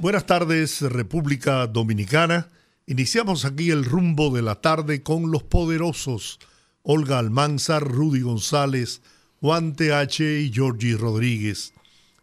Buenas 0.00 0.26
tardes, 0.26 0.80
República 0.80 1.66
Dominicana. 1.66 2.50
Iniciamos 2.86 3.44
aquí 3.44 3.72
el 3.72 3.84
rumbo 3.84 4.30
de 4.30 4.42
la 4.42 4.60
tarde 4.60 5.02
con 5.02 5.32
los 5.32 5.42
poderosos 5.42 6.38
Olga 6.82 7.18
Almanzar, 7.18 7.82
Rudy 7.82 8.20
González, 8.20 9.02
Juan 9.40 9.74
TH 9.74 10.20
y 10.20 10.52
Georgie 10.52 10.96
Rodríguez. 10.96 11.74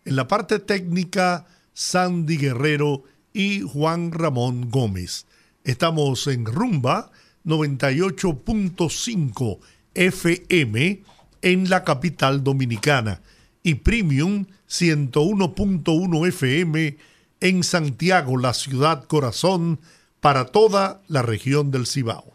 En 0.05 0.15
la 0.15 0.29
parte 0.29 0.59
técnica, 0.59 1.47
Sandy 1.73 2.37
Guerrero 2.37 3.03
y 3.33 3.59
Juan 3.59 4.13
Ramón 4.13 4.71
Gómez. 4.71 5.25
Estamos 5.65 6.27
en 6.27 6.45
Rumba 6.45 7.11
98.5 7.43 9.59
FM 9.93 11.03
en 11.41 11.69
la 11.69 11.83
capital 11.83 12.41
dominicana 12.41 13.21
y 13.63 13.75
Premium 13.75 14.45
101.1 14.69 16.27
FM 16.29 17.14
en 17.47 17.63
Santiago, 17.63 18.37
la 18.37 18.55
ciudad 18.55 19.03
corazón, 19.03 19.79
para 20.19 20.45
toda 20.45 21.01
la 21.07 21.21
región 21.21 21.69
del 21.69 21.85
Cibao. 21.85 22.33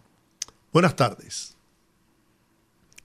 Buenas 0.73 0.95
tardes. 0.95 1.57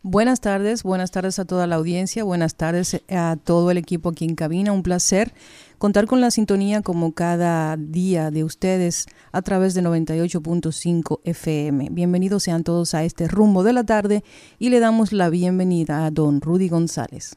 Buenas 0.03 0.39
tardes, 0.39 0.83
buenas 0.83 1.09
tardes 1.09 1.39
a 1.39 1.45
toda 1.45 1.65
la 1.65 1.77
audiencia, 1.77 2.23
buenas 2.23 2.53
tardes 2.53 3.01
a 3.09 3.37
todo 3.43 3.71
el 3.71 3.79
equipo 3.79 4.09
aquí 4.09 4.25
en 4.25 4.35
cabina. 4.35 4.71
Un 4.71 4.83
placer 4.83 5.33
contar 5.79 6.05
con 6.05 6.21
la 6.21 6.29
sintonía 6.29 6.83
como 6.83 7.11
cada 7.13 7.75
día 7.75 8.29
de 8.29 8.43
ustedes 8.43 9.07
a 9.31 9.41
través 9.41 9.73
de 9.73 9.81
98.5 9.81 11.21
FM. 11.23 11.89
Bienvenidos 11.89 12.43
sean 12.43 12.63
todos 12.63 12.93
a 12.93 13.03
este 13.03 13.27
rumbo 13.27 13.63
de 13.63 13.73
la 13.73 13.83
tarde 13.83 14.23
y 14.59 14.69
le 14.69 14.79
damos 14.79 15.11
la 15.11 15.31
bienvenida 15.31 16.05
a 16.05 16.11
don 16.11 16.39
Rudy 16.39 16.69
González. 16.69 17.35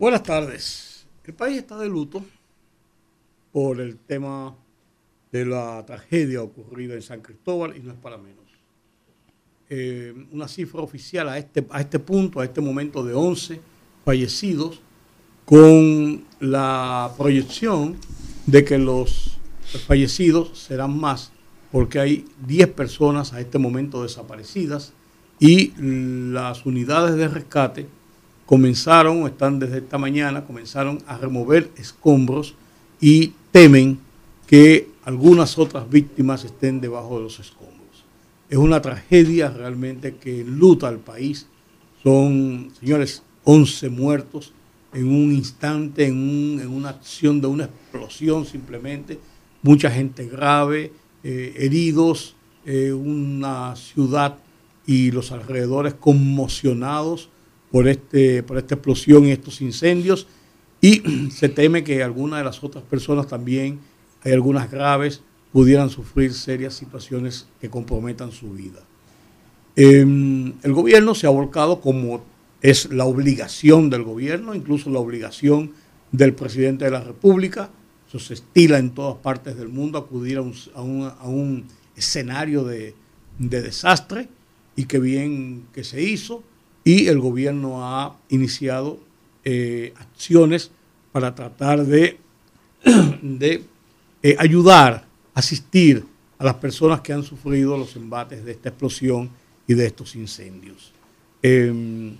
Buenas 0.00 0.24
tardes. 0.24 1.06
El 1.22 1.34
país 1.34 1.58
está 1.58 1.78
de 1.78 1.88
luto 1.88 2.24
por 3.58 3.80
el 3.80 3.96
tema 3.96 4.54
de 5.32 5.44
la 5.44 5.84
tragedia 5.84 6.40
ocurrida 6.44 6.94
en 6.94 7.02
San 7.02 7.20
Cristóbal 7.20 7.76
y 7.76 7.80
no 7.80 7.90
es 7.90 7.98
para 7.98 8.16
menos. 8.16 8.44
Eh, 9.68 10.14
una 10.30 10.46
cifra 10.46 10.80
oficial 10.80 11.28
a 11.28 11.38
este, 11.38 11.66
a 11.70 11.80
este 11.80 11.98
punto, 11.98 12.38
a 12.38 12.44
este 12.44 12.60
momento 12.60 13.02
de 13.02 13.14
11 13.14 13.60
fallecidos, 14.04 14.80
con 15.44 16.22
la 16.38 17.12
proyección 17.18 17.96
de 18.46 18.64
que 18.64 18.78
los 18.78 19.40
fallecidos 19.88 20.56
serán 20.56 20.96
más, 20.96 21.32
porque 21.72 21.98
hay 21.98 22.26
10 22.46 22.68
personas 22.68 23.32
a 23.32 23.40
este 23.40 23.58
momento 23.58 24.04
desaparecidas 24.04 24.92
y 25.40 25.72
las 25.80 26.64
unidades 26.64 27.16
de 27.16 27.26
rescate 27.26 27.88
comenzaron, 28.46 29.26
están 29.26 29.58
desde 29.58 29.78
esta 29.78 29.98
mañana, 29.98 30.44
comenzaron 30.44 31.02
a 31.08 31.18
remover 31.18 31.72
escombros 31.76 32.54
y 33.00 33.32
temen 33.50 33.98
que 34.46 34.88
algunas 35.04 35.58
otras 35.58 35.88
víctimas 35.88 36.44
estén 36.44 36.80
debajo 36.80 37.16
de 37.16 37.24
los 37.24 37.38
escombros. 37.40 38.04
Es 38.48 38.58
una 38.58 38.80
tragedia 38.80 39.50
realmente 39.50 40.16
que 40.16 40.44
luta 40.44 40.88
al 40.88 40.98
país. 40.98 41.46
Son, 42.02 42.70
señores, 42.78 43.22
11 43.44 43.88
muertos 43.90 44.52
en 44.92 45.06
un 45.06 45.32
instante, 45.32 46.06
en, 46.06 46.66
una 46.68 46.90
acción 46.90 47.40
de 47.40 47.46
una 47.46 47.64
explosión 47.64 48.46
simplemente. 48.46 49.18
Mucha 49.62 49.90
gente 49.90 50.26
grave, 50.26 50.92
eh, 51.24 51.54
heridos, 51.56 52.36
eh, 52.64 52.92
una 52.92 53.76
ciudad 53.76 54.38
y 54.86 55.10
los 55.10 55.32
alrededores 55.32 55.94
conmocionados 55.94 57.28
por, 57.70 57.88
este, 57.88 58.42
por 58.42 58.56
esta 58.56 58.76
explosión 58.76 59.26
y 59.26 59.32
estos 59.32 59.60
incendios 59.60 60.26
y 60.80 61.30
se 61.30 61.48
teme 61.48 61.84
que 61.84 62.02
algunas 62.02 62.40
de 62.40 62.44
las 62.44 62.62
otras 62.62 62.84
personas 62.84 63.26
también, 63.26 63.80
hay 64.22 64.32
algunas 64.32 64.70
graves, 64.70 65.22
pudieran 65.52 65.90
sufrir 65.90 66.34
serias 66.34 66.74
situaciones 66.74 67.48
que 67.60 67.70
comprometan 67.70 68.32
su 68.32 68.52
vida. 68.52 68.80
Em, 69.76 70.54
el 70.62 70.72
gobierno 70.72 71.14
se 71.14 71.26
ha 71.26 71.30
volcado 71.30 71.80
como 71.80 72.22
es 72.60 72.90
la 72.92 73.04
obligación 73.04 73.90
del 73.90 74.02
gobierno, 74.02 74.54
incluso 74.54 74.90
la 74.90 74.98
obligación 74.98 75.72
del 76.10 76.34
presidente 76.34 76.84
de 76.84 76.90
la 76.90 77.00
República. 77.00 77.70
Eso 78.08 78.18
se 78.18 78.34
estila 78.34 78.78
en 78.78 78.90
todas 78.90 79.16
partes 79.18 79.56
del 79.56 79.68
mundo, 79.68 79.98
acudir 79.98 80.38
a 80.38 80.82
un, 80.82 81.64
escenario 81.94 82.62
de, 82.62 82.94
de 83.38 83.60
desastre 83.60 84.28
y 84.76 84.84
que 84.84 84.98
bien 84.98 85.64
que 85.72 85.84
se 85.84 86.02
hizo. 86.02 86.42
Y 86.84 87.08
el 87.08 87.18
gobierno 87.18 87.84
ha 87.84 88.16
iniciado 88.28 88.98
eh, 89.50 89.94
acciones 89.96 90.70
para 91.10 91.34
tratar 91.34 91.82
de, 91.86 92.18
de 93.22 93.64
eh, 94.22 94.36
ayudar, 94.38 95.06
asistir 95.32 96.04
a 96.38 96.44
las 96.44 96.56
personas 96.56 97.00
que 97.00 97.14
han 97.14 97.22
sufrido 97.22 97.78
los 97.78 97.96
embates 97.96 98.44
de 98.44 98.52
esta 98.52 98.68
explosión 98.68 99.30
y 99.66 99.72
de 99.72 99.86
estos 99.86 100.16
incendios. 100.16 100.92
Em, 101.40 102.18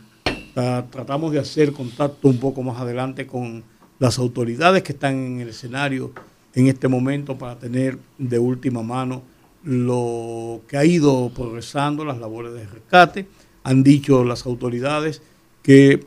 tratamos 0.91 1.31
de 1.33 1.39
hacer 1.39 1.73
contacto 1.73 2.29
un 2.29 2.39
poco 2.39 2.63
más 2.63 2.81
adelante 2.81 3.27
con 3.27 3.63
las 3.99 4.19
autoridades 4.19 4.83
que 4.83 4.93
están 4.93 5.15
en 5.15 5.41
el 5.41 5.51
escenario 5.51 6.13
en 6.55 6.69
este 6.69 6.89
momento 6.89 7.37
para 7.37 7.59
tener 7.59 7.99
de 8.17 8.39
última 8.39 8.83
mano 8.83 9.21
lo 9.65 10.63
que 10.67 10.79
ha 10.79 10.85
ido 10.87 11.31
progresando, 11.35 12.07
las 12.07 12.17
labores 12.17 12.55
de 12.55 12.67
rescate. 12.67 13.27
Han 13.65 13.83
dicho 13.83 14.25
las 14.25 14.47
autoridades 14.47 15.21
que 15.63 16.07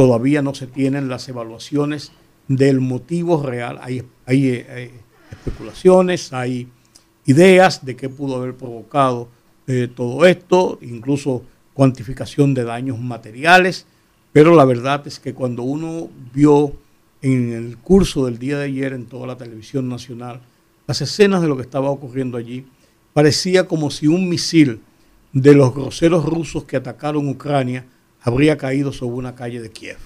todavía 0.00 0.40
no 0.40 0.54
se 0.54 0.66
tienen 0.66 1.10
las 1.10 1.28
evaluaciones 1.28 2.12
del 2.48 2.80
motivo 2.80 3.42
real. 3.42 3.78
Hay, 3.82 4.02
hay, 4.24 4.64
especulaciones, 5.30 6.32
hay 6.32 6.68
ideas 7.26 7.84
de 7.84 7.96
qué 7.96 8.08
pudo 8.08 8.36
haber 8.36 8.54
provocado 8.54 9.28
eh, 9.66 9.88
todo 9.94 10.24
esto, 10.24 10.78
incluso 10.80 11.42
cuantificación 11.74 12.54
de 12.54 12.64
daños 12.64 12.98
materiales, 12.98 13.84
pero 14.32 14.54
la 14.54 14.64
verdad 14.64 15.06
es 15.06 15.20
que 15.20 15.34
cuando 15.34 15.64
uno 15.64 16.08
vio 16.32 16.72
en 17.20 17.52
el 17.52 17.76
curso 17.76 18.24
del 18.24 18.38
día 18.38 18.56
de 18.56 18.64
ayer 18.64 18.94
en 18.94 19.04
toda 19.04 19.26
la 19.26 19.36
televisión 19.36 19.90
nacional 19.90 20.40
las 20.86 21.02
escenas 21.02 21.42
de 21.42 21.48
lo 21.48 21.56
que 21.56 21.62
estaba 21.62 21.90
ocurriendo 21.90 22.38
allí, 22.38 22.64
parecía 23.12 23.68
como 23.68 23.90
si 23.90 24.06
un 24.06 24.30
misil 24.30 24.80
de 25.34 25.54
los 25.54 25.74
groseros 25.74 26.24
rusos 26.24 26.64
que 26.64 26.78
atacaron 26.78 27.28
Ucrania 27.28 27.84
habría 28.22 28.56
caído 28.56 28.92
sobre 28.92 29.16
una 29.16 29.34
calle 29.34 29.60
de 29.60 29.70
Kiev. 29.70 29.98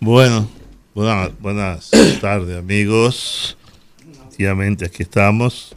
Bueno, 0.00 0.48
buenas, 0.94 1.90
tardes 2.20 2.58
amigos. 2.58 3.56
Efectivamente, 4.00 4.84
aquí 4.84 5.02
estamos. 5.02 5.74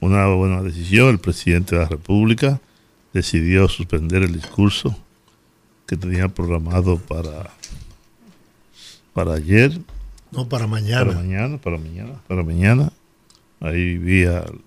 Una 0.00 0.26
buena 0.28 0.62
decisión. 0.62 1.08
El 1.08 1.18
presidente 1.18 1.74
de 1.74 1.82
la 1.82 1.88
República 1.88 2.60
decidió 3.12 3.68
suspender 3.68 4.22
el 4.22 4.32
discurso 4.32 4.96
que 5.86 5.96
tenía 5.96 6.28
programado 6.28 6.98
para, 6.98 7.50
para 9.14 9.34
ayer. 9.34 9.80
No, 10.30 10.48
para 10.48 10.66
mañana. 10.66 11.06
Para 11.06 11.18
mañana, 11.18 11.58
para 11.58 11.78
mañana, 11.78 12.20
para 12.28 12.42
mañana. 12.42 12.92
Ahí 13.60 13.96
vi 13.96 14.26
al 14.26 14.60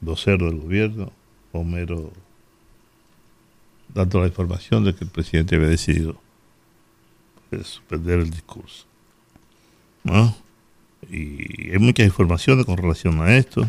vocero 0.00 0.46
del 0.46 0.60
gobierno, 0.60 1.12
Homero 1.52 2.10
dando 3.94 4.20
la 4.20 4.26
información 4.26 4.84
de 4.84 4.94
que 4.94 5.04
el 5.04 5.10
presidente 5.10 5.56
había 5.56 5.68
decidido 5.68 6.20
pues, 7.48 7.66
suspender 7.66 8.20
el 8.20 8.30
discurso. 8.30 8.86
Y 11.10 11.70
hay 11.70 11.78
muchas 11.78 12.06
informaciones 12.06 12.66
con 12.66 12.76
relación 12.76 13.20
a 13.20 13.36
esto, 13.36 13.68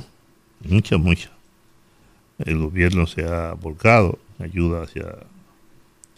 muchas, 0.63 0.99
muchas. 0.99 1.31
El 2.39 2.57
gobierno 2.57 3.05
se 3.07 3.25
ha 3.25 3.53
volcado 3.53 4.19
ayuda 4.39 4.83
hacia 4.83 5.05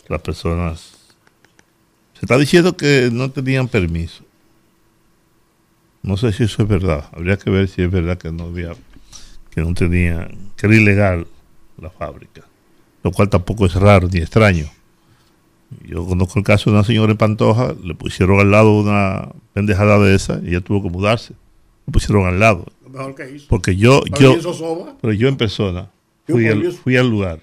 las 0.07 0.21
personas. 0.21 1.15
Se 2.13 2.25
está 2.25 2.37
diciendo 2.37 2.77
que 2.77 3.09
no 3.11 3.31
tenían 3.31 3.67
permiso. 3.67 4.23
No 6.01 6.17
sé 6.17 6.31
si 6.33 6.43
eso 6.43 6.63
es 6.63 6.67
verdad. 6.67 7.09
Habría 7.13 7.37
que 7.37 7.49
ver 7.49 7.67
si 7.67 7.81
es 7.81 7.91
verdad 7.91 8.17
que 8.17 8.31
no 8.31 8.45
había, 8.45 8.73
que 9.51 9.61
no 9.61 9.73
tenían, 9.73 10.51
que 10.55 10.67
era 10.67 10.75
ilegal 10.75 11.27
la 11.77 11.89
fábrica 11.89 12.43
lo 13.03 13.11
cual 13.11 13.29
tampoco 13.29 13.65
es 13.65 13.75
raro 13.75 14.07
ni 14.11 14.19
extraño. 14.19 14.65
Yo 15.85 16.05
conozco 16.05 16.39
el 16.39 16.45
caso 16.45 16.69
de 16.69 16.77
una 16.77 16.85
señora 16.85 17.11
en 17.11 17.17
Pantoja, 17.17 17.73
le 17.83 17.95
pusieron 17.95 18.39
al 18.39 18.51
lado 18.51 18.79
una 18.79 19.29
pendejada 19.53 19.99
de 19.99 20.15
esa 20.15 20.39
y 20.43 20.49
ella 20.49 20.61
tuvo 20.61 20.83
que 20.83 20.89
mudarse. 20.89 21.33
Le 21.85 21.91
pusieron 21.91 22.25
al 22.25 22.39
lado. 22.39 22.65
mejor 22.89 23.15
que 23.15 23.29
hizo. 23.35 23.47
Porque 23.49 23.75
yo, 23.75 24.03
yo, 24.19 24.35
pero 25.01 25.13
yo 25.13 25.27
en 25.27 25.35
persona 25.35 25.89
fui, 26.27 26.47
al, 26.47 26.61
Dios. 26.61 26.75
fui 26.77 26.95
al 26.95 27.09
lugar, 27.09 27.39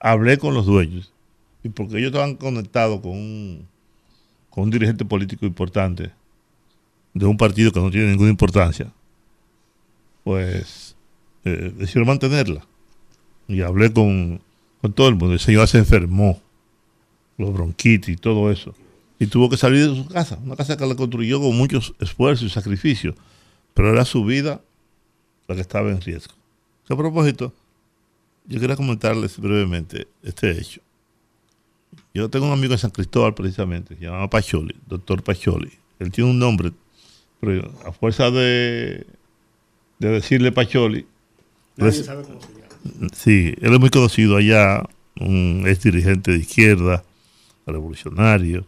hablé 0.00 0.38
con 0.38 0.54
los 0.54 0.66
dueños 0.66 1.12
y 1.62 1.68
porque 1.70 1.98
ellos 1.98 2.08
estaban 2.08 2.34
conectados 2.34 3.00
con 3.00 3.12
un, 3.12 3.66
con 4.50 4.64
un 4.64 4.70
dirigente 4.70 5.04
político 5.04 5.46
importante 5.46 6.10
de 7.14 7.26
un 7.26 7.36
partido 7.36 7.72
que 7.72 7.80
no 7.80 7.90
tiene 7.90 8.10
ninguna 8.10 8.30
importancia, 8.30 8.92
pues 10.24 10.94
eh, 11.44 11.72
decidieron 11.76 12.08
mantenerla. 12.08 12.66
Y 13.48 13.62
hablé 13.62 13.92
con, 13.92 14.40
con 14.80 14.92
todo 14.92 15.08
el 15.08 15.14
mundo. 15.16 15.34
El 15.34 15.40
señor 15.40 15.66
se 15.68 15.78
enfermó, 15.78 16.40
los 17.36 17.52
bronquitis 17.52 18.08
y 18.14 18.16
todo 18.16 18.50
eso. 18.50 18.74
Y 19.18 19.26
tuvo 19.26 19.48
que 19.50 19.56
salir 19.56 19.88
de 19.90 19.96
su 19.96 20.06
casa, 20.06 20.38
una 20.44 20.54
casa 20.56 20.76
que 20.76 20.86
la 20.86 20.94
construyó 20.94 21.40
con 21.40 21.56
muchos 21.56 21.94
esfuerzos 22.00 22.46
y 22.46 22.50
sacrificios, 22.50 23.14
pero 23.74 23.90
era 23.92 24.04
su 24.04 24.24
vida 24.24 24.60
la 25.48 25.54
que 25.54 25.60
estaba 25.60 25.90
en 25.90 26.00
riesgo. 26.00 26.34
A 26.88 26.96
propósito, 26.96 27.52
yo 28.46 28.60
quería 28.60 28.76
comentarles 28.76 29.38
brevemente 29.38 30.06
este 30.22 30.50
hecho. 30.52 30.80
Yo 32.14 32.28
tengo 32.28 32.46
un 32.46 32.52
amigo 32.52 32.72
en 32.72 32.78
San 32.78 32.90
Cristóbal 32.90 33.34
precisamente, 33.34 33.96
se 33.96 34.04
llama 34.04 34.28
Pacholi, 34.30 34.74
doctor 34.86 35.22
Pacholi. 35.22 35.72
Él 35.98 36.10
tiene 36.10 36.30
un 36.30 36.38
nombre, 36.38 36.72
pero 37.40 37.70
a 37.84 37.92
fuerza 37.92 38.30
de, 38.30 39.06
de 39.98 40.08
decirle 40.08 40.52
Pacholi, 40.52 41.06
Nadie 41.76 41.92
Pues- 41.92 42.04
sabe 42.06 42.22
cómo 42.24 42.40
se 42.40 42.48
llama. 42.48 42.57
Sí, 43.12 43.54
él 43.60 43.74
es 43.74 43.80
muy 43.80 43.90
conocido 43.90 44.36
allá, 44.36 44.82
un 45.20 45.64
ex 45.66 45.82
dirigente 45.82 46.32
de 46.32 46.38
izquierda, 46.38 47.04
revolucionario. 47.66 48.66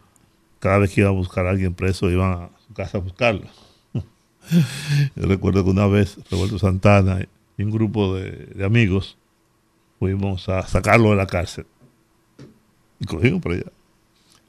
Cada 0.59 0.79
vez 0.79 0.91
que 0.91 1.01
iba 1.01 1.09
a 1.09 1.13
buscar 1.13 1.47
a 1.47 1.51
alguien 1.51 1.73
preso, 1.73 2.09
iban 2.09 2.33
a 2.33 2.49
su 2.67 2.73
casa 2.73 2.97
a 2.97 3.01
buscarlo. 3.01 3.47
Yo 5.15 5.25
recuerdo 5.25 5.63
que 5.63 5.69
una 5.69 5.87
vez 5.87 6.17
Roberto 6.29 6.59
Santana 6.59 7.27
y 7.57 7.63
un 7.63 7.71
grupo 7.71 8.15
de, 8.15 8.63
amigos 8.63 9.17
fuimos 9.99 10.49
a 10.49 10.67
sacarlo 10.67 11.11
de 11.11 11.15
la 11.15 11.27
cárcel. 11.27 11.65
Y 12.99 13.05
cogimos 13.05 13.41
por 13.41 13.53
allá. 13.53 13.71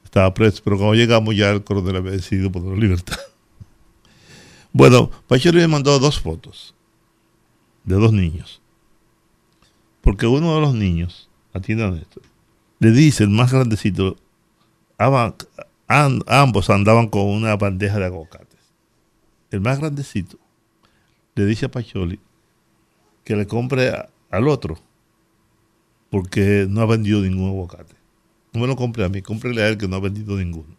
Estaba 0.03 0.33
preso, 0.33 0.61
pero 0.63 0.77
cuando 0.77 0.93
llegamos 0.93 1.35
ya 1.35 1.49
el 1.49 1.63
coronel 1.63 1.95
había 1.95 2.11
decidido 2.11 2.51
poner 2.51 2.77
libertad. 2.77 3.17
Bueno, 4.75 5.11
Pachori 5.27 5.59
me 5.59 5.67
mandó 5.67 5.99
dos 5.99 6.19
fotos 6.19 6.73
de 7.83 7.93
dos 7.93 8.11
niños. 8.11 8.62
Porque 10.03 10.27
uno 10.27 10.53
de 10.55 10.61
los 10.61 10.75
niños, 10.75 11.29
atiendan 11.53 11.95
esto, 11.97 12.21
le 12.79 12.91
dice, 12.91 13.23
el 13.23 13.29
más 13.29 13.51
grandecito, 13.51 14.17
ambos 15.87 16.69
andaban 16.69 17.07
con 17.07 17.23
una 17.27 17.55
bandeja 17.55 17.97
de 17.99 18.05
aguacates. 18.05 18.59
El 19.51 19.61
más 19.61 19.79
grandecito 19.79 20.37
le 21.35 21.45
dice 21.45 21.65
a 21.67 21.71
Pacholi 21.71 22.19
que 23.23 23.35
le 23.35 23.47
compre 23.47 23.89
a- 23.89 24.09
al 24.29 24.47
otro, 24.47 24.77
porque 26.09 26.67
no 26.69 26.81
ha 26.81 26.85
vendido 26.85 27.21
ningún 27.21 27.49
aguacate. 27.49 27.95
No 28.53 28.61
me 28.61 28.67
lo 28.67 28.75
compre 28.75 29.03
a 29.05 29.09
mí, 29.09 29.21
cómprele 29.21 29.63
a 29.63 29.69
él 29.69 29.77
que 29.77 29.87
no 29.87 29.95
ha 29.95 29.99
vendido 29.99 30.37
ninguno. 30.37 30.75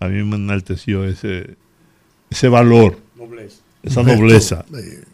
A 0.00 0.08
mí 0.08 0.22
me 0.24 0.36
enalteció 0.36 1.04
ese, 1.04 1.56
ese 2.30 2.48
valor, 2.48 2.98
Nobleza. 3.16 3.62
esa 3.82 4.02
nobleza 4.02 4.64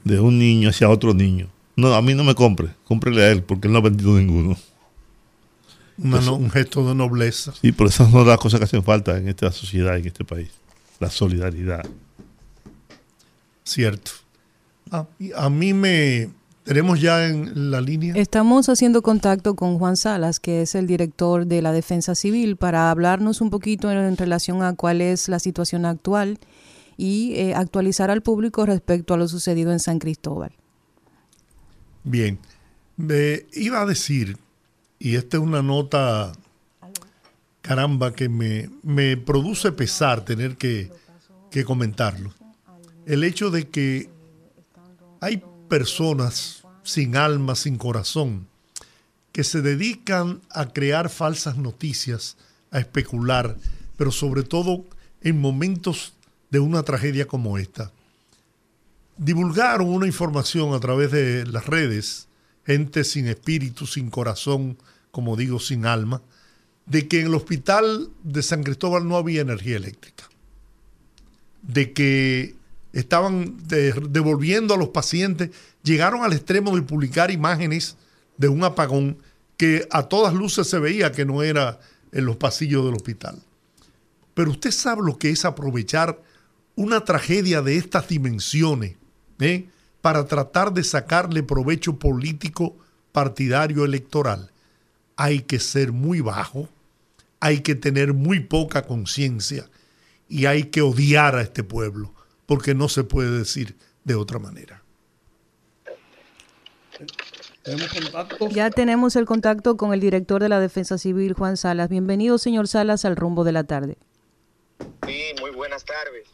de 0.04 0.20
un 0.20 0.38
niño 0.38 0.70
hacia 0.70 0.88
otro 0.88 1.12
niño. 1.12 1.48
No, 1.78 1.94
a 1.94 2.02
mí 2.02 2.12
no 2.12 2.25
me 2.25 2.34
compre, 2.34 2.70
cómprele 2.82 3.22
a 3.22 3.30
él, 3.30 3.44
porque 3.44 3.69
él 3.69 3.72
no 3.72 3.78
ha 3.78 3.82
vendido 3.82 4.16
ninguno. 4.16 4.56
una 5.96 6.32
un 6.32 6.50
gesto 6.50 6.84
de 6.84 6.92
nobleza. 6.92 7.52
Sí, 7.52 7.70
pero 7.70 7.88
esas 7.88 8.10
son 8.10 8.26
las 8.26 8.36
cosas 8.38 8.58
que 8.58 8.64
hacen 8.64 8.82
falta 8.82 9.16
en 9.16 9.28
esta 9.28 9.52
sociedad, 9.52 9.96
en 9.96 10.04
este 10.04 10.25
país. 10.25 10.50
La 10.98 11.08
solidaridad. 11.08 11.86
Cierto. 13.62 14.10
Ah, 14.90 15.06
y 15.20 15.30
a 15.32 15.48
mí 15.50 15.72
me... 15.72 16.30
Tenemos 16.64 17.00
ya 17.00 17.28
en 17.28 17.70
la 17.70 17.81
línea. 17.81 18.12
Estamos 18.16 18.69
haciendo 18.69 19.00
contacto 19.00 19.54
con 19.54 19.78
Juan 19.78 19.96
Salas, 19.96 20.40
que 20.40 20.62
es 20.62 20.74
el 20.74 20.88
director 20.88 21.46
de 21.46 21.62
la 21.62 21.70
Defensa 21.70 22.16
Civil, 22.16 22.56
para 22.56 22.90
hablarnos 22.90 23.40
un 23.40 23.50
poquito 23.50 23.88
en, 23.92 23.98
en 23.98 24.16
relación 24.16 24.64
a 24.64 24.74
cuál 24.74 25.00
es 25.00 25.28
la 25.28 25.38
situación 25.38 25.86
actual 25.86 26.40
y 26.96 27.34
eh, 27.36 27.54
actualizar 27.54 28.10
al 28.10 28.22
público 28.22 28.66
respecto 28.66 29.14
a 29.14 29.16
lo 29.16 29.28
sucedido 29.28 29.70
en 29.70 29.78
San 29.78 30.00
Cristóbal. 30.00 30.50
Bien. 32.08 32.38
Me 32.96 33.44
iba 33.52 33.82
a 33.82 33.87
decir, 33.87 34.38
y 34.99 35.16
esta 35.16 35.37
es 35.37 35.43
una 35.43 35.60
nota, 35.60 36.32
caramba, 37.60 38.14
que 38.14 38.31
me, 38.31 38.70
me 38.82 39.19
produce 39.19 39.72
pesar 39.72 40.25
tener 40.25 40.56
que, 40.56 40.90
que 41.50 41.64
comentarlo. 41.64 42.32
El 43.05 43.25
hecho 43.25 43.50
de 43.50 43.69
que 43.69 44.08
hay 45.20 45.43
personas 45.69 46.64
sin 46.82 47.14
alma, 47.14 47.55
sin 47.55 47.76
corazón, 47.76 48.46
que 49.31 49.44
se 49.44 49.60
dedican 49.60 50.40
a 50.50 50.72
crear 50.72 51.10
falsas 51.10 51.58
noticias, 51.58 52.38
a 52.70 52.78
especular, 52.78 53.55
pero 53.99 54.10
sobre 54.12 54.44
todo 54.44 54.87
en 55.20 55.38
momentos 55.38 56.14
de 56.50 56.60
una 56.60 56.82
tragedia 56.84 57.26
como 57.26 57.58
esta 57.58 57.93
divulgaron 59.19 59.88
una 59.88 60.06
información 60.06 60.73
a 60.75 60.81
través 60.81 61.11
de 61.11 61.44
las 61.47 61.67
redes, 61.67 62.29
gente 62.65 63.05
sin 63.05 63.26
espíritu, 63.26 63.87
sin 63.87 64.11
corazón, 64.11 64.79
como 65.11 65.37
digo, 65.37 65.59
sin 65.59 65.87
alma, 65.87 66.23
de 66.87 67.09
que 67.09 67.20
en 67.20 67.26
el 67.26 67.35
hospital 67.35 68.11
de 68.23 68.43
San 68.43 68.62
Cristóbal 68.62 69.06
no 69.06 69.17
había 69.17 69.43
energía 69.43 69.76
eléctrica, 69.76 70.25
de 71.62 71.93
que 71.93 72.55
estaban 72.93 73.56
de- 73.67 73.93
devolviendo 74.09 74.75
a 74.75 74.79
los 74.79 74.88
pacientes, 74.88 75.50
llegaron 75.82 76.23
al 76.25 76.32
extremo 76.32 76.75
de 76.75 76.82
publicar 76.82 77.31
imágenes 77.31 77.97
de 78.37 78.49
un 78.49 78.65
apagón 78.65 79.19
que 79.56 79.87
a 79.91 80.05
todas 80.05 80.32
luces 80.32 80.69
se 80.69 80.79
veía 80.79 81.12
que 81.12 81.25
no 81.25 81.43
era 81.43 81.81
en 82.12 82.25
los 82.25 82.37
pasillos 82.37 82.85
del 82.85 82.94
hospital. 82.94 83.43
Pero 84.35 84.53
usted 84.53 84.70
sabe 84.70 85.03
lo 85.05 85.19
que 85.19 85.31
es 85.31 85.44
aprovechar 85.44 86.23
una 86.76 87.05
tragedia 87.05 87.61
de 87.61 87.76
estas 87.76 88.06
dimensiones 88.09 88.94
¿eh? 89.40 89.69
para 90.00 90.26
tratar 90.26 90.73
de 90.73 90.85
sacarle 90.85 91.43
provecho 91.43 91.99
político, 91.99 92.76
partidario, 93.12 93.85
electoral. 93.85 94.50
Hay 95.17 95.40
que 95.40 95.58
ser 95.58 95.93
muy 95.93 96.20
bajo, 96.20 96.69
hay 97.40 97.61
que 97.61 97.75
tener 97.75 98.14
muy 98.14 98.40
poca 98.40 98.82
conciencia 98.82 99.69
y 100.29 100.46
hay 100.46 100.64
que 100.64 100.82
odiar 100.82 101.35
a 101.37 101.43
este 101.43 101.64
pueblo, 101.64 102.12
porque 102.46 102.75
no 102.75 102.88
se 102.88 103.05
puede 103.05 103.38
decir 103.38 103.76
de 104.05 104.14
otra 104.14 104.38
manera. 104.38 104.82
Tenemos. 107.62 107.91
Ya 108.51 108.70
tenemos 108.70 109.17
el 109.17 109.27
contacto 109.27 109.77
con 109.77 109.93
el 109.93 110.01
director 110.01 110.41
de 110.41 110.48
la 110.48 110.58
Defensa 110.58 110.96
Civil, 110.96 111.34
Juan 111.34 111.56
Salas. 111.56 111.89
Bienvenido, 111.89 112.39
señor 112.39 112.67
Salas, 112.67 113.05
al 113.05 113.17
rumbo 113.17 113.44
de 113.44 113.53
la 113.53 113.65
tarde. 113.65 113.98
Sí, 115.06 115.22
muy 115.41 115.51
buenas 115.51 115.84
tardes. 115.84 116.27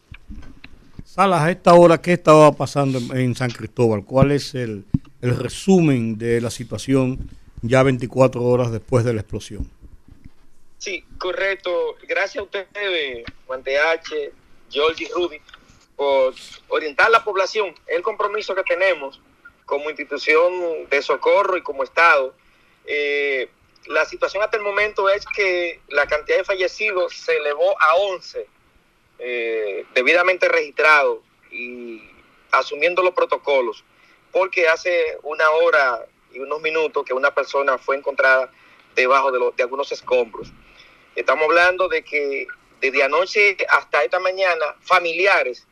Salas, 1.15 1.43
a 1.43 1.51
esta 1.53 1.75
hora, 1.75 2.03
¿qué 2.03 2.15
estaba 2.15 2.51
pasando 2.51 2.99
en, 3.15 3.37
San 3.37 3.53
Cristóbal? 3.53 4.05
¿Cuál 4.05 4.33
es 4.33 4.57
el, 4.57 4.85
resumen 5.23 6.19
de 6.19 6.41
la 6.41 6.51
situación 6.51 7.31
ya 7.63 7.85
24 7.85 8.43
horas 8.43 8.73
después 8.73 9.05
de 9.05 9.13
la 9.13 9.21
explosión? 9.21 9.71
Sí, 10.79 11.05
correcto. 11.17 11.71
Gracias 12.09 12.39
a 12.39 12.43
ustedes, 12.43 13.25
Juan 13.47 13.63
TH, 13.63 14.33
Georgie 14.69 15.09
Rudy, 15.15 15.39
por 15.95 16.35
orientar 16.67 17.09
la 17.13 17.23
población. 17.23 17.73
El 17.87 18.03
compromiso 18.03 18.53
que 18.57 18.65
tenemos 18.65 19.21
como 19.67 19.91
institución 19.91 20.89
de 20.91 21.01
socorro 21.01 21.57
y 21.57 21.63
como 21.63 21.85
Estado. 21.85 22.35
Eh, 22.87 23.49
la 23.87 24.05
situación 24.05 24.43
hasta 24.43 24.57
el 24.57 24.65
momento 24.65 25.09
es 25.09 25.25
que 25.27 25.81
la 25.91 26.09
cantidad 26.09 26.39
de 26.39 26.45
fallecidos 26.45 27.15
se 27.15 27.37
elevó 27.37 27.81
a 27.81 27.95
11, 27.99 28.49
eh, 29.19 29.85
debidamente 29.95 30.49
registrados 30.49 31.19
y 31.51 32.03
asumiendo 32.51 33.03
los 33.03 33.15
protocolos, 33.15 33.85
porque 34.33 34.69
hace 34.69 35.19
una 35.23 35.49
hora 35.51 36.07
y 36.33 36.41
unos 36.41 36.61
minutos 36.61 37.05
que 37.05 37.15
una 37.15 37.33
persona 37.33 37.79
fue 37.79 37.97
encontrada 37.97 38.51
debajo 38.95 39.31
de, 39.31 39.53
de 39.57 39.63
algunos 39.63 39.93
escombros. 39.93 40.53
Estamos 41.15 41.45
hablando 41.45 41.89
de 41.89 42.03
que 42.03 42.47
desde 42.81 43.03
anoche 43.03 43.57
hasta 43.69 44.03
esta 44.03 44.19
mañana, 44.19 44.75
familiares, 44.81 45.67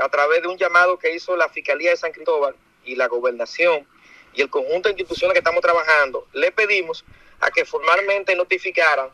a 0.00 0.08
través 0.08 0.42
de 0.42 0.48
un 0.48 0.56
llamado 0.56 0.98
que 0.98 1.14
hizo 1.14 1.36
la 1.36 1.48
Fiscalía 1.48 1.90
de 1.90 1.96
San 1.96 2.12
Cristóbal 2.12 2.54
y 2.84 2.94
la 2.96 3.08
Gobernación 3.08 3.86
y 4.32 4.42
el 4.42 4.48
conjunto 4.48 4.88
de 4.88 4.92
instituciones 4.92 5.32
que 5.34 5.40
estamos 5.40 5.60
trabajando, 5.60 6.26
le 6.32 6.52
pedimos 6.52 7.04
a 7.40 7.50
que 7.50 7.64
formalmente 7.64 8.34
notificaran 8.36 9.10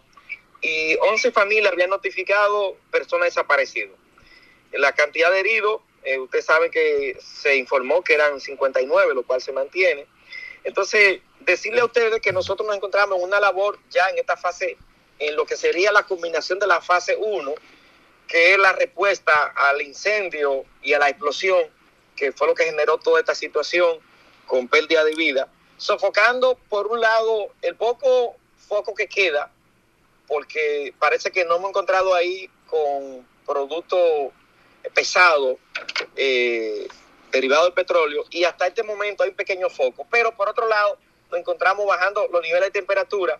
y 0.60 0.96
11 0.96 1.32
familias 1.32 1.72
habían 1.72 1.90
notificado 1.90 2.76
personas 2.90 3.26
desaparecidas. 3.26 3.96
La 4.72 4.92
cantidad 4.92 5.30
de 5.30 5.40
heridos, 5.40 5.80
eh, 6.02 6.18
ustedes 6.18 6.44
saben 6.44 6.70
que 6.70 7.16
se 7.20 7.56
informó 7.56 8.02
que 8.02 8.14
eran 8.14 8.40
59, 8.40 9.14
lo 9.14 9.22
cual 9.22 9.40
se 9.40 9.52
mantiene. 9.52 10.06
Entonces, 10.64 11.20
decirle 11.40 11.80
a 11.80 11.84
ustedes 11.84 12.20
que 12.20 12.32
nosotros 12.32 12.66
nos 12.66 12.76
encontramos 12.76 13.18
en 13.18 13.25
una 13.25 13.40
labor 13.40 13.78
ya 13.90 14.08
en 14.08 14.18
esta 14.18 14.36
fase, 14.36 14.76
en 15.18 15.36
lo 15.36 15.46
que 15.46 15.56
sería 15.56 15.92
la 15.92 16.02
culminación 16.02 16.58
de 16.58 16.66
la 16.66 16.80
fase 16.80 17.16
1, 17.16 17.54
que 18.26 18.52
es 18.52 18.58
la 18.58 18.72
respuesta 18.72 19.52
al 19.54 19.80
incendio 19.82 20.64
y 20.82 20.92
a 20.92 20.98
la 20.98 21.08
explosión 21.08 21.76
que 22.16 22.32
fue 22.32 22.48
lo 22.48 22.54
que 22.54 22.64
generó 22.64 22.98
toda 22.98 23.20
esta 23.20 23.34
situación 23.34 23.98
con 24.46 24.66
pérdida 24.68 25.04
de 25.04 25.14
vida, 25.14 25.48
sofocando 25.76 26.58
por 26.68 26.86
un 26.86 27.00
lado 27.00 27.52
el 27.62 27.76
poco 27.76 28.36
foco 28.56 28.94
que 28.94 29.06
queda, 29.06 29.52
porque 30.26 30.95
parece 30.99 31.30
que 31.30 31.45
no 31.45 31.56
hemos 31.56 31.71
encontrado 31.71 32.14
ahí 32.14 32.50
con 32.66 33.26
productos 33.47 34.33
pesados 34.95 35.56
eh, 36.16 36.88
derivados 37.30 37.66
del 37.66 37.75
petróleo 37.75 38.25
y 38.30 38.45
hasta 38.45 38.66
este 38.66 38.83
momento 38.83 39.23
hay 39.23 39.30
un 39.30 39.37
pequeño 39.37 39.68
foco, 39.68 40.06
pero 40.11 40.37
por 40.37 40.49
otro 40.49 40.68
lado 40.68 40.99
nos 41.30 41.40
encontramos 41.40 41.87
bajando 41.87 42.28
los 42.28 42.42
niveles 42.42 42.66
de 42.66 42.71
temperatura 42.71 43.38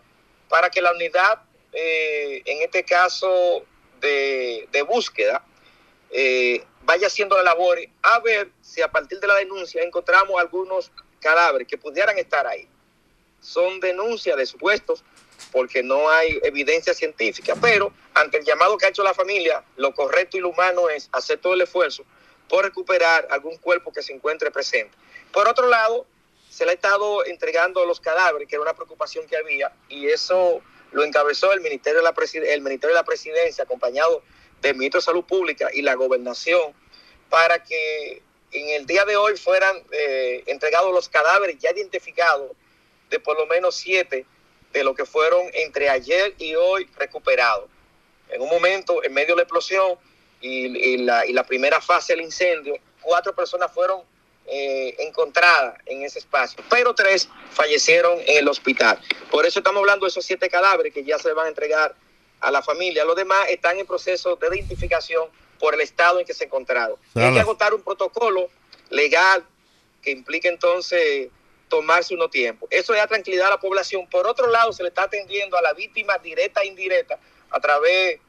para 0.49 0.69
que 0.69 0.81
la 0.81 0.91
unidad, 0.91 1.41
eh, 1.73 2.41
en 2.45 2.61
este 2.61 2.83
caso 2.83 3.65
de, 3.99 4.85
búsqueda, 4.87 5.43
eh, 6.11 6.63
vaya 6.83 7.07
haciendo 7.07 7.35
la 7.37 7.43
labor 7.43 7.79
a 8.01 8.19
ver 8.19 8.49
si 8.61 8.81
a 8.81 8.89
partir 8.89 9.19
de 9.19 9.27
la 9.27 9.35
denuncia 9.35 9.83
encontramos 9.83 10.39
algunos 10.39 10.91
cadáveres 11.19 11.67
que 11.67 11.77
pudieran 11.77 12.17
estar 12.17 12.45
ahí. 12.47 12.67
Son 13.41 13.79
denuncias 13.79 14.37
de 14.37 14.45
supuestos 14.45 15.03
porque 15.51 15.83
no 15.83 16.09
hay 16.09 16.39
evidencia 16.43 16.93
científica, 16.93 17.55
pero 17.61 17.91
ante 18.13 18.37
el 18.37 18.45
llamado 18.45 18.77
que 18.77 18.85
ha 18.85 18.89
hecho 18.89 19.03
la 19.03 19.13
familia, 19.13 19.63
lo 19.75 19.93
correcto 19.93 20.37
y 20.37 20.41
lo 20.41 20.49
humano 20.49 20.89
es 20.89 21.09
hacer 21.11 21.39
todo 21.39 21.53
el 21.53 21.61
esfuerzo 21.61 22.03
por 22.47 22.63
recuperar 22.63 23.27
algún 23.29 23.57
cuerpo 23.57 23.91
que 23.91 24.01
se 24.01 24.13
encuentre 24.13 24.51
presente. 24.51 24.95
Por 25.31 25.47
otro 25.47 25.67
lado, 25.67 26.05
se 26.49 26.65
le 26.65 26.71
ha 26.71 26.73
estado 26.73 27.25
entregando 27.25 27.85
los 27.85 27.99
cadáveres, 27.99 28.47
que 28.47 28.55
era 28.55 28.61
una 28.61 28.73
preocupación 28.73 29.27
que 29.27 29.37
había, 29.37 29.71
y 29.89 30.07
eso 30.07 30.61
lo 30.91 31.03
encabezó 31.03 31.51
el 31.53 31.61
Ministerio 31.61 31.99
de 31.99 32.03
la, 32.03 32.13
el 32.51 32.61
Ministerio 32.61 32.95
de 32.95 32.99
la 32.99 33.05
Presidencia, 33.05 33.63
acompañado 33.63 34.23
del 34.61 34.75
Ministro 34.75 34.99
de 34.99 35.05
Salud 35.05 35.25
Pública 35.25 35.69
y 35.73 35.81
la 35.81 35.95
Gobernación, 35.95 36.73
para 37.29 37.63
que 37.63 38.21
en 38.51 38.69
el 38.69 38.85
día 38.85 39.05
de 39.05 39.17
hoy 39.17 39.37
fueran 39.37 39.83
eh, 39.91 40.43
entregados 40.47 40.93
los 40.93 41.09
cadáveres 41.09 41.57
ya 41.59 41.71
identificados 41.71 42.51
de 43.09 43.19
por 43.19 43.37
lo 43.37 43.45
menos 43.45 43.75
siete 43.75 44.25
de 44.73 44.83
lo 44.83 44.93
que 44.93 45.05
fueron 45.05 45.41
entre 45.53 45.89
ayer 45.89 46.35
y 46.37 46.55
hoy 46.55 46.89
recuperados. 46.97 47.69
En 48.29 48.41
un 48.41 48.49
momento, 48.49 49.03
en 49.03 49.13
medio 49.13 49.29
de 49.29 49.37
la 49.37 49.43
explosión 49.43 49.97
y, 50.41 50.97
la, 50.97 51.25
y 51.25 51.33
la 51.33 51.45
primera 51.45 51.81
fase 51.81 52.13
del 52.13 52.25
incendio, 52.25 52.77
cuatro 53.01 53.33
personas 53.33 53.71
fueron 53.73 54.01
eh, 54.45 54.95
encontrada 54.99 55.77
en 55.85 56.03
ese 56.03 56.19
espacio, 56.19 56.63
pero 56.69 56.93
tres 56.93 57.27
fallecieron 57.51 58.19
en 58.19 58.37
el 58.37 58.47
hospital. 58.47 58.99
Por 59.29 59.45
eso 59.45 59.59
estamos 59.59 59.79
hablando 59.79 60.05
de 60.05 60.09
esos 60.09 60.25
siete 60.25 60.49
cadáveres 60.49 60.93
que 60.93 61.03
ya 61.03 61.17
se 61.17 61.33
van 61.33 61.47
a 61.47 61.49
entregar 61.49 61.95
a 62.39 62.51
la 62.51 62.61
familia. 62.61 63.03
Los 63.03 63.15
demás 63.15 63.49
están 63.49 63.77
en 63.79 63.85
proceso 63.85 64.35
de 64.35 64.47
identificación 64.55 65.29
por 65.59 65.73
el 65.73 65.81
estado 65.81 66.19
en 66.19 66.25
que 66.25 66.33
se 66.33 66.45
encontraron. 66.45 66.97
Hay 67.15 67.33
que 67.33 67.39
agotar 67.39 67.73
un 67.73 67.81
protocolo 67.81 68.49
legal 68.89 69.43
que 70.01 70.11
implique 70.11 70.47
entonces 70.47 71.29
tomarse 71.67 72.13
uno 72.13 72.29
tiempo. 72.29 72.67
Eso 72.69 72.93
da 72.93 73.07
tranquilidad 73.07 73.47
a 73.47 73.51
la 73.51 73.59
población. 73.59 74.07
Por 74.09 74.27
otro 74.27 74.47
lado, 74.47 74.71
se 74.73 74.83
le 74.83 74.89
está 74.89 75.03
atendiendo 75.03 75.57
a 75.57 75.61
la 75.61 75.73
víctima 75.73 76.17
directa 76.17 76.61
e 76.61 76.67
indirecta 76.67 77.19
a 77.49 77.59
través 77.59 78.19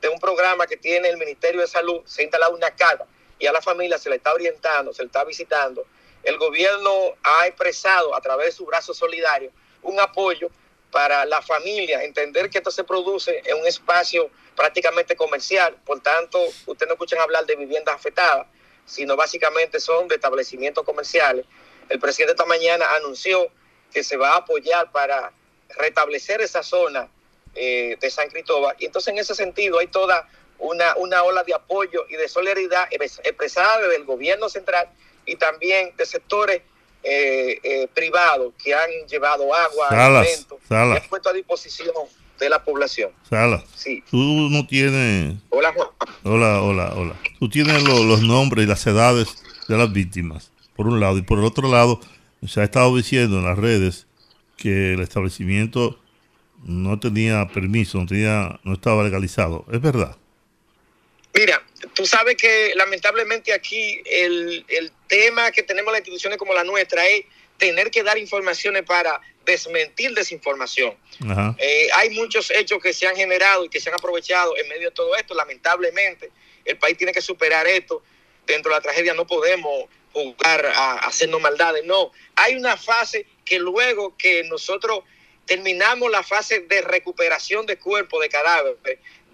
de 0.00 0.08
un 0.08 0.18
programa 0.20 0.66
que 0.66 0.76
tiene 0.76 1.08
el 1.08 1.16
Ministerio 1.16 1.60
de 1.60 1.66
Salud. 1.66 2.02
Se 2.04 2.22
ha 2.22 2.24
instalado 2.24 2.54
una 2.54 2.70
carga 2.70 3.06
y 3.38 3.46
a 3.46 3.52
la 3.52 3.60
familia 3.60 3.98
se 3.98 4.10
le 4.10 4.16
está 4.16 4.32
orientando, 4.32 4.92
se 4.92 5.02
le 5.02 5.06
está 5.06 5.24
visitando. 5.24 5.86
El 6.22 6.38
gobierno 6.38 6.90
ha 7.22 7.46
expresado 7.46 8.14
a 8.14 8.20
través 8.20 8.46
de 8.46 8.52
su 8.52 8.66
brazo 8.66 8.94
solidario 8.94 9.50
un 9.82 10.00
apoyo 10.00 10.50
para 10.90 11.24
la 11.24 11.42
familia, 11.42 12.04
entender 12.04 12.48
que 12.48 12.58
esto 12.58 12.70
se 12.70 12.84
produce 12.84 13.42
en 13.44 13.58
un 13.58 13.66
espacio 13.66 14.30
prácticamente 14.54 15.16
comercial, 15.16 15.76
por 15.84 16.00
tanto, 16.00 16.38
ustedes 16.66 16.86
no 16.88 16.94
escuchan 16.94 17.18
hablar 17.18 17.44
de 17.46 17.56
viviendas 17.56 17.94
afectadas, 17.94 18.46
sino 18.86 19.16
básicamente 19.16 19.80
son 19.80 20.06
de 20.08 20.14
establecimientos 20.14 20.84
comerciales. 20.84 21.46
El 21.88 21.98
presidente 21.98 22.32
esta 22.32 22.46
mañana 22.46 22.86
anunció 22.96 23.48
que 23.92 24.02
se 24.02 24.16
va 24.16 24.30
a 24.30 24.36
apoyar 24.38 24.90
para 24.92 25.32
restablecer 25.78 26.40
esa 26.40 26.62
zona 26.62 27.08
eh, 27.54 27.96
de 28.00 28.10
San 28.10 28.28
Cristóbal. 28.28 28.76
Y 28.78 28.86
entonces 28.86 29.12
en 29.12 29.18
ese 29.18 29.34
sentido 29.34 29.78
hay 29.78 29.86
toda 29.86 30.28
una, 30.58 30.96
una 30.96 31.22
ola 31.22 31.44
de 31.44 31.54
apoyo 31.54 32.06
y 32.08 32.14
de 32.14 32.28
solidaridad 32.28 32.88
expresada 32.90 33.78
desde 33.78 33.96
el 33.96 34.04
gobierno 34.04 34.48
central 34.48 34.88
y 35.26 35.36
también 35.36 35.94
de 35.96 36.06
sectores 36.06 36.62
eh, 37.02 37.60
eh, 37.62 37.88
privados 37.92 38.54
que 38.62 38.74
han 38.74 38.90
llevado 39.08 39.54
agua, 39.54 39.88
alimentos, 39.90 40.58
y 40.70 40.74
han 40.74 41.02
puesto 41.08 41.28
a 41.28 41.32
disposición 41.32 41.92
de 42.38 42.48
la 42.48 42.64
población. 42.64 43.12
Sala, 43.28 43.62
sí. 43.74 44.02
tú 44.10 44.16
no 44.16 44.66
tienes... 44.66 45.34
Hola, 45.50 45.72
Juan. 45.72 45.88
Hola, 46.24 46.62
hola, 46.62 46.92
hola. 46.96 47.14
Tú 47.38 47.48
tienes 47.48 47.82
los 47.82 48.22
nombres 48.22 48.64
y 48.64 48.68
las 48.68 48.86
edades 48.86 49.28
de 49.68 49.76
las 49.76 49.92
víctimas, 49.92 50.50
por 50.76 50.86
un 50.86 51.00
lado, 51.00 51.18
y 51.18 51.22
por 51.22 51.38
el 51.38 51.44
otro 51.44 51.68
lado, 51.68 52.00
se 52.46 52.60
ha 52.60 52.64
estado 52.64 52.94
diciendo 52.96 53.38
en 53.38 53.44
las 53.44 53.58
redes 53.58 54.06
que 54.56 54.94
el 54.94 55.00
establecimiento 55.00 55.98
no 56.64 56.98
tenía 56.98 57.46
permiso, 57.48 57.98
no, 57.98 58.06
tenía, 58.06 58.60
no 58.64 58.74
estaba 58.74 59.02
legalizado. 59.02 59.64
¿Es 59.72 59.80
verdad? 59.80 60.16
Mira, 61.34 61.62
tú 61.94 62.06
sabes 62.06 62.36
que 62.36 62.72
lamentablemente 62.76 63.52
aquí 63.52 64.00
el, 64.06 64.64
tema 65.08 65.52
que 65.52 65.62
tenemos 65.62 65.92
las 65.92 66.00
instituciones 66.00 66.38
como 66.38 66.54
la 66.54 66.64
nuestra 66.64 67.06
es 67.06 67.24
tener 67.58 67.90
que 67.90 68.02
dar 68.02 68.18
informaciones 68.18 68.82
para 68.82 69.20
desmentir 69.44 70.12
desinformación. 70.12 70.96
Eh, 71.58 71.88
hay 71.94 72.10
muchos 72.10 72.50
hechos 72.50 72.82
que 72.82 72.92
se 72.92 73.06
han 73.06 73.14
generado 73.14 73.64
y 73.64 73.68
que 73.68 73.80
se 73.80 73.90
han 73.90 73.94
aprovechado 73.94 74.56
en 74.56 74.68
medio 74.68 74.88
de 74.88 74.94
todo 74.94 75.14
esto. 75.16 75.34
Lamentablemente, 75.34 76.30
el 76.64 76.78
país 76.78 76.96
tiene 76.96 77.12
que 77.12 77.20
superar 77.20 77.66
esto. 77.66 78.02
Dentro 78.46 78.70
de 78.70 78.76
la 78.76 78.82
tragedia 78.82 79.14
no 79.14 79.26
podemos 79.26 79.84
jugar 80.14 80.64
a, 80.66 80.94
hacernos 81.00 81.40
maldades. 81.40 81.84
No, 81.84 82.12
hay 82.36 82.54
una 82.54 82.76
fase 82.76 83.26
que 83.44 83.58
luego 83.58 84.16
que 84.16 84.44
nosotros 84.44 85.00
terminamos 85.44 86.10
la 86.10 86.22
fase 86.22 86.60
de 86.60 86.80
recuperación 86.80 87.66
de 87.66 87.78
cuerpo, 87.78 88.20
de 88.20 88.28
cadáver, 88.28 88.76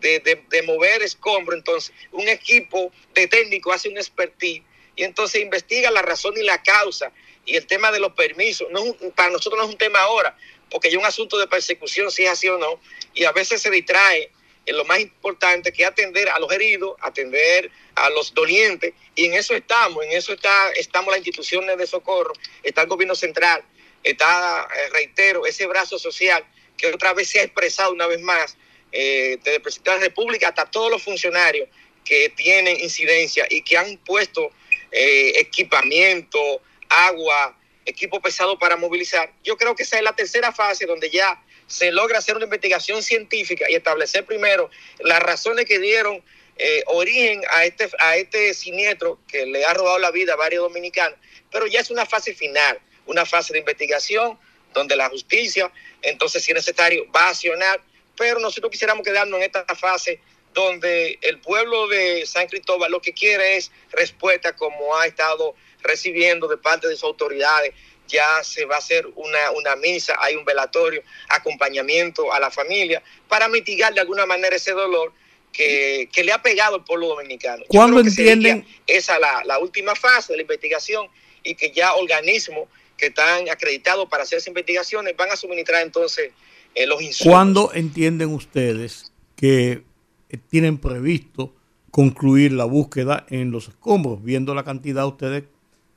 de, 0.01 0.63
mover 0.67 1.03
escombro. 1.03 1.55
Entonces, 1.55 1.95
un 2.13 2.29
equipo 2.29 2.91
de 3.15 3.29
técnico 3.29 3.73
hace 3.73 3.89
un 3.89 3.99
expertise 3.99 4.63
y 4.97 5.05
entonces 5.05 5.41
investiga 5.41 5.91
la 5.91 6.03
razón 6.03 6.35
y 6.37 6.43
la 6.43 6.63
causa. 6.63 7.13
Y 7.45 7.57
el 7.57 7.67
tema 7.67 7.93
de 7.93 8.01
los 8.01 8.13
permisos, 8.13 8.69
no, 8.71 8.83
para 9.15 9.31
nosotros 9.31 9.59
no 9.59 9.65
es 9.65 9.71
un 9.71 9.79
tema 9.79 10.01
ahora, 10.01 10.37
porque 10.71 10.89
hay 10.89 10.97
un 10.97 11.05
asunto 11.05 11.39
de 11.39 11.47
persecución, 11.47 12.11
si 12.11 12.25
es 12.25 12.31
así 12.31 12.49
o 12.49 12.59
no, 12.59 12.81
y 13.15 13.25
a 13.25 13.33
veces 13.33 13.63
se 13.63 13.71
distrae 13.71 14.31
lo 14.73 14.85
más 14.85 15.00
importante 15.00 15.73
que 15.73 15.85
atender 15.85 16.29
a 16.29 16.39
los 16.39 16.50
heridos, 16.53 16.97
atender 17.00 17.71
a 17.95 18.11
los 18.11 18.35
dolientes, 18.35 18.95
y 19.15 19.27
en 19.27 19.35
eso 19.35 19.55
estamos, 19.55 20.05
en 20.05 20.12
eso 20.12 20.33
está, 20.33 20.71
estamos 20.73 21.11
las 21.11 21.19
instituciones 21.19 21.77
de 21.77 21.87
socorro, 21.87 22.33
está 22.62 22.83
el 22.83 22.89
gobierno 22.89 23.15
central, 23.15 23.62
está, 24.03 24.69
eh, 24.75 24.89
reitero, 24.91 25.47
ese 25.47 25.67
brazo 25.67 25.99
social 25.99 26.45
que 26.77 26.89
otra 26.89 27.12
vez 27.12 27.29
se 27.29 27.41
ha 27.41 27.43
expresado 27.43 27.93
una 27.93 28.07
vez 28.07 28.21
más 28.21 28.57
eh, 28.93 29.39
desde 29.43 29.57
el 29.57 29.62
presidente 29.62 29.91
de 29.91 29.97
la 29.97 30.03
República 30.03 30.49
hasta 30.49 30.71
todos 30.71 30.91
los 30.91 31.03
funcionarios 31.03 31.69
que 32.05 32.31
tienen 32.31 32.81
incidencia 32.81 33.47
y 33.50 33.62
que 33.62 33.77
han 33.77 33.99
puesto 33.99 34.50
eh, 34.91 35.33
equipamiento, 35.37 36.62
agua, 36.89 37.57
equipo 37.85 38.21
pesado 38.21 38.59
para 38.59 38.77
movilizar. 38.77 39.33
Yo 39.45 39.57
creo 39.57 39.75
que 39.75 39.83
esa 39.83 39.99
es 39.99 40.03
la 40.03 40.17
tercera 40.17 40.53
fase 40.53 40.87
donde 40.87 41.11
ya 41.11 41.41
se 41.71 41.93
logra 41.93 42.19
hacer 42.19 42.37
una 42.37 42.45
investigación 42.45 43.03
científica 43.03 43.65
y 43.71 43.75
establecer 43.75 44.27
primero 44.27 44.71
las 44.99 45.21
razones 45.21 45.65
que 45.65 45.79
dieron 45.79 46.23
eh, 46.57 46.83
origen 46.87 47.43
a 47.53 47.65
este, 47.65 47.89
a 47.99 48.17
este 48.17 48.53
siniestro 48.53 49.19
que 49.27 49.47
le 49.47 49.65
ha 49.65 49.73
robado 49.73 49.99
la 49.99 50.11
vida 50.11 50.35
a 50.35 50.37
varios 50.37 50.62
dominicanos, 50.62 51.19
pero 51.50 51.67
ya 51.67 51.81
es 51.81 51.91
una 51.91 52.05
fase 52.05 52.35
final, 52.35 52.79
una 53.07 53.25
fase 53.25 53.55
de 53.55 53.61
investigación 53.61 54.39
donde 54.75 54.97
la 54.97 55.09
justicia, 55.09 55.73
entonces 56.03 56.45
si 56.45 56.50
es 56.50 56.55
necesario, 56.57 57.11
va 57.12 57.23
a 57.23 57.29
accionar 57.31 57.81
pero 58.21 58.39
nosotros 58.39 58.71
quisiéramos 58.71 59.03
quedarnos 59.03 59.39
en 59.39 59.47
esta 59.47 59.65
fase 59.75 60.21
donde 60.53 61.19
el 61.23 61.41
pueblo 61.41 61.89
de 61.89 62.27
San 62.27 62.49
Cristóbal 62.49 62.93
lo 62.93 63.00
que 63.00 63.15
quiere 63.15 63.57
es 63.57 63.73
respuesta 63.93 64.55
como 64.55 64.95
ha 64.95 65.07
estado 65.07 65.55
recibiendo 65.81 66.47
de 66.47 66.59
parte 66.59 66.87
de 66.87 66.97
sus 66.97 67.05
autoridades. 67.05 67.73
Ya 68.11 68.43
se 68.43 68.64
va 68.64 68.76
a 68.76 68.79
hacer 68.79 69.07
una, 69.14 69.50
una 69.52 69.76
misa, 69.76 70.17
hay 70.19 70.37
un 70.37 70.45
velatorio, 70.45 71.02
acompañamiento 71.29 72.33
a 72.33 72.40
la 72.40 72.50
familia 72.50 73.02
para 73.29 73.49
mitigar 73.49 73.95
de 73.95 74.00
alguna 74.00 74.26
manera 74.26 74.57
ese 74.57 74.73
dolor 74.73 75.12
que, 75.52 76.09
le 76.23 76.33
ha 76.33 76.43
pegado 76.43 76.76
al 76.76 76.85
pueblo 76.85 77.09
dominicano. 77.09 77.64
¿Cuándo 77.69 78.00
entienden? 78.00 78.67
Esa 78.87 79.14
es 79.14 79.21
la, 79.21 79.43
la 79.45 79.59
última 79.59 79.95
fase 79.95 80.33
de 80.33 80.38
la 80.38 80.43
investigación 80.43 81.09
y 81.43 81.55
que 81.55 81.71
ya 81.71 81.95
organismos 81.95 82.69
que 82.97 83.07
están 83.07 83.49
acreditados 83.49 84.09
para 84.09 84.25
hacer 84.25 84.38
esas 84.38 84.49
investigaciones 84.49 85.17
van 85.17 85.31
a 85.31 85.37
suministrar 85.37 85.83
entonces 85.83 86.31
eh, 86.75 86.87
¿Cuándo 87.25 87.73
entienden 87.75 88.33
ustedes 88.33 89.12
que 89.35 89.83
eh, 90.29 90.38
tienen 90.49 90.79
previsto 90.79 91.55
concluir 91.90 92.52
la 92.52 92.64
búsqueda 92.64 93.26
en 93.29 93.50
los 93.50 93.69
escombros, 93.69 94.23
viendo 94.23 94.55
la 94.55 94.62
cantidad 94.62 95.07
ustedes 95.07 95.45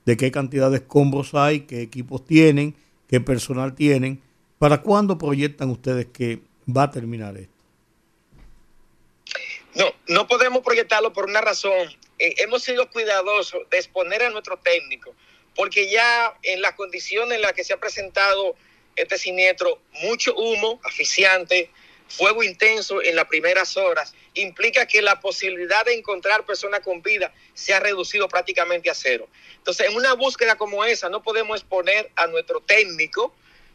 de 0.06 0.18
qué 0.18 0.32
cantidad 0.32 0.70
de 0.70 0.78
escombros 0.78 1.34
hay, 1.34 1.62
qué 1.62 1.82
equipos 1.82 2.26
tienen, 2.26 2.76
qué 3.08 3.22
personal 3.22 3.76
tienen? 3.76 4.22
¿Para 4.60 4.82
cuándo 4.82 5.18
proyectan 5.18 5.70
ustedes 5.70 6.08
que 6.08 6.42
va 6.68 6.84
a 6.84 6.92
terminar 6.92 7.38
esto? 7.38 7.54
No, 9.76 9.86
no 10.08 10.28
podemos 10.28 10.62
proyectarlo 10.62 11.14
por 11.14 11.26
una 11.26 11.42
razón. 11.42 11.90
eh, 12.20 12.36
hemos 12.40 12.64
sido 12.64 12.90
cuidadosos 12.90 13.62
de 13.70 13.78
exponer 13.78 14.24
a 14.24 14.30
nuestro 14.30 14.58
técnico, 14.58 15.14
porque 15.56 15.90
ya 15.90 16.38
en 16.44 16.62
las 16.62 16.74
condiciones 16.74 17.36
en 17.36 17.42
las 17.42 17.54
que 17.54 17.64
se 17.64 17.74
ha 17.74 17.78
presentado 17.78 18.56
este 18.96 19.18
siniestro, 19.18 19.80
mucho 20.04 20.36
humo, 20.36 20.80
aficiante, 20.84 21.72
fuego 22.14 22.44
intenso 22.44 23.02
en 23.02 23.16
las 23.16 23.26
primeras 23.26 23.76
horas, 23.76 24.14
implica 24.36 24.86
que 24.86 25.02
la 25.02 25.20
posibilidad 25.20 25.84
de 25.86 25.94
encontrar 25.94 26.46
personas 26.46 26.82
con 26.82 27.02
vida 27.02 27.34
se 27.54 27.74
ha 27.74 27.80
reducido 27.80 28.28
prácticamente 28.28 28.90
a 28.90 28.94
cero. 28.94 29.28
Entonces, 29.58 29.90
en 29.90 29.96
una 29.96 30.14
búsqueda 30.14 30.56
como 30.56 30.86
esa, 30.86 31.10
no 31.10 31.24
podemos 31.24 31.60
exponer 31.60 32.12
a 32.16 32.28
nuestro 32.28 32.62
técnico, 32.62 33.34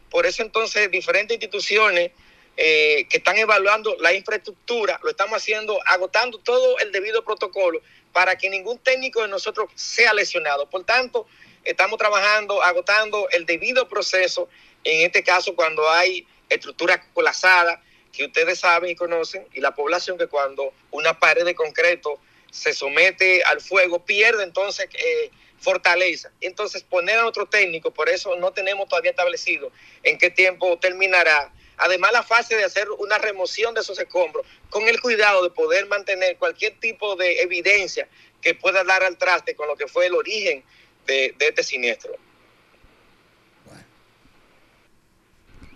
por 0.09 0.25
eso 0.25 0.41
entonces 0.41 0.89
diferentes 0.89 1.35
instituciones 1.35 2.11
eh, 2.57 3.05
que 3.09 3.17
están 3.17 3.37
evaluando 3.37 3.95
la 3.99 4.13
infraestructura, 4.13 4.99
lo 5.03 5.09
estamos 5.09 5.37
haciendo 5.37 5.79
agotando 5.85 6.39
todo 6.39 6.77
el 6.79 6.91
debido 6.91 7.23
protocolo 7.23 7.81
para 8.11 8.37
que 8.37 8.49
ningún 8.49 8.79
técnico 8.79 9.21
de 9.21 9.27
nosotros 9.27 9.69
sea 9.75 10.13
lesionado. 10.13 10.69
Por 10.69 10.83
tanto, 10.83 11.27
estamos 11.63 11.97
trabajando, 11.97 12.61
agotando 12.63 13.29
el 13.29 13.45
debido 13.45 13.87
proceso, 13.87 14.49
en 14.83 15.05
este 15.05 15.23
caso 15.23 15.55
cuando 15.55 15.89
hay 15.89 16.25
estructura 16.49 17.01
colapsada, 17.13 17.81
que 18.11 18.25
ustedes 18.25 18.59
saben 18.59 18.91
y 18.91 18.95
conocen, 18.95 19.47
y 19.53 19.61
la 19.61 19.75
población 19.75 20.17
que 20.17 20.27
cuando 20.27 20.73
una 20.91 21.19
pared 21.19 21.45
de 21.45 21.55
concreto 21.55 22.19
se 22.51 22.73
somete 22.73 23.43
al 23.43 23.61
fuego, 23.61 24.03
pierde 24.05 24.43
entonces 24.43 24.89
eh, 24.93 25.31
fortaleza. 25.59 26.31
Entonces 26.41 26.83
poner 26.83 27.19
a 27.19 27.27
otro 27.27 27.45
técnico, 27.47 27.91
por 27.91 28.09
eso 28.09 28.35
no 28.37 28.51
tenemos 28.51 28.87
todavía 28.87 29.11
establecido 29.11 29.71
en 30.03 30.17
qué 30.17 30.29
tiempo 30.29 30.77
terminará. 30.79 31.51
Además 31.77 32.11
la 32.11 32.23
fase 32.23 32.55
de 32.55 32.65
hacer 32.65 32.89
una 32.91 33.17
remoción 33.17 33.73
de 33.73 33.81
esos 33.81 33.99
escombros, 33.99 34.45
con 34.69 34.87
el 34.87 34.99
cuidado 34.99 35.43
de 35.43 35.49
poder 35.49 35.87
mantener 35.87 36.37
cualquier 36.37 36.77
tipo 36.79 37.15
de 37.15 37.41
evidencia 37.41 38.07
que 38.41 38.53
pueda 38.53 38.83
dar 38.83 39.03
al 39.03 39.17
traste 39.17 39.55
con 39.55 39.67
lo 39.67 39.75
que 39.75 39.87
fue 39.87 40.07
el 40.07 40.15
origen 40.15 40.63
de, 41.05 41.33
de 41.37 41.47
este 41.47 41.63
siniestro. 41.63 42.15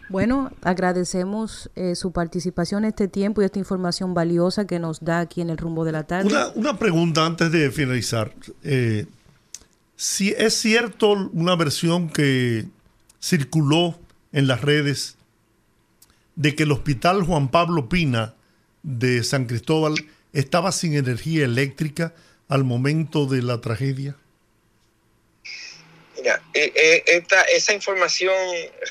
Bueno, 0.10 0.51
agradecemos 0.62 1.69
eh, 1.75 1.95
su 1.95 2.12
participación, 2.12 2.86
este 2.86 3.07
tiempo 3.07 3.41
y 3.41 3.45
esta 3.45 3.60
información 3.60 4.13
valiosa 4.13 4.67
que 4.67 4.79
nos 4.79 5.00
da 5.03 5.19
aquí 5.19 5.41
en 5.41 5.50
el 5.50 5.57
rumbo 5.57 5.86
de 5.86 5.91
la 5.91 6.03
tarde. 6.03 6.29
Una, 6.29 6.48
una 6.55 6.77
pregunta 6.77 7.25
antes 7.25 7.51
de 7.51 7.72
finalizar. 7.72 8.33
Eh, 8.63 9.05
si 9.95 10.31
es 10.31 10.53
cierto 10.55 11.12
una 11.33 11.55
versión 11.55 12.10
que 12.10 12.67
circuló 13.22 13.98
en 14.31 14.48
las 14.48 14.62
redes 14.62 15.17
de 16.36 16.55
que 16.55 16.63
el 16.63 16.72
hospital 16.72 17.24
Juan 17.24 17.50
Pablo 17.50 17.88
Pina 17.89 18.33
de 18.81 19.24
San 19.24 19.45
Cristóbal 19.45 19.95
estaba 20.33 20.72
sin 20.72 20.93
energía 20.95 21.45
eléctrica 21.45 22.13
al 22.48 22.63
momento 22.63 23.25
de 23.25 23.41
la 23.41 23.62
tragedia. 23.62 24.15
Eh, 26.53 26.72
eh, 26.75 27.03
esta, 27.07 27.41
esa 27.43 27.74
información 27.74 28.36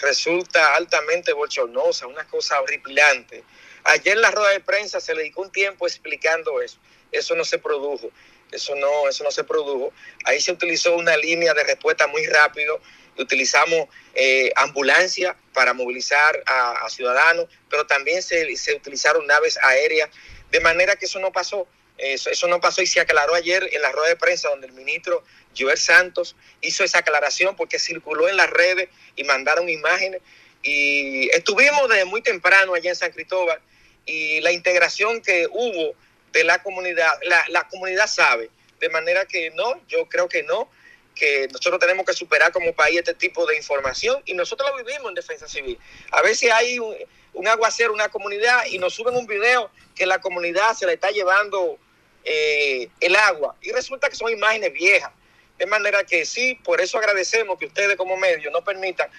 resulta 0.01 0.75
altamente 0.75 1.33
bochornosa, 1.33 2.09
una 2.09 2.27
cosa 2.27 2.61
horripilante. 2.61 3.45
Ayer 3.85 4.17
en 4.17 4.23
la 4.23 4.33
rueda 4.33 4.51
de 4.51 4.61
prensa 4.61 5.01
se 5.01 5.15
le 5.15 5.21
dedicó 5.21 5.43
un 5.43 5.53
tiempo 5.53 5.87
explicando 5.87 6.61
eso. 6.61 6.79
Eso 7.13 7.37
no 7.37 7.45
se 7.45 7.59
produjo. 7.59 8.11
Eso 8.51 8.75
no, 8.75 9.09
eso 9.09 9.23
no 9.23 9.31
se 9.31 9.45
produjo. 9.45 9.93
Ahí 10.25 10.41
se 10.41 10.53
utilizó 10.53 10.97
una 10.97 11.17
línea 11.17 11.55
de 11.55 11.63
respuesta 11.63 12.07
muy 12.09 12.27
rápido. 12.27 12.81
Utilizamos 13.17 13.89
eh, 14.15 14.53
ambulancia 14.57 15.37
para 15.53 15.73
movilizar 15.73 16.43
a, 16.47 16.85
a, 16.85 16.91
ciudadanos, 16.91 17.47
pero 17.69 17.87
también 17.87 18.23
se, 18.23 18.57
se 18.57 18.75
utilizaron 18.75 19.27
naves 19.27 19.59
aéreas, 19.63 20.11
de 20.51 20.61
manera 20.61 20.97
que 20.97 21.07
eso 21.07 21.21
no 21.21 21.31
pasó. 21.31 21.67
Eso, 22.03 22.31
eso, 22.31 22.49
no 22.49 22.61
pasó 22.61 22.83
y 22.83 22.87
se 22.87 22.99
aclaró 22.99 23.33
ayer 23.35 23.69
en 23.73 23.81
la 23.81 23.93
rueda 23.93 24.09
de 24.09 24.17
prensa 24.17 24.49
donde 24.49 24.67
el 24.67 24.73
ministro 24.73 25.23
Joel 25.57 25.79
Santos 25.79 26.35
hizo 26.61 26.83
esa 26.83 26.99
aclaración 26.99 27.55
porque 27.55 27.79
circuló 27.79 28.29
en 28.29 28.37
las 28.37 28.51
redes 28.51 28.89
y 29.15 29.23
mandaron 29.23 29.69
imágenes. 29.69 30.21
Y 30.65 31.31
estuvimos 31.31 31.89
desde 31.89 32.05
muy 32.05 32.21
temprano 32.21 32.75
allá 32.75 32.91
en 32.91 32.97
San 32.97 33.13
Cristóbal 33.13 33.61
y 34.05 34.41
la 34.41 34.51
integración 34.51 35.23
que 35.23 35.47
hubo 35.49 35.95
de 36.33 36.43
la 36.43 36.61
comunidad, 36.61 37.13
la, 37.23 37.45
la 37.49 37.69
comunidad 37.69 38.09
sabe. 38.09 38.51
De 38.81 38.89
manera 38.89 39.25
que 39.27 39.51
no, 39.51 39.81
yo 39.87 40.09
creo 40.09 40.29
que 40.29 40.43
no, 40.43 40.69
que 41.15 41.47
nosotros 41.53 41.79
tenemos 41.79 42.05
que 42.05 42.15
superar 42.15 42.51
como 42.51 42.73
país 42.73 42.99
este 42.99 43.15
tipo 43.15 43.47
de 43.47 43.57
información 43.57 44.21
y 44.25 44.35
nosotros 44.35 44.69
lo 44.71 44.85
vivimos 44.85 45.09
en 45.09 45.15
defensa 45.15 45.47
civil. 45.47 45.79
A 46.11 46.21
veces 46.23 46.51
hay 46.51 46.81
un, 46.81 46.97
un 47.35 47.47
aguacero, 47.47 47.93
una 47.93 48.09
comunidad 48.09 48.67
y 48.67 48.79
nos 48.79 48.95
suben 48.95 49.15
un 49.15 49.27
video 49.27 49.71
que 49.95 50.07
la 50.07 50.21
comunidad 50.21 50.75
se 50.75 50.87
le 50.87 50.95
está 50.95 51.11
llevando 51.11 51.79
eh, 52.25 52.89
el 53.01 53.17
agua 53.17 53.57
y 53.61 53.73
resulta 53.73 54.09
que 54.09 54.17
son 54.17 54.31
imágenes 54.31 54.73
viejas. 54.73 55.11
De 55.59 55.67
manera 55.67 56.05
que 56.05 56.25
sí, 56.25 56.59
por 56.65 56.81
eso 56.81 56.99
agradecemos 56.99 57.59
que 57.59 57.67
ustedes 57.67 57.97
como 57.97 58.17
medio 58.17 58.51
nos 58.51 58.63
permitan 58.63 59.11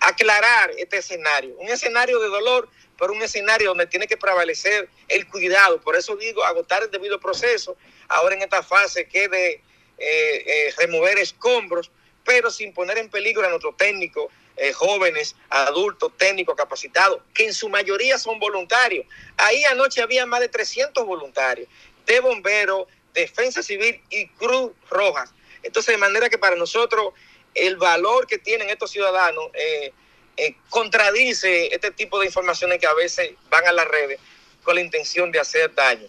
aclarar 0.00 0.70
este 0.76 0.98
escenario. 0.98 1.54
Un 1.58 1.68
escenario 1.68 2.18
de 2.18 2.28
dolor, 2.28 2.68
pero 2.98 3.12
un 3.12 3.22
escenario 3.22 3.68
donde 3.68 3.86
tiene 3.86 4.06
que 4.06 4.16
prevalecer 4.16 4.88
el 5.08 5.26
cuidado. 5.26 5.80
Por 5.80 5.96
eso 5.96 6.16
digo, 6.16 6.44
agotar 6.44 6.82
el 6.82 6.90
debido 6.90 7.20
proceso, 7.20 7.76
ahora 8.08 8.34
en 8.34 8.42
esta 8.42 8.62
fase 8.62 9.06
que 9.06 9.28
de 9.28 9.52
eh, 9.52 9.62
eh, 9.98 10.74
remover 10.76 11.18
escombros, 11.18 11.90
pero 12.24 12.50
sin 12.50 12.74
poner 12.74 12.98
en 12.98 13.08
peligro 13.08 13.46
a 13.46 13.50
nuestros 13.50 13.76
técnicos, 13.76 14.32
jóvenes, 14.74 15.36
adultos, 15.50 16.16
técnicos 16.16 16.56
capacitados, 16.56 17.20
que 17.34 17.44
en 17.44 17.52
su 17.52 17.68
mayoría 17.68 18.16
son 18.16 18.38
voluntarios. 18.38 19.06
Ahí 19.36 19.62
anoche 19.64 20.00
había 20.00 20.24
más 20.24 20.40
de 20.40 20.48
300 20.48 21.04
voluntarios 21.04 21.68
de 22.06 22.20
bomberos, 22.20 22.86
defensa 23.14 23.62
civil 23.62 24.00
y 24.10 24.26
Cruz 24.28 24.72
Roja. 24.90 25.24
Entonces, 25.62 25.94
de 25.94 25.98
manera 25.98 26.28
que 26.28 26.38
para 26.38 26.56
nosotros 26.56 27.12
el 27.54 27.76
valor 27.76 28.26
que 28.26 28.38
tienen 28.38 28.68
estos 28.70 28.90
ciudadanos 28.90 29.44
eh, 29.54 29.92
eh, 30.36 30.54
contradice 30.68 31.74
este 31.74 31.90
tipo 31.90 32.18
de 32.20 32.26
informaciones 32.26 32.78
que 32.78 32.86
a 32.86 32.94
veces 32.94 33.30
van 33.50 33.66
a 33.66 33.72
las 33.72 33.88
redes 33.88 34.18
con 34.62 34.74
la 34.74 34.80
intención 34.82 35.32
de 35.32 35.40
hacer 35.40 35.74
daño. 35.74 36.06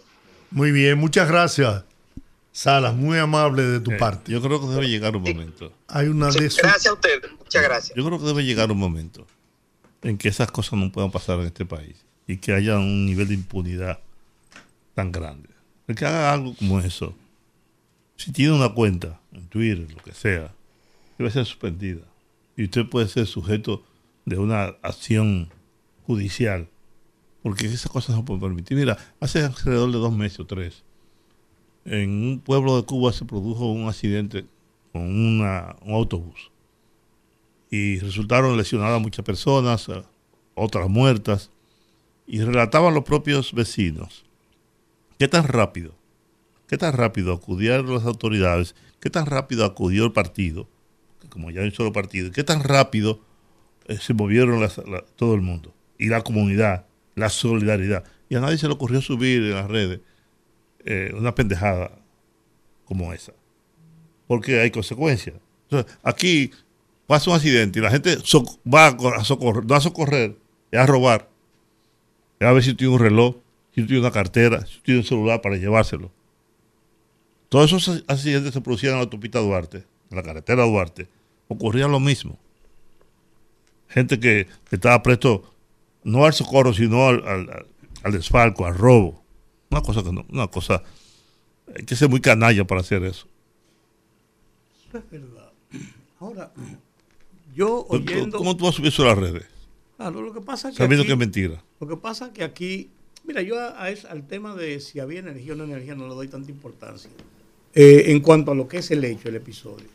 Muy 0.50 0.70
bien, 0.72 0.98
muchas 0.98 1.28
gracias. 1.28 1.84
Salas, 2.52 2.92
muy 2.94 3.18
amable 3.18 3.62
de 3.62 3.80
tu 3.80 3.92
Eh, 3.92 3.96
parte. 3.98 4.32
Yo 4.32 4.42
creo 4.42 4.60
que 4.60 4.66
debe 4.66 4.88
llegar 4.88 5.14
un 5.16 5.22
momento. 5.22 5.72
Hay 5.86 6.08
una 6.08 6.26
de 6.30 6.50
sus- 6.50 6.56
Gracias 6.58 6.86
a 6.86 6.92
ustedes, 6.94 7.30
muchas 7.38 7.62
gracias. 7.62 7.96
Yo 7.96 8.04
creo 8.04 8.18
que 8.18 8.24
debe 8.26 8.44
llegar 8.44 8.70
un 8.72 8.78
momento 8.78 9.26
en 10.02 10.18
que 10.18 10.28
esas 10.28 10.50
cosas 10.50 10.74
no 10.74 10.90
puedan 10.92 11.10
pasar 11.10 11.38
en 11.40 11.46
este 11.46 11.64
país 11.64 11.96
y 12.26 12.36
que 12.38 12.52
haya 12.52 12.76
un 12.76 13.06
nivel 13.06 13.28
de 13.28 13.34
impunidad 13.34 14.00
tan 14.94 15.12
grande. 15.12 15.47
El 15.88 15.94
que 15.94 16.04
haga 16.04 16.34
algo 16.34 16.54
como 16.54 16.80
eso, 16.80 17.14
si 18.16 18.30
tiene 18.30 18.52
una 18.52 18.68
cuenta 18.68 19.22
en 19.32 19.48
Twitter, 19.48 19.90
lo 19.90 20.02
que 20.02 20.12
sea, 20.12 20.54
debe 21.16 21.30
ser 21.30 21.46
suspendida. 21.46 22.02
Y 22.58 22.64
usted 22.64 22.86
puede 22.86 23.08
ser 23.08 23.26
sujeto 23.26 23.82
de 24.26 24.36
una 24.36 24.64
acción 24.82 25.48
judicial, 26.06 26.68
porque 27.42 27.64
esas 27.64 27.90
cosas 27.90 28.14
no 28.14 28.24
pueden 28.26 28.42
permitir. 28.42 28.76
Mira, 28.76 28.98
hace 29.18 29.42
alrededor 29.42 29.90
de 29.90 29.98
dos 29.98 30.14
meses 30.14 30.38
o 30.40 30.46
tres, 30.46 30.84
en 31.86 32.10
un 32.10 32.40
pueblo 32.40 32.76
de 32.76 32.84
Cuba 32.84 33.10
se 33.14 33.24
produjo 33.24 33.72
un 33.72 33.88
accidente 33.88 34.44
con 34.92 35.02
un 35.02 35.42
autobús 35.86 36.50
y 37.70 37.98
resultaron 38.00 38.58
lesionadas 38.58 39.00
muchas 39.00 39.24
personas, 39.24 39.90
otras 40.54 40.90
muertas, 40.90 41.50
y 42.26 42.42
relataban 42.42 42.92
los 42.92 43.04
propios 43.04 43.54
vecinos 43.54 44.27
qué 45.18 45.28
tan 45.28 45.44
rápido, 45.44 45.94
qué 46.66 46.76
tan 46.78 46.92
rápido 46.92 47.32
acudieron 47.32 47.92
las 47.92 48.04
autoridades, 48.04 48.74
qué 49.00 49.10
tan 49.10 49.26
rápido 49.26 49.64
acudió 49.64 50.04
el 50.04 50.12
partido, 50.12 50.68
como 51.28 51.50
ya 51.50 51.60
hay 51.60 51.68
un 51.68 51.74
solo 51.74 51.92
partido, 51.92 52.30
qué 52.32 52.44
tan 52.44 52.62
rápido 52.62 53.20
eh, 53.86 53.98
se 53.98 54.14
movieron 54.14 54.66
todo 55.16 55.34
el 55.34 55.40
mundo, 55.40 55.74
y 55.98 56.06
la 56.08 56.22
comunidad, 56.22 56.86
la 57.14 57.28
solidaridad. 57.28 58.04
Y 58.28 58.36
a 58.36 58.40
nadie 58.40 58.58
se 58.58 58.66
le 58.66 58.74
ocurrió 58.74 59.00
subir 59.00 59.42
en 59.42 59.54
las 59.54 59.68
redes 59.68 60.00
eh, 60.84 61.12
una 61.16 61.34
pendejada 61.34 61.90
como 62.84 63.12
esa, 63.12 63.32
porque 64.26 64.60
hay 64.60 64.70
consecuencias. 64.70 65.36
Aquí 66.02 66.50
pasa 67.06 67.30
un 67.30 67.36
accidente 67.36 67.78
y 67.78 67.82
la 67.82 67.90
gente 67.90 68.16
va 68.72 68.86
a 68.86 68.96
cor- 68.96 69.14
a 69.16 69.24
socorrer, 69.24 69.64
a 69.72 69.80
socorrer, 69.80 70.36
es 70.70 70.78
a 70.78 70.86
robar. 70.86 71.28
Es 72.38 72.46
a 72.46 72.52
ver 72.52 72.62
si 72.62 72.74
tiene 72.74 72.92
un 72.94 73.00
reloj, 73.00 73.36
si 73.82 73.86
tiene 73.86 74.00
una 74.00 74.10
cartera, 74.10 74.66
si 74.66 74.80
tiene 74.80 75.00
un 75.00 75.06
celular 75.06 75.40
para 75.40 75.56
llevárselo. 75.56 76.10
Todos 77.48 77.72
esos 77.72 78.04
accidentes 78.08 78.52
se 78.52 78.60
producían 78.60 78.92
en 78.92 78.98
la 78.98 79.04
autopista 79.04 79.38
Duarte, 79.40 79.84
en 80.10 80.16
la 80.16 80.22
carretera 80.22 80.64
Duarte. 80.64 81.08
Ocurría 81.48 81.88
lo 81.88 81.98
mismo. 82.00 82.38
Gente 83.88 84.20
que, 84.20 84.46
que 84.68 84.76
estaba 84.76 85.02
presto 85.02 85.54
no 86.04 86.24
al 86.26 86.34
socorro, 86.34 86.74
sino 86.74 87.06
al, 87.08 87.26
al- 87.26 87.50
al- 87.50 87.66
al 88.04 88.12
desfalco, 88.12 88.66
al 88.66 88.76
robo. 88.76 89.22
Una 89.70 89.80
cosa 89.82 90.02
que 90.02 90.12
no, 90.12 90.24
una 90.28 90.46
cosa. 90.48 90.82
Hay 91.74 91.84
que 91.84 91.96
ser 91.96 92.08
muy 92.08 92.20
canalla 92.20 92.66
para 92.66 92.80
hacer 92.82 93.02
eso. 93.04 93.26
Eso 94.88 94.98
es 94.98 95.10
verdad. 95.10 95.50
Ahora, 96.20 96.52
yo 97.54 97.84
¿Cómo- 97.88 98.02
oyendo. 98.04 98.38
¿Cómo 98.38 98.56
tú 98.56 98.64
vas 98.64 98.74
a 98.74 98.76
subir 98.76 98.88
eso 98.88 99.02
a 99.04 99.06
las 99.06 99.18
redes? 99.18 99.46
Claro, 99.96 100.22
lo 100.22 100.32
que 100.32 100.40
pasa 100.40 100.68
es 100.68 100.74
que. 100.74 100.78
Sabiendo 100.82 101.02
aquí- 101.02 101.08
que 101.08 101.12
es 101.14 101.18
mentira. 101.18 101.64
Lo 101.80 101.88
que 101.88 101.96
pasa 101.96 102.26
es 102.26 102.32
que 102.32 102.44
aquí, 102.44 102.90
mira, 103.28 103.42
yo 103.42 103.60
a, 103.60 103.80
a 103.82 103.90
es- 103.90 104.04
al 104.06 104.26
tema 104.26 104.54
de 104.56 104.80
si 104.80 104.98
había 104.98 105.20
energía 105.20 105.52
o 105.52 105.56
no 105.56 105.64
energía 105.64 105.94
no 105.94 106.08
le 106.08 106.14
doy 106.14 106.26
tanta 106.28 106.50
importancia. 106.50 107.10
eh, 107.74 108.10
en 108.10 108.20
cuanto 108.20 108.50
a 108.50 108.54
lo 108.56 108.66
que 108.66 108.78
es 108.78 108.90
el 108.90 109.04
hecho, 109.04 109.28
el 109.28 109.36
episodio. 109.36 109.86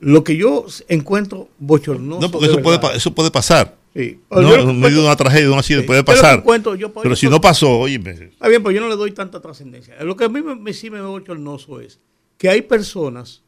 Lo 0.00 0.24
que 0.24 0.36
yo 0.36 0.64
encuentro 0.88 1.48
bochornoso. 1.58 2.20
No, 2.20 2.30
porque 2.30 2.46
eso 2.46 2.60
puede, 2.62 2.78
eso 2.96 3.14
puede 3.14 3.30
pasar. 3.30 3.76
Sí. 3.94 4.18
No, 4.30 4.54
en 4.54 4.80
medio 4.80 4.98
de 5.00 5.04
una 5.06 5.14
tragedia, 5.16 5.50
un 5.50 5.58
accidente, 5.58 5.86
puede 5.86 6.02
pasar. 6.02 6.42
pero 7.02 7.14
si 7.16 7.28
no 7.28 7.40
pasó, 7.40 7.78
oye. 7.80 8.00
Está 8.32 8.48
bien, 8.48 8.62
pues 8.62 8.74
yo 8.74 8.80
no 8.80 8.88
le 8.88 8.96
doy 8.96 9.12
tanta 9.12 9.40
trascendencia. 9.40 10.02
Lo 10.04 10.16
que 10.16 10.24
a 10.24 10.28
mí 10.28 10.40
me, 10.42 10.72
sí 10.72 10.90
me 10.90 11.00
bochornoso 11.00 11.80
es 11.80 11.98
que 12.38 12.48
hay 12.48 12.62
personas 12.62 13.42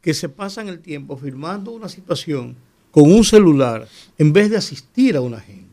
que 0.00 0.14
se 0.14 0.28
pasan 0.28 0.68
el 0.68 0.80
tiempo 0.80 1.16
filmando 1.16 1.70
una 1.70 1.88
situación 1.88 2.56
con 2.90 3.10
un 3.10 3.22
celular 3.24 3.86
en 4.18 4.32
vez 4.32 4.50
de 4.50 4.56
asistir 4.56 5.16
a 5.16 5.20
una 5.20 5.40
gente. 5.40 5.70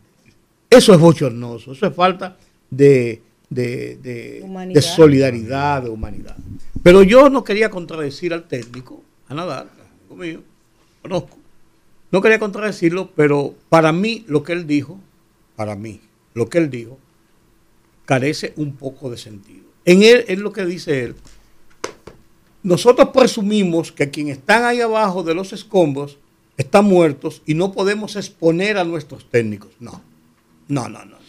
Eso 0.70 0.92
es 0.94 1.00
bochornoso, 1.00 1.72
eso 1.72 1.86
es 1.86 1.94
falta 1.94 2.36
de, 2.70 3.22
de, 3.48 4.82
solidaridad, 4.82 5.82
de 5.82 5.90
humanidad. 5.90 6.36
Pero 6.82 7.02
yo 7.02 7.28
no 7.28 7.44
quería 7.44 7.70
contradecir 7.70 8.32
al 8.32 8.48
técnico, 8.48 9.02
a 9.28 9.34
Nadal, 9.34 9.68
amigo 10.08 10.16
mío, 10.16 10.42
conozco. 11.02 11.36
No 12.10 12.20
quería 12.20 12.38
contradecirlo, 12.38 13.10
pero 13.14 13.54
para 13.68 13.92
mí 13.92 14.24
lo 14.26 14.42
que 14.42 14.52
él 14.52 14.66
dijo, 14.66 14.98
para 15.54 15.76
mí, 15.76 16.00
lo 16.34 16.48
que 16.48 16.58
él 16.58 16.70
dijo, 16.70 16.98
carece 18.04 18.52
un 18.56 18.74
poco 18.74 19.10
de 19.10 19.16
sentido. 19.16 19.66
En 19.84 20.02
él 20.02 20.24
es 20.26 20.38
lo 20.38 20.52
que 20.52 20.64
dice 20.64 21.04
él. 21.04 21.14
Nosotros 22.62 23.10
presumimos 23.14 23.92
que 23.92 24.10
quienes 24.10 24.38
están 24.38 24.64
ahí 24.64 24.80
abajo 24.80 25.22
de 25.22 25.34
los 25.34 25.52
escombros 25.52 26.18
están 26.56 26.84
muertos 26.84 27.42
y 27.46 27.54
no 27.54 27.72
podemos 27.72 28.16
exponer 28.16 28.76
a 28.76 28.84
nuestros 28.84 29.30
técnicos. 29.30 29.70
No, 29.78 30.02
no, 30.68 30.88
no, 30.88 31.04
no. 31.04 31.19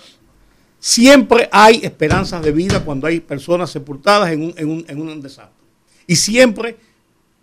Siempre 0.84 1.48
hay 1.52 1.82
esperanzas 1.84 2.42
de 2.42 2.52
vida 2.52 2.84
cuando 2.84 3.06
hay 3.06 3.20
personas 3.20 3.70
sepultadas 3.70 4.32
en 4.32 4.46
un, 4.46 4.54
en 4.58 4.68
un, 4.68 4.86
en 4.88 5.00
un 5.00 5.22
desastre. 5.22 5.54
Y 6.08 6.16
siempre 6.16 6.76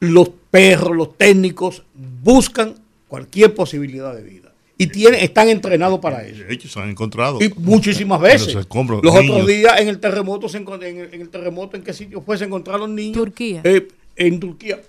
los 0.01 0.29
perros, 0.51 0.97
los 0.97 1.17
técnicos 1.17 1.85
buscan 1.95 2.75
cualquier 3.07 3.55
posibilidad 3.55 4.13
de 4.13 4.25
vida. 4.25 4.53
Y 4.77 4.89
tienen, 4.89 5.21
están 5.21 5.49
entrenados 5.49 6.01
para 6.01 6.27
eso. 6.27 6.43
De 6.43 6.53
hecho, 6.53 6.69
se 6.69 6.81
han 6.81 6.91
encontrado. 6.91 7.39
Y 7.41 7.53
muchísimas 7.59 8.21
veces. 8.23 8.55
Los, 8.55 8.67
otros 8.67 9.47
días 9.47 9.81
en 9.81 9.87
el 9.87 10.01
terremoto, 10.01 10.49
en, 10.53 10.83
el, 10.99 11.15
en 11.15 11.21
el 11.21 11.29
terremoto, 11.29 11.77
¿en 11.77 11.85
qué 11.85 11.93
sitio 11.93 12.21
fue? 12.21 12.37
Se 12.39 12.45
encontraron 12.45 12.93
niños. 12.93 13.17
Turquía. 13.17 13.61
Eh, 13.63 13.87
en 14.17 14.41
Turquía. 14.41 14.81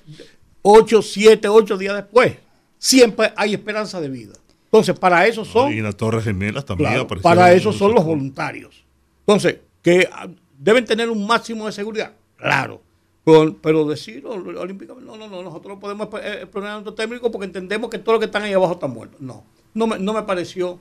Ocho, 0.63 1.03
siete, 1.03 1.47
ocho 1.47 1.77
días 1.77 1.95
después. 1.95 2.33
Siempre 2.79 3.31
hay 3.35 3.53
esperanza 3.53 4.01
de 4.01 4.09
vida. 4.09 4.33
Entonces, 4.71 4.97
para 4.99 5.25
eso 5.25 5.43
son. 5.43 5.73
y 5.73 5.81
las 5.81 5.97
Torres 5.97 6.23
Gemelas 6.23 6.63
también 6.63 7.07
Para 7.23 7.51
eso 7.53 7.73
son 7.73 7.95
los 7.95 8.05
voluntarios. 8.05 8.85
Entonces, 9.21 9.57
que 9.81 10.07
ah, 10.11 10.27
deben 10.59 10.85
tener 10.85 11.09
un 11.09 11.25
máximo 11.25 11.65
de 11.65 11.71
seguridad. 11.71 12.13
Claro. 12.37 12.81
Pero, 13.23 13.85
decir 13.85 14.23
olímpicamente, 14.25 15.05
no, 15.05 15.17
no, 15.17 15.27
no, 15.27 15.43
nosotros 15.43 15.75
no 15.75 15.79
podemos 15.79 16.07
exponer 16.23 16.69
a 16.69 16.73
nuestro 16.73 16.93
técnico 16.93 17.29
porque 17.31 17.45
entendemos 17.45 17.89
que 17.89 17.99
todos 17.99 18.15
los 18.15 18.19
que 18.19 18.25
están 18.25 18.43
ahí 18.43 18.53
abajo 18.53 18.73
están 18.73 18.91
muertos. 18.91 19.19
No, 19.19 19.43
no 19.73 19.87
me, 19.87 19.99
no 19.99 20.13
me 20.13 20.23
pareció 20.23 20.79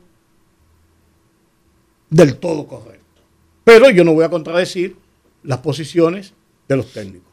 del 2.11 2.37
todo 2.37 2.67
correcto. 2.67 3.23
Pero 3.65 3.91
yo 3.91 4.05
no 4.05 4.15
voy 4.15 4.25
a 4.25 4.31
contradecir 4.31 4.97
las 5.43 5.59
posiciones 5.59 6.35
de 6.69 6.77
los 6.77 6.93
técnicos. 6.93 7.33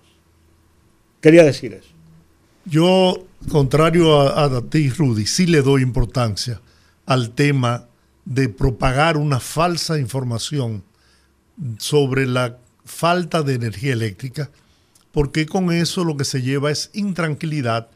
Quería 1.21 1.43
decir 1.43 1.73
eso. 1.73 1.94
Yo, 2.65 3.25
contrario 3.49 4.19
a, 4.19 4.45
a 4.45 4.61
ti, 4.63 4.89
Rudy, 4.89 5.27
sí 5.27 5.45
le 5.45 5.61
doy 5.61 5.83
importancia 5.83 6.61
al 7.05 7.31
tema 7.31 7.85
de 8.25 8.49
propagar 8.49 9.17
una 9.17 9.39
falsa 9.39 9.99
información 9.99 10.83
sobre 11.77 12.25
la 12.25 12.57
falta 12.83 13.43
de 13.43 13.53
energía 13.53 13.93
eléctrica, 13.93 14.49
porque 15.11 15.45
con 15.45 15.71
eso 15.71 16.03
lo 16.03 16.17
que 16.17 16.25
se 16.25 16.41
lleva 16.41 16.71
es 16.71 16.89
intranquilidad 16.93 17.87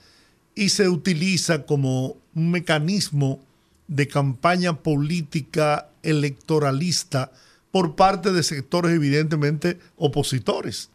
y 0.55 0.69
se 0.69 0.87
utiliza 0.87 1.65
como 1.65 2.17
un 2.35 2.51
mecanismo 2.51 3.39
de 3.87 4.07
campaña 4.07 4.77
política 4.77 5.89
electoralista 6.03 7.31
por 7.71 7.95
parte 7.95 8.31
de 8.31 8.43
sectores 8.43 8.91
evidentemente 8.91 9.79
opositores. 9.97 10.89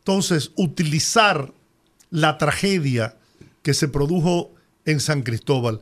Entonces, 0.00 0.52
utilizar 0.56 1.52
la 2.10 2.38
tragedia 2.38 3.16
que 3.62 3.74
se 3.74 3.88
produjo 3.88 4.54
en 4.84 5.00
San 5.00 5.22
Cristóbal, 5.22 5.80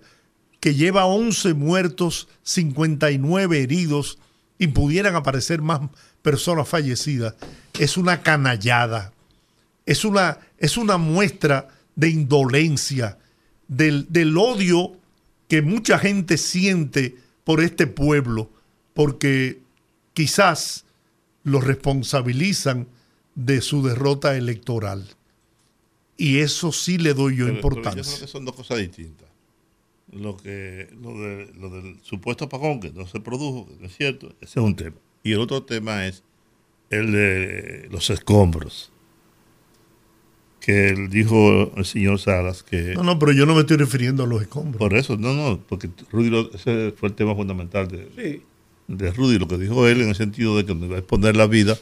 que 0.60 0.74
lleva 0.74 1.06
11 1.06 1.54
muertos, 1.54 2.28
59 2.42 3.62
heridos 3.62 4.18
y 4.58 4.68
pudieran 4.68 5.14
aparecer 5.14 5.62
más 5.62 5.80
personas 6.22 6.68
fallecidas, 6.68 7.34
es 7.78 7.96
una 7.96 8.22
canallada, 8.22 9.12
es 9.84 10.04
una, 10.04 10.38
es 10.58 10.76
una 10.76 10.96
muestra 10.96 11.68
de 11.94 12.08
indolencia, 12.08 13.18
del, 13.68 14.06
del 14.10 14.36
odio 14.36 14.96
que 15.48 15.62
mucha 15.62 15.98
gente 15.98 16.38
siente 16.38 17.16
por 17.44 17.60
este 17.60 17.86
pueblo, 17.86 18.50
porque 18.94 19.60
quizás 20.14 20.84
lo 21.44 21.60
responsabilizan 21.60 22.88
de 23.36 23.60
su 23.60 23.86
derrota 23.86 24.36
electoral. 24.36 25.06
Y 26.16 26.38
eso 26.38 26.72
sí 26.72 26.98
le 26.98 27.14
doy 27.14 27.36
yo 27.36 27.48
importancia. 27.48 28.02
yo 28.02 28.08
creo 28.08 28.20
que 28.20 28.26
son 28.26 28.44
dos 28.44 28.54
cosas 28.54 28.78
distintas. 28.78 29.28
Lo, 30.12 30.36
que, 30.36 30.88
lo, 31.02 31.18
de, 31.18 31.52
lo 31.58 31.68
del 31.68 31.98
supuesto 32.02 32.44
apagón 32.44 32.80
que 32.80 32.90
no 32.92 33.06
se 33.06 33.20
produjo, 33.20 33.66
que 33.66 33.74
no 33.80 33.86
es 33.86 33.96
cierto, 33.96 34.28
ese 34.40 34.60
es 34.60 34.64
un 34.64 34.76
tema. 34.76 34.96
Y 35.22 35.32
el 35.32 35.40
otro 35.40 35.62
tema 35.64 36.06
es 36.06 36.22
el 36.90 37.12
de 37.12 37.88
los 37.90 38.08
escombros. 38.10 38.92
Que 40.60 40.94
dijo 41.10 41.72
el 41.76 41.84
señor 41.84 42.18
Salas 42.18 42.62
que. 42.62 42.94
No, 42.94 43.02
no, 43.02 43.18
pero 43.18 43.32
yo 43.32 43.46
no 43.46 43.54
me 43.54 43.60
estoy 43.60 43.76
refiriendo 43.76 44.24
a 44.24 44.26
los 44.26 44.42
escombros. 44.42 44.78
Por 44.78 44.94
eso, 44.94 45.16
no, 45.16 45.34
no, 45.34 45.60
porque 45.68 45.90
Rudy, 46.10 46.50
ese 46.54 46.92
fue 46.96 47.10
el 47.10 47.14
tema 47.14 47.36
fundamental 47.36 47.88
de, 47.88 48.42
de 48.88 49.12
Rudy, 49.12 49.38
lo 49.38 49.46
que 49.46 49.58
dijo 49.58 49.86
él 49.86 50.00
en 50.00 50.08
el 50.08 50.14
sentido 50.14 50.56
de 50.56 50.64
que 50.64 50.74
nos 50.74 50.90
va 50.90 50.96
a 50.96 50.98
exponer 50.98 51.36
la 51.36 51.46
vida 51.46 51.78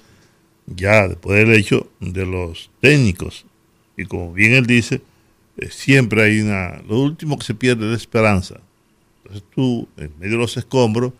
ya 0.66 1.08
después 1.08 1.38
del 1.38 1.54
hecho 1.54 1.88
de 2.00 2.26
los 2.26 2.70
técnicos 2.80 3.46
y 3.96 4.06
como 4.06 4.32
bien 4.32 4.52
él 4.52 4.66
dice, 4.66 5.02
eh, 5.56 5.70
siempre 5.70 6.22
hay 6.22 6.40
una... 6.40 6.82
Lo 6.88 7.00
último 7.00 7.38
que 7.38 7.44
se 7.44 7.54
pierde 7.54 7.84
es 7.84 7.90
la 7.90 7.96
esperanza. 7.96 8.60
Entonces 9.18 9.44
tú, 9.54 9.88
en 9.96 10.12
medio 10.18 10.32
de 10.32 10.38
los 10.38 10.56
escombros, 10.56 11.12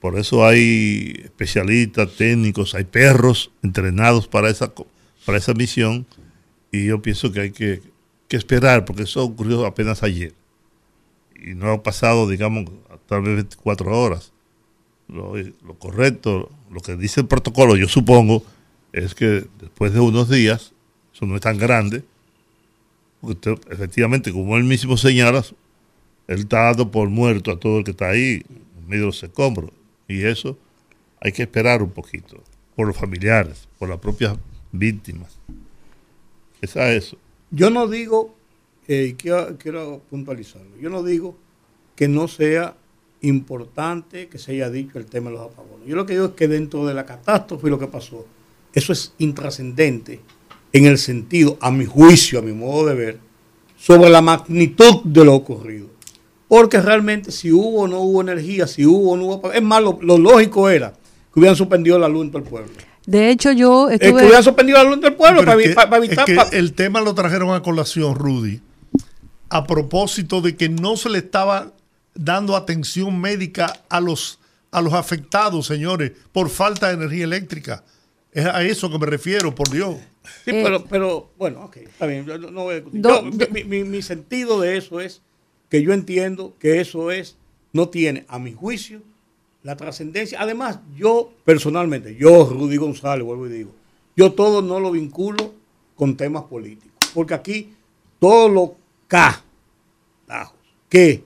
por 0.00 0.18
eso 0.18 0.44
hay 0.44 1.18
especialistas, 1.24 2.14
técnicos, 2.16 2.74
hay 2.74 2.84
perros 2.84 3.50
entrenados 3.62 4.28
para 4.28 4.50
esa, 4.50 4.72
para 5.24 5.38
esa 5.38 5.54
misión. 5.54 6.06
Y 6.70 6.86
yo 6.86 7.00
pienso 7.00 7.32
que 7.32 7.40
hay 7.40 7.50
que, 7.52 7.80
esperar, 8.28 8.84
porque 8.84 9.04
eso 9.04 9.22
ocurrió 9.22 9.64
apenas 9.64 10.02
ayer. 10.02 10.34
Y 11.36 11.54
no 11.54 11.70
ha 11.70 11.82
pasado, 11.84 12.28
digamos, 12.28 12.64
tal 13.06 13.22
vez 13.22 13.36
24 13.36 13.96
horas. 13.96 14.32
Lo 15.06 15.32
correcto, 15.78 16.50
lo 16.68 16.80
que 16.80 16.96
dice 16.96 17.20
el 17.20 17.28
protocolo, 17.28 17.76
yo 17.76 17.86
supongo, 17.86 18.42
es 18.92 19.14
que 19.14 19.46
después 19.60 19.92
de 19.92 20.00
unos 20.00 20.28
días 20.28 20.73
eso 21.14 21.26
no 21.26 21.36
es 21.36 21.40
tan 21.40 21.56
grande, 21.56 22.02
efectivamente, 23.70 24.32
como 24.32 24.56
él 24.56 24.64
mismo 24.64 24.96
señala, 24.96 25.44
él 26.26 26.40
está 26.40 26.64
dando 26.64 26.90
por 26.90 27.08
muerto 27.08 27.50
a 27.50 27.58
todo 27.58 27.78
el 27.78 27.84
que 27.84 27.92
está 27.92 28.10
ahí, 28.10 28.42
en 28.48 28.88
medio 28.88 29.02
de 29.02 29.06
los 29.06 29.22
escombros. 29.22 29.70
Y 30.08 30.24
eso 30.24 30.58
hay 31.20 31.32
que 31.32 31.42
esperar 31.42 31.82
un 31.82 31.90
poquito, 31.90 32.42
por 32.76 32.86
los 32.86 32.96
familiares, 32.96 33.68
por 33.78 33.88
las 33.88 33.98
propias 33.98 34.36
víctimas. 34.72 35.38
Es 36.60 36.76
eso. 36.76 37.16
Yo 37.50 37.70
no 37.70 37.86
digo, 37.88 38.34
eh, 38.88 39.14
quiero, 39.16 39.56
quiero 39.58 40.02
puntualizarlo, 40.10 40.76
yo 40.80 40.90
no 40.90 41.02
digo 41.02 41.36
que 41.94 42.08
no 42.08 42.26
sea 42.26 42.74
importante 43.20 44.28
que 44.28 44.38
se 44.38 44.52
haya 44.52 44.68
dicho 44.68 44.98
el 44.98 45.06
tema 45.06 45.30
de 45.30 45.36
los 45.36 45.52
apagones. 45.52 45.86
Yo 45.86 45.96
lo 45.96 46.04
que 46.04 46.14
digo 46.14 46.26
es 46.26 46.32
que 46.32 46.48
dentro 46.48 46.84
de 46.84 46.94
la 46.94 47.06
catástrofe 47.06 47.68
y 47.68 47.70
lo 47.70 47.78
que 47.78 47.86
pasó, 47.86 48.26
eso 48.74 48.92
es 48.92 49.14
intrascendente 49.18 50.20
en 50.74 50.86
el 50.86 50.98
sentido, 50.98 51.56
a 51.60 51.70
mi 51.70 51.86
juicio, 51.86 52.40
a 52.40 52.42
mi 52.42 52.52
modo 52.52 52.86
de 52.86 52.94
ver, 52.94 53.18
sobre 53.78 54.10
la 54.10 54.20
magnitud 54.20 55.02
de 55.04 55.24
lo 55.24 55.34
ocurrido. 55.34 55.86
Porque 56.48 56.80
realmente 56.80 57.30
si 57.30 57.52
hubo 57.52 57.82
o 57.82 57.88
no 57.88 58.00
hubo 58.00 58.20
energía, 58.20 58.66
si 58.66 58.84
hubo 58.84 59.12
o 59.12 59.16
no 59.16 59.24
hubo... 59.24 59.52
Es 59.52 59.62
más, 59.62 59.80
lo, 59.80 60.18
lógico 60.18 60.68
era 60.68 60.92
que 61.32 61.38
hubieran 61.38 61.54
suspendido 61.54 61.96
la 61.96 62.08
luz 62.08 62.24
en 62.24 62.30
todo 62.32 62.42
el 62.42 62.48
pueblo. 62.48 62.72
De 63.06 63.30
hecho, 63.30 63.52
yo 63.52 63.88
estuve... 63.88 64.08
Es 64.08 64.16
que 64.16 64.24
hubieran 64.24 64.42
suspendido 64.42 64.78
la 64.78 64.84
luz 64.84 64.94
en 64.94 65.00
todo 65.00 65.10
el 65.10 65.16
pueblo 65.16 65.44
para, 65.44 65.96
evitar... 65.96 66.26
el 66.50 66.72
tema 66.72 67.00
lo 67.00 67.14
trajeron 67.14 67.54
a 67.54 67.62
colación, 67.62 68.16
Rudy, 68.16 68.60
a 69.50 69.64
propósito 69.68 70.40
de 70.40 70.56
que 70.56 70.68
no 70.68 70.96
se 70.96 71.08
le 71.08 71.18
estaba 71.18 71.72
dando 72.16 72.56
atención 72.56 73.20
médica 73.20 73.72
a 73.88 74.00
los, 74.00 74.40
a 74.72 74.82
los 74.82 74.92
afectados, 74.92 75.68
señores, 75.68 76.10
por 76.32 76.50
falta 76.50 76.88
de 76.88 76.94
energía 76.94 77.24
eléctrica. 77.24 77.84
Es 78.34 78.44
a 78.44 78.62
eso 78.62 78.90
que 78.90 78.98
me 78.98 79.06
refiero, 79.06 79.54
por 79.54 79.70
Dios. 79.70 79.96
Sí, 80.44 80.50
eh, 80.50 80.60
pero, 80.62 80.84
pero 80.84 81.30
bueno, 81.38 81.64
ok, 81.64 81.76
está 81.76 82.06
bien, 82.06 82.26
yo 82.26 82.36
no 82.36 82.64
voy 82.64 82.76
a 82.76 83.64
mi, 83.64 83.84
mi, 83.84 84.02
sentido 84.02 84.60
de 84.60 84.76
eso 84.76 85.00
es 85.00 85.22
que 85.70 85.82
yo 85.82 85.92
entiendo 85.92 86.54
que 86.58 86.80
eso 86.80 87.10
es, 87.10 87.36
no 87.72 87.88
tiene, 87.88 88.26
a 88.28 88.38
mi 88.38 88.52
juicio, 88.52 89.00
la 89.62 89.76
trascendencia. 89.76 90.40
Además, 90.40 90.80
yo 90.96 91.32
personalmente, 91.44 92.16
yo, 92.16 92.44
Rudy 92.46 92.76
González, 92.76 93.24
vuelvo 93.24 93.46
y 93.46 93.50
digo, 93.52 93.70
yo 94.16 94.32
todo 94.32 94.62
no 94.62 94.80
lo 94.80 94.90
vinculo 94.90 95.54
con 95.94 96.16
temas 96.16 96.44
políticos. 96.44 97.10
Porque 97.14 97.34
aquí 97.34 97.72
todos 98.18 98.50
los 98.50 98.70
K 99.06 99.44
que 100.88 101.24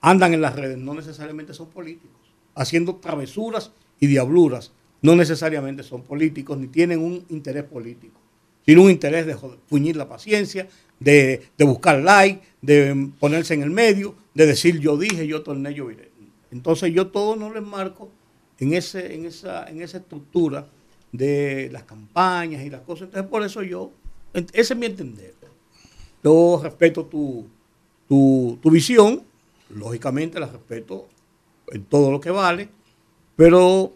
andan 0.00 0.34
en 0.34 0.40
las 0.40 0.54
redes 0.54 0.78
no 0.78 0.94
necesariamente 0.94 1.52
son 1.52 1.68
políticos, 1.68 2.16
haciendo 2.54 2.96
travesuras 2.96 3.72
y 3.98 4.06
diabluras, 4.06 4.72
no 5.02 5.16
necesariamente 5.16 5.82
son 5.82 6.02
políticos 6.02 6.58
ni 6.58 6.68
tienen 6.68 7.00
un 7.00 7.24
interés 7.28 7.64
político, 7.64 8.20
sino 8.66 8.82
un 8.82 8.90
interés 8.90 9.26
de 9.26 9.36
puñir 9.68 9.96
la 9.96 10.08
paciencia, 10.08 10.68
de, 10.98 11.42
buscar 11.58 12.00
like, 12.00 12.40
de 12.60 13.10
ponerse 13.18 13.54
en 13.54 13.62
el 13.62 13.70
medio, 13.70 14.14
de 14.34 14.46
decir 14.46 14.78
yo 14.78 14.96
dije, 14.96 15.26
yo 15.26 15.42
torné, 15.42 15.74
yo 15.74 15.90
iré. 15.90 16.10
Entonces 16.50 16.92
yo 16.92 17.08
todo 17.08 17.36
no 17.36 17.52
les 17.52 17.62
marco 17.62 18.10
en, 18.58 18.74
ese, 18.74 19.14
en, 19.14 19.26
esa, 19.26 19.68
en 19.68 19.80
esa 19.80 19.98
estructura 19.98 20.66
de 21.12 21.68
las 21.72 21.84
campañas 21.84 22.62
y 22.64 22.70
las 22.70 22.82
cosas. 22.82 23.06
Entonces 23.06 23.30
por 23.30 23.42
eso 23.42 23.62
yo, 23.62 23.92
ese 24.34 24.72
es 24.74 24.76
mi 24.76 24.86
entender. 24.86 25.34
Yo 26.22 26.60
respeto 26.62 27.06
tu, 27.06 27.46
tu, 28.06 28.70
visión, 28.70 29.22
lógicamente 29.70 30.38
la 30.38 30.46
respeto 30.46 31.06
en 31.68 31.84
todo 31.84 32.10
lo 32.10 32.20
que 32.20 32.30
vale, 32.30 32.68
pero 33.36 33.92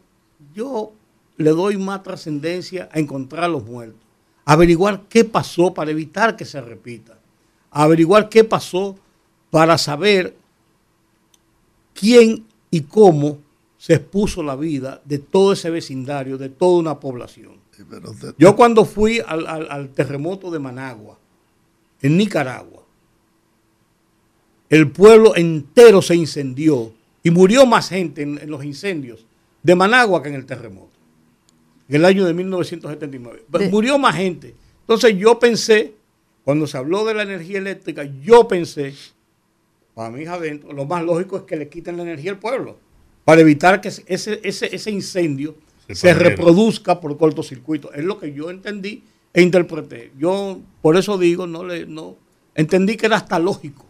yo 0.54 0.92
le 1.36 1.50
doy 1.50 1.76
más 1.76 2.02
trascendencia 2.02 2.88
a 2.92 2.98
encontrar 2.98 3.50
los 3.50 3.64
muertos, 3.64 4.00
averiguar 4.44 5.02
qué 5.08 5.24
pasó 5.24 5.74
para 5.74 5.90
evitar 5.90 6.36
que 6.36 6.44
se 6.44 6.60
repita, 6.60 7.18
averiguar 7.70 8.28
qué 8.28 8.44
pasó 8.44 8.96
para 9.50 9.76
saber 9.78 10.36
quién 11.92 12.44
y 12.70 12.82
cómo 12.82 13.38
se 13.78 13.94
expuso 13.94 14.42
la 14.42 14.56
vida 14.56 15.02
de 15.04 15.18
todo 15.18 15.52
ese 15.52 15.70
vecindario, 15.70 16.38
de 16.38 16.48
toda 16.48 16.78
una 16.78 17.00
población. 17.00 17.58
Yo 18.38 18.56
cuando 18.56 18.84
fui 18.84 19.20
al, 19.26 19.46
al 19.46 19.88
terremoto 19.90 20.50
de 20.50 20.58
Managua, 20.58 21.18
en 22.00 22.16
Nicaragua, 22.16 22.84
el 24.68 24.90
pueblo 24.90 25.36
entero 25.36 26.02
se 26.02 26.16
incendió 26.16 26.92
y 27.22 27.30
murió 27.30 27.66
más 27.66 27.88
gente 27.88 28.22
en, 28.22 28.50
los 28.50 28.64
incendios 28.64 29.24
de 29.64 29.74
Managua 29.74 30.22
que 30.22 30.28
en 30.28 30.36
el 30.36 30.46
terremoto, 30.46 30.92
en 31.88 31.96
el 31.96 32.04
año 32.04 32.24
de 32.24 32.32
1979. 32.32 33.46
Murió 33.70 33.98
más 33.98 34.14
gente. 34.14 34.54
Entonces 34.82 35.16
yo 35.18 35.40
pensé, 35.40 35.94
cuando 36.44 36.68
se 36.68 36.78
habló 36.78 37.04
de 37.04 37.14
la 37.14 37.24
energía 37.24 37.58
eléctrica, 37.58 38.04
yo 38.22 38.46
pensé, 38.46 38.94
para 39.94 40.10
mí 40.10 40.24
adentro, 40.26 40.72
lo 40.72 40.84
más 40.84 41.02
lógico 41.02 41.38
es 41.38 41.42
que 41.42 41.56
le 41.56 41.68
quiten 41.68 41.96
la 41.96 42.04
energía 42.04 42.30
al 42.30 42.38
pueblo, 42.38 42.78
para 43.24 43.40
evitar 43.40 43.80
que 43.80 43.88
ese, 43.88 44.04
ese, 44.06 44.40
ese 44.74 44.90
incendio 44.92 45.56
se, 45.90 46.14
reproduzca 46.14 47.00
por 47.00 47.16
cortocircuito. 47.16 47.92
Es 47.92 48.04
lo 48.04 48.20
que 48.20 48.32
yo 48.32 48.50
entendí 48.50 49.02
e 49.32 49.42
interpreté. 49.42 50.12
Yo 50.16 50.60
por 50.80 50.96
eso 50.96 51.18
digo, 51.18 51.46
no 51.46 51.64
le, 51.64 51.86
no, 51.86 52.16
entendí 52.54 52.96
que 52.96 53.06
era 53.06 53.16
hasta 53.16 53.38
lógico 53.40 53.86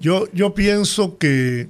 yo, 0.00 0.30
yo 0.32 0.54
pienso 0.54 1.16
que 1.18 1.68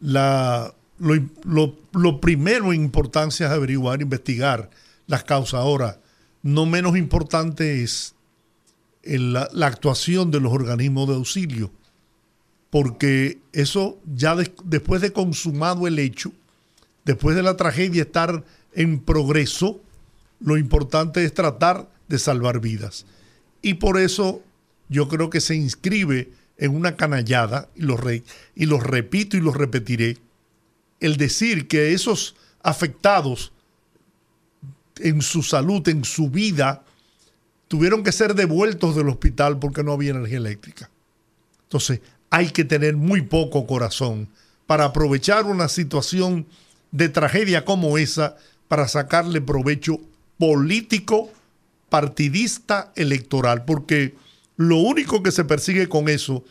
la, 0.00 0.74
lo, 0.98 2.20
primero 2.20 2.72
en 2.72 2.82
importancia 2.82 3.46
es 3.46 3.52
averiguar, 3.52 4.00
investigar 4.00 4.70
las 5.06 5.24
causas. 5.24 5.60
Ahora, 5.60 6.00
no 6.42 6.66
menos 6.66 6.96
importante 6.96 7.82
es 7.82 8.14
la, 9.02 9.48
actuación 9.62 10.30
de 10.30 10.40
los 10.40 10.52
organismos 10.52 11.08
de 11.08 11.14
auxilio, 11.14 11.70
porque 12.70 13.38
eso 13.52 13.98
ya 14.14 14.36
después 14.64 15.00
de 15.00 15.12
consumado 15.12 15.86
el 15.86 15.98
hecho, 15.98 16.32
después 17.04 17.36
de 17.36 17.42
la 17.42 17.56
tragedia 17.56 18.02
estar 18.02 18.44
en 18.74 19.00
progreso, 19.00 19.80
lo 20.40 20.56
importante 20.58 21.24
es 21.24 21.32
tratar 21.32 21.88
de 22.08 22.18
salvar 22.18 22.60
vidas. 22.60 23.06
Y 23.62 23.74
por 23.74 23.98
eso 23.98 24.42
yo 24.88 25.08
creo 25.08 25.30
que 25.30 25.40
se 25.40 25.54
inscribe 25.54 26.30
en 26.58 26.74
una 26.74 26.96
canallada, 26.96 27.68
y 27.74 27.82
lo, 27.82 27.98
y 28.54 28.66
lo 28.66 28.80
repito 28.80 29.36
y 29.36 29.40
lo 29.40 29.52
repetiré, 29.52 30.18
el 31.00 31.16
decir 31.16 31.68
que 31.68 31.92
esos 31.92 32.34
afectados 32.62 33.52
en 34.98 35.22
su 35.22 35.42
salud, 35.42 35.86
en 35.88 36.04
su 36.04 36.30
vida, 36.30 36.82
tuvieron 37.68 38.02
que 38.02 38.12
ser 38.12 38.34
devueltos 38.34 38.96
del 38.96 39.08
hospital 39.08 39.58
porque 39.58 39.82
no 39.82 39.92
había 39.92 40.10
energía 40.10 40.38
eléctrica. 40.38 40.90
Entonces, 41.64 42.00
hay 42.30 42.50
que 42.50 42.64
tener 42.64 42.96
muy 42.96 43.22
poco 43.22 43.66
corazón 43.66 44.28
para 44.66 44.86
aprovechar 44.86 45.44
una 45.46 45.68
situación 45.68 46.46
de 46.90 47.08
tragedia 47.08 47.64
como 47.64 47.98
esa 47.98 48.36
para 48.68 48.88
sacarle 48.88 49.40
provecho 49.40 50.00
político, 50.38 51.30
partidista, 51.88 52.92
electoral, 52.96 53.64
porque 53.64 54.14
lo 54.56 54.78
único 54.78 55.22
que 55.22 55.32
se 55.32 55.44
persigue 55.44 55.88
con 55.88 56.08
eso, 56.08 56.44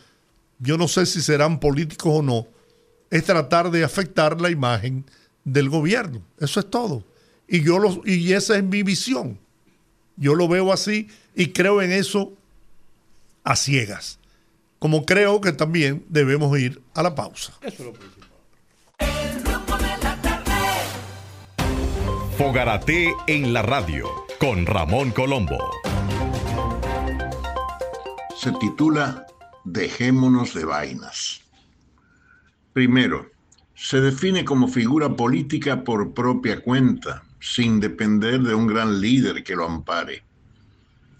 yo 0.58 0.78
no 0.78 0.88
sé 0.88 1.06
si 1.06 1.20
serán 1.20 1.60
políticos 1.60 2.12
o 2.14 2.22
no, 2.22 2.46
es 3.10 3.24
tratar 3.24 3.70
de 3.70 3.84
afectar 3.84 4.40
la 4.40 4.50
imagen 4.50 5.04
del 5.44 5.68
gobierno. 5.68 6.22
Eso 6.38 6.60
es 6.60 6.70
todo. 6.70 7.04
Y, 7.48 7.62
yo 7.62 7.78
lo, 7.78 8.02
y 8.04 8.32
esa 8.32 8.56
es 8.56 8.64
mi 8.64 8.82
visión. 8.82 9.38
Yo 10.16 10.34
lo 10.34 10.48
veo 10.48 10.72
así 10.72 11.08
y 11.34 11.48
creo 11.48 11.82
en 11.82 11.92
eso 11.92 12.32
a 13.44 13.54
ciegas. 13.56 14.18
Como 14.78 15.06
creo 15.06 15.40
que 15.40 15.52
también 15.52 16.04
debemos 16.08 16.58
ir 16.58 16.82
a 16.94 17.02
la 17.02 17.14
pausa. 17.14 17.52
Eso 17.62 17.82
es 17.82 17.86
lo 17.86 17.92
principal. 17.92 18.26
Fogarate 22.36 23.14
en 23.26 23.52
la 23.52 23.62
radio 23.62 24.10
con 24.38 24.66
Ramón 24.66 25.10
Colombo 25.10 25.58
se 28.46 28.52
titula 28.52 29.26
Dejémonos 29.64 30.54
de 30.54 30.64
vainas. 30.64 31.40
Primero, 32.76 33.30
se 33.74 34.02
define 34.02 34.44
como 34.44 34.68
figura 34.68 35.16
política 35.16 35.82
por 35.82 36.12
propia 36.12 36.60
cuenta, 36.60 37.24
sin 37.40 37.80
depender 37.80 38.42
de 38.42 38.54
un 38.54 38.66
gran 38.66 39.00
líder 39.00 39.42
que 39.42 39.56
lo 39.56 39.64
ampare. 39.64 40.24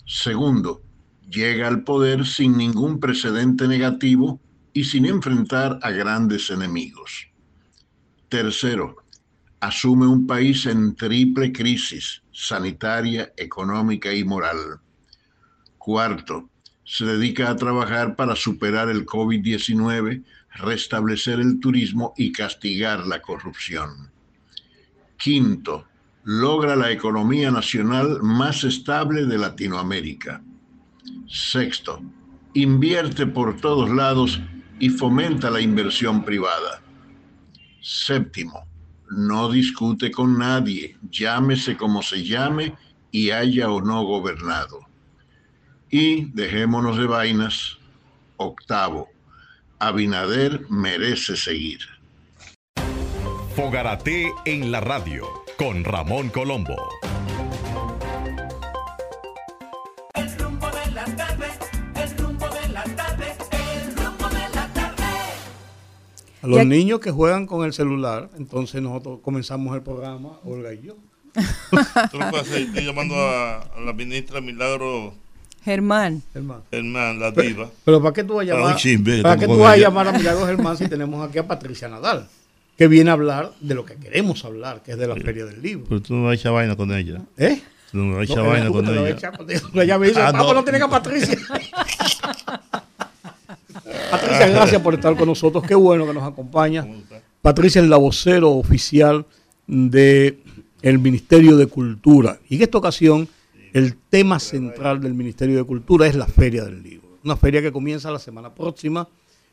Segundo, 0.05 0.83
llega 1.31 1.67
al 1.67 1.83
poder 1.83 2.27
sin 2.27 2.59
ningún 2.59 3.01
precedente 3.01 3.67
negativo 3.69 4.39
y 4.75 4.85
sin 4.85 5.07
enfrentar 5.07 5.79
a 5.81 5.93
grandes 5.93 6.51
enemigos. 6.51 7.29
Tercero, 8.29 8.97
asume 9.61 10.07
un 10.07 10.27
país 10.27 10.67
en 10.67 10.95
triple 10.95 11.53
crisis, 11.53 12.23
sanitaria, 12.33 13.33
económica 13.39 14.13
y 14.13 14.25
moral. 14.25 14.83
Cuarto, 15.79 16.51
se 16.85 17.07
dedica 17.07 17.49
a 17.49 17.57
trabajar 17.57 18.15
para 18.15 18.37
superar 18.37 18.91
el 18.91 19.07
COVID-19, 19.07 20.23
restablecer 20.59 21.41
el 21.41 21.61
turismo 21.61 22.15
y 22.17 22.33
castigar 22.33 23.07
la 23.07 23.21
corrupción. 23.23 24.11
Quinto, 25.17 25.87
logra 26.25 26.77
la 26.77 26.91
economía 26.91 27.51
nacional 27.51 28.21
más 28.23 28.65
estable 28.65 29.27
de 29.27 29.39
Latinoamérica. 29.39 30.43
Sexto, 31.29 32.03
invierte 32.55 33.27
por 33.27 33.61
todos 33.61 33.91
lados 33.91 34.41
y 34.79 34.89
fomenta 34.91 35.51
la 35.51 35.61
inversión 35.61 36.25
privada. 36.25 36.83
Séptimo, 37.81 38.67
no 39.11 39.51
discute 39.51 40.11
con 40.11 40.39
nadie, 40.39 40.97
llámese 41.11 41.77
como 41.77 42.03
se 42.03 42.25
llame 42.25 42.75
y 43.11 43.31
haya 43.31 43.71
o 43.71 43.81
no 43.81 44.03
gobernado. 44.03 44.81
Y 45.91 46.27
dejémonos 46.33 46.99
de 46.99 47.07
vainas. 47.07 47.79
Octavo, 48.39 49.09
Abinader 49.79 50.71
merece 50.71 51.37
seguir. 51.37 51.81
Fogarate 53.55 54.33
en 54.47 54.73
la 54.73 54.81
radio 54.81 55.27
con 55.59 55.85
Ramón 55.85 56.31
Colombo. 56.31 56.77
El 60.15 60.39
rumbo 60.39 60.67
de 60.71 60.91
la 60.93 61.05
tarde, 61.05 61.49
el 61.95 62.17
rumbo 62.17 62.49
de 62.49 62.69
la 62.71 62.85
tarde, 62.85 63.27
el 63.53 63.97
rumbo 63.97 64.29
de 64.29 64.49
la 64.55 64.73
tarde. 64.73 65.05
A 66.41 66.47
los 66.47 66.65
niños 66.65 67.01
que 67.01 67.11
juegan 67.11 67.47
con 67.47 67.67
el 67.67 67.75
celular, 67.75 68.31
entonces 68.39 68.81
nosotros 68.81 69.21
comenzamos 69.23 69.77
el 69.77 69.83
programa, 69.83 70.41
Olga 70.45 70.73
y 70.73 70.81
yo. 70.81 70.97
Tú 72.11 72.19
lo 72.19 72.31
puedes 72.31 72.49
hacer, 72.49 72.63
estoy 72.63 72.87
llamando 72.87 73.15
a, 73.15 73.59
a 73.59 73.81
la 73.81 73.93
ministra 73.93 74.41
Milagro 74.41 75.13
Germán. 75.67 76.23
Germán. 76.33 77.19
la 77.19 77.33
diva. 77.33 77.69
Pero, 77.85 78.01
¿para 78.01 78.13
qué 78.13 78.23
tú 78.23 78.37
vas 78.37 78.47
a 78.47 78.51
llamar, 78.53 78.77
¿para 79.21 79.37
qué 79.37 79.47
tú 79.49 79.59
vas 79.59 79.75
a, 79.75 79.77
llamar 79.77 80.07
a 80.07 80.13
Milagro 80.13 80.47
Germán 80.47 80.77
si 80.77 80.89
tenemos 80.89 81.29
aquí 81.29 81.39
a 81.39 81.49
Patricia 81.49 81.89
Nadal? 81.89 82.29
Que 82.79 82.87
viene 82.87 83.11
a 83.11 83.15
hablar 83.15 83.51
de 83.61 83.75
lo 83.75 83.85
que 83.85 83.97
queremos 83.97 84.45
hablar, 84.45 84.85
que 84.85 84.93
es 84.93 84.99
de 84.99 85.09
la 85.09 85.17
Feria 85.17 85.45
del 85.45 85.61
Libro. 85.61 85.87
Pero 85.89 86.01
tú 86.01 86.15
no 86.15 86.23
vas 86.23 86.31
a 86.31 86.35
echar 86.35 86.53
vaina 86.53 86.77
con 86.77 86.93
ella. 86.93 87.21
¿Eh? 87.37 87.61
Tú 87.91 87.99
no 87.99 88.15
vas 88.15 88.21
a 88.21 88.33
echar 88.33 88.47
vaina 88.47 88.71
con 88.71 88.89
ella. 88.89 89.17
ella 89.83 89.99
me 89.99 90.07
dice, 90.07 90.21
ah, 90.21 90.31
no. 90.31 90.55
no 90.55 90.63
tiene 90.63 90.81
a 90.81 90.89
Patricia. 90.89 91.37
Patricia, 94.11 94.47
gracias 94.47 94.81
por 94.81 94.95
estar 94.95 95.17
con 95.17 95.27
nosotros. 95.27 95.65
Qué 95.67 95.75
bueno 95.75 96.07
que 96.07 96.15
nos 96.15 96.23
acompaña. 96.23 96.87
Patricia 97.43 97.83
es 97.83 97.89
la 97.89 97.97
vocero 97.97 98.53
oficial 98.53 99.27
del 99.67 100.39
el 100.83 101.01
Ministerio 101.01 101.57
de 101.57 101.67
Cultura. 101.67 102.39
Y 102.49 102.55
en 102.55 102.63
esta 102.63 102.79
ocasión 102.79 103.29
el 103.77 103.95
tema 103.95 104.41
central 104.41 105.03
del 105.03 105.13
Ministerio 105.13 105.59
de 105.59 105.65
Cultura 105.65 106.07
es 106.07 106.15
la 106.15 106.27
Feria 106.27 106.65
del 106.65 106.83
Libro. 106.83 107.19
Una 107.23 107.37
feria 107.37 107.61
que 107.61 107.71
comienza 107.71 108.11
la 108.11 108.19
semana 108.19 108.55
próxima, 108.55 109.07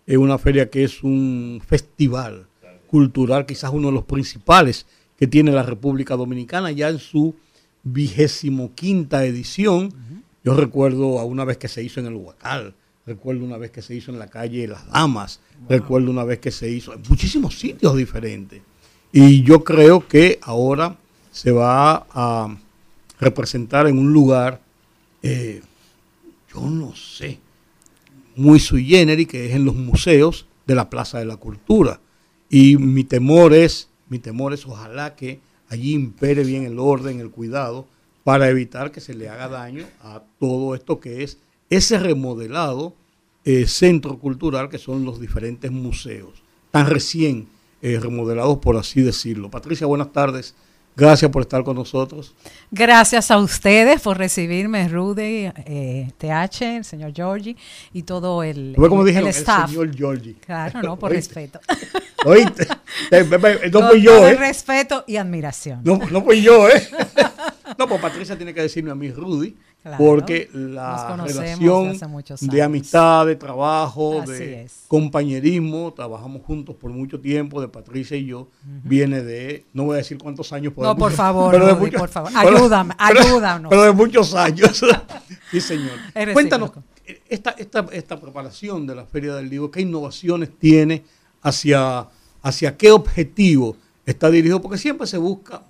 es 0.07 0.15
una 0.15 0.37
feria 0.37 0.69
que 0.69 0.85
es 0.85 1.03
un 1.03 1.61
festival 1.67 2.47
cultural, 2.87 3.45
quizás 3.45 3.71
uno 3.73 3.89
de 3.89 3.95
los 3.95 4.05
principales 4.05 4.85
que 5.17 5.27
tiene 5.27 5.51
la 5.51 5.63
República 5.63 6.15
Dominicana, 6.15 6.71
ya 6.71 6.87
en 6.87 6.99
su 6.99 7.35
vigésimo 7.83 8.73
quinta 8.73 9.25
edición. 9.25 9.93
Yo 10.45 10.53
recuerdo 10.53 11.19
a 11.19 11.25
una 11.25 11.43
vez 11.43 11.57
que 11.57 11.67
se 11.67 11.83
hizo 11.83 11.99
en 11.99 12.05
el 12.05 12.15
Huacal, 12.15 12.75
recuerdo 13.05 13.43
una 13.43 13.57
vez 13.57 13.71
que 13.71 13.81
se 13.81 13.93
hizo 13.93 14.09
en 14.09 14.19
la 14.19 14.27
calle 14.27 14.69
Las 14.69 14.89
Damas, 14.89 15.41
recuerdo 15.67 16.09
una 16.09 16.23
vez 16.23 16.39
que 16.39 16.51
se 16.51 16.69
hizo 16.69 16.93
en 16.93 17.01
muchísimos 17.09 17.59
sitios 17.59 17.97
diferentes. 17.97 18.61
Y 19.11 19.43
yo 19.43 19.65
creo 19.65 20.07
que 20.07 20.39
ahora 20.43 20.95
se 21.29 21.51
va 21.51 22.07
a 22.09 22.55
representar 23.23 23.87
en 23.87 23.97
un 23.97 24.13
lugar, 24.13 24.61
eh, 25.21 25.61
yo 26.53 26.61
no 26.61 26.95
sé, 26.95 27.39
muy 28.35 28.59
sui 28.59 28.85
generis, 28.85 29.27
que 29.27 29.47
es 29.47 29.55
en 29.55 29.65
los 29.65 29.75
museos 29.75 30.47
de 30.65 30.75
la 30.75 30.89
Plaza 30.89 31.19
de 31.19 31.25
la 31.25 31.37
Cultura. 31.37 31.99
Y 32.49 32.77
mi 32.77 33.03
temor 33.03 33.53
es, 33.53 33.89
mi 34.09 34.19
temor 34.19 34.53
es 34.53 34.65
ojalá 34.65 35.15
que 35.15 35.39
allí 35.69 35.93
impere 35.93 36.43
bien 36.43 36.63
el 36.63 36.79
orden, 36.79 37.19
el 37.19 37.31
cuidado, 37.31 37.87
para 38.23 38.49
evitar 38.49 38.91
que 38.91 39.01
se 39.01 39.13
le 39.13 39.29
haga 39.29 39.49
daño 39.49 39.85
a 40.01 40.23
todo 40.39 40.75
esto 40.75 40.99
que 40.99 41.23
es 41.23 41.39
ese 41.69 41.99
remodelado 41.99 42.95
eh, 43.43 43.67
centro 43.67 44.19
cultural 44.19 44.69
que 44.69 44.77
son 44.77 45.03
los 45.03 45.19
diferentes 45.19 45.71
museos, 45.71 46.43
tan 46.71 46.89
recién 46.89 47.47
eh, 47.81 47.99
remodelados 47.99 48.59
por 48.59 48.77
así 48.77 49.01
decirlo. 49.01 49.49
Patricia, 49.49 49.85
buenas 49.87 50.13
tardes. 50.13 50.55
Gracias 50.95 51.31
por 51.31 51.41
estar 51.41 51.63
con 51.63 51.75
nosotros. 51.75 52.35
Gracias 52.69 53.31
a 53.31 53.37
ustedes 53.39 54.01
por 54.01 54.17
recibirme, 54.17 54.87
Rudy, 54.87 55.51
eh, 55.65 56.11
TH, 56.17 56.77
el 56.77 56.85
señor 56.85 57.13
Georgie 57.13 57.55
y 57.93 58.03
todo 58.03 58.43
el, 58.43 58.75
¿Cómo 58.77 59.01
el, 59.05 59.09
el, 59.09 59.23
el 59.23 59.27
staff. 59.29 59.69
señor 59.69 59.95
Georgie. 59.95 60.35
Claro, 60.45 60.81
no, 60.81 60.97
por 60.99 61.11
respeto. 61.11 61.59
Oíste, 62.25 62.67
no 63.71 63.79
Con 63.79 63.89
fui 63.89 64.01
yo, 64.01 64.27
¿eh? 64.27 64.35
respeto 64.35 65.03
y 65.07 65.17
admiración. 65.17 65.81
No, 65.83 65.97
no 66.11 66.23
fui 66.23 66.41
yo, 66.41 66.69
¿eh? 66.69 66.87
No, 67.77 67.87
pues 67.87 67.99
Patricia 68.01 68.35
tiene 68.35 68.53
que 68.53 68.61
decirme 68.61 68.91
a 68.91 68.95
mí, 68.95 69.09
Rudy, 69.09 69.55
Claro. 69.83 69.97
porque 69.97 70.49
la 70.53 71.17
relación 71.17 71.93
de 72.39 72.61
amistad, 72.61 73.25
de 73.25 73.35
trabajo, 73.35 74.21
Así 74.21 74.31
de 74.31 74.63
es. 74.63 74.85
compañerismo, 74.87 75.91
trabajamos 75.93 76.41
juntos 76.43 76.73
por 76.77 76.89
mucho 76.91 77.19
tiempo, 77.19 77.59
de 77.59 77.67
Patricia 77.67 78.15
y 78.15 78.25
yo, 78.27 78.47
viene 78.83 79.21
de, 79.21 79.65
no 79.73 79.83
voy 79.83 79.95
a 79.95 79.97
decir 79.97 80.17
cuántos 80.17 80.53
años 80.53 80.71
No, 80.77 80.95
por 80.95 81.11
favor, 81.23 81.51
pero 81.51 81.65
de 81.65 81.71
Rudy, 81.73 81.81
muchos- 81.85 81.99
por 81.99 82.09
favor. 82.09 82.31
Ayúdame, 82.35 82.95
pero- 83.07 83.19
ayúdanos. 83.21 83.69
Pero 83.69 83.83
de 83.83 83.91
muchos 83.91 84.33
años. 84.33 84.81
sí, 85.51 85.59
señor. 85.59 85.91
Cuéntanos, 86.31 86.71
esta, 87.27 87.51
esta, 87.51 87.85
esta 87.91 88.19
preparación 88.19 88.87
de 88.87 88.95
la 88.95 89.05
Feria 89.05 89.35
del 89.35 89.49
Libro, 89.49 89.69
¿qué 89.69 89.81
innovaciones 89.81 90.49
tiene 90.57 91.03
hacia, 91.41 92.07
hacia 92.41 92.77
qué 92.77 92.89
objetivo 92.91 93.75
está 94.05 94.29
dirigido? 94.29 94.61
Porque 94.61 94.77
siempre 94.77 95.07
se 95.07 95.17
busca, 95.17 95.61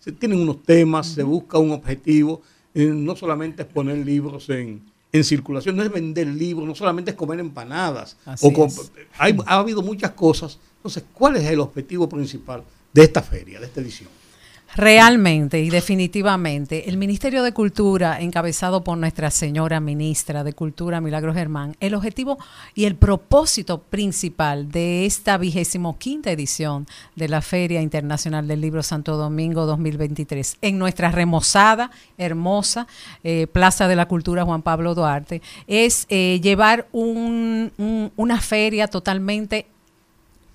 se 0.00 0.10
tienen 0.10 0.40
unos 0.40 0.60
temas, 0.64 1.06
se 1.06 1.22
busca 1.22 1.58
un 1.58 1.70
objetivo, 1.70 2.42
no 2.74 3.16
solamente 3.16 3.62
es 3.62 3.68
poner 3.68 3.98
libros 3.98 4.48
en, 4.50 4.82
en 5.12 5.24
circulación, 5.24 5.76
no 5.76 5.82
es 5.82 5.90
vender 5.92 6.26
libros, 6.28 6.66
no 6.66 6.74
solamente 6.74 7.10
es 7.12 7.16
comer 7.16 7.40
empanadas. 7.40 8.16
Así 8.24 8.46
o 8.46 8.52
com- 8.52 8.68
es. 8.68 8.92
hay- 9.18 9.36
ha 9.46 9.58
habido 9.58 9.82
muchas 9.82 10.12
cosas. 10.12 10.58
Entonces, 10.76 11.04
¿cuál 11.12 11.36
es 11.36 11.44
el 11.44 11.60
objetivo 11.60 12.08
principal 12.08 12.62
de 12.92 13.02
esta 13.02 13.22
feria, 13.22 13.58
de 13.60 13.66
esta 13.66 13.80
edición? 13.80 14.08
Realmente 14.76 15.60
y 15.60 15.68
definitivamente, 15.68 16.88
el 16.88 16.96
Ministerio 16.96 17.42
de 17.42 17.52
Cultura, 17.52 18.20
encabezado 18.20 18.84
por 18.84 18.96
nuestra 18.98 19.32
señora 19.32 19.80
ministra 19.80 20.44
de 20.44 20.52
Cultura, 20.52 21.00
Milagro 21.00 21.34
Germán, 21.34 21.76
el 21.80 21.92
objetivo 21.94 22.38
y 22.76 22.84
el 22.84 22.94
propósito 22.94 23.82
principal 23.82 24.70
de 24.70 25.06
esta 25.06 25.38
vigésimo 25.38 25.98
quinta 25.98 26.30
edición 26.30 26.86
de 27.16 27.28
la 27.28 27.40
Feria 27.42 27.82
Internacional 27.82 28.46
del 28.46 28.60
Libro 28.60 28.84
Santo 28.84 29.16
Domingo 29.16 29.66
2023, 29.66 30.58
en 30.62 30.78
nuestra 30.78 31.10
remozada, 31.10 31.90
hermosa 32.16 32.86
eh, 33.24 33.48
Plaza 33.48 33.88
de 33.88 33.96
la 33.96 34.06
Cultura 34.06 34.44
Juan 34.44 34.62
Pablo 34.62 34.94
Duarte, 34.94 35.42
es 35.66 36.06
eh, 36.10 36.38
llevar 36.44 36.86
un- 36.92 37.72
un- 37.76 38.12
una 38.16 38.40
feria 38.40 38.86
totalmente 38.86 39.66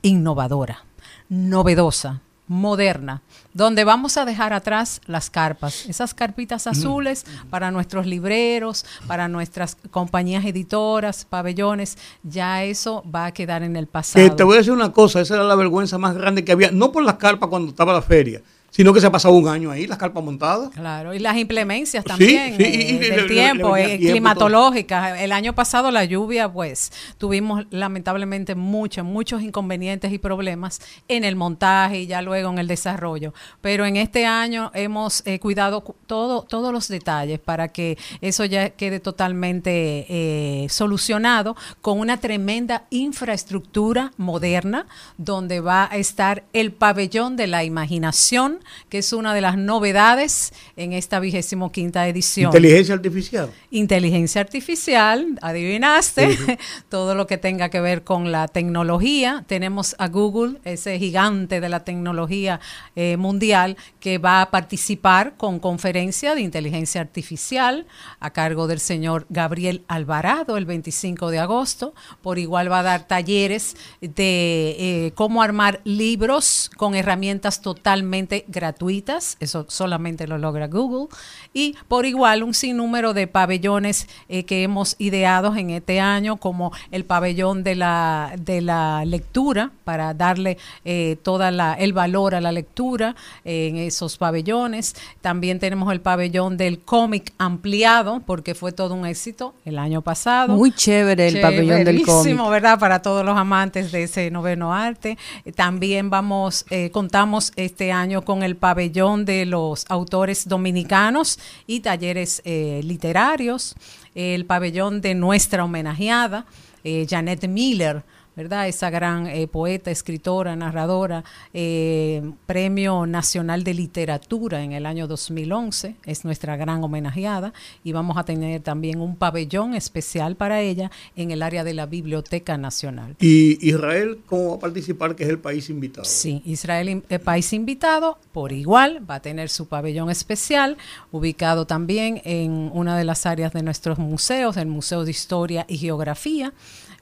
innovadora, 0.04 0.86
novedosa, 1.28 2.22
moderna, 2.48 3.22
donde 3.54 3.84
vamos 3.84 4.18
a 4.18 4.26
dejar 4.26 4.54
atrás 4.54 5.02
las 5.08 5.30
carpas, 5.30 5.86
esas 5.88 6.14
carpitas 6.14 6.68
azules 6.68 7.26
para 7.50 7.72
nuestros 7.72 8.06
libreros, 8.06 8.86
para 9.08 9.28
nuestras 9.28 9.78
compañías 9.92 10.46
editoras, 10.46 11.26
pabellones, 11.26 11.98
ya 12.24 12.64
eso 12.64 13.04
va 13.14 13.26
a 13.26 13.32
quedar 13.32 13.64
en 13.64 13.76
el 13.76 13.88
pasado. 13.88 14.36
te 14.36 14.44
voy 14.44 14.56
a 14.56 14.58
decir 14.60 14.74
una 14.74 14.92
cosa, 14.92 15.22
esa 15.22 15.36
era 15.36 15.44
la 15.44 15.56
vergüenza 15.56 15.98
más 15.98 16.16
grande 16.16 16.44
que 16.44 16.52
había, 16.52 16.72
no 16.72 16.92
por 16.92 17.04
las 17.04 17.16
carpas 17.16 17.50
cuando 17.50 17.70
estaba 17.70 17.94
la 17.94 18.02
feria, 18.02 18.42
sino 18.76 18.94
que 18.94 19.00
se 19.00 19.08
ha 19.08 19.12
pasado 19.12 19.34
un 19.36 19.48
año 19.48 19.72
ahí, 19.72 19.88
las 19.88 19.98
carpas 19.98 20.24
montadas. 20.24 20.70
Claro, 20.72 21.14
y 21.14 21.20
las 21.20 21.38
implemencias 21.38 22.04
también 22.04 22.58
sí, 22.58 22.64
eh, 22.64 22.92
y- 22.92 22.98
del 22.98 23.22
le- 23.22 23.24
tiempo, 23.34 23.76
le 23.76 23.84
eh, 23.84 23.88
tiempo 23.88 24.04
todo. 24.04 24.12
climatológicas. 24.14 25.22
El 25.22 25.32
año 25.32 25.54
pasado 25.56 25.92
la 25.92 26.04
lluvia, 26.04 26.52
pues 26.52 26.92
tuvimos 27.18 27.66
lamentablemente 27.70 28.54
muchos, 28.56 29.06
muchos 29.06 29.42
inconvenientes 29.42 30.12
y 30.12 30.18
problemas 30.20 30.82
en 31.08 31.24
el 31.24 31.36
montaje 31.36 32.02
y 32.02 32.08
ya 32.08 32.22
luego 32.22 32.50
en 32.50 32.58
el 32.60 32.68
desarrollo. 32.68 33.34
Pero 33.62 33.86
en 33.86 33.96
este 33.96 34.26
año 34.26 34.72
hemos 34.74 35.24
eh, 35.26 35.40
cuidado 35.40 35.82
cu- 35.82 35.96
todo, 36.06 36.42
todos 36.44 36.74
los 36.74 36.88
detalles 36.88 37.40
para 37.40 37.70
que 37.70 37.98
eso 38.22 38.44
ya 38.46 38.72
quede 38.72 39.00
totalmente 39.00 40.06
eh, 40.10 40.68
solucionado 40.70 41.56
con 41.82 42.00
una 42.00 42.18
tremenda 42.18 42.84
infraestructura 42.90 44.12
moderna 44.18 44.86
donde 45.18 45.60
va 45.62 45.88
a 45.92 45.98
estar 45.98 46.44
el 46.54 46.72
pabellón 46.72 47.36
de 47.38 47.48
la 47.48 47.64
imaginación, 47.64 48.60
que 48.90 49.00
es 49.00 49.14
una 49.14 49.34
de 49.34 49.42
las 49.42 49.58
novedades 49.58 50.54
en 50.76 50.94
esta 50.94 51.20
vigésimo 51.20 51.72
quinta 51.72 52.08
edición. 52.08 52.50
Inteligencia 52.50 52.96
artificial. 52.96 53.52
Inteligencia 53.72 54.42
artificial, 54.42 55.40
adivinaste, 55.42 56.38
todo 56.90 57.16
lo 57.16 57.28
que 57.28 57.38
tenga 57.38 57.70
que 57.70 57.82
ver 57.82 58.04
con 58.04 58.32
la 58.32 58.48
tecnología. 58.48 59.44
Tenemos 59.48 59.96
a 60.00 60.08
Google, 60.08 60.60
ese 60.64 60.98
gigante 61.00 61.60
de 61.60 61.70
la 61.70 61.84
tecnología 61.84 62.60
eh, 62.96 63.18
mundial, 63.18 63.78
que 64.00 64.18
va 64.18 64.42
a 64.42 64.52
participar 64.52 65.36
con 65.38 65.60
conferencia 65.60 66.36
de 66.36 66.42
inteligencia 66.42 67.02
artificial 67.02 67.86
a 68.20 68.32
cargo 68.32 68.68
del 68.68 68.80
señor 68.80 69.26
Gabriel 69.30 69.84
Alvarado 69.88 70.58
el 70.58 70.66
25 70.66 71.30
de 71.30 71.40
agosto. 71.40 71.94
Por 72.22 72.40
igual 72.40 72.72
va 72.72 72.80
a 72.80 72.84
dar 72.84 73.08
talleres 73.08 73.76
de 74.02 74.76
eh, 74.80 75.12
cómo 75.16 75.42
armar 75.42 75.82
libros 75.84 76.70
con 76.78 76.96
herramientas 76.96 77.62
totalmente 77.62 78.46
gratuitas. 78.56 79.38
Eso 79.40 79.66
solamente 79.70 80.28
lo 80.28 80.40
logra 80.40 80.68
Google. 80.68 81.08
Y 81.54 81.76
por 81.88 82.06
igual 82.06 82.42
un 82.42 82.54
sinnúmero 82.54 83.14
de 83.14 83.28
pabellones 83.28 84.08
eh, 84.30 84.44
que 84.44 84.64
hemos 84.64 84.96
ideado 84.98 85.56
en 85.56 85.70
este 85.70 86.00
año, 86.00 86.38
como 86.38 86.72
el 86.92 87.06
pabellón 87.06 87.64
de 87.64 87.76
la, 87.76 88.34
de 88.40 88.62
la 88.62 89.06
lectura, 89.06 89.72
para 89.84 90.14
darle 90.14 90.58
eh, 90.84 91.18
toda 91.22 91.52
la, 91.52 91.74
el 91.74 91.94
valor 91.94 92.34
a 92.34 92.42
la 92.42 92.52
lectura 92.52 93.16
eh, 93.44 93.68
en 93.68 93.78
esos 93.78 94.18
pabellones. 94.18 94.96
También 95.22 95.60
tenemos 95.60 95.92
el 95.94 96.02
pabellón 96.02 96.58
del 96.58 96.80
cómic 96.80 97.34
ampliado, 97.38 98.22
porque 98.26 98.56
fue 98.56 98.72
todo 98.72 98.96
un 98.96 99.06
éxito 99.06 99.54
el 99.66 99.78
año 99.78 100.02
pasado. 100.02 100.56
Muy 100.56 100.72
chévere 100.72 101.28
el 101.28 101.42
pabellón 101.42 101.84
del 101.84 102.02
cómic. 102.04 102.36
¿verdad? 102.50 102.80
Para 102.80 103.02
todos 103.02 103.26
los 103.26 103.38
amantes 103.38 103.92
de 103.92 104.04
ese 104.04 104.32
noveno 104.32 104.74
arte. 104.74 105.18
También 105.56 106.10
vamos, 106.10 106.66
eh, 106.70 106.90
contamos 106.92 107.52
este 107.56 107.92
año 107.92 108.24
con 108.24 108.44
el 108.46 108.56
pabellón 108.56 109.26
de 109.26 109.46
los 109.46 109.86
autores 109.90 110.48
dominicanos 110.48 111.40
y 111.68 111.82
talleres 111.82 112.42
eh, 112.46 112.82
literarios, 112.84 113.76
el 114.14 114.46
pabellón 114.46 115.02
de 115.02 115.16
nuestra 115.16 115.66
homenajeada, 115.66 116.46
eh, 116.84 117.06
Janet 117.10 117.48
Miller. 117.48 118.04
¿Verdad? 118.36 118.68
Esa 118.68 118.90
gran 118.90 119.28
eh, 119.28 119.48
poeta, 119.48 119.92
escritora, 119.92 120.56
narradora, 120.56 121.24
eh, 121.54 122.22
Premio 122.46 123.06
Nacional 123.06 123.64
de 123.64 123.74
Literatura 123.74 124.64
en 124.64 124.74
el 124.74 124.86
año 124.86 125.08
2011, 125.08 125.96
es 126.06 126.26
nuestra 126.26 126.58
gran 126.58 126.84
homenajeada 126.84 127.54
y 127.84 127.92
vamos 127.92 128.18
a 128.18 128.26
tener 128.26 128.62
también 128.62 129.00
un 129.00 129.16
pabellón 129.16 129.74
especial 129.74 130.36
para 130.36 130.62
ella 130.62 130.92
en 131.16 131.32
el 131.32 131.42
área 131.42 131.64
de 131.64 131.74
la 131.74 131.86
Biblioteca 131.86 132.58
Nacional. 132.58 133.16
Y 133.20 133.58
Israel, 133.68 134.20
¿cómo 134.26 134.50
va 134.50 134.56
a 134.56 134.60
participar? 134.60 135.16
Que 135.16 135.24
es 135.24 135.30
el 135.30 135.40
país 135.40 135.70
invitado. 135.70 136.06
Sí, 136.06 136.42
Israel, 136.46 137.04
el 137.08 137.20
país 137.22 137.54
invitado, 137.54 138.18
por 138.32 138.52
igual, 138.52 139.10
va 139.10 139.16
a 139.16 139.22
tener 139.22 139.50
su 139.50 139.68
pabellón 139.68 140.10
especial, 140.10 140.78
ubicado 141.12 141.66
también 141.66 142.22
en 142.26 142.70
una 142.74 142.98
de 142.98 143.06
las 143.06 143.26
áreas 143.26 143.54
de 143.54 143.64
nuestros 143.64 143.98
museos, 143.98 144.58
el 144.58 144.68
Museo 144.68 145.06
de 145.06 145.12
Historia 145.12 145.66
y 145.68 145.78
Geografía. 145.78 146.54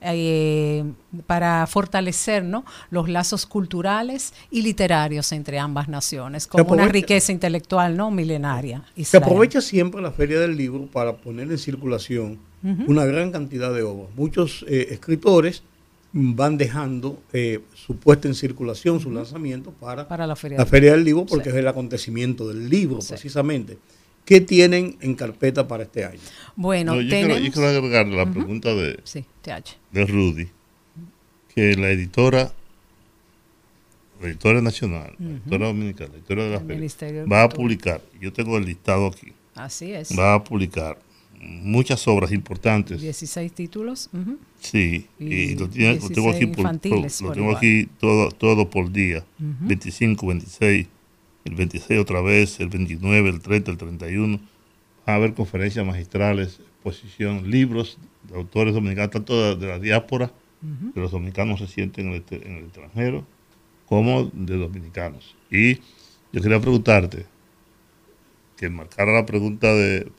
Eh, 0.04 0.84
para 1.28 1.66
fortalecer 1.68 2.44
¿no? 2.44 2.66
los 2.90 3.10
lazos 3.10 3.46
culturales 3.46 4.34
y 4.52 4.62
literarios 4.62 5.32
entre 5.32 5.60
ambas 5.60 5.88
naciones, 5.88 6.48
con 6.48 6.70
una 6.70 6.88
riqueza 6.88 7.32
intelectual 7.32 7.96
no 7.96 8.12
milenaria. 8.12 8.84
Se 9.02 9.18
aprovecha 9.18 9.62
siempre 9.62 10.02
la 10.02 10.12
Feria 10.12 10.40
del 10.40 10.58
Libro 10.58 10.88
para 10.88 11.18
poner 11.18 11.52
en 11.52 11.58
circulación 11.58 12.40
una 12.88 13.06
gran 13.06 13.32
cantidad 13.32 13.74
de 13.74 13.84
obras. 13.84 14.08
Muchos 14.16 14.66
eh, 14.70 14.88
escritores 14.92 15.64
van 16.14 16.58
dejando 16.58 17.20
eh, 17.34 17.62
su 17.74 17.98
puesta 17.98 18.28
en 18.28 18.36
circulación, 18.36 19.00
su 19.00 19.12
lanzamiento 19.12 19.72
para, 19.72 20.06
la, 20.28 20.36
feria, 20.36 20.92
del 20.92 21.04
Libro, 21.04 21.26
porque 21.26 21.50
es 21.50 21.56
el 21.56 21.68
acontecimiento 21.68 22.48
del 22.48 22.70
libro, 22.70 23.00
precisamente. 23.08 23.78
¿Qué 24.26 24.42
tienen 24.42 24.98
en 25.02 25.16
carpeta 25.16 25.68
para 25.68 25.84
este 25.84 26.06
año? 26.06 26.20
Bueno, 26.56 27.00
yo, 27.02 27.10
quiero, 27.10 27.36
agregar 27.68 28.08
la 28.08 28.32
pregunta 28.32 28.74
de, 28.74 29.00
de 29.92 30.06
Rudy, 30.06 30.48
que 31.54 31.76
la 31.76 31.90
editora, 31.90 32.54
la 34.22 34.28
editora 34.28 34.62
nacional, 34.62 35.14
la 35.20 35.30
editora 35.30 35.68
dominicana, 35.68 36.12
la 36.12 36.18
editora 36.18 36.44
de 36.46 36.50
la 36.52 36.60
feria, 36.62 37.26
va 37.26 37.44
a 37.44 37.50
publicar, 37.50 38.02
yo 38.22 38.32
tengo 38.32 38.58
el 38.58 38.66
listado 38.66 39.08
aquí, 39.08 39.34
Así 39.56 39.92
es. 39.92 40.18
va 40.18 40.36
a 40.36 40.44
publicar 40.44 40.98
muchas 41.44 42.08
obras 42.08 42.32
importantes. 42.32 43.02
16 43.02 43.52
títulos. 43.52 44.10
Sí, 44.60 45.08
y, 45.20 45.56
lo, 45.56 45.70
tengo 45.70 46.30
aquí, 46.32 46.46
lo 47.22 47.32
tengo 47.32 47.56
aquí 47.56 47.90
todo, 48.00 48.32
todo 48.32 48.70
por 48.70 48.92
día. 48.92 49.26
25, 49.38 50.28
26, 50.28 50.88
el 51.46 51.56
26 51.56 52.00
otra 52.00 52.22
vez, 52.22 52.60
el 52.60 52.70
29, 52.70 53.30
el 53.30 53.42
30, 53.42 53.72
el 53.72 53.78
31. 53.78 54.40
Va 55.08 55.14
a 55.14 55.16
haber 55.16 55.34
conferencias 55.34 55.86
magistrales, 55.86 56.60
exposición, 56.60 57.50
libros 57.50 57.98
de 58.24 58.36
autores 58.36 58.74
dominicanos, 58.74 59.12
tanto 59.12 59.56
de, 59.56 59.68
la 59.68 59.80
diáspora, 59.80 60.32
de 60.62 61.02
los 61.02 61.12
dominicanos 61.12 61.60
residentes 61.60 62.06
en 62.06 62.14
el, 62.14 62.24
en 62.30 62.58
el 62.58 62.64
extranjero, 62.66 63.26
como 63.88 64.26
de 64.34 64.58
dominicanos. 64.58 65.36
Y 65.52 65.76
yo 66.32 66.42
quería 66.42 66.60
preguntarte, 66.60 67.26
que 68.56 68.70
marcara 68.70 69.12
la 69.12 69.26
pregunta 69.26 69.74
de 69.74 70.10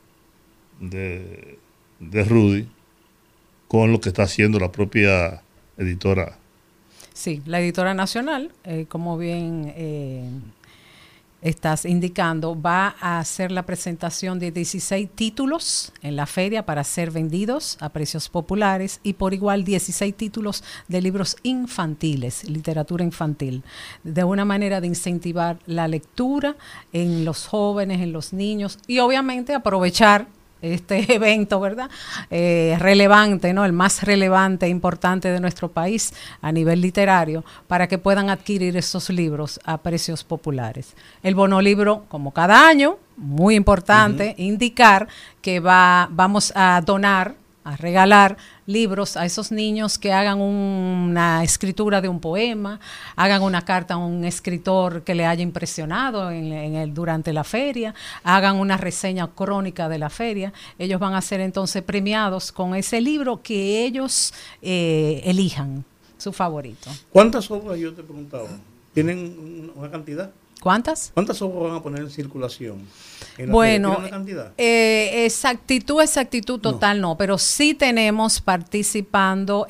de, 0.79 1.57
de 1.99 2.23
Rudy 2.23 2.67
con 3.67 3.91
lo 3.91 3.99
que 3.99 4.09
está 4.09 4.23
haciendo 4.23 4.59
la 4.59 4.71
propia 4.71 5.41
editora. 5.77 6.37
Sí, 7.13 7.41
la 7.45 7.59
editora 7.61 7.93
nacional, 7.93 8.51
eh, 8.63 8.85
como 8.87 9.17
bien 9.17 9.73
eh, 9.75 10.29
estás 11.45 11.85
indicando, 11.85 12.59
va 12.59 12.95
a 12.99 13.19
hacer 13.19 13.51
la 13.51 13.67
presentación 13.67 14.39
de 14.39 14.49
16 14.49 15.07
títulos 15.13 15.93
en 16.01 16.15
la 16.15 16.25
feria 16.25 16.65
para 16.65 16.83
ser 16.83 17.11
vendidos 17.11 17.77
a 17.81 17.89
precios 17.89 18.29
populares 18.29 18.99
y 19.03 19.13
por 19.13 19.35
igual 19.35 19.63
16 19.63 20.15
títulos 20.15 20.63
de 20.87 21.03
libros 21.03 21.37
infantiles, 21.43 22.49
literatura 22.49 23.03
infantil, 23.03 23.63
de 24.03 24.23
una 24.23 24.43
manera 24.43 24.81
de 24.81 24.87
incentivar 24.87 25.59
la 25.67 25.87
lectura 25.87 26.55
en 26.91 27.25
los 27.25 27.45
jóvenes, 27.45 28.01
en 28.01 28.11
los 28.11 28.33
niños 28.33 28.79
y 28.87 28.97
obviamente 28.97 29.53
aprovechar 29.53 30.27
este 30.73 31.13
evento, 31.13 31.59
¿verdad? 31.59 31.89
Eh, 32.29 32.75
relevante, 32.79 33.53
¿no? 33.53 33.65
El 33.65 33.73
más 33.73 34.03
relevante 34.03 34.65
e 34.65 34.69
importante 34.69 35.29
de 35.29 35.39
nuestro 35.39 35.69
país 35.69 36.13
a 36.41 36.51
nivel 36.51 36.81
literario, 36.81 37.43
para 37.67 37.87
que 37.87 37.97
puedan 37.97 38.29
adquirir 38.29 38.75
esos 38.77 39.09
libros 39.09 39.59
a 39.63 39.77
precios 39.77 40.23
populares. 40.23 40.95
El 41.23 41.35
bono 41.35 41.61
libro, 41.61 42.05
como 42.07 42.31
cada 42.31 42.67
año, 42.67 42.97
muy 43.17 43.55
importante, 43.55 44.35
indicar 44.37 45.07
que 45.41 45.59
va, 45.59 46.07
vamos 46.11 46.51
a 46.55 46.81
donar 46.85 47.35
a 47.65 47.75
regalar 47.75 48.37
libros 48.67 49.17
a 49.17 49.25
esos 49.25 49.51
niños 49.51 49.97
que 49.97 50.13
hagan 50.13 50.39
una 50.39 51.43
escritura 51.43 51.99
de 51.99 52.07
un 52.07 52.19
poema, 52.19 52.79
hagan 53.15 53.41
una 53.41 53.65
carta 53.65 53.95
a 53.95 53.97
un 53.97 54.23
escritor 54.23 55.03
que 55.03 55.15
le 55.15 55.25
haya 55.25 55.41
impresionado 55.41 56.29
en, 56.29 56.53
el, 56.53 56.93
durante 56.93 57.33
la 57.33 57.43
feria, 57.43 57.95
hagan 58.23 58.57
una 58.57 58.77
reseña 58.77 59.27
crónica 59.33 59.89
de 59.89 59.97
la 59.97 60.11
feria. 60.11 60.53
Ellos 60.77 60.99
van 60.99 61.15
a 61.15 61.21
ser 61.21 61.41
entonces 61.41 61.81
premiados 61.81 62.51
con 62.51 62.75
ese 62.75 63.01
libro 63.01 63.41
que 63.41 63.83
ellos 63.83 64.31
eh, 64.61 65.21
elijan, 65.25 65.83
su 66.17 66.31
favorito. 66.31 66.91
¿Cuántas 67.11 67.49
obras 67.49 67.79
yo 67.79 67.93
te 67.93 68.03
preguntaba? 68.03 68.47
¿Tienen 68.93 69.71
una 69.75 69.89
cantidad? 69.89 70.31
¿Cuántas? 70.61 71.11
¿Cuántas 71.15 71.41
obras 71.41 71.63
van 71.63 71.79
a 71.79 71.83
poner 71.83 72.01
en 72.01 72.11
circulación? 72.11 72.77
Bueno, 73.47 73.97
eh, 74.57 75.25
exactitud, 75.25 76.01
exactitud 76.01 76.59
total 76.59 77.01
no. 77.01 77.17
pero 77.17 77.37
sí 77.37 77.73
tenemos 77.73 78.41
participando 78.41 79.67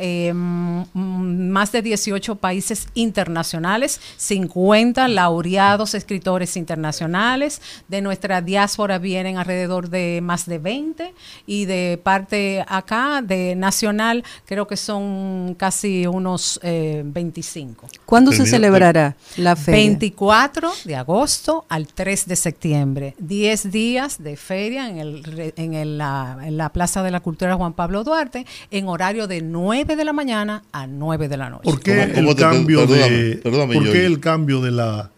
más 0.94 1.72
de 1.72 1.82
18 1.82 2.36
países 2.36 2.88
internacionales, 2.94 4.00
50 4.18 5.08
laureados 5.08 5.94
escritores 5.94 6.58
internacionales, 6.58 7.62
de 7.88 8.02
nuestra 8.02 8.42
diáspora 8.42 9.00
vienen 9.00 9.38
alrededor 9.38 9.90
de 9.90 10.20
más 10.22 10.46
de 10.46 10.60
20 10.60 11.14
y 11.46 11.66
de 11.66 12.00
parte 12.02 12.64
acá, 12.68 13.22
de 13.24 13.56
nacional, 13.56 14.24
creo 14.46 14.68
que 14.68 14.78
son 14.78 15.56
casi 15.58 16.06
unos 16.08 16.60
25. 16.64 17.86
Eh, 17.86 18.00
¿Cuándo 18.06 18.32
se 18.32 18.46
celebrará 18.46 19.16
la 19.38 19.56
feria? 19.56 19.82
24 19.82 20.72
de 20.84 20.96
agosto 20.96 21.66
al 21.70 21.88
3 21.88 22.28
de 22.28 22.36
septiembre. 22.36 23.16
10 23.20 23.55
días 23.64 24.22
de 24.22 24.36
feria 24.36 24.90
en, 24.90 24.98
el, 25.00 25.54
en, 25.56 25.98
la, 25.98 26.38
en 26.44 26.58
la 26.58 26.70
Plaza 26.70 27.04
de 27.04 27.12
la 27.12 27.20
Cultura 27.20 27.56
Juan 27.56 27.74
Pablo 27.74 28.04
Duarte 28.04 28.46
en 28.72 28.88
horario 28.88 29.28
de 29.28 29.42
9 29.42 29.96
de 29.96 30.06
la 30.06 30.14
mañana 30.14 30.64
a 30.72 30.88
9 30.88 31.28
de 31.28 31.38
la 31.38 31.50
noche. 31.50 31.64
¿Por 31.64 31.80
qué, 31.82 32.04
el, 32.04 32.36
cambio 32.36 32.86
de, 32.88 33.40
¿por 33.44 33.92
qué 33.92 34.06
el 34.06 34.20
cambio 34.20 34.62
de 34.62 34.72
la, 34.72 35.12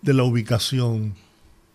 de 0.00 0.14
la 0.14 0.24
ubicación 0.24 1.14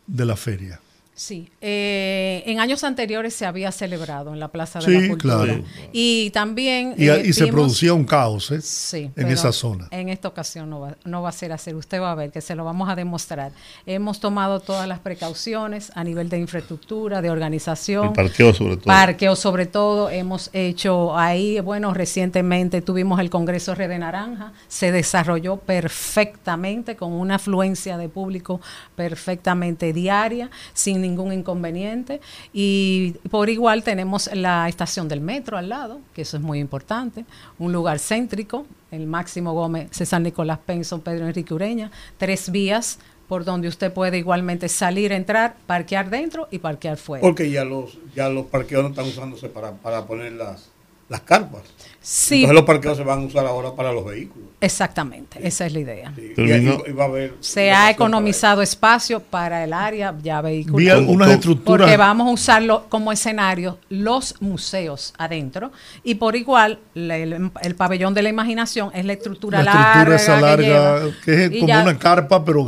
de 0.08 0.26
la 0.26 0.36
feria? 0.36 0.80
Sí, 1.18 1.50
eh, 1.62 2.44
en 2.46 2.60
años 2.60 2.84
anteriores 2.84 3.34
se 3.34 3.48
había 3.48 3.72
celebrado 3.72 4.36
en 4.36 4.40
la 4.40 4.50
Plaza 4.50 4.78
de 4.78 5.02
la 5.02 5.08
Cultura. 5.08 5.46
Claro. 5.46 5.64
Y 5.92 6.30
también... 6.30 6.94
Y, 6.96 7.10
eh, 7.10 7.34
se 7.34 7.48
producía 7.48 7.96
un 7.96 8.06
caos 8.06 8.52
¿eh? 8.52 8.62
sí, 8.62 9.10
en 9.16 9.28
esa 9.30 9.52
zona. 9.52 9.88
En 9.90 10.10
esta 10.10 10.28
ocasión 10.28 10.70
no 10.70 10.80
va, 10.80 10.96
no 11.06 11.24
va 11.24 11.30
a 11.30 11.32
ser 11.32 11.54
así. 11.54 11.74
Usted 11.74 12.00
va 12.00 12.12
a 12.12 12.16
ver 12.16 12.30
que 12.30 12.40
se 12.40 12.54
lo 12.54 12.64
vamos 12.66 12.88
a 12.88 12.94
demostrar. 12.94 13.52
Hemos 13.88 14.20
tomado 14.20 14.60
todas 14.60 14.88
las 14.88 15.00
precauciones 15.00 15.92
a 15.96 16.04
nivel 16.04 16.30
de 16.30 16.38
infraestructura, 16.38 17.20
de 17.20 17.32
organización. 17.32 18.10
El 18.10 18.14
parqueo 18.14 18.54
sobre 18.54 18.76
todo. 18.76 18.86
Parqueo 18.86 19.36
sobre 19.36 19.66
todo. 19.66 20.12
Hemos 20.12 20.52
hecho 20.54 21.18
ahí, 21.18 21.60
bueno, 21.62 21.96
recientemente 21.96 22.84
tuvimos 22.84 23.20
el 23.20 23.32
Congreso 23.32 23.74
Red 23.74 23.98
Naranja. 23.98 24.54
Se 24.68 24.92
desarrolló 24.92 25.58
perfectamente 25.58 26.96
con 26.96 27.12
una 27.12 27.36
afluencia 27.36 27.98
de 27.98 28.08
público 28.08 28.62
perfectamente 28.96 29.94
diaria, 29.94 30.52
sin 30.74 31.07
ningún 31.08 31.34
inconveniente. 31.34 32.22
Y 32.54 33.16
por 33.30 33.50
igual 33.50 33.84
tenemos 33.84 34.30
la 34.34 34.68
estación 34.68 35.08
del 35.08 35.22
metro 35.22 35.58
al 35.58 35.70
lado, 35.70 36.02
que 36.14 36.22
eso 36.24 36.38
es 36.38 36.44
muy 36.44 36.60
importante, 36.60 37.26
un 37.60 37.72
lugar 37.72 38.00
céntrico, 38.00 38.66
el 38.92 39.08
Máximo 39.08 39.54
Gómez, 39.54 39.90
César 39.92 40.22
Nicolás 40.22 40.60
Penson, 40.66 41.02
Pedro 41.02 41.28
Enrique 41.28 41.54
Ureña, 41.54 41.92
tres 42.18 42.52
vías 42.52 43.00
por 43.28 43.44
donde 43.44 43.68
usted 43.68 43.92
puede 43.92 44.18
igualmente 44.18 44.70
salir, 44.70 45.12
entrar, 45.12 45.58
parquear 45.66 46.10
dentro 46.10 46.48
y 46.50 46.60
parquear 46.60 46.98
fuera. 46.98 47.22
Porque 47.22 47.52
ya 47.52 47.66
los, 47.66 47.98
ya 48.16 48.30
los 48.30 48.46
parqueos 48.46 48.84
no 48.84 48.90
están 48.90 49.06
usándose 49.06 49.50
para, 49.50 49.74
para 49.74 50.06
poner 50.06 50.34
las, 50.34 50.70
las 51.10 51.22
carpas. 51.22 51.64
Sí. 52.10 52.36
Entonces 52.36 52.56
los 52.56 52.64
parqueos 52.64 52.96
se 52.96 53.04
van 53.04 53.20
a 53.20 53.26
usar 53.26 53.46
ahora 53.46 53.76
para 53.76 53.92
los 53.92 54.06
vehículos. 54.06 54.48
Exactamente, 54.62 55.46
esa 55.46 55.66
es 55.66 55.74
la 55.74 55.80
idea. 55.80 56.14
Y, 56.16 57.34
se 57.42 57.72
ha 57.74 57.92
economizado 57.92 58.62
espacio 58.62 59.20
para 59.20 59.62
el 59.66 59.74
área 59.74 60.16
ya 60.24 60.40
vehicular. 60.40 61.00
unas 61.00 61.32
estructuras. 61.32 61.86
Porque 61.86 61.98
vamos 61.98 62.30
a 62.30 62.32
usarlo 62.32 62.86
como 62.88 63.12
escenario 63.12 63.78
los 63.90 64.42
museos 64.42 65.14
adentro 65.18 65.74
y 66.02 66.16
por 66.16 66.38
igual 66.38 66.80
el, 66.96 67.52
pabellón 67.76 68.14
de 68.14 68.22
la 68.22 68.30
imaginación 68.30 68.90
es 68.96 69.04
la 69.04 69.12
estructura, 69.12 69.62
la 69.62 69.72
estructura 69.72 70.16
esa 70.16 70.40
larga 70.40 71.02
que, 71.26 71.44
es 71.44 71.60
como 71.60 71.82
una 71.82 72.00
carpa 72.00 72.46
pero 72.46 72.66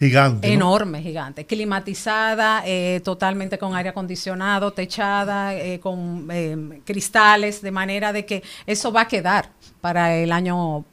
gigante. 0.00 0.50
Enorme, 0.50 1.02
gigante. 1.02 1.44
Climatizada, 1.44 2.62
eh, 2.64 3.00
totalmente 3.04 3.58
con 3.58 3.76
aire 3.76 3.90
acondicionado, 3.90 4.72
techada, 4.72 5.54
eh, 5.54 5.78
con 5.78 6.26
eh, 6.32 6.80
cristales, 6.84 7.60
de 7.60 7.70
manera 7.70 8.12
de 8.12 8.24
que 8.24 8.42
eso 8.80 8.92
va 8.92 9.02
a 9.02 9.08
quedar 9.08 9.50
para 9.82 10.16
el 10.16 10.32
año 10.32 10.84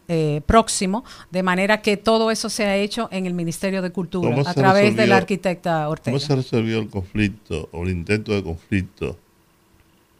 próximo, 0.45 1.03
de 1.31 1.43
manera 1.43 1.81
que 1.81 1.97
todo 1.97 2.31
eso 2.31 2.49
se 2.49 2.65
ha 2.65 2.75
hecho 2.75 3.09
en 3.11 3.25
el 3.25 3.33
Ministerio 3.33 3.81
de 3.81 3.91
Cultura 3.91 4.35
a 4.45 4.53
través 4.53 4.95
de 4.95 5.07
la 5.07 5.17
arquitecta 5.17 5.89
Ortega. 5.89 6.17
¿Cómo 6.17 6.25
se 6.25 6.35
resolvió 6.35 6.79
el 6.79 6.89
conflicto 6.89 7.69
o 7.71 7.83
el 7.83 7.89
intento 7.89 8.33
de 8.33 8.43
conflicto 8.43 9.17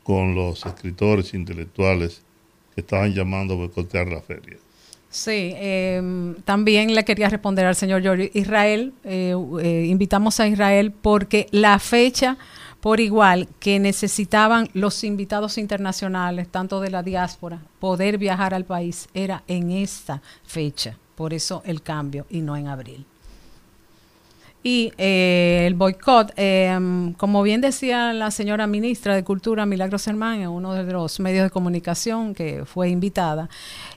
con 0.04 0.36
los 0.36 0.66
escritores 0.66 1.34
intelectuales 1.34 2.22
que 2.74 2.82
estaban 2.82 3.14
llamando 3.14 3.56
a 3.56 3.58
boicotear 3.58 4.08
la 4.08 4.22
feria? 4.22 4.58
Sí, 5.10 5.54
em, 5.56 6.36
también 6.44 6.94
le 6.94 7.04
quería 7.04 7.30
responder 7.30 7.66
al 7.66 7.76
señor 7.76 8.04
Israel, 8.34 8.94
eh, 9.04 9.34
eh, 9.62 9.86
invitamos 9.90 10.40
a 10.40 10.48
Israel 10.48 10.92
porque 10.92 11.48
la 11.52 11.80
fecha 11.80 12.38
por 12.82 13.00
igual 13.00 13.48
que 13.60 13.80
necesitaban 13.80 14.70
los 14.74 15.04
invitados 15.04 15.58
internacionales, 15.58 16.48
tanto 16.50 16.80
de 16.80 16.92
la 16.92 17.04
diáspora, 17.04 17.60
poder 17.80 18.18
viajar 18.18 18.54
al 18.54 18.66
país, 18.66 19.08
era 19.14 19.44
en 19.48 19.72
esta 19.72 20.22
fecha. 20.46 20.98
Por 21.16 21.34
eso 21.34 21.64
el 21.66 21.82
cambio 21.82 22.28
y 22.30 22.42
no 22.42 22.56
en 22.56 22.68
abril. 22.68 23.06
Y 24.64 24.92
eh, 24.98 25.64
el 25.66 25.76
boicot, 25.76 26.34
em, 26.36 27.14
como 27.14 27.42
bien 27.42 27.62
decía 27.62 28.12
la 28.12 28.32
señora 28.32 28.68
ministra 28.68 29.16
de 29.16 29.24
Cultura, 29.24 29.66
Milagros 29.66 30.04
Germán, 30.04 30.42
en 30.42 30.50
uno 30.50 30.74
de 30.74 30.84
los 30.92 31.20
medios 31.20 31.46
de 31.46 31.50
comunicación 31.50 32.36
que 32.36 32.66
fue 32.66 32.90
invitada, 32.90 33.50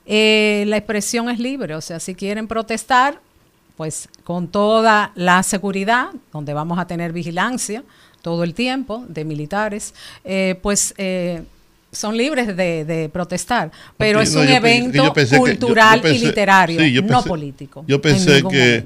eh, 0.07 0.65
la 0.69 0.77
expresión 0.77 1.29
es 1.29 1.39
libre, 1.41 1.75
o 1.75 1.81
sea, 1.81 1.99
si 1.99 2.15
quieren 2.15 2.47
protestar, 2.47 3.21
pues 3.77 4.09
con 4.25 4.47
toda 4.47 5.11
la 5.15 5.43
seguridad, 5.43 6.11
donde 6.33 6.55
vamos 6.55 6.79
a 6.79 6.87
tener 6.87 7.13
vigilancia 7.13 7.83
todo 8.23 8.45
el 8.45 8.55
tiempo 8.55 9.05
de 9.09 9.25
militares, 9.25 9.95
eh, 10.25 10.57
pues 10.63 10.95
son 11.93 12.17
libres 12.17 12.57
de, 12.57 13.11
protestar, 13.13 13.71
pero 13.97 14.21
es 14.21 14.35
un 14.35 14.49
evento 14.49 15.13
cultural 15.37 16.03
y 16.05 16.19
literario, 16.19 17.03
no 17.03 17.23
político. 17.25 17.85
Yo 17.87 18.01
pensé 18.01 18.43
que 18.49 18.85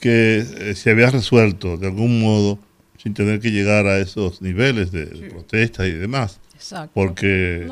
que 0.00 0.38
eh, 0.38 0.74
se 0.74 0.90
había 0.90 1.10
resuelto 1.10 1.76
de 1.76 1.86
algún 1.88 2.20
modo 2.20 2.58
sin 2.96 3.14
tener 3.14 3.40
que 3.40 3.50
llegar 3.50 3.86
a 3.86 3.98
esos 3.98 4.42
niveles 4.42 4.90
de, 4.90 5.06
protestas 5.30 5.86
y 5.86 5.92
demás. 5.92 6.40
Exacto. 6.54 6.90
Porque 6.94 7.68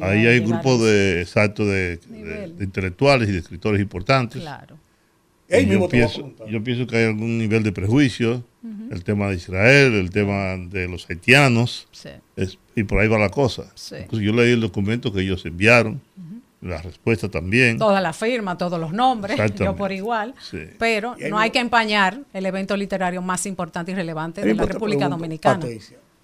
ahí 0.00 0.26
hay 0.26 0.40
grupos 0.40 0.80
de, 0.82 1.20
exacto, 1.20 1.66
de, 1.66 2.00
intelectuales 2.60 3.28
y 3.28 3.32
de 3.32 3.38
escritores 3.38 3.80
importantes. 3.80 4.40
Claro. 4.40 4.78
Yo, 5.60 5.88
pienso, 5.88 6.32
yo 6.48 6.64
pienso 6.64 6.86
que 6.86 6.96
hay 6.96 7.04
algún 7.04 7.38
nivel 7.38 7.62
de 7.62 7.72
prejuicio, 7.72 8.44
el 8.90 9.04
tema 9.04 9.28
de 9.28 9.36
Israel, 9.36 9.94
el 9.94 10.10
tema 10.10 10.56
de 10.56 10.88
los 10.88 11.08
haitianos, 11.08 11.88
y 12.74 12.84
por 12.84 12.98
ahí 12.98 13.08
va 13.08 13.18
la 13.18 13.30
cosa. 13.30 13.72
yo 14.10 14.32
leí 14.32 14.52
el 14.52 14.60
documento 14.60 15.12
que 15.12 15.20
ellos 15.20 15.44
enviaron, 15.44 16.00
la 16.60 16.80
respuesta 16.80 17.28
también. 17.28 17.76
Toda 17.76 18.00
la 18.00 18.12
firma, 18.12 18.56
todos 18.56 18.78
los 18.78 18.92
nombres, 18.92 19.38
yo 19.56 19.74
por 19.76 19.92
igual. 19.92 20.34
Pero 20.78 21.16
no 21.28 21.38
hay 21.38 21.50
que 21.50 21.58
empañar 21.58 22.20
el 22.32 22.46
evento 22.46 22.76
literario 22.76 23.20
más 23.20 23.46
importante 23.46 23.92
y 23.92 23.94
relevante 23.94 24.40
de 24.42 24.54
la 24.54 24.64
República 24.64 25.08
Dominicana. 25.08 25.66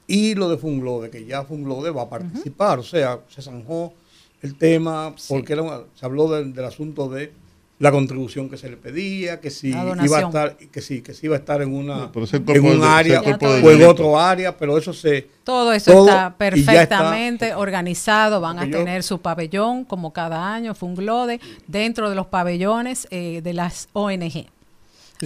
y 0.07 0.35
lo 0.35 0.49
de 0.49 0.57
Funglode, 0.57 1.11
que 1.11 1.27
ya 1.27 1.45
Funglode 1.45 1.91
va 1.91 2.03
a 2.03 2.09
participar, 2.09 2.79
o 2.79 2.83
sea, 2.83 3.21
se 3.29 3.43
zanjó 3.43 3.93
el 4.41 4.55
tema, 4.55 5.15
porque 5.29 5.57
se 5.95 6.07
habló 6.07 6.31
del 6.31 6.65
asunto 6.65 7.09
de 7.09 7.33
la 7.79 7.93
contribución 7.93 8.51
que 8.51 8.57
se 8.57 8.69
le 8.69 8.77
pedía, 8.77 9.41
que 9.41 9.51
si 9.51 9.69
iba 9.69 10.19
a 10.19 10.21
estar, 10.23 10.57
que 10.57 10.81
sí, 10.83 11.01
que 11.01 11.15
si 11.15 11.27
iba 11.27 11.37
a 11.37 11.39
estar 11.39 11.63
en 11.63 11.73
una 11.73 12.11
en 12.15 12.65
un 12.65 12.83
área 12.83 13.21
o 13.21 13.71
en 13.71 13.85
otro 13.85 14.19
área, 14.19 14.57
pero 14.57 14.77
eso 14.77 14.93
se 14.93 15.29
todo 15.45 15.73
eso 15.73 16.07
está 16.07 16.35
perfectamente 16.37 17.55
organizado, 17.55 18.41
van 18.41 18.59
a 18.59 18.71
tener 18.71 19.03
su 19.03 19.21
pabellón 19.21 19.85
como 19.85 20.13
cada 20.13 20.53
año, 20.53 20.75
Funglode, 20.75 21.41
dentro 21.67 22.11
de 22.11 22.17
los 22.17 22.27
pabellones 22.27 23.07
eh, 23.11 23.41
de 23.43 23.53
las 23.53 23.89
ONG. 23.93 24.47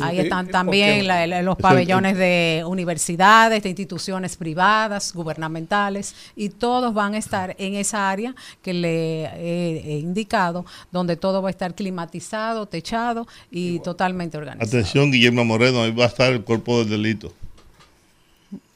Ahí 0.00 0.20
están 0.20 0.48
también 0.48 1.06
los 1.44 1.56
pabellones 1.56 2.16
de 2.16 2.64
universidades, 2.66 3.62
de 3.62 3.68
instituciones 3.68 4.36
privadas, 4.36 5.12
gubernamentales, 5.12 6.14
y 6.36 6.48
todos 6.48 6.94
van 6.94 7.14
a 7.14 7.18
estar 7.18 7.54
en 7.58 7.74
esa 7.74 8.10
área 8.10 8.34
que 8.62 8.72
le 8.72 9.24
he, 9.24 9.98
indicado, 9.98 10.64
donde 10.90 11.16
todo 11.16 11.42
va 11.42 11.48
a 11.48 11.50
estar 11.50 11.74
climatizado, 11.74 12.66
techado 12.66 13.26
y 13.50 13.80
totalmente 13.80 14.38
organizado. 14.38 14.68
Atención, 14.68 15.10
Guillermo 15.10 15.44
Moreno, 15.44 15.82
ahí 15.82 15.92
va 15.92 16.04
a 16.04 16.08
estar 16.08 16.32
el 16.32 16.42
cuerpo 16.42 16.78
del 16.78 16.90
delito. 16.90 17.32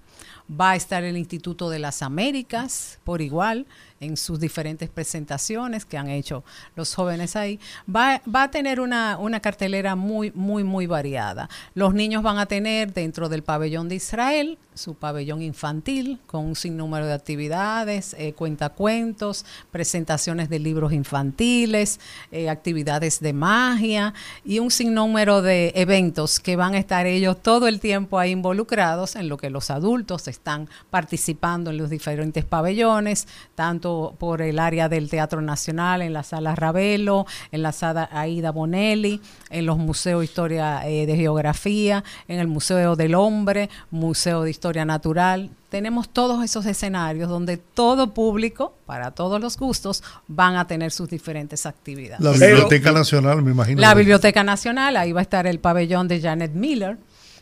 Va 0.49 0.72
a 0.72 0.77
estar 0.77 1.03
el 1.03 1.16
Instituto 1.16 1.70
de 1.70 1.81
las 1.81 2.03
Américas 2.03 2.99
por 3.05 3.20
igual 3.20 3.66
en 4.01 4.17
sus 4.17 4.41
diferentes 4.41 4.89
presentaciones 4.89 5.85
que 5.85 5.99
han 5.99 6.09
hecho 6.09 6.45
los 6.75 6.95
jóvenes 6.95 7.37
ahí, 7.37 7.59
va, 7.95 8.21
va 8.33 8.45
a 8.45 8.51
tener 8.51 8.81
una, 8.81 9.19
una, 9.19 9.41
cartelera 9.41 9.97
muy, 9.97 10.33
muy, 10.35 10.65
muy 10.65 10.87
variada. 10.87 11.49
Los 11.75 11.95
niños 11.95 12.23
van 12.23 12.39
a 12.39 12.47
tener 12.47 12.93
dentro 12.93 13.29
del 13.29 13.43
pabellón 13.43 13.89
de 13.89 13.97
Israel 13.97 14.59
su 14.77 14.95
pabellón 14.95 15.43
infantil 15.43 16.19
con 16.27 16.45
un 16.45 16.57
sinnúmero 16.57 17.07
de 17.07 17.15
actividades, 17.15 18.15
eh, 18.19 18.35
cuentacuentos, 18.35 19.45
presentaciones 19.71 20.49
de 20.49 20.59
libros 20.59 20.93
infantiles, 20.93 21.99
eh, 22.31 22.51
actividades 22.51 23.21
de 23.21 23.33
magia 23.33 24.13
y 24.45 24.59
un 24.59 24.71
sinnúmero 24.71 25.43
de 25.43 25.73
eventos 25.75 26.41
que 26.41 26.57
van 26.57 26.75
a 26.75 26.79
estar 26.79 27.07
ellos 27.07 27.43
todo 27.43 27.69
el 27.69 27.81
tiempo 27.81 28.19
ahí 28.19 28.33
involucrados 28.33 29.17
en 29.17 29.29
lo 29.29 29.39
que 29.39 29.51
los 29.51 29.71
adultos 29.71 30.29
están 30.29 30.69
participando 30.91 31.71
en 31.71 31.79
los 31.79 31.91
diferentes 31.91 32.45
pabellones, 32.45 33.27
tanto 33.55 33.86
por 34.18 34.43
el 34.43 34.59
área 34.59 34.89
del 34.89 35.09
Teatro 35.09 35.41
Nacional, 35.41 36.03
en 36.03 36.12
la 36.12 36.22
sala 36.22 36.55
Ravelo, 36.55 37.26
en 37.53 37.62
la 37.62 37.72
sala 37.72 38.09
Aida 38.12 38.51
Bonelli, 38.51 39.20
en 39.51 39.66
los 39.66 39.78
museos 39.78 40.20
de 40.20 40.24
historia 40.24 40.87
eh, 40.89 41.07
de 41.07 41.16
geografía, 41.16 42.05
en 42.28 42.39
el 42.39 42.47
Museo 42.47 42.97
del 42.97 43.14
Hombre, 43.14 43.70
Museo 43.91 44.43
de 44.43 44.51
Historia 44.51 44.84
Natural. 44.84 45.51
Tenemos 45.68 46.09
todos 46.09 46.45
esos 46.45 46.64
escenarios 46.66 47.28
donde 47.28 47.57
todo 47.57 48.14
público, 48.14 48.74
para 48.87 49.11
todos 49.11 49.41
los 49.41 49.57
gustos, 49.57 50.03
van 50.28 50.57
a 50.57 50.66
tener 50.66 50.93
sus 50.93 51.09
diferentes 51.09 51.66
actividades. 51.66 52.20
La 52.20 52.32
Biblioteca 52.32 52.93
Nacional, 52.93 53.43
me 53.43 53.51
imagino. 53.51 53.80
La 53.80 53.95
Biblioteca 53.95 54.45
Nacional, 54.45 54.97
ahí 54.97 55.12
va 55.12 55.20
a 55.20 55.22
estar 55.22 55.47
el 55.47 55.59
pabellón 55.59 56.09
de 56.09 56.20
Janet 56.20 56.53
Miller 56.53 56.99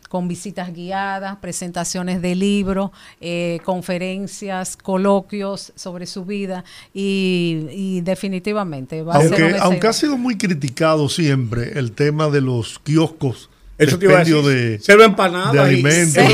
con 0.09 0.29
visitas 0.29 0.73
guiadas, 0.73 1.37
presentaciones 1.37 2.23
de 2.23 2.35
libros, 2.35 2.91
eh, 3.21 3.61
conferencias, 3.65 4.77
coloquios 4.77 5.73
sobre 5.75 6.07
su 6.07 6.25
vida 6.25 6.65
y, 6.93 8.01
definitivamente 8.03 9.03
va 9.03 9.15
aunque, 9.15 9.35
a 9.35 9.39
ser 9.39 9.57
Aunque 9.61 9.87
ha 9.87 9.93
sido 9.93 10.17
muy 10.17 10.37
criticado 10.37 11.09
siempre 11.09 11.79
el 11.79 11.93
tema 11.93 12.29
de 12.29 12.41
los 12.41 12.79
kioscos 12.79 13.51
eso 13.77 13.99
te 13.99 14.07
iba 14.07 14.21
a 14.21 14.25
de, 14.25 14.79
cero 14.81 15.03
empanadas 15.03 15.53
de 15.53 15.61
alimentos. 15.61 16.25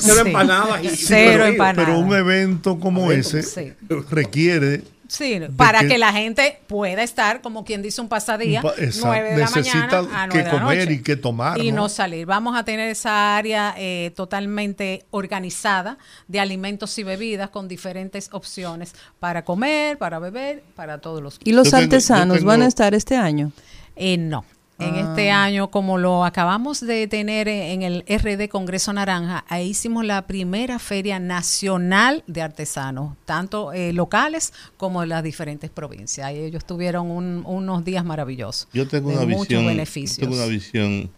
Cero, 0.00 0.20
empanadas 0.26 0.84
y 0.84 1.06
pero, 1.08 1.44
pero, 1.74 1.98
un 1.98 2.14
evento 2.14 2.78
como 2.78 3.10
ese 3.10 3.74
requiere 4.10 4.82
Sí, 5.10 5.40
para 5.56 5.80
que, 5.88 5.98
la 5.98 6.12
gente 6.12 6.60
pueda 6.68 7.02
estar, 7.02 7.40
como 7.40 7.64
quien 7.64 7.82
dice, 7.82 8.00
un 8.00 8.08
pasadía, 8.08 8.62
Pa- 8.62 8.74
exacto. 8.78 9.08
9 9.08 9.30
de 9.32 9.36
la 9.38 9.44
Necesita 9.46 10.02
mañana 10.02 10.22
a 10.22 10.28
que 10.28 10.34
9 10.38 10.38
de 10.38 10.44
la 10.44 10.50
comer 10.62 10.78
noche. 10.78 10.92
y 10.92 11.02
que 11.02 11.16
tomar, 11.16 11.58
Y 11.58 11.72
¿no? 11.72 11.76
no 11.82 11.88
salir. 11.88 12.26
Vamos 12.26 12.56
a 12.56 12.64
tener 12.64 12.88
esa 12.90 13.36
área 13.36 13.74
eh, 13.76 14.12
totalmente 14.14 15.04
organizada 15.10 15.98
de 16.28 16.38
alimentos 16.38 16.96
y 16.98 17.02
bebidas 17.02 17.50
con 17.50 17.66
diferentes 17.66 18.28
opciones 18.32 18.94
para 19.18 19.44
comer, 19.44 19.98
para 19.98 20.20
beber, 20.20 20.62
para 20.76 20.98
todos 20.98 21.20
los 21.20 21.40
¿Y 21.42 21.52
los 21.54 21.64
Yo 21.66 21.70
tengo- 21.72 21.80
yo 21.80 21.84
artesanos 21.86 22.44
van 22.44 22.62
a 22.62 22.66
estar 22.68 22.94
este 22.94 23.16
año? 23.16 23.50
eh, 23.96 24.16
no. 24.16 24.44
En 24.80 24.94
Ah. 24.94 25.10
este 25.10 25.30
año, 25.30 25.70
como 25.70 25.98
lo 25.98 26.24
acabamos 26.24 26.80
de 26.80 27.06
tener 27.06 27.48
en 27.48 27.82
el 27.82 28.02
RD 28.08 28.48
Congreso 28.48 28.92
Naranja, 28.94 29.44
ahí 29.48 29.68
hicimos 29.68 30.04
la 30.06 30.26
primera 30.26 30.78
feria 30.78 31.18
nacional 31.20 32.24
de 32.26 32.40
artesanos, 32.40 33.14
tanto 33.26 33.72
eh, 33.74 33.92
locales 33.92 34.54
como 34.78 35.02
de 35.02 35.08
las 35.08 35.22
diferentes 35.22 35.68
provincias. 35.70 36.26
Ahí 36.26 36.38
ellos 36.38 36.64
tuvieron 36.64 37.10
un- 37.10 37.42
unos 37.44 37.84
días 37.84 38.04
maravillosos. 38.06 38.68
Yo 38.72 38.88
tengo 38.88 39.10
de 39.10 39.16
una 39.16 39.26
muchos 39.26 39.40
visión, 39.48 39.62
yo 39.64 39.68
beneficios. 39.68 40.18
tengo 40.18 40.34
una 40.34 40.46
visión 40.46 41.10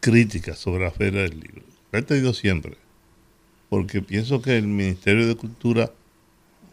crítica 0.00 0.54
sobre 0.56 0.84
la 0.84 0.90
Feria 0.90 1.22
del 1.22 1.38
Libro. 1.40 1.62
La 1.92 1.98
he 1.98 2.02
tenido 2.02 2.32
siempre, 2.32 2.76
porque 3.68 4.00
pienso 4.02 4.40
que 4.40 4.56
el 4.56 4.66
Ministerio 4.66 5.26
de 5.26 5.36
Cultura 5.36 5.90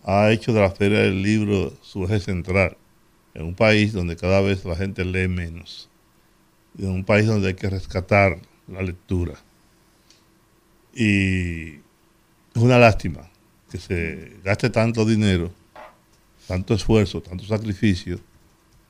ha 0.06 0.32
hecho 0.32 0.54
de 0.54 0.62
la 0.62 0.72
Feria 0.72 0.99
del 0.99 1.22
Libro 1.22 1.74
su 1.82 2.06
eje 2.06 2.20
central, 2.22 2.78
en 3.34 3.45
un 3.45 3.55
país 3.55 3.93
donde 3.93 4.15
cada 4.15 4.41
vez 4.41 4.65
la 4.65 4.75
gente 4.75 5.05
lee 5.05 5.27
menos, 5.27 5.89
en 6.77 6.89
un 6.89 7.03
país 7.03 7.27
donde 7.27 7.49
hay 7.49 7.53
que 7.53 7.69
rescatar 7.69 8.39
la 8.67 8.82
lectura. 8.82 9.36
Y 10.93 11.75
es 12.53 12.61
una 12.61 12.77
lástima 12.77 13.29
que 13.69 13.77
se 13.77 14.38
gaste 14.43 14.69
tanto 14.69 15.05
dinero, 15.05 15.51
tanto 16.47 16.73
esfuerzo, 16.73 17.21
tanto 17.21 17.45
sacrificio 17.45 18.19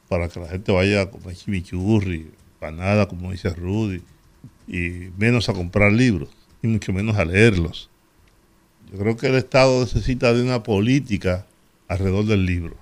para 0.09 0.27
que 0.27 0.39
la 0.39 0.47
gente 0.47 0.71
vaya 0.71 1.01
a 1.01 1.11
comer 1.11 1.35
chimichurri, 1.35 2.31
panada, 2.59 3.07
como 3.07 3.31
dice 3.31 3.49
Rudy, 3.49 4.01
y 4.67 5.09
menos 5.17 5.47
a 5.49 5.53
comprar 5.53 5.91
libros, 5.91 6.29
y 6.61 6.67
mucho 6.67 6.91
menos 6.91 7.17
a 7.17 7.25
leerlos. 7.25 7.89
Yo 8.91 8.97
creo 8.97 9.15
que 9.15 9.27
el 9.27 9.35
Estado 9.35 9.79
necesita 9.79 10.33
de 10.33 10.41
una 10.41 10.63
política 10.63 11.45
alrededor 11.87 12.25
del 12.25 12.45
libro. 12.45 12.80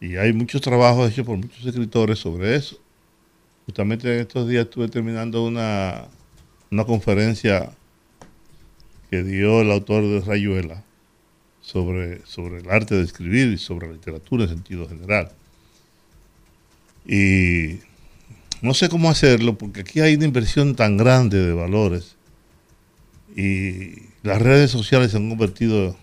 Y 0.00 0.16
hay 0.16 0.32
muchos 0.32 0.60
trabajos 0.60 1.10
hechos 1.10 1.26
por 1.26 1.36
muchos 1.36 1.64
escritores 1.64 2.18
sobre 2.18 2.54
eso. 2.56 2.78
Justamente 3.66 4.12
en 4.12 4.20
estos 4.20 4.48
días 4.48 4.64
estuve 4.64 4.88
terminando 4.88 5.44
una, 5.44 6.06
una 6.70 6.84
conferencia 6.84 7.72
que 9.10 9.22
dio 9.22 9.60
el 9.60 9.70
autor 9.70 10.04
de 10.04 10.20
Rayuela 10.20 10.84
sobre, 11.60 12.24
sobre 12.26 12.60
el 12.60 12.70
arte 12.70 12.94
de 12.94 13.02
escribir 13.02 13.48
y 13.48 13.58
sobre 13.58 13.88
la 13.88 13.94
literatura 13.94 14.44
en 14.44 14.50
sentido 14.50 14.88
general. 14.88 15.32
Y 17.06 17.80
no 18.62 18.74
sé 18.74 18.88
cómo 18.88 19.10
hacerlo 19.10 19.56
porque 19.56 19.80
aquí 19.80 20.00
hay 20.00 20.14
una 20.14 20.26
inversión 20.26 20.76
tan 20.76 20.96
grande 20.96 21.44
de 21.44 21.52
valores 21.52 22.16
y 23.36 23.94
las 24.22 24.40
redes 24.40 24.70
sociales 24.70 25.10
se 25.10 25.16
han 25.16 25.28
convertido... 25.28 25.96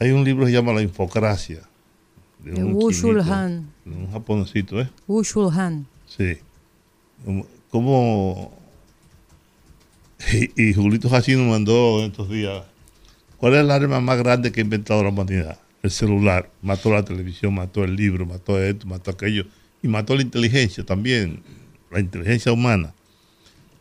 Hay 0.00 0.12
un 0.12 0.24
libro 0.24 0.44
que 0.44 0.52
se 0.52 0.56
llama 0.56 0.72
La 0.72 0.82
Infocracia. 0.82 1.60
De 2.44 2.52
un 2.62 2.72
Wu 2.74 2.90
chinito, 2.92 3.08
Shulhan. 3.20 3.70
de 3.84 3.90
un 3.96 4.10
japonesito, 4.12 4.80
¿eh? 4.80 4.88
Wu 5.06 5.22
Shulhan. 5.22 5.86
Sí. 6.06 6.38
Como- 7.24 7.46
Como... 7.70 8.58
Y, 10.32 10.70
y 10.70 10.74
Julito 10.74 11.08
Jacino 11.08 11.44
mandó 11.44 12.00
en 12.00 12.06
estos 12.10 12.28
días, 12.28 12.64
¿cuál 13.36 13.54
es 13.54 13.60
el 13.60 13.70
arma 13.70 14.00
más 14.00 14.18
grande 14.18 14.50
que 14.50 14.60
ha 14.60 14.64
inventado 14.64 15.02
la 15.02 15.10
humanidad? 15.10 15.58
El 15.82 15.90
celular. 15.92 16.50
Mató 16.60 16.90
la 16.92 17.04
televisión, 17.04 17.54
mató 17.54 17.84
el 17.84 17.94
libro, 17.94 18.26
mató 18.26 18.60
esto, 18.60 18.86
mató 18.86 19.12
aquello. 19.12 19.44
Y 19.80 19.86
mató 19.88 20.16
la 20.16 20.22
inteligencia 20.22 20.84
también, 20.84 21.40
la 21.92 22.00
inteligencia 22.00 22.50
humana. 22.52 22.92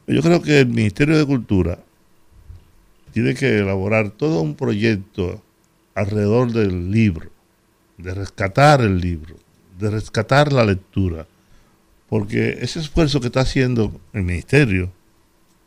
Yo 0.06 0.22
creo 0.22 0.42
que 0.44 0.60
el 0.60 0.68
Ministerio 0.68 1.18
de 1.18 1.26
Cultura 1.26 1.80
tiene 3.14 3.34
que 3.34 3.58
elaborar 3.58 4.12
todo 4.12 4.42
un 4.42 4.54
proyecto 4.56 5.42
alrededor 5.96 6.52
del 6.54 6.92
libro, 6.92 7.30
de 7.98 8.14
rescatar 8.14 8.82
el 8.82 9.00
libro, 9.00 9.36
de 9.80 9.90
rescatar 9.90 10.54
la 10.54 10.66
lectura 10.66 11.28
porque 12.10 12.60
ese 12.62 12.80
esfuerzo 12.80 13.20
que 13.20 13.28
está 13.28 13.42
haciendo 13.42 14.00
el 14.14 14.24
ministerio 14.24 14.92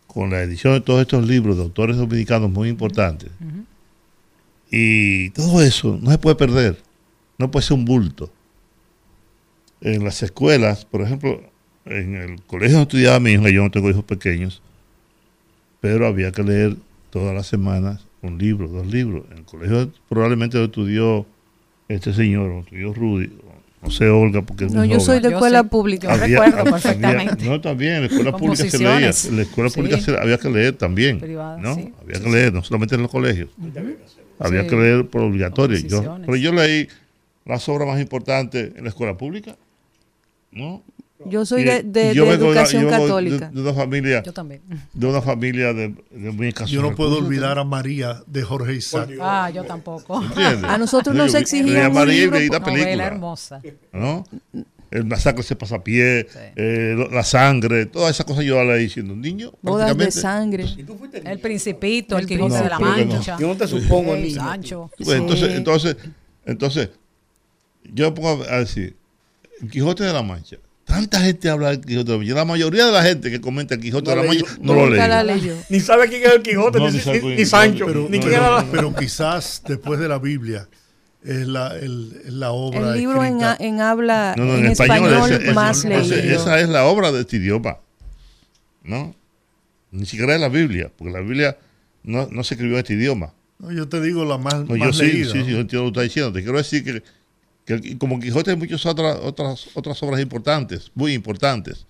con 0.06 0.30
la 0.30 0.42
edición 0.42 0.74
de 0.74 0.80
todos 0.80 1.02
estos 1.02 1.26
libros 1.26 1.56
de 1.56 1.62
autores 1.62 1.96
dominicanos 1.96 2.50
muy 2.50 2.68
importantes 2.68 3.30
y 4.70 5.30
todo 5.30 5.62
eso 5.62 5.98
no 6.00 6.10
se 6.10 6.18
puede 6.18 6.36
perder 6.36 6.78
no 7.38 7.50
puede 7.50 7.64
ser 7.64 7.78
un 7.78 7.86
bulto. 7.86 8.30
En 9.80 10.04
las 10.04 10.22
escuelas 10.22 10.84
por 10.84 11.02
ejemplo 11.02 11.42
en 11.84 12.16
el 12.16 12.42
colegio 12.42 12.78
donde 12.78 12.88
estudiaba 12.88 13.20
mi 13.20 13.32
hija 13.32 13.50
yo 13.50 13.62
no 13.62 13.70
tengo 13.70 13.90
hijos 13.90 14.04
pequeños 14.04 14.62
pero 15.80 16.06
había 16.06 16.32
que 16.32 16.42
leer 16.42 16.76
todas 17.10 17.34
las 17.34 17.46
semanas 17.46 18.06
un 18.22 18.38
libro 18.38 18.68
dos 18.68 18.86
libros. 18.86 19.24
En 19.30 19.38
el 19.38 19.44
colegio 19.44 19.90
probablemente 20.08 20.58
lo 20.58 20.64
estudió 20.64 21.26
este 21.94 22.12
señor 22.12 22.62
estudió 22.64 22.92
Rudy 22.94 23.30
no 23.82 23.90
sé 23.90 24.08
Olga 24.10 24.42
porque 24.42 24.66
es 24.66 24.72
No, 24.72 24.80
muy 24.80 24.90
yo 24.90 25.00
soy 25.00 25.20
de 25.20 25.30
Yo 25.30 25.36
escuela 25.36 25.62
sí. 25.62 25.68
pública. 25.70 26.14
Yo 26.14 26.20
recuerdo 26.26 26.58
había- 26.60 26.72
perfectamente. 26.72 27.44
no, 27.46 27.60
también, 27.62 27.94
en 27.94 28.00
la 28.02 28.06
escuela 28.08 28.32
pública 28.36 28.56
se 28.68 28.78
leía. 28.78 29.10
La 29.32 29.42
escuela 29.42 29.70
pública 29.70 29.96
Sí. 29.96 30.02
se- 30.02 30.18
había 30.18 30.36
que 30.36 30.50
leer 30.50 30.74
también. 30.76 31.18
Privada, 31.18 31.56
¿no? 31.56 31.74
sí. 31.76 31.90
Había 32.02 32.16
Sí, 32.18 32.22
que 32.24 32.30
leer, 32.30 32.52
no 32.52 32.62
solamente 32.62 32.94
en 32.96 33.00
los 33.02 33.10
colegios. 33.10 33.48
Había 34.38 34.62
Sí. 34.64 34.68
que 34.68 34.76
leer 34.76 35.06
por 35.06 35.22
obligatorio. 35.22 35.78
Yo, 35.78 36.18
pero 36.20 36.36
yo 36.36 36.52
leí 36.52 36.88
las 37.46 37.66
obras 37.70 37.88
más 37.88 37.98
importantes 38.02 38.70
en 38.76 38.82
la 38.84 38.90
escuela 38.90 39.16
pública. 39.16 39.56
¿no? 40.52 40.82
Yo 41.26 41.44
soy 41.44 41.62
Y- 41.62 41.64
de, 41.64 42.14
yo 42.14 42.24
educación 42.32 42.82
yo 42.84 42.88
vengo 42.88 43.02
de- 43.02 43.08
católica. 43.10 43.50
De, 43.52 43.60
una 43.60 43.74
familia, 43.74 44.22
Yo 44.22 44.32
también. 44.32 44.62
de 44.92 45.06
una 45.06 45.20
familia 45.20 45.72
de, 45.72 45.94
de 46.10 46.30
muy 46.30 46.48
escasos 46.48 46.70
Yo 46.70 46.80
no 46.82 46.94
puedo 46.94 47.18
olvidar 47.18 47.58
a 47.58 47.64
María 47.64 48.22
de 48.26 48.42
Jorge 48.42 48.74
Isaac. 48.74 49.10
Ah, 49.20 49.50
yo 49.54 49.64
tampoco. 49.64 50.22
¿entiendes? 50.22 50.64
A 50.64 50.78
nosotros 50.78 51.14
nos 51.14 51.34
exigían 51.34 51.88
un 51.88 51.94
María 51.94 52.14
y 52.14 52.20
libro 52.20 52.38
Novela 52.60 52.64
película. 52.82 53.06
hermosa. 53.06 53.62
¿no? 53.92 54.24
El 54.90 55.04
masacre 55.04 55.44
se 55.44 55.54
pasa 55.54 55.76
a 55.76 55.84
pie, 55.84 56.26
Sí. 56.28 56.38
eh, 56.56 57.06
la 57.12 57.22
sangre, 57.22 57.86
todas 57.86 58.10
esas 58.10 58.26
cosas 58.26 58.44
yo 58.44 58.60
la 58.64 58.74
un 59.12 59.20
niño. 59.20 59.52
Bodas 59.62 59.96
de 59.96 60.10
sangre. 60.10 60.64
¿Y 60.76 60.82
tú 60.82 60.96
fuiste 60.96 61.18
El? 61.24 61.38
Principito, 61.38 62.16
el 62.16 62.22
El 62.22 62.28
Quijote 62.28 62.54
de 62.62 62.68
la. 62.70 62.78
No, 62.80 62.86
Mancha. 62.86 63.36
Yo 63.38 63.46
no 63.46 63.56
te 63.56 63.68
supongo 63.68 64.16
niño. 64.22 64.40
Sancho. 64.40 64.90
Ves, 64.98 65.06
Sí. 65.06 65.14
Entonces, 65.14 65.54
entonces, 65.54 65.96
entonces, 66.44 66.90
yo 67.84 68.10
me 68.10 68.16
pongo 68.16 68.42
a 68.50 68.58
decir, 68.58 68.96
el 69.62 69.70
Quijote 69.70 70.02
de 70.02 70.12
la 70.12 70.22
Mancha. 70.24 70.56
Tanta 70.90 71.20
gente 71.20 71.48
habla 71.48 71.70
del 71.70 71.80
Quijote 71.80 72.10
de 72.12 72.18
la 72.18 72.18
Mancha. 72.18 72.34
La 72.34 72.44
mayoría 72.44 72.86
de 72.86 72.92
la 72.92 73.02
gente 73.02 73.30
que 73.30 73.40
comenta 73.40 73.74
el 73.74 73.80
Quijote 73.80 74.10
No 74.10 74.10
de 74.10 74.22
la 74.22 74.28
Mancha 74.28 74.44
no 74.60 74.74
lo 74.74 74.90
lee. 74.90 75.52
Ni 75.68 75.80
sabe 75.80 76.08
quién 76.08 76.22
es 76.24 76.32
el 76.34 76.42
Quijote, 76.42 76.78
No, 76.78 76.86
ni, 76.88 76.94
ni 76.94 77.00
sabe 77.00 77.16
ni- 77.18 77.22
quién 77.22 77.36
ni 77.36 77.42
es. 77.42 77.48
Sancho, 77.50 77.86
Pero, 77.86 78.06
ni 78.10 78.18
quién 78.18 78.32
era 78.32 78.50
la... 78.50 78.64
pero 78.70 78.94
quizás 78.94 79.62
después 79.66 80.00
de 80.00 80.08
la 80.08 80.18
Biblia 80.18 80.68
es 81.24 81.46
la, 81.46 81.76
el- 81.78 82.20
es 82.26 82.32
la 82.32 82.50
obra 82.52 82.90
El 82.92 82.98
libro 82.98 83.22
en, 83.24 83.80
habla 83.80 84.34
No, 84.36 84.44
no, 84.46 84.54
en, 84.56 84.66
en 84.66 84.72
español, 84.72 85.12
español, 85.12 85.30
ese- 85.32 85.44
ese- 85.44 85.52
más 85.54 85.84
leído. 85.84 86.16
esa 86.36 86.60
es 86.60 86.68
la 86.68 86.84
obra 86.86 87.12
de 87.12 87.20
este 87.20 87.36
idioma. 87.36 87.78
¿No? 88.82 89.14
Ni 89.92 90.06
siquiera 90.06 90.34
es 90.34 90.40
la 90.40 90.48
Biblia, 90.48 90.90
porque 90.96 91.12
la 91.12 91.20
Biblia 91.20 91.56
no, 92.02 92.28
no 92.30 92.42
se 92.44 92.54
escribió 92.54 92.76
en 92.76 92.80
este 92.80 92.94
idioma. 92.94 93.32
No, 93.58 93.70
yo 93.72 93.88
te 93.88 94.00
digo 94.00 94.24
la 94.24 94.38
más, 94.38 94.54
No, 94.66 94.74
yo 94.76 94.86
más 94.86 94.96
sí, 94.96 95.02
leída. 95.04 95.32
sí, 95.32 95.44
sí, 95.44 95.50
yo 95.50 95.58
entiendo 95.60 95.84
lo 95.84 95.92
que 95.92 95.98
está 95.98 96.02
diciendo. 96.02 96.32
Te 96.32 96.42
quiero 96.42 96.56
decir 96.58 96.82
que, 96.82 97.02
que 97.78 97.98
como 97.98 98.18
Quijote 98.18 98.50
hay 98.52 98.56
muchas 98.56 98.84
otras, 98.86 99.18
otras, 99.22 99.68
otras 99.74 100.02
obras 100.02 100.20
importantes, 100.20 100.90
muy 100.94 101.12
importantes. 101.12 101.86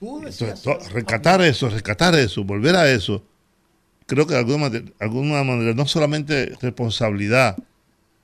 Entonces, 0.00 0.62
to- 0.62 0.78
rescatar 0.92 1.40
eso, 1.42 1.68
rescatar 1.68 2.14
eso, 2.14 2.44
volver 2.44 2.76
a 2.76 2.90
eso, 2.90 3.22
creo 4.06 4.26
que 4.26 4.34
de 4.34 4.40
alguna 4.40 4.58
manera, 4.58 4.84
alguna 5.00 5.42
manera 5.44 5.74
no 5.74 5.86
solamente 5.86 6.54
responsabilidad 6.60 7.56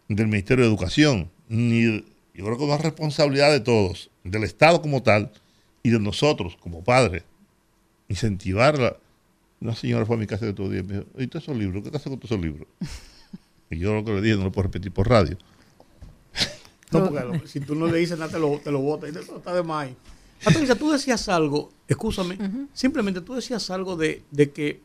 del 0.08 0.26
Ministerio 0.28 0.64
de 0.64 0.70
Educación, 0.70 1.30
ni 1.48 1.82
yo 2.34 2.44
creo 2.44 2.56
que 2.56 2.64
es 2.64 2.68
una 2.70 2.78
responsabilidad 2.78 3.50
de 3.50 3.60
todos, 3.60 4.10
del 4.24 4.44
Estado 4.44 4.80
como 4.82 5.02
tal 5.02 5.30
y 5.82 5.90
de 5.90 5.98
nosotros 6.00 6.56
como 6.60 6.82
padres, 6.84 7.22
incentivarla. 8.08 8.96
Una 9.60 9.74
señora 9.74 10.06
fue 10.06 10.16
a 10.16 10.18
mi 10.18 10.26
casa 10.26 10.44
de 10.44 10.52
otro 10.52 10.68
día 10.68 10.80
y 10.80 10.82
me 10.84 10.94
dijo, 10.94 11.06
¿y 11.18 11.26
todos 11.26 11.44
esos 11.44 11.56
libros? 11.56 11.82
¿Qué 11.82 11.90
te 11.90 11.96
hace 11.96 12.08
con 12.08 12.18
todos 12.18 12.30
esos 12.30 12.44
libros? 12.44 12.68
Y 13.70 13.78
yo 13.78 13.92
lo 13.94 14.04
que 14.04 14.12
le 14.12 14.20
dije 14.22 14.36
no 14.36 14.44
lo 14.44 14.52
puedo 14.52 14.64
repetir 14.68 14.92
por 14.92 15.08
radio. 15.08 15.36
No, 16.90 17.04
porque 17.10 17.46
si 17.48 17.60
tú 17.60 17.74
no 17.74 17.86
le 17.86 17.98
dices 17.98 18.18
nada, 18.18 18.30
te 18.32 18.38
lo, 18.38 18.58
te 18.58 18.70
lo 18.70 18.80
botas. 18.80 19.10
Eso 19.14 19.36
está 19.36 19.52
de 19.54 19.62
más. 19.62 19.88
Patricia, 20.42 20.74
tú 20.76 20.90
decías 20.90 21.28
algo, 21.28 21.70
escúchame, 21.88 22.38
simplemente 22.72 23.20
tú 23.20 23.34
decías 23.34 23.70
algo 23.70 23.96
de, 23.96 24.22
de 24.30 24.50
que 24.52 24.80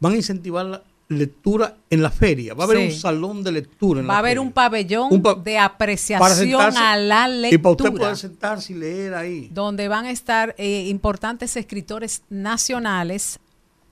van 0.00 0.14
a 0.14 0.16
incentivar 0.16 0.64
la 0.66 0.82
lectura 1.08 1.76
en 1.90 2.02
la 2.02 2.10
feria. 2.10 2.54
Va 2.54 2.64
a 2.64 2.66
haber 2.66 2.78
Sí. 2.78 2.84
un 2.86 2.92
salón 3.00 3.44
de 3.44 3.52
lectura 3.52 4.00
en 4.00 4.08
Va 4.08 4.14
a 4.14 4.18
haber 4.20 4.30
feria. 4.30 4.40
un 4.40 4.52
pabellón 4.52 5.08
Un 5.12 5.22
pa- 5.22 5.34
de 5.34 5.58
apreciación 5.58 6.76
a 6.76 6.96
la 6.96 7.28
Y 7.50 7.58
para 7.58 7.72
usted 7.72 7.84
lectura. 7.84 7.90
poder 7.90 8.16
sentarse 8.16 8.72
y 8.72 8.76
leer 8.76 9.14
ahí. 9.14 9.50
donde 9.52 9.86
van 9.88 10.06
a 10.06 10.10
estar 10.10 10.54
eh, 10.56 10.86
importantes 10.88 11.54
escritores 11.58 12.22
nacionales 12.30 13.38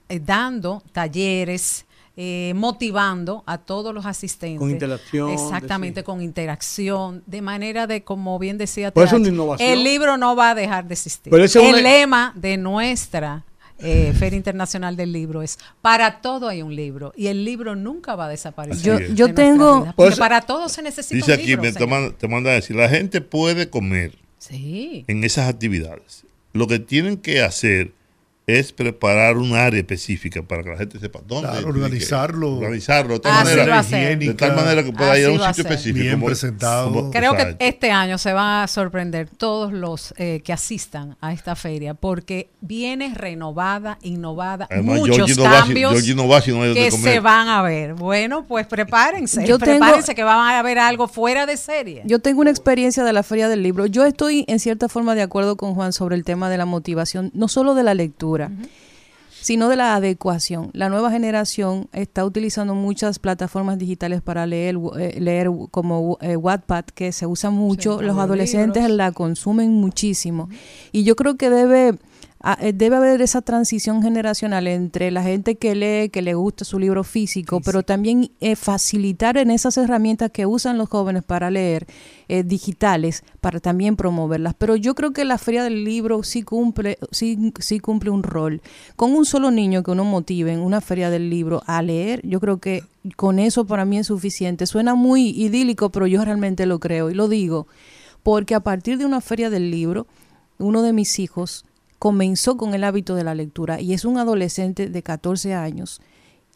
eh, 0.09 0.19
dando 0.19 0.81
talleres, 0.91 1.85
eh, 2.15 2.53
motivando 2.55 3.43
a 3.47 3.57
todos 3.57 3.93
los 3.93 4.05
asistentes. 4.05 4.59
Con 4.59 4.69
interacción, 4.69 5.31
Exactamente, 5.31 6.03
con 6.03 6.21
interacción, 6.21 7.23
de 7.25 7.41
manera 7.41 7.87
de, 7.87 8.03
como 8.03 8.37
bien 8.39 8.57
decía 8.57 8.91
Pues 8.93 9.05
es 9.05 9.11
TH, 9.11 9.15
una 9.19 9.27
innovación. 9.29 9.69
el 9.69 9.83
libro 9.83 10.17
no 10.17 10.35
va 10.35 10.51
a 10.51 10.55
dejar 10.55 10.87
de 10.87 10.93
existir. 10.93 11.31
Pero 11.31 11.43
ese 11.43 11.59
es 11.61 11.65
el 11.69 11.73
una- 11.75 11.81
lema 11.81 12.33
de 12.35 12.57
nuestra 12.57 13.43
eh, 13.79 14.13
Feria 14.17 14.37
Internacional 14.37 14.95
del 14.95 15.11
Libro 15.11 15.41
es, 15.41 15.57
para 15.81 16.21
todo 16.21 16.47
hay 16.47 16.61
un 16.61 16.73
libro, 16.75 17.11
y 17.17 17.27
el 17.27 17.43
libro 17.43 17.75
nunca 17.75 18.15
va 18.15 18.25
a 18.25 18.29
desaparecer. 18.29 18.83
Yo- 18.83 18.99
de 18.99 19.15
yo 19.15 19.25
nuestra 19.27 19.33
tengo- 19.45 19.81
vida, 19.81 19.93
porque 19.95 20.09
Pues- 20.11 20.19
para 20.19 20.41
todo 20.41 20.69
se 20.69 20.81
necesita 20.83 21.15
Dice 21.15 21.31
un 21.33 21.37
aquí, 21.39 21.47
libro. 21.47 21.73
te 21.73 21.87
manda, 21.87 22.15
te 22.15 22.27
manda 22.27 22.51
a 22.51 22.53
decir, 22.53 22.75
la 22.75 22.87
gente 22.87 23.19
puede 23.19 23.69
comer 23.69 24.17
Sí. 24.37 25.03
en 25.07 25.23
esas 25.23 25.49
actividades. 25.49 26.23
Lo 26.53 26.67
que 26.67 26.77
tienen 26.79 27.17
que 27.17 27.41
hacer 27.41 27.91
es 28.45 28.73
preparar 28.73 29.37
un 29.37 29.53
área 29.55 29.79
específica 29.79 30.41
para 30.43 30.63
que 30.63 30.69
la 30.71 30.77
gente 30.77 30.99
sepa 30.99 31.19
dónde. 31.25 31.47
Claro, 31.47 31.61
tiene 31.61 31.73
que- 31.73 31.79
organizarlo. 31.79 32.57
Organizarlo 32.57 33.13
de 33.13 33.19
tal, 33.21 33.31
Así 33.31 33.55
manera, 33.55 34.15
de 34.17 34.33
tal 34.33 34.55
manera 34.55 34.83
que 34.83 34.91
pueda 34.91 35.13
Así 35.13 35.21
ir 35.21 35.27
a 35.27 35.31
un 35.31 35.41
a 35.41 35.53
sitio 35.53 35.69
específico. 35.69 36.03
Bien 36.03 36.21
presentado. 36.21 37.09
Creo 37.11 37.35
que 37.37 37.55
este 37.59 37.91
año 37.91 38.17
se 38.17 38.33
va 38.33 38.63
a 38.63 38.67
sorprender 38.67 39.29
todos 39.29 39.71
los 39.71 40.13
eh, 40.17 40.41
que 40.43 40.51
asistan 40.51 41.15
a 41.21 41.31
esta 41.31 41.55
feria 41.55 41.93
porque 41.93 42.49
viene 42.59 43.13
renovada, 43.15 43.97
innovada, 44.01 44.67
Además, 44.69 44.99
muchos 44.99 45.15
Georgie 45.15 45.35
cambios 45.43 45.91
Georgie 45.93 46.15
no 46.15 46.27
va 46.27 46.41
si 46.41 46.51
no 46.51 46.63
hay 46.63 46.67
donde 46.69 46.83
que 46.83 46.89
comer. 46.91 47.13
se 47.13 47.19
van 47.21 47.47
a 47.47 47.61
ver. 47.61 47.93
Bueno, 47.93 48.45
pues 48.45 48.67
prepárense, 48.67 49.45
Yo 49.47 49.57
tengo- 49.57 49.79
prepárense 49.79 50.15
que 50.15 50.23
van 50.23 50.53
a 50.53 50.61
ver 50.61 50.79
algo 50.79 51.07
fuera 51.07 51.45
de 51.45 51.55
serie. 51.55 52.01
Yo 52.05 52.19
tengo 52.19 52.41
una 52.41 52.49
experiencia 52.49 53.05
de 53.05 53.13
la 53.13 53.23
Feria 53.23 53.47
del 53.47 53.63
Libro. 53.63 53.85
Yo 53.85 54.03
estoy 54.05 54.43
en 54.49 54.59
cierta 54.59 54.89
forma 54.89 55.15
de 55.15 55.21
acuerdo 55.21 55.55
con 55.55 55.75
Juan 55.75 55.93
sobre 55.93 56.17
el 56.17 56.25
tema 56.25 56.49
de 56.49 56.57
la 56.57 56.65
motivación, 56.65 57.31
no 57.33 57.47
solo 57.47 57.73
de 57.73 57.83
la 57.83 57.93
lectura, 57.93 58.32
sino 59.43 59.67
de 59.67 59.75
la 59.75 59.95
adecuación. 59.95 60.69
La 60.73 60.87
nueva 60.87 61.11
generación 61.11 61.89
está 61.91 62.23
utilizando 62.23 62.75
muchas 62.75 63.19
plataformas 63.19 63.77
digitales 63.77 64.21
para 64.21 64.45
leer, 64.45 64.77
eh, 64.97 65.19
leer 65.19 65.49
como 65.69 66.17
eh, 66.21 66.37
Wattpad, 66.37 66.85
que 66.85 67.11
se 67.11 67.27
usa 67.27 67.49
mucho. 67.49 67.99
Sí, 67.99 68.05
Los 68.05 68.17
adolescentes 68.17 68.83
libros. 68.83 68.97
la 68.97 69.11
consumen 69.11 69.73
muchísimo. 69.73 70.47
Y 70.93 71.03
yo 71.03 71.17
creo 71.17 71.35
que 71.35 71.49
debe 71.49 71.97
debe 72.73 72.97
haber 72.97 73.21
esa 73.21 73.41
transición 73.41 74.01
generacional 74.01 74.67
entre 74.67 75.11
la 75.11 75.23
gente 75.23 75.55
que 75.55 75.75
lee, 75.75 76.09
que 76.09 76.21
le 76.21 76.33
gusta 76.33 76.65
su 76.65 76.77
libro 76.77 77.05
físico, 77.05 77.61
pero 77.63 77.83
también 77.83 78.31
eh, 78.41 78.57
facilitar 78.57 79.37
en 79.37 79.49
esas 79.49 79.77
herramientas 79.77 80.29
que 80.29 80.45
usan 80.45 80.77
los 80.77 80.89
jóvenes 80.89 81.23
para 81.23 81.49
leer, 81.49 81.87
eh, 82.27 82.43
digitales, 82.43 83.23
para 83.39 83.61
también 83.61 83.95
promoverlas. 83.95 84.55
Pero 84.55 84.75
yo 84.75 84.93
creo 84.93 85.13
que 85.13 85.23
la 85.23 85.37
Feria 85.37 85.63
del 85.63 85.85
Libro 85.85 86.23
sí 86.23 86.43
cumple, 86.43 86.97
sí, 87.11 87.53
sí 87.59 87.79
cumple 87.79 88.09
un 88.09 88.23
rol. 88.23 88.61
Con 88.97 89.13
un 89.13 89.25
solo 89.25 89.49
niño 89.49 89.81
que 89.81 89.91
uno 89.91 90.03
motive 90.03 90.51
en 90.51 90.59
una 90.59 90.81
Feria 90.81 91.09
del 91.09 91.29
Libro 91.29 91.63
a 91.65 91.81
leer, 91.81 92.19
yo 92.27 92.41
creo 92.41 92.57
que 92.57 92.83
con 93.15 93.39
eso 93.39 93.65
para 93.65 93.85
mí 93.85 93.99
es 93.99 94.07
suficiente. 94.07 94.67
Suena 94.67 94.95
muy 94.95 95.29
idílico, 95.29 95.91
pero 95.91 96.07
yo 96.07 96.23
realmente 96.25 96.65
lo 96.65 96.81
creo 96.81 97.09
y 97.09 97.13
lo 97.13 97.29
digo, 97.29 97.67
porque 98.21 98.53
a 98.53 98.59
partir 98.59 98.97
de 98.97 99.05
una 99.05 99.21
Feria 99.21 99.49
del 99.49 99.71
Libro, 99.71 100.07
uno 100.57 100.81
de 100.81 100.91
mis 100.91 101.19
hijos 101.19 101.65
comenzó 102.03 102.57
con 102.57 102.73
el 102.73 102.83
hábito 102.83 103.15
de 103.15 103.23
la 103.23 103.33
lectura 103.33 103.79
y 103.79 103.93
es 103.93 104.03
un 104.03 104.17
adolescente 104.17 104.89
de 104.89 105.03
14 105.03 105.53
años. 105.53 106.01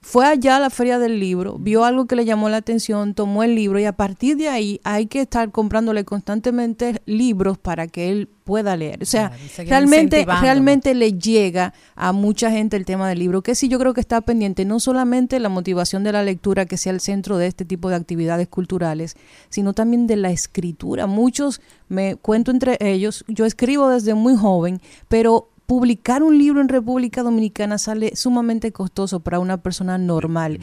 Fue 0.02 0.26
allá 0.26 0.58
a 0.58 0.60
la 0.60 0.70
feria 0.70 1.00
del 1.00 1.20
libro, 1.20 1.58
vio 1.58 1.84
algo 1.84 2.06
que 2.06 2.16
le 2.16 2.24
llamó 2.24 2.50
la 2.50 2.58
atención, 2.58 3.14
tomó 3.14 3.44
el 3.44 3.56
libro 3.56 3.80
y 3.80 3.86
a 3.86 3.94
partir 3.94 4.38
de 4.38 4.48
ahí 4.48 4.80
hay 4.84 5.08
que 5.08 5.22
estar 5.22 5.52
comprándole 5.52 6.06
constantemente 6.06 7.02
libros 7.06 7.58
para 7.58 7.88
que 7.88 8.10
él 8.12 8.30
pueda 8.44 8.78
leer. 8.78 9.02
O 9.02 9.06
sea, 9.06 9.32
Claro, 9.56 9.66
realmente, 9.68 10.26
realmente 10.26 10.94
le 10.94 11.14
llega 11.14 11.74
a 11.96 12.14
mucha 12.14 12.52
gente 12.52 12.78
el 12.78 12.86
tema 12.86 13.10
del 13.10 13.20
libro, 13.20 13.42
que 13.42 13.56
sí 13.56 13.68
yo 13.68 13.80
creo 13.80 13.94
que 13.94 14.00
está 14.00 14.22
pendiente 14.22 14.66
no 14.66 14.80
solamente 14.80 15.40
la 15.40 15.50
motivación 15.50 16.04
de 16.04 16.14
la 16.14 16.24
lectura 16.24 16.66
que 16.66 16.78
sea 16.78 16.94
el 16.94 17.02
centro 17.02 17.38
de 17.38 17.48
este 17.48 17.66
tipo 17.66 17.90
de 17.90 17.96
actividades 17.96 18.48
culturales, 18.48 19.18
sino 19.50 19.74
también 19.74 20.08
de 20.08 20.16
la 20.16 20.30
escritura. 20.30 21.08
Muchos, 21.08 21.60
me 21.90 22.16
cuento 22.16 22.52
entre 22.52 22.78
ellos, 22.80 23.26
yo 23.28 23.46
escribo 23.46 23.90
desde 23.90 24.14
muy 24.14 24.38
joven, 24.38 24.80
pero 25.10 25.50
publicar 25.68 26.24
un 26.24 26.38
libro 26.38 26.62
en 26.62 26.70
República 26.70 27.24
Dominicana 27.24 27.78
sale 27.78 28.16
sumamente 28.16 28.72
costoso 28.72 29.20
para 29.20 29.40
una 29.40 29.58
persona 29.58 29.98
normal. 29.98 30.60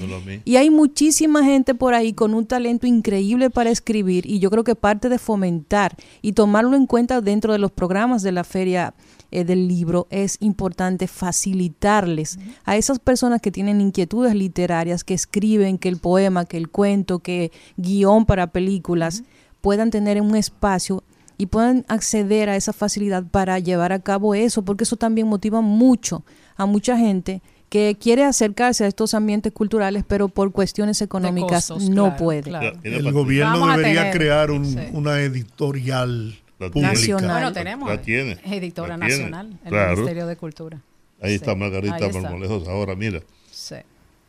Y 0.46 0.57
hay 0.57 0.70
muchísima 0.70 1.44
gente 1.44 1.74
por 1.74 1.92
ahí 1.92 2.14
con 2.14 2.32
un 2.32 2.46
talento 2.46 2.86
increíble 2.86 3.50
para 3.50 3.70
escribir 3.70 4.24
y 4.24 4.38
yo 4.38 4.50
creo 4.50 4.64
que 4.64 4.74
parte 4.74 5.11
de 5.11 5.18
fomentar 5.18 5.94
y 6.22 6.32
tomarlo 6.32 6.74
en 6.74 6.86
cuenta 6.86 7.20
dentro 7.20 7.52
de 7.52 7.59
los 7.59 7.70
programas 7.70 8.22
de 8.22 8.32
la 8.32 8.44
feria 8.44 8.94
eh, 9.30 9.44
del 9.44 9.68
libro 9.68 10.07
es 10.09 10.38
importante 10.40 11.07
facilitarles 11.07 12.38
a 12.64 12.78
esas 12.78 12.98
personas 12.98 13.42
que 13.42 13.50
tienen 13.50 13.82
inquietudes 13.82 14.34
literarias, 14.34 15.05
que 15.05 15.12
escriben, 15.12 15.76
que 15.76 15.90
el 15.90 15.98
poema, 15.98 16.46
que 16.46 16.57
el 16.57 16.70
cuento, 16.70 17.18
que 17.18 17.52
guion 17.76 18.24
para 18.24 18.46
películas, 18.46 19.22
puedan 19.61 19.90
tener 19.90 20.18
un 20.22 20.34
espacio 20.34 21.05
y 21.39 21.47
puedan 21.47 21.85
acceder 21.89 22.49
a 22.49 22.57
esa 22.57 22.72
facilidad 22.72 23.24
para 23.30 23.59
llevar 23.59 23.93
a 23.93 23.99
cabo 24.01 24.35
eso, 24.35 24.64
porque 24.64 24.85
eso 24.85 24.97
también 24.97 25.26
motiva 25.26 25.61
mucho 25.61 26.24
a 26.57 26.66
mucha 26.66 26.97
gente 26.97 27.43
que 27.68 27.97
quiere 28.01 28.22
acercarse 28.24 28.85
a 28.85 28.87
estos 28.87 29.14
ambientes 29.14 29.53
culturales, 29.53 30.05
pero 30.07 30.28
por 30.28 30.53
cuestiones 30.53 31.03
económicas 31.03 31.66
costos, 31.68 31.91
no 31.91 32.05
claro, 32.05 32.16
puede. 32.16 32.43
claro. 32.43 32.78
El 32.85 33.11
gobierno 33.12 33.59
Vamos 33.61 33.76
debería 33.76 34.01
tener, 34.03 34.16
crear 34.16 34.51
un- 34.53 34.64
sí. 34.66 34.78
una 34.93 35.20
editorial 35.22 36.35
La 36.61 36.70
pública. 36.70 36.93
Nacional. 36.93 37.30
Bueno, 37.32 37.53
tenemos 37.53 37.89
La 37.89 38.01
tiene. 38.01 38.39
editora 38.45 38.97
La 38.97 39.07
tiene. 39.07 39.22
nacional, 39.24 39.59
el 39.64 39.70
Claro. 39.70 39.93
Ministerio 39.97 40.26
de 40.26 40.37
Cultura. 40.37 40.80
Ahí 41.20 41.30
Sí, 41.30 41.35
está 41.37 41.55
Margarita. 41.55 41.99
Marmolejos 42.12 42.68
ahora, 42.68 42.95
mira. 42.95 43.20
Sí, 43.51 43.76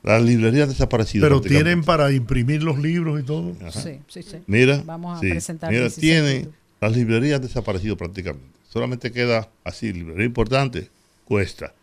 Las 0.01 0.21
librerías 0.23 0.69
desaparecidas. 0.69 1.27
Pero 1.27 1.41
tienen 1.41 1.83
para 1.83 2.11
imprimir 2.11 2.61
los 2.63 2.77
libros 2.79 3.19
y 3.19 3.23
todo. 3.23 3.53
Ajá. 3.61 3.71
sí, 3.79 3.99
sí, 4.07 4.21
sí. 4.23 4.37
Mira, 4.47 4.81
Vamos 4.85 5.17
a 5.17 5.19
sí, 5.19 5.29
presentar 5.31 5.69
mira 5.71 5.83
16 5.83 6.01
tienen. 6.01 6.51
Las 6.81 6.95
librerías 6.95 7.41
desaparecidas 7.41 7.97
prácticamente. 7.97 8.47
Solamente 8.71 9.11
queda 9.11 9.49
así, 9.63 9.93
librería 9.93 10.25
importante, 10.25 10.89
cuesta. 11.25 11.73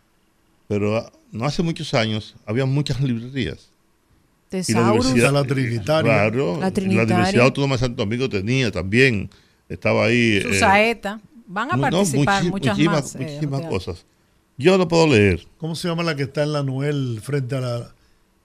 Pero 0.67 0.97
ah, 0.97 1.11
no 1.31 1.45
hace 1.45 1.63
muchos 1.63 1.93
años 1.93 2.35
había 2.45 2.65
muchas 2.65 3.01
librerías. 3.01 3.69
Y 4.51 4.57
la 4.57 4.61
Tesaurus, 4.61 5.15
la 5.15 5.43
Trinitaria. 5.43 6.11
Claro, 6.13 6.59
La 6.59 6.69
Trinitaria. 6.71 7.15
Universidad 7.15 7.45
Autónoma 7.45 7.75
de 7.75 7.79
Santo 7.79 8.03
Domingo 8.03 8.29
tenía 8.29 8.69
también, 8.71 9.29
estaba 9.67 10.05
ahí. 10.05 10.37
eh, 10.37 10.41
Susaeta. 10.43 11.19
Van 11.47 11.71
a 11.71 11.75
no, 11.75 11.81
participar 11.81 12.43
muchis- 12.43 12.49
muchas 12.51 12.77
muchísimas, 12.77 13.03
más. 13.03 13.15
eh, 13.15 13.19
muchísimas 13.19 13.61
José. 13.61 13.69
cosas. 13.69 14.05
Yo 14.57 14.77
no 14.77 14.87
puedo 14.87 15.07
leer. 15.07 15.47
¿Cómo 15.57 15.75
se 15.75 15.87
llama 15.87 16.03
la 16.03 16.15
que 16.15 16.23
está 16.23 16.43
en 16.43 16.53
la 16.53 16.61
Noel 16.61 17.19
frente 17.23 17.55
a 17.55 17.61
la 17.61 17.95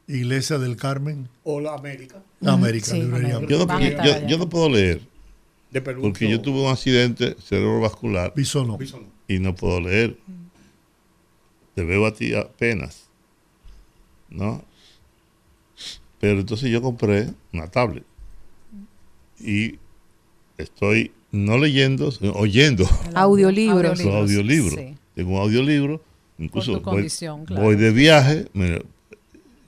iglesia 0.09 0.57
del 0.59 0.77
Carmen? 0.77 1.29
O 1.45 1.61
la 1.61 1.75
América, 1.75 2.23
La 2.41 2.55
América, 2.55 2.87
sí, 2.87 3.01
librería 3.03 3.35
no, 3.41 3.47
yo 4.27 4.39
no 4.39 4.49
puedo 4.49 4.71
leer 4.71 5.03
de 5.71 5.81
Perú. 5.83 6.03
porque 6.03 6.29
yo 6.29 6.41
tuve 6.41 6.61
un 6.63 6.71
accidente 6.71 7.37
cerebrovascular 7.43 8.33
Bisono. 8.35 8.79
y 9.29 9.39
no 9.39 9.55
puedo 9.55 9.81
leer. 9.81 10.19
Te 11.75 11.85
veo 11.85 12.07
a 12.07 12.15
ti 12.15 12.35
apenas. 12.35 13.09
¿No? 14.31 14.65
Pero 16.21 16.41
entonces 16.41 16.71
yo 16.71 16.83
compré 16.83 17.29
una 17.53 17.69
tablet. 17.71 18.05
Y 19.41 19.79
estoy 20.57 21.13
no 21.31 21.59
leyendo, 21.59 22.11
sino 22.11 22.33
oyendo 22.33 22.85
Audiolibros. 23.15 24.03
los 24.05 24.15
audiolibros. 24.15 24.75
Sí. 24.75 24.97
Tengo 25.15 25.33
un 25.37 25.41
audiolibro. 25.43 26.03
Incluso 26.39 26.73
voy, 26.73 26.83
condición, 26.83 27.45
claro. 27.45 27.63
voy 27.65 27.77
de 27.77 27.91
viaje 27.91 28.47
me- 28.53 28.81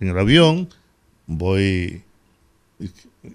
en 0.01 0.09
el 0.09 0.16
avión, 0.18 0.68
voy. 1.26 2.03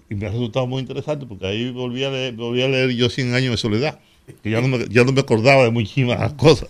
Y, 0.08 0.14
me 0.14 0.26
ha 0.26 0.30
resultado 0.30 0.66
muy 0.66 0.80
interesante 0.80 1.26
porque 1.26 1.46
ahí 1.46 1.70
volví 1.70 2.04
a 2.04 2.10
leer, 2.10 2.34
volví 2.34 2.62
a 2.62 2.68
leer 2.68 2.90
yo 2.90 3.08
100 3.08 3.34
años 3.34 3.52
de 3.52 3.56
soledad. 3.56 4.00
Que 4.42 4.50
ya 4.50 4.60
no 4.60 4.68
me, 4.68 4.86
ya 4.88 5.04
no 5.04 5.12
me 5.12 5.20
acordaba 5.20 5.64
de 5.64 5.70
muchísimas 5.70 6.32
cosas. 6.34 6.68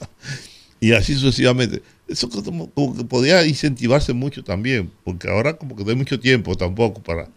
Y 0.80 0.92
así 0.92 1.14
sucesivamente. 1.14 1.82
Eso 2.08 2.28
como, 2.28 2.70
como 2.70 2.96
que 2.96 3.04
podía 3.04 3.44
incentivarse 3.46 4.12
mucho 4.12 4.44
también, 4.44 4.90
porque 5.04 5.28
ahora 5.28 5.56
como 5.56 5.74
que 5.74 5.82
no 5.82 5.90
hay 5.90 5.96
mucho 5.96 6.20
tiempo 6.20 6.54
tampoco 6.54 7.02
para, 7.02 7.28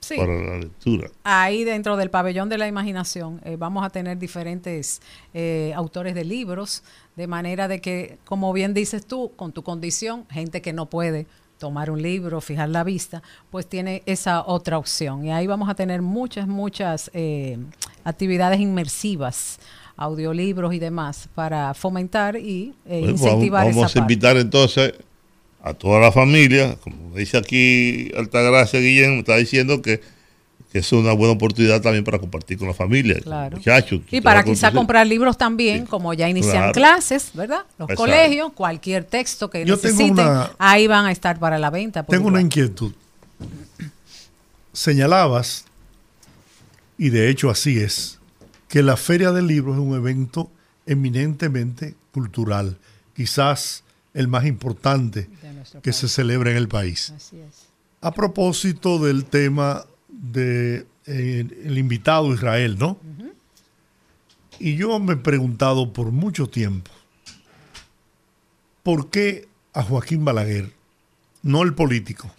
Sí. 0.00 0.16
para 0.16 0.34
la 0.34 0.58
lectura. 0.58 1.10
Ahí 1.22 1.64
dentro 1.64 1.96
del 1.96 2.10
pabellón 2.10 2.48
de 2.48 2.58
la 2.58 2.66
imaginación 2.66 3.40
eh, 3.44 3.56
vamos 3.56 3.84
a 3.84 3.90
tener 3.90 4.18
diferentes 4.18 5.00
eh, 5.34 5.72
autores 5.76 6.14
de 6.14 6.24
libros, 6.24 6.82
de 7.16 7.26
manera 7.26 7.68
de 7.68 7.80
que, 7.80 8.18
como 8.24 8.52
bien 8.52 8.74
dices 8.74 9.06
tú, 9.06 9.32
con 9.36 9.52
tu 9.52 9.62
condición, 9.62 10.26
gente 10.30 10.62
que 10.62 10.72
no 10.72 10.86
puede 10.86 11.26
tomar 11.62 11.92
un 11.92 12.02
libro, 12.02 12.40
fijar 12.40 12.68
la 12.70 12.82
vista, 12.82 13.22
pues 13.48 13.68
tiene 13.68 14.02
esa 14.04 14.44
otra 14.44 14.78
opción. 14.78 15.24
Y 15.24 15.30
ahí 15.30 15.46
vamos 15.46 15.68
a 15.70 15.76
tener 15.76 16.02
muchas, 16.02 16.48
muchas 16.48 17.08
eh, 17.14 17.56
actividades 18.02 18.58
inmersivas, 18.58 19.60
audiolibros 19.96 20.74
y 20.74 20.80
demás, 20.80 21.28
para 21.36 21.72
fomentar 21.72 22.34
y 22.34 22.74
eh, 22.84 23.02
pues 23.02 23.10
incentivar 23.12 23.66
vamos, 23.66 23.76
vamos 23.76 23.90
esa 23.92 24.00
a 24.00 24.02
parte. 24.02 24.12
invitar 24.12 24.36
entonces 24.38 24.94
a 25.62 25.72
toda 25.72 26.00
la 26.00 26.10
familia, 26.10 26.74
como 26.82 27.14
dice 27.16 27.38
aquí 27.38 28.10
Altagracia 28.18 28.80
Guillén, 28.80 29.12
me 29.12 29.18
está 29.20 29.36
diciendo 29.36 29.82
que, 29.82 30.00
que 30.72 30.78
es 30.78 30.90
una 30.92 31.12
buena 31.12 31.34
oportunidad 31.34 31.82
también 31.82 32.02
para 32.02 32.18
compartir 32.18 32.56
con 32.58 32.66
la 32.66 32.72
familia, 32.74 33.20
Claro. 33.20 33.58
muchachos. 33.58 34.00
Y 34.10 34.22
para 34.22 34.42
quizá 34.42 34.72
comprar 34.72 35.06
libros 35.06 35.36
también, 35.36 35.82
Sí. 35.82 35.86
como 35.86 36.14
ya 36.14 36.28
inician 36.30 36.52
Claro. 36.56 36.72
clases, 36.72 37.30
¿verdad? 37.34 37.64
Los 37.78 37.90
Exacto. 37.90 38.02
colegios, 38.02 38.52
cualquier 38.54 39.04
texto 39.04 39.50
que 39.50 39.66
Yo 39.66 39.76
necesiten, 39.76 40.12
una- 40.12 40.50
ahí 40.58 40.86
van 40.86 41.04
a 41.04 41.12
estar 41.12 41.38
para 41.38 41.58
la 41.58 41.68
venta. 41.68 42.02
Tengo 42.04 42.28
una 42.28 42.40
inquietud. 42.40 42.92
Señalabas, 44.72 45.64
y 46.96 47.10
de 47.10 47.28
hecho 47.28 47.50
así 47.50 47.78
es, 47.78 48.18
que 48.68 48.82
la 48.82 48.96
Feria 48.96 49.32
del 49.32 49.46
Libro 49.46 49.74
es 49.74 49.78
un 49.78 49.94
evento 49.94 50.50
eminentemente 50.86 51.94
cultural, 52.12 52.78
quizás 53.14 53.84
el 54.14 54.28
más 54.28 54.46
importante 54.46 55.28
que 55.82 55.90
país. 55.90 55.96
se 55.96 56.08
celebra 56.08 56.50
en 56.50 56.56
el 56.56 56.68
país. 56.68 57.12
Así 57.14 57.36
es. 57.38 57.66
A 58.00 58.12
propósito 58.12 58.98
del 58.98 59.26
tema 59.26 59.84
del 60.22 60.86
invitado 61.76 62.32
Israel, 62.32 62.78
¿no? 62.78 62.96
Y 64.58 64.76
yo 64.76 64.98
me 65.00 65.14
he 65.14 65.16
preguntado 65.16 65.92
por 65.92 66.12
mucho 66.12 66.46
tiempo, 66.48 66.90
¿por 68.84 69.10
qué 69.10 69.48
a 69.74 69.82
Joaquín 69.82 70.24
Balaguer, 70.24 70.72
no 71.42 71.62
el 71.62 71.74
político, 71.74 72.30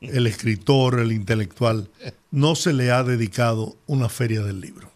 el 0.00 0.26
escritor, 0.26 1.00
el 1.00 1.12
intelectual, 1.12 1.90
no 2.30 2.54
se 2.54 2.72
le 2.72 2.90
ha 2.90 3.02
dedicado 3.04 3.76
una 3.86 4.08
feria 4.08 4.40
del 4.40 4.60
libro? 4.60 4.90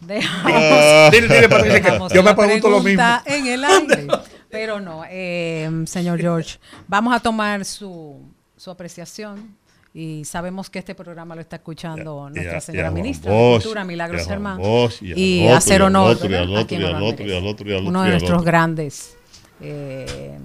Dejamos, 0.00 1.12
Dile, 1.12 1.28
dile, 1.28 1.48
Patricia, 1.48 1.82
que 1.82 1.90
dejamos 1.90 2.12
yo 2.12 2.22
me 2.22 2.34
pregunto 2.34 2.70
lo 2.70 2.82
mismo. 2.82 3.04
en 3.26 3.46
el 3.46 3.64
aire. 3.64 4.06
Pero 4.50 4.80
no, 4.80 5.02
eh, 5.06 5.70
señor 5.84 6.18
George, 6.18 6.58
vamos 6.86 7.14
a 7.14 7.20
tomar 7.20 7.66
su, 7.66 8.27
su 8.58 8.70
apreciación 8.70 9.56
y 9.94 10.22
sabemos 10.26 10.68
que 10.68 10.78
este 10.80 10.94
programa 10.94 11.34
lo 11.34 11.40
está 11.40 11.56
escuchando 11.56 12.28
nuestra 12.28 12.60
señora 12.60 12.90
ministra 12.90 13.32
de 13.32 13.38
Bosch, 13.38 13.62
Cultura, 13.62 13.80
y 13.80 13.82
a 13.82 13.86
Milagros 13.86 14.26
Germán, 14.26 14.58
Bosch, 14.58 15.02
y 15.02 15.12
al 15.12 15.18
y 15.18 15.44
otro, 15.46 15.56
hacer 15.56 15.82
honor 15.82 16.18
uno 16.20 18.02
de 18.02 18.10
nuestros 18.10 18.30
otro. 18.32 18.42
grandes 18.42 19.16
eh, 19.60 20.38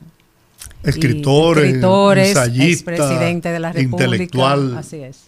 y 0.86 0.90
Escritores, 0.90 1.66
escritores, 1.66 2.38
expresidente 2.38 3.50
de 3.50 3.60
la 3.60 3.72
República, 3.74 4.04
intelectual. 4.06 4.78
así 4.78 4.98
es. 4.98 5.26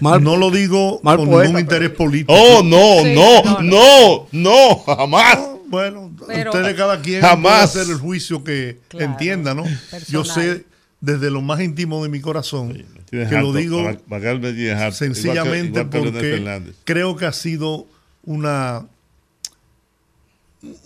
Mal- 0.00 0.22
no 0.22 0.36
lo 0.36 0.50
digo 0.50 1.00
mal 1.02 1.16
con 1.18 1.28
poeta, 1.28 1.48
ningún 1.48 1.66
pero- 1.66 1.84
interés 1.84 1.96
político. 1.96 2.32
Oh, 2.34 2.62
no, 2.62 3.02
Sí, 3.02 3.14
no, 3.14 3.60
no, 3.60 3.62
no, 3.62 4.26
no, 4.32 4.78
jamás. 4.78 5.38
Bueno, 5.68 6.12
Pero- 6.26 6.52
ustedes 6.52 6.74
cada 6.76 7.00
quien 7.02 7.20
Jamás. 7.20 7.42
puede 7.72 7.82
hacer 7.82 7.92
el 7.94 7.98
juicio 8.00 8.44
que 8.44 8.78
Claro, 8.88 9.06
entienda, 9.06 9.54
¿no? 9.54 9.64
Yo 10.08 10.24
sé 10.24 10.64
desde 11.06 11.30
lo 11.30 11.40
más 11.40 11.60
íntimo 11.60 12.02
de 12.02 12.08
mi 12.10 12.20
corazón 12.20 12.84
Tienes 13.08 13.28
que 13.28 13.40
lo 13.40 13.52
digo 13.52 13.76
me 13.82 13.92
igual 13.92 14.40
que- 14.52 14.92
sencillamente 14.92 15.80
igual 15.80 15.90
que 15.90 16.00
Leonel 16.00 16.62
porque 16.62 16.74
creo 16.84 17.16
que 17.16 17.26
ha 17.26 17.32
sido 17.32 17.86
una 18.24 18.86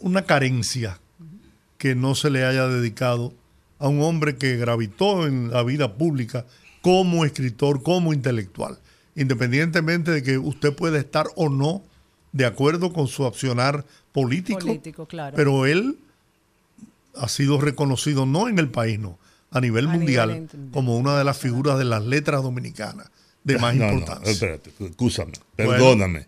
una 0.00 0.22
carencia 0.26 0.98
que 1.78 1.94
no 1.94 2.14
se 2.14 2.28
le 2.30 2.44
haya 2.44 2.66
dedicado 2.68 3.32
a 3.78 3.88
un 3.88 4.02
hombre 4.02 4.36
que 4.36 4.56
gravitó 4.56 5.26
en 5.26 5.50
la 5.50 5.62
vida 5.62 5.94
pública 5.94 6.44
como 6.82 7.24
escritor, 7.24 7.82
como 7.82 8.12
intelectual, 8.12 8.78
independientemente 9.16 10.10
de 10.10 10.22
que 10.22 10.36
usted 10.36 10.74
pueda 10.74 10.98
estar 10.98 11.26
o 11.36 11.48
no 11.48 11.82
de 12.32 12.44
acuerdo 12.44 12.92
con 12.92 13.06
su 13.08 13.24
accionar 13.24 13.84
político, 14.12 14.58
Político, 14.60 15.06
claro. 15.06 15.34
pero 15.34 15.64
él 15.66 15.96
ha 17.16 17.28
sido 17.28 17.58
reconocido 17.60 18.26
no 18.26 18.48
en 18.48 18.58
el 18.58 18.68
país, 18.68 18.98
no, 18.98 19.18
a 19.50 19.60
nivel 19.60 19.86
A 19.86 19.88
mundial 19.90 20.28
nivel 20.28 20.70
como 20.72 20.96
una 20.96 21.16
de 21.18 21.24
las 21.24 21.38
figuras 21.38 21.78
de 21.78 21.84
las 21.84 22.04
letras 22.04 22.42
dominicanas 22.42 23.10
de 23.44 23.58
más 23.58 23.74
No, 23.76 23.86
no, 23.86 23.92
importancia. 23.92 24.30
espérate, 24.32 24.70
escúchame, 24.80 25.32
Bueno, 25.56 25.72
perdóname. 25.72 26.26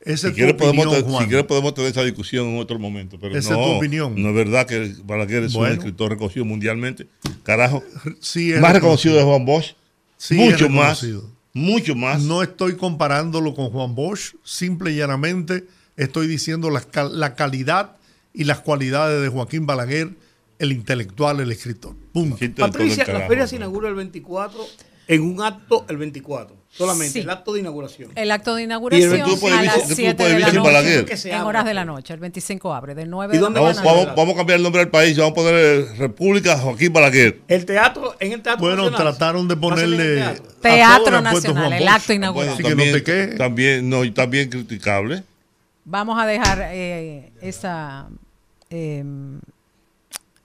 Esa 0.00 0.22
Si 0.22 0.26
es 0.28 0.34
quieres, 0.34 0.54
podemos, 0.54 0.86
opinión, 0.86 1.04
te- 1.04 1.10
Juan. 1.10 1.22
si 1.24 1.28
quieres 1.28 1.46
podemos 1.46 1.74
tener 1.74 1.90
esa 1.90 2.02
discusión 2.04 2.46
en 2.46 2.58
otro 2.58 2.78
momento. 2.78 3.18
Pero 3.20 3.36
Esa 3.36 3.54
es 3.54 3.58
no, 3.58 3.64
tu 3.64 3.70
opinión. 3.72 4.14
No 4.22 4.28
es 4.28 4.34
verdad 4.36 4.64
que 4.66 4.94
Balaguer 5.04 5.42
es 5.44 5.52
Bueno. 5.52 5.72
un 5.74 5.78
escritor 5.78 6.10
reconocido 6.10 6.44
mundialmente. 6.44 7.08
Carajo. 7.42 7.82
Sí 8.20 8.52
es 8.52 8.60
más 8.60 8.72
reconocido 8.72 9.16
de 9.16 9.24
Juan 9.24 9.44
Bosch. 9.44 9.74
Sí 10.16 10.40
es 10.40 10.52
mucho 10.52 10.68
más. 10.68 11.00
reconocido. 11.02 11.30
Mucho 11.54 11.96
más. 11.96 12.22
No 12.22 12.42
estoy 12.44 12.76
comparándolo 12.76 13.52
con 13.54 13.70
Juan 13.70 13.96
Bosch, 13.96 14.34
simple 14.44 14.92
y 14.92 14.96
llanamente 14.96 15.64
estoy 15.96 16.28
diciendo 16.28 16.70
la, 16.70 16.84
la 17.10 17.34
calidad 17.34 17.96
y 18.32 18.44
las 18.44 18.60
cualidades 18.60 19.20
de 19.22 19.28
Joaquín 19.28 19.66
Balaguer, 19.66 20.10
el 20.58 20.72
intelectual, 20.72 21.40
el 21.40 21.50
escritor. 21.52 21.94
Punto. 22.12 22.36
Patricia, 22.56 23.04
la 23.06 23.26
feria 23.26 23.46
se 23.46 23.56
inaugura 23.56 23.88
el 23.88 23.94
24 23.94 24.64
en 25.08 25.22
un 25.22 25.40
acto 25.42 25.84
el 25.88 25.96
24. 25.98 26.56
Solamente 26.68 27.12
Sí. 27.14 27.20
el 27.20 27.30
acto 27.30 27.54
de 27.54 27.60
inauguración. 27.60 28.10
El 28.16 28.30
acto 28.30 28.54
de 28.54 28.62
Y 28.62 28.64
inauguración 28.64 29.14
el- 29.14 29.22
tú 29.22 29.38
puedes 29.40 29.58
a 29.58 29.62
las 29.62 29.88
tú 29.88 29.94
7 29.94 30.14
puedes 30.14 30.34
de 30.34 30.40
la 30.40 30.46
noche, 30.52 31.30
en 31.30 31.40
horas 31.40 31.64
de 31.64 31.72
la 31.74 31.84
noche. 31.86 32.12
El 32.12 32.20
25 32.20 32.74
abre, 32.74 32.94
de 32.94 33.06
9 33.06 33.34
¿Y 33.34 33.36
de 33.38 33.40
la 33.40 33.44
dónde 33.46 33.60
Vamos, 33.60 34.14
vamos, 34.14 34.34
a 34.34 34.36
cambiar 34.36 34.58
el 34.58 34.62
nombre 34.62 34.80
del 34.80 34.90
país. 34.90 35.16
Vamos 35.16 35.32
a 35.32 35.34
poner 35.36 35.54
eh, 35.54 35.84
República 35.96 36.58
Joaquín 36.58 36.92
Balaguer. 36.92 37.40
El 37.48 37.64
teatro, 37.64 38.14
en 38.20 38.32
el 38.32 38.42
teatro 38.42 38.60
Bueno, 38.66 38.90
nacional. 38.90 39.14
trataron 39.16 39.48
de 39.48 39.56
ponerle 39.56 40.16
teatro. 40.60 41.22
Nacional, 41.22 41.72
el 41.72 41.88
acto 41.88 42.12
inaugural. 42.12 42.50
Así 42.52 42.62
que 42.62 42.68
también, 42.70 42.90
no 42.92 42.98
te 42.98 43.02
quejes. 43.04 43.38
también, 43.38 43.88
no, 43.88 44.04
y 44.04 44.10
también 44.10 44.50
criticable. 44.50 45.22
Vamos 45.86 46.20
a 46.20 46.26
dejar 46.26 46.58
eh, 46.72 47.32
esa 47.40 48.08
eh, 48.68 49.02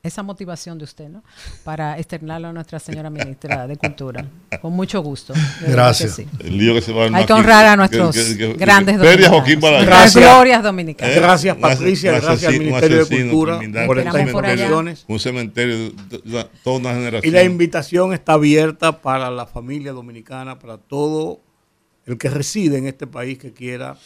esa 0.04 0.24
motivación 0.24 0.78
de 0.80 0.84
usted, 0.86 1.10
¿no? 1.10 1.24
Para 1.64 1.97
externarlo 1.99 2.47
a 2.47 2.54
nuestra 2.54 2.80
señora 2.80 3.10
ministra 3.12 3.68
de 3.68 3.78
Cultura. 3.78 4.26
Con 4.62 4.74
mucho 4.74 5.02
gusto. 5.02 5.34
Gracias. 5.68 6.16
que 6.16 6.24
sí. 6.24 6.30
El 6.39 6.58
lío 6.58 6.74
que 6.74 6.82
se 6.82 6.91
va 6.91 7.06
a 7.06 7.16
Hay 7.18 7.26
que 7.26 7.34
honrar 7.34 7.66
a 7.68 7.76
nuestros 7.76 8.16
que- 8.16 8.36
que- 8.38 8.54
grandes 8.54 8.97
dominicanos. 8.97 9.86
Gracias. 9.86 10.24
glorias 10.24 10.64
dominicanas. 10.64 11.16
¿Eh? 11.16 11.20
Gracias, 11.20 11.56
Patricia, 11.58 12.12
ases- 12.14 12.24
gracias 12.24 12.54
al 12.54 12.60
Ministerio 12.60 13.06
de 13.06 13.18
Cultura 13.22 13.60
por 13.86 13.99
estas 13.99 14.22
invitaciones. 14.28 15.06
Un 15.08 15.20
cementerio 15.20 15.91
de, 16.10 16.47
toda 16.64 16.80
una 16.80 16.93
generación. 16.93 17.24
Y 17.26 17.36
la 17.36 17.43
invitación 17.43 18.14
está 18.14 18.34
abierta 18.34 19.02
para 19.02 19.30
la 19.30 19.45
familia 19.45 19.91
dominicana, 19.91 20.58
para 20.58 20.78
todo 20.80 21.41
el 22.08 22.18
que 22.18 22.30
reside 22.30 22.78
en 22.80 22.88
este 22.88 23.06
país 23.06 23.38
que 23.38 23.54
quiera 23.54 23.97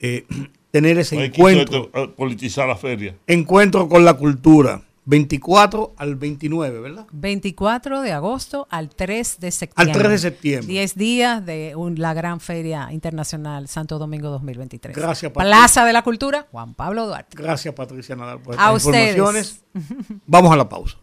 eh, 0.00 0.26
tener 0.72 0.98
ese 0.98 1.16
Hay 1.16 1.26
encuentro, 1.26 1.90
eh, 1.94 2.08
politizar 2.16 2.66
la 2.66 2.74
feria. 2.76 3.14
encuentro 3.28 3.88
con 3.88 4.04
la 4.04 4.14
cultura. 4.14 4.82
24 5.06 5.94
al 5.98 6.16
29, 6.16 6.80
¿verdad? 6.80 7.06
24 7.12 8.00
de 8.00 8.12
agosto 8.12 8.66
al 8.70 8.88
3 8.88 9.38
de 9.40 9.46
Al 9.48 9.52
septiembre. 9.52 9.98
3 9.98 10.10
de 10.10 10.18
septiembre. 10.18 10.66
10 10.72 10.94
días 10.94 11.44
de 11.44 11.74
un- 11.76 12.00
la 12.00 12.14
gran 12.14 12.40
Feria 12.40 12.88
Internacional 12.90 13.68
Santo 13.68 13.98
Domingo 13.98 14.30
2023. 14.30 14.96
Gracias, 14.96 15.30
Patricia. 15.32 15.56
Plaza 15.58 15.84
de 15.84 15.92
la 15.92 16.02
Cultura, 16.02 16.46
Juan 16.50 16.74
Pablo 16.74 17.06
Duarte. 17.06 17.36
Gracias, 17.36 17.74
Patricia 17.74 18.16
Nadal, 18.16 18.40
por 18.40 18.54
A 18.54 18.56
estas 18.72 18.86
ustedes. 18.86 19.16
informaciones. 19.16 19.64
Vamos 20.26 20.52
a 20.52 20.56
la 20.56 20.68
pausa. 20.68 20.96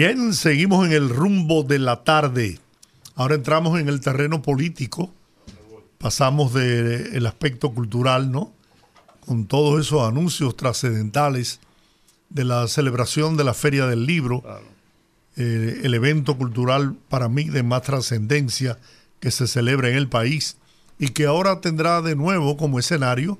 Bien, 0.00 0.32
seguimos 0.32 0.86
en 0.86 0.92
el 0.92 1.08
rumbo 1.08 1.64
de 1.64 1.80
la 1.80 2.04
tarde. 2.04 2.60
Ahora 3.16 3.34
entramos 3.34 3.80
en 3.80 3.88
el 3.88 3.98
terreno 3.98 4.42
político. 4.42 5.12
Pasamos 5.98 6.54
del 6.54 7.26
aspecto 7.26 7.74
cultural, 7.74 8.30
¿no? 8.30 8.52
Con 9.26 9.46
todos 9.46 9.84
esos 9.84 10.08
anuncios 10.08 10.56
trascendentales 10.56 11.58
de 12.30 12.44
la 12.44 12.68
celebración 12.68 13.36
de 13.36 13.42
la 13.42 13.54
Feria 13.54 13.88
del 13.88 14.06
Libro, 14.06 14.44
eh, 15.36 15.80
el 15.82 15.92
evento 15.94 16.38
cultural 16.38 16.94
para 17.08 17.28
mí 17.28 17.48
de 17.48 17.64
más 17.64 17.82
trascendencia 17.82 18.78
que 19.18 19.32
se 19.32 19.48
celebra 19.48 19.88
en 19.88 19.96
el 19.96 20.08
país 20.08 20.58
y 21.00 21.08
que 21.08 21.26
ahora 21.26 21.60
tendrá 21.60 22.02
de 22.02 22.14
nuevo 22.14 22.56
como 22.56 22.78
escenario 22.78 23.36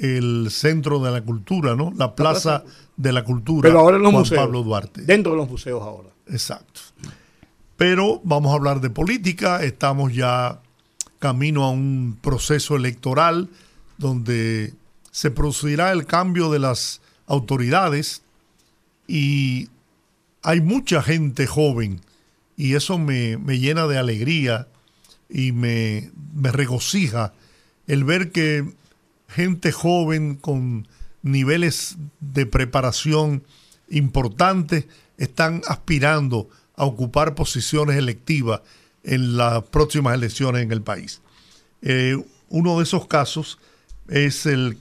el 0.00 0.48
centro 0.50 0.98
de 0.98 1.10
la 1.10 1.22
cultura, 1.22 1.76
¿no? 1.76 1.92
La 1.96 2.14
Plaza 2.14 2.64
de 2.96 3.12
la 3.12 3.22
Cultura, 3.22 3.68
Pero 3.68 3.80
ahora 3.80 3.98
en 3.98 4.02
los 4.02 4.12
Juan 4.12 4.22
museos. 4.22 4.40
Pablo 4.40 4.62
Duarte. 4.62 5.02
Dentro 5.02 5.32
de 5.32 5.38
los 5.38 5.48
museos 5.48 5.82
ahora. 5.82 6.08
Exacto. 6.26 6.80
Pero 7.76 8.20
vamos 8.24 8.52
a 8.52 8.54
hablar 8.54 8.80
de 8.80 8.88
política. 8.88 9.62
Estamos 9.62 10.14
ya 10.14 10.60
camino 11.18 11.64
a 11.64 11.70
un 11.70 12.18
proceso 12.20 12.76
electoral 12.76 13.48
donde 13.98 14.72
se 15.10 15.30
producirá 15.30 15.92
el 15.92 16.06
cambio 16.06 16.50
de 16.50 16.60
las 16.60 17.02
autoridades 17.26 18.22
y 19.06 19.68
hay 20.42 20.62
mucha 20.62 21.02
gente 21.02 21.46
joven 21.46 22.00
y 22.56 22.74
eso 22.74 22.98
me, 22.98 23.36
me 23.36 23.58
llena 23.58 23.86
de 23.86 23.98
alegría 23.98 24.68
y 25.28 25.52
me, 25.52 26.10
me 26.34 26.52
regocija 26.52 27.34
el 27.86 28.04
ver 28.04 28.32
que 28.32 28.64
gente 29.30 29.72
joven 29.72 30.36
con 30.36 30.88
niveles 31.22 31.96
de 32.20 32.46
preparación 32.46 33.44
importantes 33.88 34.86
están 35.18 35.62
aspirando 35.66 36.48
a 36.76 36.84
ocupar 36.84 37.34
posiciones 37.34 37.96
electivas 37.96 38.62
en 39.02 39.36
las 39.36 39.62
próximas 39.64 40.14
elecciones 40.14 40.62
en 40.62 40.72
el 40.72 40.82
país. 40.82 41.20
Eh, 41.82 42.16
uno 42.48 42.78
de 42.78 42.84
esos 42.84 43.06
casos 43.06 43.58
es 44.08 44.46
el 44.46 44.78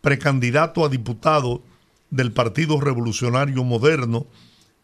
precandidato 0.00 0.84
a 0.84 0.88
diputado 0.88 1.62
del 2.10 2.32
Partido 2.32 2.80
Revolucionario 2.80 3.64
Moderno 3.64 4.26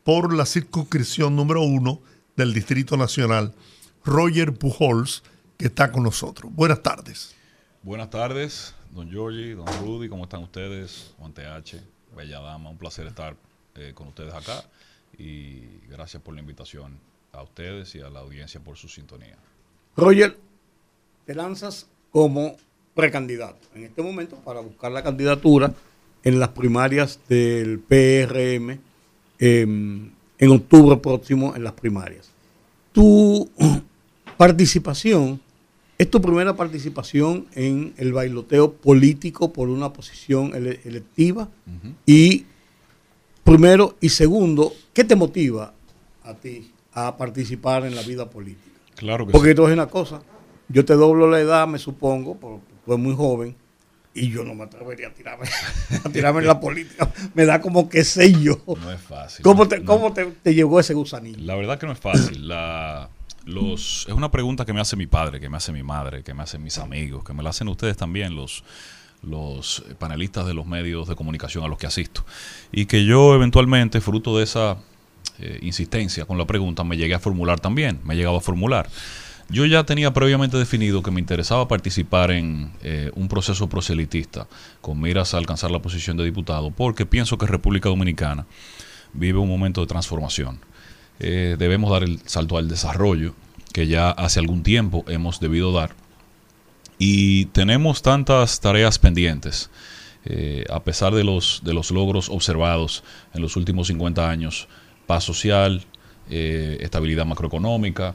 por 0.05 0.33
la 0.33 0.47
circunscripción 0.47 1.37
número 1.37 1.63
uno 1.63 2.01
del 2.37 2.55
Distrito 2.55 2.97
Nacional, 2.97 3.55
Roger 4.05 4.55
Pujols, 4.55 5.23
que 5.59 5.67
está 5.67 5.93
con 5.93 6.05
nosotros. 6.05 6.53
Buenas 6.55 6.83
tardes. 6.83 7.35
Buenas 7.83 8.11
tardes, 8.11 8.75
don 8.99 9.09
Giorgi, 9.09 9.53
don 9.53 9.67
Rudy, 9.81 10.09
¿cómo 10.09 10.25
están 10.25 10.43
ustedes? 10.43 11.15
Juan 11.19 11.33
TH, 11.33 11.77
Bella 12.17 12.41
Dama, 12.41 12.69
un 12.71 12.77
placer 12.77 13.07
estar 13.07 13.37
eh, 13.77 13.93
con 13.95 14.09
ustedes 14.09 14.35
acá 14.35 14.65
y 15.17 15.61
gracias 15.89 16.21
por 16.21 16.35
la 16.35 16.41
invitación 16.41 16.99
a 17.33 17.43
ustedes 17.43 17.95
y 17.95 18.01
a 18.01 18.11
la 18.11 18.19
audiencia 18.21 18.59
por 18.59 18.77
su 18.77 18.89
sintonía. 18.89 19.37
Roger, 19.97 20.37
te 21.27 21.35
lanzas 21.37 21.87
como 22.11 22.57
precandidato 22.93 23.69
en 23.77 23.85
este 23.85 24.03
momento 24.03 24.35
para 24.39 24.59
buscar 24.59 24.91
la 24.91 25.05
candidatura 25.05 25.73
en 26.25 26.41
las 26.41 26.49
primarias 26.49 27.21
del 27.29 27.79
PRM 27.79 28.81
em, 29.39 30.11
en 30.39 30.51
octubre 30.51 30.97
próximo 30.97 31.55
en 31.55 31.63
las 31.63 31.75
primarias. 31.75 32.31
Tu 32.91 33.49
participación 34.37 35.41
es 35.99 36.11
tu 36.11 36.21
primera 36.23 36.55
participación 36.55 37.47
en 37.55 37.93
el 37.97 38.13
bailoteo 38.13 38.73
político 38.73 39.53
por 39.53 39.69
una 39.69 39.93
posición 39.93 40.55
ele- 40.55 40.81
electiva 40.85 41.49
y 42.07 42.47
primero 43.45 43.97
y 44.01 44.09
segundo, 44.11 44.73
¿qué 44.93 45.05
te 45.05 45.17
motiva 45.17 45.73
a 46.23 46.35
ti 46.35 46.71
a 46.93 47.17
participar 47.17 47.85
en 47.85 47.95
la 47.97 48.03
vida 48.03 48.31
política? 48.31 48.63
Claro 48.97 49.27
que 49.27 49.33
Porque 49.33 49.51
sí. 49.51 49.55
tú 49.57 49.67
es 49.67 49.73
una 49.73 49.87
cosa, 49.89 50.23
yo 50.69 50.85
te 50.85 50.95
doblo 50.95 51.29
la 51.31 51.41
edad, 51.41 51.67
me 51.67 51.79
supongo, 51.79 52.37
porque 52.37 52.65
tú 52.85 52.93
eres 52.93 53.03
muy 53.05 53.15
joven, 53.15 53.57
y 54.15 54.31
yo 54.31 54.43
no 54.43 54.55
me 54.55 54.65
atrevería 54.65 55.09
a 55.09 55.15
tirarme, 55.15 55.47
a 56.05 56.09
tirarme 56.11 56.41
en 56.41 56.47
la 56.49 56.59
política. 56.61 57.13
Me 57.35 57.45
da 57.47 57.61
como 57.61 57.89
que 57.89 58.03
sé 58.03 58.33
yo. 58.33 58.61
No 58.67 58.91
es 58.91 59.01
fácil. 59.01 59.45
¿Cómo, 59.45 59.69
te, 59.69 59.79
no. 59.79 59.85
cómo 59.85 60.13
te, 60.13 60.27
te 60.27 60.55
llegó 60.55 60.81
ese 60.81 60.93
gusanillo? 60.95 61.39
La 61.45 61.55
verdad 61.55 61.79
que 61.79 61.87
no 61.87 61.93
es 61.93 61.99
fácil. 62.01 62.49
La, 62.49 63.09
los, 63.49 64.07
es 64.09 64.15
una 64.15 64.31
pregunta 64.31 64.65
que 64.65 64.73
me 64.73 64.81
hace 64.81 64.95
mi 64.95 65.07
padre, 65.07 65.41
que 65.41 65.49
me 65.49 65.57
hace 65.57 65.73
mi 65.73 65.83
madre, 65.83 66.23
que 66.23 66.35
me 66.35 66.43
hacen 66.43 66.63
mis 66.63 66.79
amigos, 66.79 67.25
que 67.25 67.33
me 67.33 67.43
la 67.43 67.51
hacen 67.51 67.69
ustedes 67.69 67.97
también, 67.97 68.37
los, 68.37 68.63
los 69.23 69.85
panelistas 69.99 70.47
de 70.47 70.55
los 70.55 70.67
medios 70.67 71.09
de 71.09 71.17
comunicación 71.17 71.65
a 71.65 71.69
los 71.69 71.79
que 71.79 71.87
asisto. 71.87 72.25
Y 72.73 72.87
que 72.87 73.05
yo 73.05 73.35
eventualmente, 73.35 74.01
fruto 74.01 74.37
de 74.37 74.45
esa 74.45 74.77
eh, 75.39 75.59
insistencia 75.63 76.27
con 76.27 76.37
la 76.37 76.47
pregunta, 76.47 76.85
me 76.85 76.97
llegué 76.97 77.15
a 77.15 77.21
formular 77.21 77.59
también, 77.59 78.01
me 78.05 78.15
he 78.15 78.17
llegado 78.19 78.37
a 78.37 78.41
formular. 78.41 78.89
Yo 79.51 79.65
ya 79.65 79.85
tenía 79.85 80.13
previamente 80.13 80.59
definido 80.59 81.03
que 81.03 81.11
me 81.11 81.21
interesaba 81.21 81.67
participar 81.69 82.33
en 82.33 82.71
eh, 82.83 83.11
un 83.15 83.29
proceso 83.29 83.67
proselitista 83.67 84.47
con 84.83 85.01
miras 85.01 85.33
a 85.33 85.39
alcanzar 85.39 85.71
la 85.71 85.81
posición 85.81 86.19
de 86.19 86.25
diputado, 86.25 86.71
porque 86.71 87.07
pienso 87.07 87.39
que 87.39 87.47
República 87.47 87.89
Dominicana 87.89 88.47
vive 89.15 89.39
un 89.39 89.49
momento 89.49 89.81
de 89.81 89.87
transformación. 89.87 90.61
Eh, 91.21 91.57
debemos 91.59 91.91
dar 91.91 92.05
el 92.05 92.21
salto 92.27 92.59
al 92.59 92.69
desarrollo 92.69 93.35
que 93.73 93.87
ya 93.87 94.11
hace 94.11 94.41
algún 94.41 94.63
tiempo 94.63 95.05
hemos 95.09 95.41
debido 95.41 95.73
dar. 95.73 95.95
Y 96.99 97.47
tenemos 97.47 98.03
tantas 98.03 98.61
tareas 98.61 98.99
pendientes, 98.99 99.71
eh, 100.25 100.65
a 100.71 100.83
pesar 100.83 101.15
de 101.15 101.25
los, 101.25 101.61
de 101.65 101.75
los 101.75 101.91
logros 101.91 102.29
observados 102.29 103.05
en 103.35 103.43
los 103.43 103.57
últimos 103.57 103.89
50 103.89 104.29
años, 104.29 104.69
paz 105.07 105.25
social, 105.25 105.85
eh, 106.31 106.79
estabilidad 106.81 107.27
macroeconómica, 107.27 108.15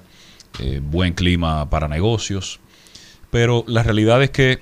buen 0.84 1.14
clima 1.14 1.68
para 1.72 1.88
negocios, 1.88 2.60
pero 3.32 3.64
la 3.68 3.82
realidad 3.82 4.22
es 4.22 4.30
que 4.30 4.60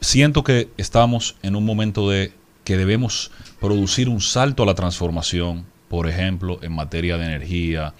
siento 0.00 0.42
que 0.42 0.68
estamos 0.76 1.36
en 1.42 1.54
un 1.54 1.64
momento 1.64 2.10
de 2.10 2.32
que 2.64 2.76
debemos 2.76 3.30
producir 3.60 4.08
un 4.08 4.20
salto 4.20 4.64
a 4.64 4.66
la 4.66 4.74
transformación, 4.74 5.66
por 5.88 6.08
ejemplo, 6.08 6.58
en 6.62 6.72
materia 6.72 7.16
de 7.18 7.26
energía, 7.26 7.94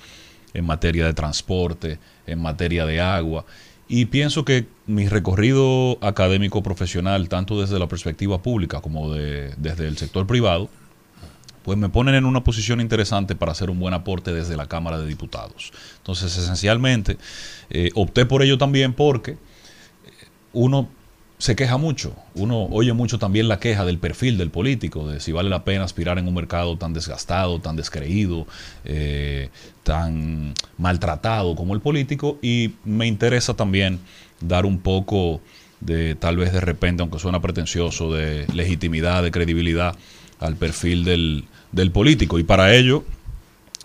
en 0.54 0.64
materia 0.64 1.06
de 1.06 1.14
transporte, 1.14 1.98
en 2.26 2.40
materia 2.40 2.86
de 2.86 3.00
agua. 3.00 3.44
Y 3.88 4.06
pienso 4.06 4.44
que 4.44 4.66
mi 4.86 5.06
recorrido 5.08 5.98
académico 6.00 6.62
profesional, 6.62 7.28
tanto 7.28 7.60
desde 7.60 7.78
la 7.78 7.86
perspectiva 7.86 8.42
pública 8.42 8.80
como 8.80 9.12
de- 9.12 9.54
desde 9.58 9.86
el 9.86 9.96
sector 9.96 10.26
privado, 10.26 10.68
pues 11.62 11.78
me 11.78 11.88
ponen 11.88 12.14
en 12.14 12.24
una 12.24 12.42
posición 12.44 12.80
interesante 12.80 13.34
para 13.34 13.52
hacer 13.52 13.70
un 13.70 13.78
buen 13.80 13.92
aporte 13.94 14.32
desde 14.32 14.56
la 14.56 14.66
Cámara 14.66 14.98
de 14.98 15.06
Diputados. 15.06 15.72
Entonces, 15.98 16.36
esencialmente, 16.36 17.18
eh, 17.70 17.90
opté 17.94 18.24
por 18.24 18.42
ello 18.42 18.56
también 18.56 18.92
porque 18.92 19.32
eh, 19.32 19.36
uno 20.52 20.88
se 21.38 21.54
queja 21.54 21.76
mucho, 21.76 22.14
uno 22.34 22.64
oye 22.70 22.94
mucho 22.94 23.18
también 23.18 23.48
la 23.48 23.58
queja 23.58 23.84
del 23.84 23.98
perfil 23.98 24.38
del 24.38 24.50
político, 24.50 25.06
de 25.06 25.20
si 25.20 25.32
vale 25.32 25.50
la 25.50 25.64
pena 25.64 25.84
aspirar 25.84 26.18
en 26.18 26.26
un 26.26 26.34
mercado 26.34 26.78
tan 26.78 26.94
desgastado, 26.94 27.60
tan 27.60 27.76
descreído, 27.76 28.46
eh, 28.84 29.50
tan 29.82 30.54
maltratado 30.78 31.54
como 31.54 31.74
el 31.74 31.80
político, 31.80 32.38
y 32.40 32.72
me 32.84 33.06
interesa 33.06 33.54
también 33.54 34.00
dar 34.40 34.64
un 34.64 34.78
poco 34.78 35.40
de, 35.80 36.14
tal 36.14 36.38
vez 36.38 36.52
de 36.52 36.60
repente, 36.60 37.02
aunque 37.02 37.18
suena 37.18 37.40
pretencioso, 37.40 38.12
de 38.12 38.46
legitimidad, 38.54 39.22
de 39.22 39.30
credibilidad 39.30 39.94
al 40.38 40.56
perfil 40.56 41.04
del, 41.04 41.44
del 41.72 41.90
político. 41.90 42.38
Y 42.38 42.44
para 42.44 42.74
ello, 42.74 43.04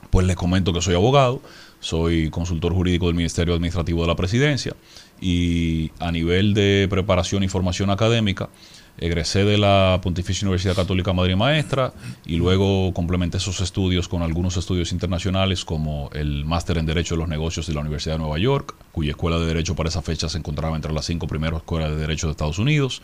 pues 0.09 0.25
les 0.25 0.35
comento 0.35 0.71
que 0.71 0.81
soy 0.81 0.95
abogado, 0.95 1.41
soy 1.81 2.29
consultor 2.29 2.73
jurídico 2.73 3.07
del 3.07 3.15
Ministerio 3.15 3.53
Administrativo 3.53 4.01
de 4.01 4.07
la 4.07 4.15
Presidencia 4.15 4.73
y 5.19 5.91
a 5.99 6.11
nivel 6.11 6.53
de 6.53 6.87
preparación 6.89 7.43
y 7.43 7.47
formación 7.47 7.89
académica, 7.89 8.49
egresé 8.97 9.43
de 9.43 9.57
la 9.57 9.99
Pontificia 10.01 10.45
Universidad 10.45 10.75
Católica 10.75 11.11
Madre 11.11 11.35
Maestra 11.35 11.93
y 12.25 12.37
luego 12.37 12.93
complementé 12.93 13.37
esos 13.37 13.59
estudios 13.61 14.07
con 14.07 14.21
algunos 14.21 14.57
estudios 14.57 14.91
internacionales 14.91 15.65
como 15.65 16.09
el 16.13 16.45
máster 16.45 16.77
en 16.77 16.85
Derecho 16.85 17.15
de 17.15 17.19
los 17.19 17.29
Negocios 17.29 17.67
de 17.67 17.73
la 17.73 17.81
Universidad 17.81 18.15
de 18.15 18.19
Nueva 18.19 18.37
York, 18.37 18.75
cuya 18.91 19.11
escuela 19.11 19.39
de 19.39 19.47
Derecho 19.47 19.75
para 19.75 19.89
esa 19.89 20.01
fecha 20.01 20.29
se 20.29 20.37
encontraba 20.37 20.75
entre 20.75 20.93
las 20.93 21.05
cinco 21.05 21.27
primeras 21.27 21.57
escuelas 21.57 21.89
de 21.89 21.97
Derecho 21.97 22.27
de 22.27 22.31
Estados 22.31 22.59
Unidos 22.59 23.01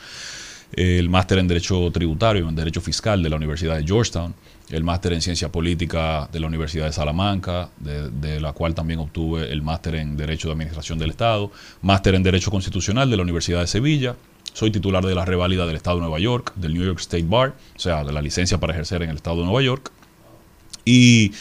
el 0.74 1.10
máster 1.10 1.40
en 1.40 1.48
Derecho 1.48 1.90
Tributario, 1.92 2.48
en 2.50 2.56
Derecho 2.56 2.82
Fiscal 2.82 3.24
de 3.24 3.30
la 3.30 3.38
Universidad 3.38 3.78
de 3.78 3.86
Georgetown, 3.86 4.34
el 4.70 4.84
máster 4.84 5.14
en 5.14 5.22
Ciencia 5.22 5.50
Política 5.52 6.28
de 6.32 6.40
la 6.40 6.48
Universidad 6.48 6.86
de 6.86 6.92
Salamanca, 6.92 7.70
de, 7.80 8.40
la 8.40 8.54
cual 8.54 8.76
también 8.76 9.00
obtuve 9.00 9.52
el 9.52 9.62
máster 9.62 9.96
en 9.96 10.18
Derecho 10.18 10.50
de 10.50 10.54
Administración 10.54 11.00
del 11.00 11.12
Estado, 11.12 11.52
máster 11.82 12.16
en 12.16 12.24
Derecho 12.24 12.52
Constitucional 12.52 13.10
de 13.10 13.18
la 13.18 13.24
Universidad 13.24 13.62
de 13.62 13.68
Sevilla, 13.68 14.16
soy 14.54 14.72
titular 14.72 15.06
de 15.06 15.16
la 15.16 15.24
reválida 15.24 15.66
del 15.66 15.76
Estado 15.76 15.98
de 15.98 16.02
Nueva 16.02 16.20
York, 16.20 16.52
del 16.56 16.74
New 16.74 16.84
York 16.84 17.00
State 17.00 17.26
Bar, 17.28 17.54
o 17.76 17.80
sea, 17.80 18.04
de 18.04 18.12
la 18.12 18.22
licencia 18.22 18.58
para 18.58 18.74
ejercer 18.74 19.04
en 19.04 19.10
el 19.10 19.18
Estado 19.18 19.38
de 19.38 19.44
Nueva 19.44 19.62
York, 19.62 19.92
y 20.84 21.32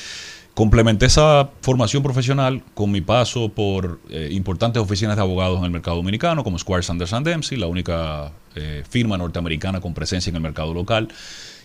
complementé 0.55 1.07
esa 1.07 1.51
formación 1.61 2.03
profesional 2.03 2.63
con 2.75 2.91
mi 2.91 3.01
paso 3.01 3.49
por 3.49 4.01
eh, 4.09 4.29
importantes 4.33 4.83
oficinas 4.83 5.17
de 5.17 5.23
abogados 5.23 5.59
en 5.59 5.65
el 5.65 5.71
mercado 5.71 5.97
dominicano, 5.97 6.45
como 6.45 6.59
Squire 6.59 6.83
Sanders 6.83 7.13
and 7.13 7.27
Dempsey, 7.27 7.59
la 7.59 7.67
única 7.67 8.33
eh, 8.55 8.85
firma 8.89 9.19
norteamericana 9.19 9.81
con 9.81 9.95
presencia 9.95 10.31
en 10.31 10.37
el 10.37 10.43
mercado 10.43 10.73
local, 10.73 11.09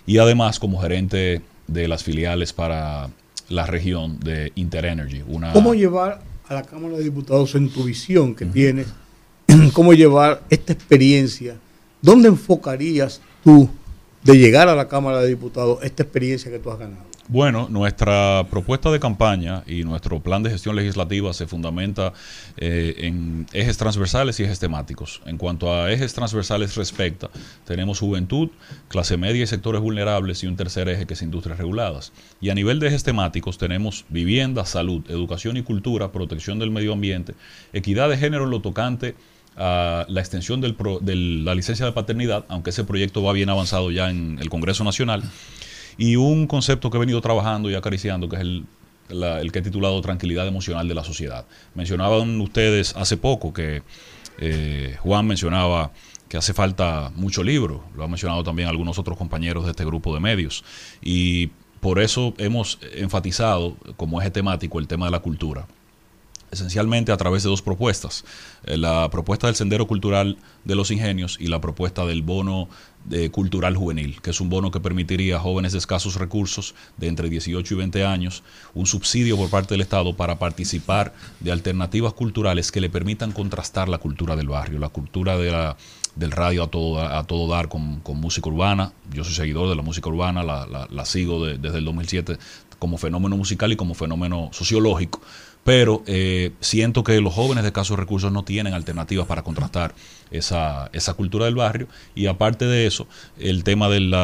y 0.06 0.18
además 0.18 0.60
como 0.60 0.82
gerente 0.82 1.42
de 1.68 1.88
las 1.88 2.04
filiales 2.04 2.54
para 2.54 3.10
la 3.50 3.66
región 3.66 4.20
de 4.20 4.52
Interenergy. 4.56 5.24
Una, 5.28 5.54
¿Cómo 5.54 5.74
llevar 5.74 6.22
a 6.48 6.54
la 6.54 6.64
Cámara 6.64 6.98
de 6.98 7.04
Diputados 7.04 7.56
en 7.56 7.70
tu 7.70 7.84
visión 7.84 8.36
que 8.36 8.46
tienes? 8.46 8.88
¿Cómo 9.74 9.94
llevar 9.94 10.42
esta 10.50 10.74
experiencia? 10.74 11.58
¿Dónde 12.02 12.30
enfocarías 12.30 13.22
tú 13.44 13.70
de 14.24 14.38
llegar 14.38 14.70
a 14.70 14.76
la 14.76 14.88
Cámara 14.88 15.22
de 15.22 15.28
Diputados 15.28 15.80
esta 15.84 16.04
experiencia 16.04 16.52
que 16.52 16.60
tú 16.60 16.72
has 16.72 16.80
ganado? 16.80 17.11
Bueno, 17.32 17.68
nuestra 17.70 18.46
propuesta 18.50 18.92
de 18.92 19.00
campaña 19.00 19.64
y 19.66 19.86
nuestro 19.86 20.20
plan 20.20 20.44
de 20.44 20.50
gestión 20.50 20.76
legislativa 20.76 21.32
se 21.32 21.48
fundamenta 21.48 22.12
eh, 22.58 22.96
en 22.98 23.48
ejes 23.54 23.78
transversales 23.78 24.38
y 24.38 24.44
ejes 24.44 24.60
temáticos. 24.60 25.22
En 25.26 25.38
cuanto 25.38 25.74
a 25.74 25.90
ejes 25.94 26.14
transversales 26.14 26.76
respecta, 26.76 27.30
tenemos 27.64 28.02
juventud, 28.02 28.50
clase 28.90 29.16
media 29.16 29.44
y 29.44 29.48
sectores 29.48 29.80
vulnerables 29.80 30.44
y 30.44 30.48
un 30.48 30.58
tercer 30.58 30.90
eje 30.90 31.06
que 31.06 31.14
es 31.14 31.22
industrias 31.22 31.58
reguladas. 31.58 32.12
Y 32.42 32.50
a 32.50 32.54
nivel 32.54 32.82
de 32.82 32.88
ejes 32.88 33.06
temáticos 33.06 33.58
tenemos 33.58 34.04
vivienda, 34.10 34.66
salud, 34.66 35.10
educación 35.10 35.56
y 35.56 35.64
cultura, 35.64 36.12
protección 36.12 36.60
del 36.60 36.70
medio 36.70 36.92
ambiente, 36.92 37.34
equidad 37.72 38.10
de 38.10 38.18
género 38.18 38.44
en 38.44 38.50
lo 38.50 38.60
tocante 38.60 39.16
a 39.56 40.06
la 40.10 40.20
extensión 40.20 40.60
de 40.60 41.16
la 41.16 41.56
licencia 41.56 41.86
de 41.86 41.94
paternidad, 41.94 42.44
aunque 42.50 42.72
ese 42.72 42.84
proyecto 42.84 43.24
va 43.24 43.32
bien 43.32 43.50
avanzado 43.50 43.90
ya 43.90 44.10
en 44.10 44.38
el 44.42 44.50
Congreso 44.50 44.84
Nacional, 44.84 45.24
y 45.98 46.16
un 46.16 46.48
concepto 46.48 46.90
que 46.90 46.98
he 46.98 47.00
venido 47.00 47.22
trabajando 47.22 47.70
y 47.70 47.76
acariciando, 47.76 48.30
que 48.30 48.36
es 48.38 48.42
el, 48.42 48.66
el 49.10 49.52
que 49.52 49.60
he 49.60 49.62
titulado 49.62 50.02
Tranquilidad 50.02 50.48
Emocional 50.48 50.88
de 50.88 50.96
la 50.96 51.04
Sociedad. 51.04 51.46
Mencionaban 51.76 52.40
ustedes 52.42 52.96
hace 52.96 53.18
poco 53.18 53.54
que 53.54 53.84
eh, 54.40 54.98
Juan 55.00 55.28
mencionaba 55.28 55.92
que 56.28 56.38
hace 56.38 56.54
falta 56.54 57.12
mucho 57.16 57.44
libro, 57.44 57.84
lo 57.96 58.06
han 58.06 58.10
mencionado 58.10 58.42
también 58.44 58.70
algunos 58.70 58.98
otros 58.98 59.18
compañeros 59.18 59.66
de 59.66 59.72
este 59.72 59.84
grupo 59.84 60.14
de 60.14 60.22
medios, 60.22 60.64
y 61.02 61.48
por 61.82 62.00
eso 62.00 62.34
hemos 62.38 62.80
enfatizado 62.94 63.76
como 63.98 64.22
eje 64.22 64.32
temático 64.32 64.80
el 64.80 64.88
tema 64.88 65.06
de 65.06 65.12
la 65.12 65.20
cultura. 65.20 65.68
Esencialmente 66.52 67.12
a 67.12 67.18
través 67.18 67.44
de 67.44 67.50
dos 67.50 67.62
propuestas. 67.62 68.24
Eh, 68.66 68.78
la 68.78 69.10
propuesta 69.10 69.48
del 69.48 69.56
Sendero 69.56 69.88
Cultural 69.88 70.38
de 70.66 70.76
los 70.76 70.92
Ingenios 70.92 71.38
y 71.40 71.48
la 71.48 71.62
propuesta 71.62 72.06
del 72.06 72.22
bono 72.22 72.68
de 73.06 73.32
cultural 73.32 73.76
juvenil, 73.76 74.22
que 74.22 74.30
es 74.30 74.42
un 74.42 74.50
bono 74.50 74.70
que 74.70 74.80
permitiría 74.80 75.38
a 75.38 75.40
jóvenes 75.40 75.72
de 75.72 75.80
escasos 75.80 76.16
recursos 76.18 76.76
de 76.98 77.08
entre 77.08 77.30
18 77.30 77.74
y 77.74 77.78
20 77.78 78.06
años 78.06 78.44
un 78.76 78.86
subsidio 78.86 79.38
por 79.38 79.50
parte 79.50 79.74
del 79.74 79.82
Estado 79.82 80.16
para 80.16 80.38
participar 80.38 81.14
de 81.40 81.52
alternativas 81.52 82.14
culturales 82.14 82.72
que 82.72 82.80
le 82.80 82.92
permitan 82.92 83.32
contrastar 83.32 83.90
la 83.90 83.98
cultura 83.98 84.36
del 84.36 84.50
barrio, 84.50 84.78
la 84.78 84.90
cultura 84.90 85.36
de 85.38 85.52
la, 85.52 85.78
del 86.16 86.30
radio 86.32 86.64
a 86.64 86.68
todo, 86.68 87.00
a 87.02 87.24
todo 87.26 87.48
dar 87.52 87.70
con, 87.70 88.02
con 88.02 88.18
música 88.20 88.48
urbana. 88.50 88.94
Yo 89.12 89.24
soy 89.24 89.34
seguidor 89.34 89.68
de 89.70 89.76
la 89.76 89.82
música 89.82 90.08
urbana, 90.10 90.44
la, 90.44 90.68
la- 90.68 90.88
la 90.92 91.06
sigo 91.06 91.44
de- 91.44 91.58
desde 91.58 91.80
el 91.80 91.86
2007 91.86 92.38
como 92.78 92.98
fenómeno 93.00 93.36
musical 93.38 93.72
y 93.72 93.76
como 93.78 93.96
fenómeno 93.96 94.50
sociológico. 94.54 95.22
Pero 95.64 96.04
eh, 96.08 96.52
siento 96.60 97.04
que 97.04 97.22
los 97.22 97.34
jóvenes 97.34 97.64
de 97.64 97.70
escasos 97.70 97.98
recursos 97.98 98.32
no 98.32 98.44
tienen 98.44 98.74
alternativas 98.74 99.28
para 99.28 99.44
contrastar 99.44 99.94
esa, 100.32 100.90
esa 100.92 101.14
cultura 101.14 101.46
del 101.46 101.56
barrio. 101.56 101.88
Y 102.16 102.26
aparte 102.26 102.66
de 102.66 102.88
eso, 102.88 103.08
el 103.38 103.64
tema 103.64 103.88
del 103.90 104.16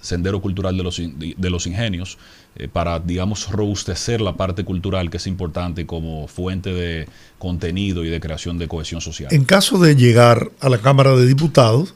sendero 0.00 0.40
cultural 0.40 0.76
de 0.76 0.82
los, 0.82 0.96
de 0.98 1.50
los 1.50 1.66
ingenios, 1.66 2.18
eh, 2.56 2.68
para, 2.68 3.00
digamos, 3.00 3.50
robustecer 3.50 4.20
la 4.20 4.36
parte 4.36 4.64
cultural 4.64 5.10
que 5.10 5.16
es 5.16 5.26
importante 5.26 5.86
como 5.86 6.28
fuente 6.28 6.72
de 6.72 7.08
contenido 7.38 8.04
y 8.04 8.10
de 8.10 8.20
creación 8.20 8.58
de 8.58 8.68
cohesión 8.68 9.00
social. 9.00 9.32
En 9.32 9.44
caso 9.44 9.78
de 9.78 9.96
llegar 9.96 10.52
a 10.60 10.68
la 10.68 10.78
Cámara 10.78 11.16
de 11.16 11.26
Diputados, 11.26 11.94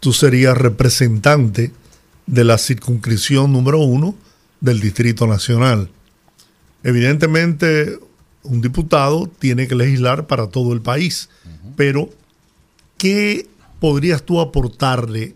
tú 0.00 0.14
serías 0.14 0.56
representante 0.56 1.72
de 2.26 2.44
la 2.44 2.56
circunscripción 2.56 3.52
número 3.52 3.80
uno 3.80 4.14
del 4.60 4.80
Distrito 4.80 5.26
Nacional. 5.26 5.90
Evidentemente, 6.84 7.98
un 8.42 8.60
diputado 8.60 9.28
tiene 9.38 9.68
que 9.68 9.74
legislar 9.74 10.26
para 10.26 10.48
todo 10.48 10.72
el 10.72 10.80
país, 10.80 11.28
pero 11.76 12.10
¿qué 12.98 13.46
podrías 13.80 14.22
tú 14.22 14.40
aportarle 14.40 15.34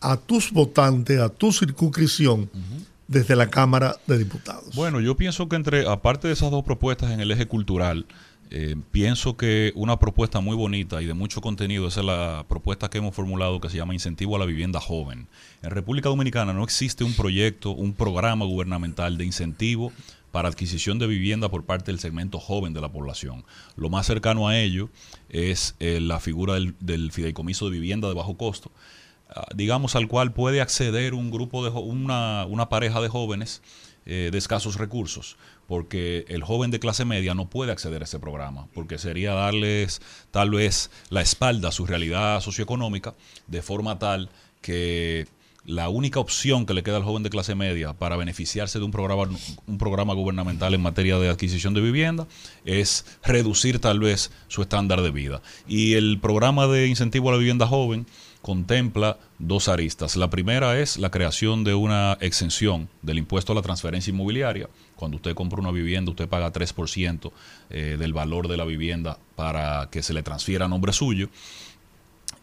a 0.00 0.16
tus 0.16 0.52
votantes, 0.52 1.20
a 1.20 1.28
tu 1.28 1.52
circunscripción, 1.52 2.50
desde 3.06 3.36
la 3.36 3.48
Cámara 3.48 3.96
de 4.06 4.18
Diputados? 4.18 4.74
Bueno, 4.74 5.00
yo 5.00 5.16
pienso 5.16 5.48
que 5.48 5.56
entre, 5.56 5.88
aparte 5.88 6.28
de 6.28 6.34
esas 6.34 6.50
dos 6.50 6.64
propuestas 6.64 7.10
en 7.10 7.20
el 7.20 7.30
eje 7.30 7.46
cultural, 7.46 8.06
eh, 8.50 8.76
pienso 8.92 9.36
que 9.36 9.72
una 9.74 9.98
propuesta 9.98 10.40
muy 10.40 10.56
bonita 10.56 11.02
y 11.02 11.06
de 11.06 11.12
mucho 11.12 11.42
contenido 11.42 11.86
esa 11.86 12.00
es 12.00 12.06
la 12.06 12.46
propuesta 12.48 12.88
que 12.88 12.96
hemos 12.96 13.14
formulado 13.14 13.60
que 13.60 13.68
se 13.68 13.76
llama 13.76 13.92
Incentivo 13.92 14.36
a 14.36 14.38
la 14.38 14.46
Vivienda 14.46 14.80
Joven. 14.80 15.26
En 15.62 15.70
República 15.70 16.08
Dominicana 16.08 16.54
no 16.54 16.64
existe 16.64 17.04
un 17.04 17.12
proyecto, 17.12 17.72
un 17.72 17.92
programa 17.92 18.46
gubernamental 18.46 19.18
de 19.18 19.26
incentivo 19.26 19.92
para 20.30 20.48
adquisición 20.48 20.98
de 20.98 21.06
vivienda 21.06 21.48
por 21.48 21.64
parte 21.64 21.90
del 21.90 22.00
segmento 22.00 22.38
joven 22.38 22.72
de 22.72 22.80
la 22.80 22.90
población. 22.90 23.44
Lo 23.76 23.90
más 23.90 24.06
cercano 24.06 24.48
a 24.48 24.58
ello 24.58 24.90
es 25.28 25.74
eh, 25.80 26.00
la 26.00 26.20
figura 26.20 26.54
del, 26.54 27.12
fideicomiso 27.12 27.66
de 27.66 27.72
vivienda 27.72 28.08
de 28.08 28.14
bajo 28.14 28.36
costo, 28.36 28.70
ah, 29.30 29.46
digamos 29.54 29.96
al 29.96 30.08
cual 30.08 30.32
puede 30.32 30.60
acceder 30.60 31.14
un 31.14 31.30
grupo 31.30 31.64
de 31.64 31.70
una 31.70 32.68
pareja 32.68 33.00
de 33.00 33.08
jóvenes 33.08 33.62
eh, 34.10 34.30
de 34.32 34.38
escasos 34.38 34.76
recursos, 34.76 35.36
porque 35.66 36.24
el 36.28 36.42
joven 36.42 36.70
de 36.70 36.80
clase 36.80 37.04
media 37.04 37.34
no 37.34 37.50
puede 37.50 37.72
acceder 37.72 38.00
a 38.00 38.04
ese 38.04 38.18
programa, 38.18 38.66
porque 38.72 38.96
sería 38.96 39.34
darles 39.34 40.00
tal 40.30 40.48
vez 40.48 40.90
la 41.10 41.20
espalda 41.20 41.68
a 41.68 41.72
su 41.72 41.84
realidad 41.84 42.40
socioeconómica 42.40 43.14
de 43.48 43.60
forma 43.60 43.98
tal 43.98 44.30
que 44.62 45.28
la 45.68 45.90
única 45.90 46.18
opción 46.18 46.64
que 46.64 46.72
le 46.72 46.82
queda 46.82 46.96
al 46.96 47.04
joven 47.04 47.22
de 47.22 47.28
clase 47.28 47.54
media 47.54 47.92
para 47.92 48.16
beneficiarse 48.16 48.78
de 48.78 48.86
un 48.86 48.90
programa, 48.90 49.28
un 49.66 49.76
programa 49.76 50.14
gubernamental 50.14 50.72
en 50.72 50.80
materia 50.80 51.18
de 51.18 51.28
adquisición 51.28 51.74
de 51.74 51.82
vivienda 51.82 52.26
es 52.64 53.04
reducir 53.22 53.78
tal 53.78 54.00
vez 54.00 54.30
su 54.48 54.62
estándar 54.62 55.02
de 55.02 55.10
vida. 55.10 55.42
Y 55.68 55.92
el 55.92 56.20
programa 56.20 56.66
de 56.68 56.86
incentivo 56.86 57.28
a 57.28 57.32
la 57.32 57.38
vivienda 57.38 57.66
joven 57.66 58.06
contempla 58.40 59.18
dos 59.38 59.68
aristas. 59.68 60.16
La 60.16 60.30
primera 60.30 60.80
es 60.80 60.96
la 60.96 61.10
creación 61.10 61.64
de 61.64 61.74
una 61.74 62.16
exención 62.22 62.88
del 63.02 63.18
impuesto 63.18 63.52
a 63.52 63.54
la 63.54 63.60
transferencia 63.60 64.10
inmobiliaria. 64.10 64.70
Cuando 64.96 65.18
usted 65.18 65.34
compra 65.34 65.60
una 65.60 65.70
vivienda, 65.70 66.12
usted 66.12 66.28
paga 66.28 66.50
3% 66.50 67.30
eh, 67.68 67.96
del 67.98 68.14
valor 68.14 68.48
de 68.48 68.56
la 68.56 68.64
vivienda 68.64 69.18
para 69.36 69.90
que 69.90 70.02
se 70.02 70.14
le 70.14 70.22
transfiera 70.22 70.64
a 70.64 70.68
nombre 70.68 70.94
suyo. 70.94 71.28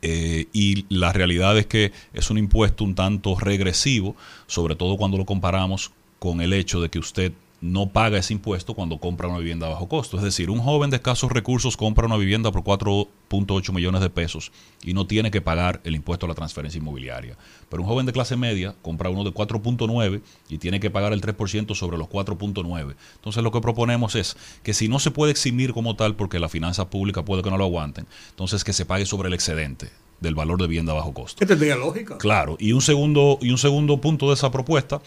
Eh, 0.07 0.45
y 0.53 0.85
la 0.89 1.11
realidad 1.13 1.57
es 1.57 1.65
que 1.65 1.91
es 2.13 2.29
un 2.29 2.37
impuesto 2.37 2.83
un 2.83 2.93
tanto 2.93 3.39
regresivo, 3.39 4.15
sobre 4.45 4.75
todo 4.75 4.97
cuando 4.97 5.17
lo 5.17 5.25
comparamos 5.25 5.93
con 6.19 6.41
el 6.41 6.53
hecho 6.53 6.79
de 6.79 6.89
que 6.89 6.99
usted 6.99 7.31
no 7.65 7.89
paga 7.89 8.17
ese 8.17 8.33
impuesto 8.33 8.73
cuando 8.73 8.99
compra 8.99 9.27
una 9.27 9.39
vivienda 9.39 9.67
a 9.67 9.71
bajo 9.71 9.87
costo. 9.87 10.17
Es 10.17 10.23
decir, 10.23 10.49
un 10.49 10.59
joven 10.59 10.89
de 10.89 10.97
escasos 10.97 11.31
recursos 11.31 11.75
compra 11.75 12.05
una 12.05 12.17
vivienda 12.17 12.51
por 12.51 12.63
4.8 12.63 13.73
millones 13.73 14.01
de 14.01 14.09
pesos 14.09 14.51
y 14.83 14.93
no 14.93 15.07
tiene 15.07 15.31
que 15.31 15.41
pagar 15.41 15.81
el 15.83 15.95
impuesto 15.95 16.25
a 16.25 16.29
la 16.29 16.35
transferencia 16.35 16.77
inmobiliaria. 16.77 17.37
Pero 17.69 17.83
un 17.83 17.89
joven 17.89 18.05
de 18.05 18.13
clase 18.13 18.37
media 18.37 18.75
compra 18.81 19.09
uno 19.09 19.23
de 19.23 19.31
4.9 19.31 20.21
y 20.49 20.57
tiene 20.59 20.79
que 20.79 20.91
pagar 20.91 21.11
el 21.13 21.21
3% 21.21 21.75
sobre 21.75 21.97
los 21.97 22.07
4.9. 22.07 22.95
Entonces 23.15 23.43
lo 23.43 23.51
que 23.51 23.61
proponemos 23.61 24.15
es 24.15 24.37
que 24.63 24.73
si 24.73 24.87
no 24.87 24.99
se 24.99 25.11
puede 25.11 25.31
eximir 25.31 25.73
como 25.73 25.95
tal 25.95 26.15
porque 26.15 26.39
la 26.39 26.49
finanza 26.49 26.89
pública 26.89 27.25
puede 27.25 27.41
que 27.41 27.49
no 27.49 27.57
lo 27.57 27.65
aguanten, 27.65 28.05
entonces 28.29 28.63
que 28.63 28.73
se 28.73 28.85
pague 28.85 29.05
sobre 29.05 29.27
el 29.27 29.33
excedente 29.33 29.89
del 30.19 30.35
valor 30.35 30.59
de 30.59 30.67
vivienda 30.67 30.93
a 30.93 30.95
bajo 30.95 31.13
costo. 31.13 31.39
¿Qué 31.39 31.45
tendría 31.45 31.75
lógica? 31.75 32.17
Claro, 32.17 32.55
y 32.59 32.71
un 32.71 32.81
segundo, 32.81 33.37
y 33.41 33.51
un 33.51 33.57
segundo 33.57 33.99
punto 33.99 34.27
de 34.27 34.35
esa 34.35 34.51
propuesta 34.51 35.01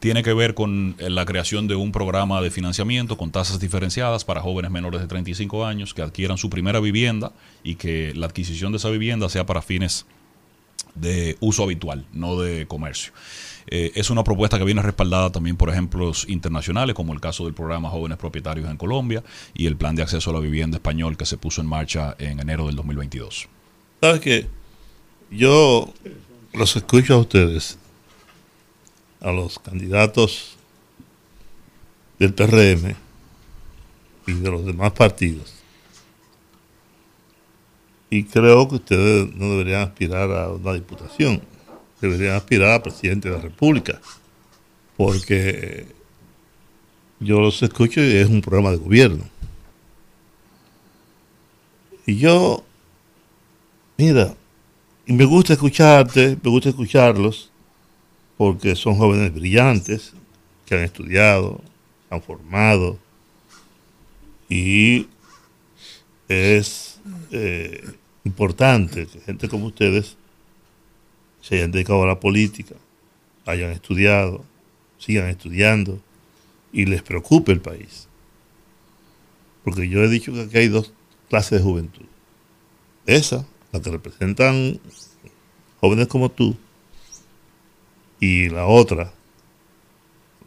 tiene 0.00 0.22
que 0.22 0.32
ver 0.32 0.54
con 0.54 0.96
eh, 0.98 1.10
la 1.10 1.24
creación 1.26 1.68
de 1.68 1.76
un 1.76 1.92
programa 1.92 2.40
de 2.40 2.50
financiamiento 2.50 3.16
con 3.16 3.30
tasas 3.30 3.60
diferenciadas 3.60 4.24
para 4.24 4.40
jóvenes 4.40 4.70
menores 4.70 5.00
de 5.00 5.06
35 5.06 5.64
años 5.64 5.94
que 5.94 6.02
adquieran 6.02 6.38
su 6.38 6.50
primera 6.50 6.80
vivienda 6.80 7.32
y 7.62 7.76
que 7.76 8.12
la 8.14 8.26
adquisición 8.26 8.72
de 8.72 8.78
esa 8.78 8.88
vivienda 8.88 9.28
sea 9.28 9.46
para 9.46 9.62
fines 9.62 10.06
de 10.94 11.36
uso 11.40 11.62
habitual, 11.62 12.06
no 12.12 12.40
de 12.40 12.66
comercio. 12.66 13.12
Eh, 13.66 13.92
es 13.94 14.10
una 14.10 14.24
propuesta 14.24 14.58
que 14.58 14.64
viene 14.64 14.82
respaldada 14.82 15.30
también 15.30 15.56
por 15.56 15.68
ejemplos 15.68 16.26
internacionales, 16.28 16.94
como 16.94 17.12
el 17.12 17.20
caso 17.20 17.44
del 17.44 17.54
programa 17.54 17.90
Jóvenes 17.90 18.18
Propietarios 18.18 18.68
en 18.68 18.76
Colombia 18.78 19.22
y 19.54 19.66
el 19.66 19.76
plan 19.76 19.94
de 19.94 20.02
acceso 20.02 20.30
a 20.30 20.32
la 20.32 20.40
vivienda 20.40 20.78
español 20.78 21.16
que 21.16 21.26
se 21.26 21.36
puso 21.36 21.60
en 21.60 21.68
marcha 21.68 22.16
en 22.18 22.40
enero 22.40 22.66
del 22.66 22.74
2022. 22.76 23.48
¿Sabes 24.00 24.20
qué? 24.20 24.46
Yo 25.30 25.92
los 26.54 26.74
escucho 26.74 27.14
a 27.14 27.18
ustedes, 27.18 27.78
a 29.20 29.32
los 29.32 29.58
candidatos 29.58 30.56
del 32.18 32.34
PRM 32.34 32.94
y 34.26 34.32
de 34.32 34.50
los 34.50 34.64
demás 34.64 34.92
partidos. 34.92 35.54
Y 38.10 38.24
creo 38.24 38.68
que 38.68 38.76
ustedes 38.76 39.34
no 39.34 39.50
deberían 39.50 39.82
aspirar 39.82 40.30
a 40.32 40.48
una 40.48 40.72
diputación, 40.72 41.42
deberían 42.00 42.34
aspirar 42.34 42.72
a 42.72 42.82
presidente 42.82 43.28
de 43.28 43.36
la 43.36 43.42
República, 43.42 44.00
porque 44.96 45.86
yo 47.20 47.40
los 47.40 47.62
escucho 47.62 48.00
y 48.00 48.16
es 48.16 48.28
un 48.28 48.40
programa 48.40 48.70
de 48.70 48.78
gobierno. 48.78 49.24
Y 52.06 52.16
yo 52.16 52.64
Mira, 54.00 54.34
y 55.04 55.12
me 55.12 55.26
gusta 55.26 55.52
escucharte, 55.52 56.38
me 56.42 56.50
gusta 56.50 56.70
escucharlos, 56.70 57.49
porque 58.40 58.74
son 58.74 58.94
jóvenes 58.94 59.34
brillantes, 59.34 60.14
que 60.64 60.74
han 60.74 60.80
estudiado, 60.80 61.60
han 62.08 62.22
formado, 62.22 62.98
y 64.48 65.08
es 66.26 67.02
eh, 67.32 67.86
importante 68.24 69.06
que 69.06 69.20
gente 69.20 69.46
como 69.46 69.66
ustedes 69.66 70.16
se 71.42 71.56
hayan 71.56 71.70
dedicado 71.70 72.02
a 72.02 72.06
la 72.06 72.18
política, 72.18 72.76
hayan 73.44 73.72
estudiado, 73.72 74.42
sigan 74.96 75.28
estudiando, 75.28 76.00
y 76.72 76.86
les 76.86 77.02
preocupe 77.02 77.52
el 77.52 77.60
país. 77.60 78.08
Porque 79.64 79.86
yo 79.86 80.02
he 80.02 80.08
dicho 80.08 80.32
que 80.32 80.44
aquí 80.44 80.56
hay 80.56 80.68
dos 80.68 80.94
clases 81.28 81.58
de 81.58 81.62
juventud. 81.62 82.06
Esa 83.04 83.44
la 83.70 83.82
que 83.82 83.90
representan 83.90 84.80
jóvenes 85.78 86.08
como 86.08 86.30
tú, 86.30 86.56
y 88.20 88.48
la 88.50 88.66
otra, 88.66 89.12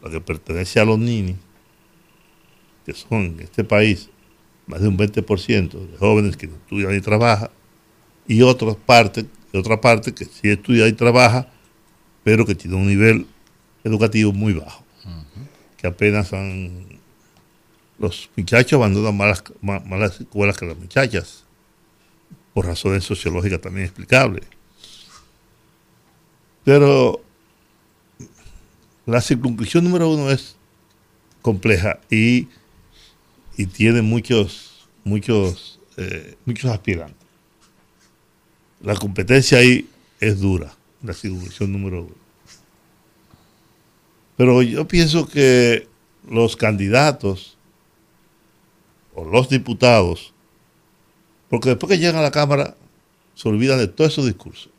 la 0.02 0.10
que 0.10 0.20
pertenece 0.20 0.78
a 0.80 0.84
los 0.84 0.98
ninis, 0.98 1.36
que 2.86 2.92
son 2.94 3.22
en 3.22 3.40
este 3.40 3.64
país 3.64 4.10
más 4.66 4.80
de 4.80 4.88
un 4.88 4.96
20% 4.96 5.70
de 5.90 5.96
jóvenes 5.98 6.36
que 6.36 6.46
no 6.46 6.54
estudian 6.56 6.92
ni 6.92 7.00
trabajan, 7.00 7.50
y 8.26 8.40
otra 8.42 8.74
parte, 8.74 9.26
y 9.52 9.56
otra 9.58 9.80
parte 9.80 10.14
que 10.14 10.24
sí 10.24 10.48
estudia 10.48 10.86
y 10.88 10.92
trabaja, 10.92 11.48
pero 12.22 12.46
que 12.46 12.54
tiene 12.54 12.76
un 12.76 12.86
nivel 12.86 13.26
educativo 13.84 14.32
muy 14.32 14.52
bajo, 14.54 14.82
que 15.76 15.86
apenas 15.86 16.32
han... 16.32 16.94
Los 17.98 18.28
muchachos 18.36 18.72
abandonan 18.78 19.16
malas, 19.16 19.44
ma- 19.60 19.80
malas 19.80 20.20
escuelas 20.20 20.56
que 20.56 20.66
las 20.66 20.76
muchachas 20.76 21.44
por 22.52 22.66
razones 22.66 23.04
sociológicas 23.04 23.60
también 23.60 23.84
explicables. 23.86 24.44
Pero 26.64 27.20
la 29.06 29.20
circunscripción 29.20 29.84
número 29.84 30.10
uno 30.10 30.30
es 30.30 30.56
compleja 31.42 32.00
y 32.10 32.48
y 33.56 33.66
tiene 33.66 34.02
muchos, 34.02 34.86
muchos, 35.04 35.80
eh, 35.96 36.36
muchos 36.44 36.70
aspirantes. 36.70 37.16
La 38.80 38.96
competencia 38.96 39.58
ahí 39.58 39.88
es 40.20 40.40
dura, 40.40 40.74
la 41.02 41.14
circunscripción 41.14 41.72
número 41.72 42.02
uno. 42.02 42.14
Pero 44.36 44.62
yo 44.62 44.86
pienso 44.88 45.26
que 45.26 45.86
los 46.28 46.56
candidatos 46.56 47.56
o 49.14 49.24
los 49.24 49.48
diputados, 49.48 50.34
porque 51.48 51.70
después 51.70 51.90
que 51.90 51.98
llegan 51.98 52.16
a 52.16 52.22
la 52.22 52.32
Cámara 52.32 52.76
se 53.34 53.48
olvidan 53.48 53.78
de 53.78 53.86
todos 53.88 54.12
esos 54.12 54.26
discursos. 54.26 54.70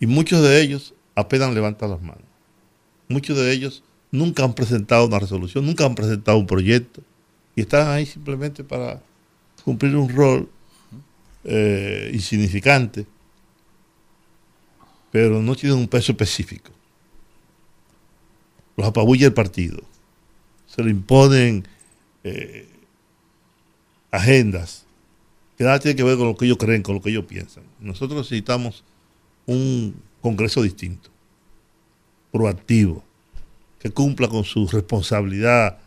Y 0.00 0.06
muchos 0.06 0.42
de 0.42 0.60
ellos 0.62 0.94
apenas 1.14 1.52
levantan 1.52 1.90
las 1.90 2.00
manos. 2.00 2.31
Muchos 3.12 3.36
de 3.36 3.52
ellos 3.52 3.82
nunca 4.10 4.42
han 4.42 4.54
presentado 4.54 5.06
una 5.06 5.18
resolución, 5.18 5.66
nunca 5.66 5.84
han 5.84 5.94
presentado 5.94 6.38
un 6.38 6.46
proyecto 6.46 7.02
y 7.54 7.60
están 7.60 7.88
ahí 7.88 8.06
simplemente 8.06 8.64
para 8.64 9.02
cumplir 9.64 9.94
un 9.96 10.08
rol 10.08 10.48
eh, 11.44 12.10
insignificante, 12.14 13.06
pero 15.10 15.42
no 15.42 15.54
tienen 15.54 15.78
un 15.78 15.88
peso 15.88 16.12
específico. 16.12 16.70
Los 18.76 18.86
apabulla 18.86 19.26
el 19.26 19.34
partido, 19.34 19.82
se 20.66 20.82
le 20.82 20.90
imponen 20.90 21.68
eh, 22.24 22.66
agendas 24.10 24.86
que 25.58 25.64
nada 25.64 25.78
tiene 25.78 25.96
que 25.96 26.02
ver 26.02 26.16
con 26.16 26.28
lo 26.28 26.34
que 26.34 26.46
ellos 26.46 26.56
creen, 26.56 26.82
con 26.82 26.94
lo 26.94 27.02
que 27.02 27.10
ellos 27.10 27.26
piensan. 27.26 27.64
Nosotros 27.78 28.20
necesitamos 28.20 28.84
un 29.44 29.94
Congreso 30.22 30.62
distinto, 30.62 31.10
proactivo, 32.32 33.04
que 33.78 33.90
cumpla 33.90 34.28
con 34.28 34.44
su 34.44 34.66
responsabilidad 34.66 35.78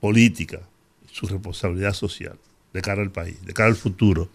política, 0.00 0.60
su 1.10 1.26
responsabilidad 1.26 1.92
social 1.92 2.38
de 2.72 2.82
cara 2.82 3.02
al 3.02 3.12
país, 3.12 3.36
de 3.44 3.52
cara 3.52 3.68
al 3.68 3.76
futuro, 3.76 4.28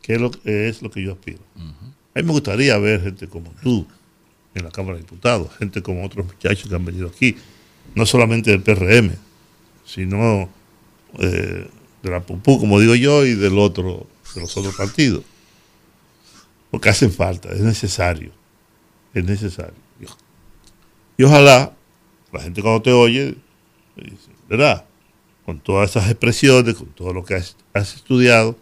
que 0.00 0.14
es 0.14 0.20
lo, 0.20 0.30
es 0.44 0.82
lo 0.82 0.90
que 0.90 1.02
yo 1.02 1.12
aspiro. 1.12 1.40
A 1.56 2.18
mí 2.18 2.22
me 2.24 2.32
gustaría 2.32 2.76
ver 2.78 3.02
gente 3.02 3.28
como 3.28 3.52
tú 3.62 3.86
en 4.54 4.64
la 4.64 4.70
Cámara 4.70 4.96
de 4.96 5.02
Diputados, 5.02 5.54
gente 5.56 5.82
como 5.82 6.04
otros 6.04 6.26
muchachos 6.26 6.68
que 6.68 6.74
han 6.74 6.84
venido 6.84 7.08
aquí, 7.08 7.36
no 7.94 8.04
solamente 8.06 8.50
del 8.50 8.62
PRM, 8.62 9.12
sino 9.84 10.48
eh, 11.18 11.68
de 12.02 12.10
la 12.10 12.20
PUPU, 12.20 12.58
como 12.58 12.80
digo 12.80 12.94
yo, 12.94 13.24
y 13.24 13.34
del 13.34 13.58
otro, 13.58 14.06
de 14.34 14.40
los 14.40 14.56
otros 14.56 14.74
partidos. 14.74 15.24
Porque 16.70 16.88
hacen 16.88 17.12
falta, 17.12 17.50
es 17.50 17.60
necesario, 17.60 18.32
es 19.14 19.24
necesario. 19.24 19.81
Y 21.16 21.24
ojalá 21.24 21.74
la 22.32 22.40
gente 22.40 22.62
cuando 22.62 22.82
te 22.82 22.92
oye, 22.92 23.36
¿verdad? 24.48 24.84
Con 25.44 25.60
todas 25.60 25.90
esas 25.90 26.10
expresiones, 26.10 26.74
con 26.74 26.88
todo 26.88 27.12
lo 27.12 27.24
que 27.24 27.34
has, 27.34 27.56
has 27.74 27.94
estudiado, 27.94 28.56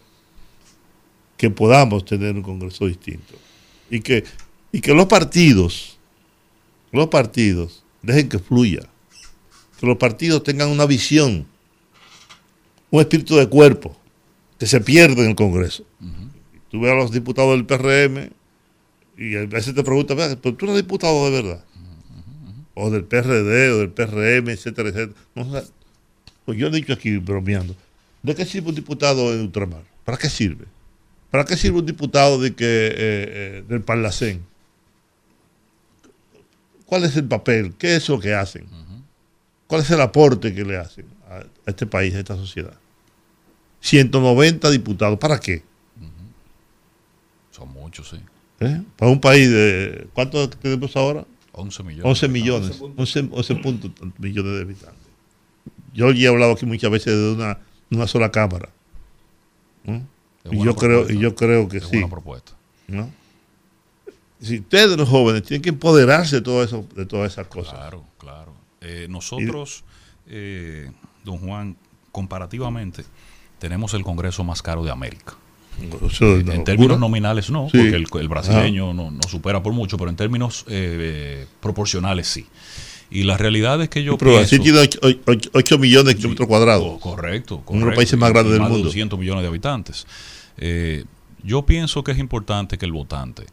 que 1.37 1.49
podamos 1.49 2.05
tener 2.05 2.35
un 2.35 2.43
Congreso 2.43 2.85
distinto. 2.87 3.33
Y 3.89 4.01
que, 4.01 4.23
y 4.71 4.81
que 4.81 4.93
los 4.93 5.05
partidos, 5.07 5.97
los 6.91 7.07
partidos, 7.07 7.83
dejen 8.01 8.29
que 8.29 8.39
fluya. 8.39 8.81
Que 9.79 9.87
los 9.87 9.97
partidos 9.97 10.43
tengan 10.43 10.69
una 10.69 10.85
visión, 10.85 11.47
un 12.89 13.01
espíritu 13.01 13.37
de 13.37 13.47
cuerpo, 13.47 13.97
que 14.59 14.67
se 14.67 14.81
pierde 14.81 15.23
en 15.23 15.29
el 15.29 15.35
Congreso. 15.35 15.85
Tú 16.69 16.79
ves 16.79 16.91
a 16.91 16.95
los 16.95 17.11
diputados 17.11 17.51
del 17.51 17.65
PRM 17.65 18.31
y 19.17 19.35
a 19.35 19.45
veces 19.45 19.73
te 19.73 19.83
preguntan, 19.83 20.17
"Vea, 20.17 20.37
pero 20.41 20.55
tú 20.55 20.65
eres 20.65 20.77
diputado 20.77 21.25
de 21.25 21.41
verdad. 21.41 21.65
O 22.73 22.89
del 22.89 23.03
PRD, 23.03 23.71
o 23.71 23.79
del 23.79 23.89
PRM, 23.89 24.49
etcétera, 24.49 24.89
etcétera. 24.89 25.19
No, 25.35 25.61
pues 26.45 26.57
yo 26.57 26.67
he 26.67 26.71
dicho 26.71 26.93
aquí, 26.93 27.17
bromeando, 27.17 27.75
¿de 28.23 28.35
qué 28.35 28.45
sirve 28.45 28.69
un 28.69 28.75
diputado 28.75 29.33
en 29.33 29.41
ultramar? 29.41 29.83
¿Para 30.05 30.17
qué 30.17 30.29
sirve? 30.29 30.65
¿Para 31.29 31.45
qué 31.45 31.55
sirve 31.55 31.79
un 31.79 31.85
diputado 31.85 32.39
de 32.39 32.53
que, 32.53 32.65
eh, 32.65 32.93
eh, 32.97 33.63
del 33.67 33.81
Parlacén? 33.81 34.43
¿Cuál 36.85 37.05
es 37.05 37.15
el 37.15 37.25
papel? 37.25 37.73
¿Qué 37.77 37.95
es 37.95 38.09
lo 38.09 38.19
que 38.19 38.33
hacen? 38.33 38.67
¿Cuál 39.67 39.81
es 39.81 39.89
el 39.91 40.01
aporte 40.01 40.53
que 40.53 40.65
le 40.65 40.77
hacen 40.77 41.05
a, 41.29 41.35
a 41.37 41.45
este 41.65 41.85
país, 41.85 42.13
a 42.15 42.19
esta 42.19 42.35
sociedad? 42.35 42.73
190 43.79 44.69
diputados, 44.69 45.17
¿para 45.17 45.39
qué? 45.39 45.63
Son 47.51 47.69
muchos, 47.71 48.09
sí. 48.09 48.17
¿Eh? 48.59 48.81
Para 48.95 49.11
un 49.11 49.19
país 49.19 49.49
de... 49.49 50.07
¿Cuántos 50.13 50.49
tenemos 50.51 50.95
ahora? 50.95 51.25
11 51.53 51.83
millones. 51.83 52.05
11 52.05 52.27
millones, 52.27 52.81
11, 52.97 53.29
11 53.31 53.55
puntos 53.55 53.91
millones 54.17 54.53
de 54.55 54.61
habitantes. 54.61 55.07
Yo 55.93 56.11
ya 56.11 56.25
he 56.25 56.27
hablado 56.27 56.53
aquí 56.53 56.65
muchas 56.65 56.89
veces 56.91 57.13
de 57.15 57.33
una, 57.33 57.59
una 57.89 58.07
sola 58.07 58.31
cámara. 58.31 58.69
Y 60.49 60.63
yo 60.63 60.75
creo, 60.75 61.09
y 61.09 61.17
yo 61.19 61.35
creo 61.35 61.67
que 61.67 61.77
Es 61.77 61.83
sí. 61.83 61.91
buena 61.93 62.09
propuesta. 62.09 62.53
¿no? 62.87 63.09
Si 64.39 64.59
ustedes 64.59 64.97
los 64.97 65.07
jóvenes 65.07 65.43
tienen 65.43 65.61
que 65.61 65.69
empoderarse 65.69 66.37
de 66.37 66.41
todo 66.41 66.63
eso, 66.63 66.85
de 66.95 67.05
todas 67.05 67.33
esas 67.33 67.47
cosas. 67.47 67.73
Claro, 67.73 68.03
claro. 68.17 68.53
Eh, 68.79 69.05
nosotros, 69.09 69.83
eh, 70.27 70.89
don 71.23 71.37
Juan, 71.37 71.77
comparativamente, 72.11 73.03
tenemos 73.59 73.93
el 73.93 74.03
Congreso 74.03 74.43
más 74.43 74.61
caro 74.63 74.83
de 74.83 74.91
América. 74.91 75.35
Eso 76.09 76.37
es 76.37 76.47
en 76.47 76.63
términos 76.63 76.99
nominales 76.99 77.49
no, 77.49 77.69
Sí. 77.69 77.77
porque 77.77 77.95
el, 77.95 78.07
el 78.21 78.27
brasileño 78.27 78.93
no, 78.93 79.11
no 79.11 79.21
supera 79.27 79.61
por 79.63 79.73
mucho, 79.73 79.97
pero 79.97 80.09
en 80.09 80.15
términos 80.15 80.65
eh, 80.67 81.45
proporcionales 81.59 82.27
sí. 82.27 82.45
Y 83.09 83.23
la 83.23 83.35
realidad 83.37 83.81
es 83.81 83.89
que 83.89 84.03
yo 84.03 84.17
Pero 84.17 84.31
pienso... 84.31 84.55
así 84.55 84.59
tiene 84.63 84.79
8, 85.53 85.77
millones 85.79 86.05
de 86.05 86.15
kilómetros 86.15 86.47
cuadrados. 86.47 86.87
Oh, 86.87 86.99
correcto, 86.99 87.55
Uno 87.55 87.63
de 87.65 87.71
los 87.73 87.79
correcto. 87.83 87.95
países 87.99 88.17
más 88.19 88.29
grandes 88.31 88.53
del 88.53 88.61
más 88.61 88.69
mundo. 88.69 88.85
200 88.85 89.19
millones 89.19 89.41
de 89.41 89.47
habitantes. 89.49 90.07
Eh, 90.57 91.03
yo 91.43 91.65
pienso 91.65 92.03
que 92.05 92.11
es 92.13 92.19
importante 92.19 92.77
que 92.77 92.85
el 92.85 92.93
votante, 92.93 93.43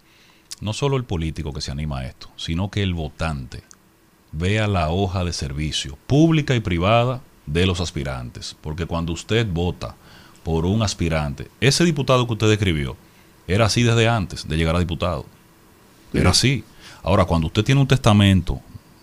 no 0.60 0.72
solo 0.72 0.96
el 0.96 1.04
político 1.04 1.52
que 1.52 1.60
se 1.60 1.70
anima 1.72 2.00
a 2.00 2.06
esto, 2.06 2.28
sino 2.36 2.70
que 2.70 2.82
el 2.84 2.94
votante 2.94 3.62
vea 4.30 4.68
la 4.68 4.90
hoja 4.90 5.24
de 5.24 5.32
servicio 5.32 5.98
pública 6.06 6.54
y 6.54 6.60
privada 6.60 7.22
de 7.46 7.66
los 7.66 7.80
aspirantes. 7.80 8.56
Porque 8.60 8.86
cuando 8.86 9.12
usted 9.12 9.46
vota 9.50 9.96
por 10.48 10.64
un 10.64 10.80
aspirante, 10.80 11.50
ese 11.60 11.84
diputado 11.84 12.26
que 12.26 12.32
usted 12.32 12.48
describió 12.48 12.96
era 13.46 13.66
así 13.66 13.82
desde 13.82 14.08
antes 14.08 14.48
de 14.48 14.56
llegar 14.56 14.76
a 14.76 14.78
diputado. 14.78 15.26
Era 16.14 16.30
así. 16.30 16.64
Ahora, 17.02 17.26
cuando 17.26 17.48
usted 17.48 17.62
tiene 17.64 17.82
un 17.82 17.86
testamento, 17.86 18.58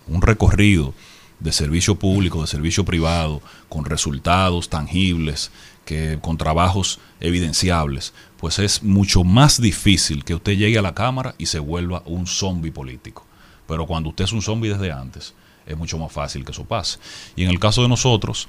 un 0.07 0.23
recorrido 0.23 0.95
de 1.39 1.51
servicio 1.51 1.99
público, 1.99 2.41
de 2.41 2.47
servicio 2.47 2.83
privado, 2.83 3.43
con 3.69 3.85
resultados 3.85 4.69
tangibles, 4.69 5.51
que 5.85 6.17
con 6.19 6.39
trabajos 6.39 6.99
evidenciables, 7.19 8.15
pues 8.37 8.57
es 8.57 8.81
mucho 8.81 9.23
más 9.23 9.61
difícil 9.61 10.23
que 10.23 10.33
usted 10.33 10.53
llegue 10.53 10.79
a 10.79 10.81
la 10.81 10.95
Cámara 10.95 11.35
y 11.37 11.45
se 11.45 11.59
vuelva 11.59 12.01
un 12.07 12.25
zombie 12.25 12.71
político. 12.71 13.23
Pero 13.67 13.85
cuando 13.85 14.09
usted 14.09 14.23
es 14.23 14.33
un 14.33 14.41
zombie 14.41 14.71
desde 14.73 14.91
antes, 14.91 15.35
es 15.67 15.77
mucho 15.77 15.99
más 15.99 16.11
fácil 16.11 16.43
que 16.43 16.53
eso 16.53 16.65
pase. 16.65 16.97
Y 17.35 17.43
en 17.43 17.51
el 17.51 17.59
caso 17.59 17.83
de 17.83 17.87
nosotros, 17.87 18.47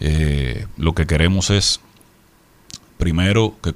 eh, 0.00 0.66
lo 0.76 0.96
que 0.96 1.06
queremos 1.06 1.50
es 1.50 1.80
primero 2.98 3.56
que, 3.62 3.72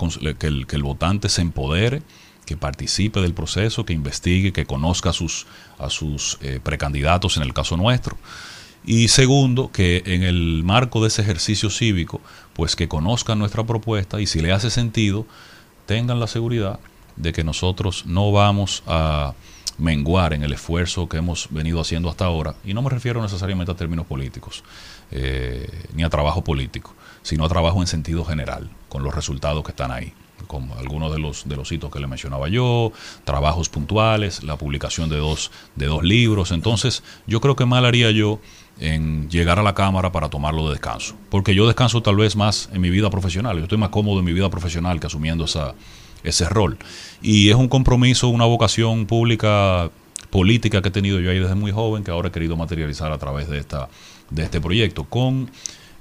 el, 0.47 0.83
votante 0.83 1.29
se 1.29 1.43
empodere, 1.43 2.03
que 2.47 2.57
participe 2.57 3.21
del 3.21 3.35
proceso, 3.35 3.85
que 3.85 3.93
investigue, 3.93 4.53
que 4.53 4.67
conozca 4.67 5.11
a 5.11 5.13
sus, 5.13 5.47
a 5.79 5.91
sus 5.91 6.39
eh, 6.41 6.61
precandidatos 6.63 7.37
en 7.37 7.43
el 7.43 7.53
caso 7.53 7.77
nuestro. 7.77 8.17
Y 8.85 9.09
segundo, 9.09 9.71
que 9.71 10.03
en 10.07 10.23
el 10.23 10.63
marco 10.65 11.03
de 11.03 11.09
ese 11.09 11.23
ejercicio 11.23 11.69
cívico, 11.69 12.21
pues 12.55 12.75
que 12.75 12.89
conozcan 12.89 13.39
nuestra 13.39 13.65
propuesta 13.65 14.21
y 14.21 14.27
si 14.27 14.41
le 14.41 14.53
hace 14.53 14.71
sentido, 14.71 15.27
tengan 15.87 16.21
la 16.21 16.27
seguridad 16.27 16.81
de 17.17 17.33
que 17.33 17.45
nosotros 17.45 18.07
no 18.07 18.33
vamos 18.33 18.83
a 18.87 19.35
menguar 19.79 20.33
en 20.33 20.43
el 20.43 20.53
esfuerzo 20.53 21.09
que 21.09 21.19
hemos 21.19 21.49
venido 21.51 21.81
haciendo 21.81 22.09
hasta 22.09 22.25
ahora, 22.25 22.55
y 22.65 22.75
no 22.75 22.83
me 22.83 22.91
refiero 22.91 23.23
necesariamente 23.23 23.73
a 23.73 23.77
términos 23.77 24.07
políticos, 24.07 24.65
eh, 25.11 25.87
ni 25.95 26.03
a 26.03 26.11
trabajo 26.11 26.43
político, 26.43 26.95
sino 27.23 27.49
trabajo 27.49 27.81
en 27.81 27.87
sentido 27.87 28.25
general, 28.25 28.71
con 28.89 29.03
los 29.03 29.15
resultados 29.15 29.65
que 29.65 29.71
están 29.71 29.91
ahí, 29.91 30.13
como 30.47 30.75
algunos 30.77 31.13
de 31.13 31.19
los, 31.19 31.49
de 31.49 31.57
los 31.57 31.71
hitos 31.73 31.91
que 31.91 32.01
le 32.01 32.07
mencionaba 32.07 32.49
yo, 32.49 32.93
trabajos 33.25 33.69
puntuales, 33.69 34.43
la 34.43 34.57
publicación 34.57 35.09
de 35.09 35.17
dos, 35.17 35.51
de 35.77 35.87
dos 35.87 36.03
libros. 36.03 36.53
Entonces, 36.53 37.03
yo 37.27 37.41
creo 37.41 37.57
que 37.57 37.67
mal 37.67 37.85
haría 37.85 38.11
yo 38.11 38.41
en 38.81 39.29
llegar 39.29 39.59
a 39.59 39.63
la 39.63 39.75
Cámara 39.75 40.13
para 40.13 40.29
tomarlo 40.29 40.67
de 40.67 40.75
descanso, 40.75 41.17
porque 41.31 41.55
yo 41.55 41.67
descanso 41.67 42.01
tal 42.03 42.17
vez 42.17 42.37
más 42.37 42.69
en 42.73 42.81
mi 42.81 42.91
vida 42.91 43.11
profesional, 43.11 43.57
yo 43.57 43.65
estoy 43.65 43.79
más 43.79 43.89
cómodo 43.89 44.21
en 44.21 44.25
mi 44.25 44.33
vida 44.33 44.49
profesional 44.51 45.01
que 45.01 45.09
asumiendo 45.09 45.45
esa, 45.45 45.75
ese 46.23 46.49
rol. 46.49 46.79
Y 47.23 47.51
es 47.51 47.57
un 47.57 47.69
compromiso, 47.69 48.29
una 48.29 48.45
vocación 48.45 49.07
pública 49.07 49.91
política 50.31 50.83
que 50.83 50.89
he 50.89 50.93
tenido 50.93 51.21
yo 51.21 51.31
ahí 51.31 51.39
desde 51.39 51.55
muy 51.55 51.73
joven, 51.73 52.05
que 52.05 52.11
ahora 52.11 52.29
he 52.29 52.33
querido 52.33 52.57
materializar 52.57 53.13
a 53.13 53.19
través 53.19 53.49
de, 53.49 53.59
esta, 53.59 53.89
de 54.31 54.45
este 54.45 54.61
proyecto, 54.61 55.05
con, 55.05 55.51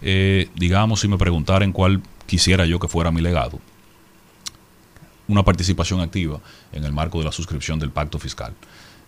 eh, 0.02 0.50
digamos, 0.56 1.02
si 1.02 1.08
me 1.08 1.18
preguntaran 1.18 1.72
cuál 1.72 2.02
quisiera 2.26 2.66
yo 2.66 2.80
que 2.80 2.88
fuera 2.88 3.12
mi 3.12 3.22
legado, 3.22 3.60
una 5.28 5.44
participación 5.44 6.00
activa 6.02 6.40
en 6.72 6.84
el 6.84 6.94
marco 6.94 7.20
de 7.20 7.26
la 7.26 7.32
suscripción 7.32 7.80
del 7.80 7.92
pacto 7.92 8.20
fiscal 8.20 8.54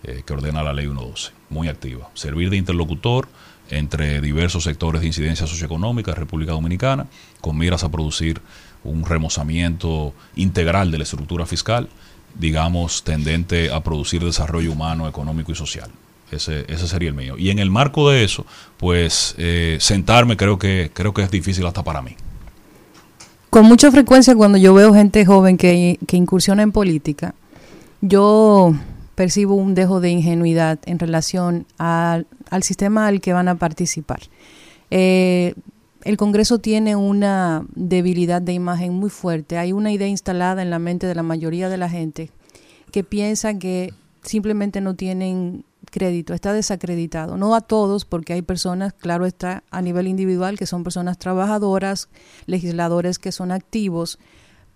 eh, 0.03 0.23
que 0.25 0.33
ordena 0.33 0.63
la 0.63 0.73
ley 0.73 0.85
112, 0.85 1.31
muy 1.49 1.67
activa, 1.67 2.09
servir 2.13 2.49
de 2.49 2.57
interlocutor 2.57 3.27
entre 3.69 4.21
diversos 4.21 4.63
sectores 4.63 5.01
de 5.01 5.07
incidencia 5.07 5.45
socioeconómica 5.45 6.11
de 6.11 6.19
República 6.19 6.53
Dominicana, 6.53 7.07
con 7.41 7.57
miras 7.57 7.83
a 7.83 7.89
producir 7.91 8.41
un 8.83 9.05
remozamiento 9.05 10.13
integral 10.35 10.91
de 10.91 10.97
la 10.97 11.03
estructura 11.03 11.45
fiscal, 11.45 11.89
digamos, 12.35 13.03
tendente 13.03 13.71
a 13.71 13.83
producir 13.83 14.23
desarrollo 14.23 14.71
humano, 14.71 15.07
económico 15.07 15.51
y 15.51 15.55
social. 15.55 15.91
Ese, 16.31 16.65
ese 16.67 16.87
sería 16.87 17.09
el 17.09 17.15
mío. 17.15 17.37
Y 17.37 17.49
en 17.49 17.59
el 17.59 17.71
marco 17.71 18.09
de 18.09 18.23
eso, 18.23 18.45
pues 18.77 19.35
eh, 19.37 19.77
sentarme 19.79 20.37
creo 20.37 20.57
que, 20.59 20.91
creo 20.93 21.13
que 21.13 21.23
es 21.23 21.31
difícil 21.31 21.65
hasta 21.65 21.83
para 21.83 22.01
mí. 22.01 22.15
Con 23.49 23.65
mucha 23.65 23.91
frecuencia 23.91 24.35
cuando 24.35 24.57
yo 24.57 24.73
veo 24.73 24.93
gente 24.93 25.25
joven 25.25 25.57
que, 25.57 25.97
que 26.05 26.17
incursiona 26.17 26.61
en 26.61 26.71
política, 26.71 27.33
yo 28.01 28.75
percibo 29.15 29.55
un 29.55 29.73
dejo 29.73 29.99
de 29.99 30.11
ingenuidad 30.11 30.79
en 30.85 30.99
relación 30.99 31.65
al, 31.77 32.27
al 32.49 32.63
sistema 32.63 33.07
al 33.07 33.21
que 33.21 33.33
van 33.33 33.47
a 33.47 33.55
participar. 33.55 34.19
Eh, 34.91 35.55
el 36.03 36.15
Congreso 36.15 36.59
tiene 36.59 36.95
una 36.95 37.65
debilidad 37.75 38.41
de 38.41 38.53
imagen 38.53 38.93
muy 38.93 39.09
fuerte. 39.09 39.57
Hay 39.57 39.73
una 39.73 39.91
idea 39.91 40.07
instalada 40.07 40.61
en 40.61 40.69
la 40.69 40.79
mente 40.79 41.07
de 41.07 41.15
la 41.15 41.23
mayoría 41.23 41.69
de 41.69 41.77
la 41.77 41.89
gente 41.89 42.31
que 42.91 43.03
piensa 43.03 43.59
que 43.59 43.93
simplemente 44.23 44.81
no 44.81 44.95
tienen 44.95 45.65
crédito, 45.89 46.33
está 46.33 46.53
desacreditado. 46.53 47.37
No 47.37 47.55
a 47.55 47.61
todos, 47.61 48.05
porque 48.05 48.33
hay 48.33 48.41
personas, 48.41 48.93
claro 48.93 49.25
está, 49.25 49.63
a 49.71 49.81
nivel 49.81 50.07
individual, 50.07 50.57
que 50.57 50.65
son 50.65 50.83
personas 50.83 51.17
trabajadoras, 51.17 52.09
legisladores 52.45 53.19
que 53.19 53.31
son 53.31 53.51
activos, 53.51 54.19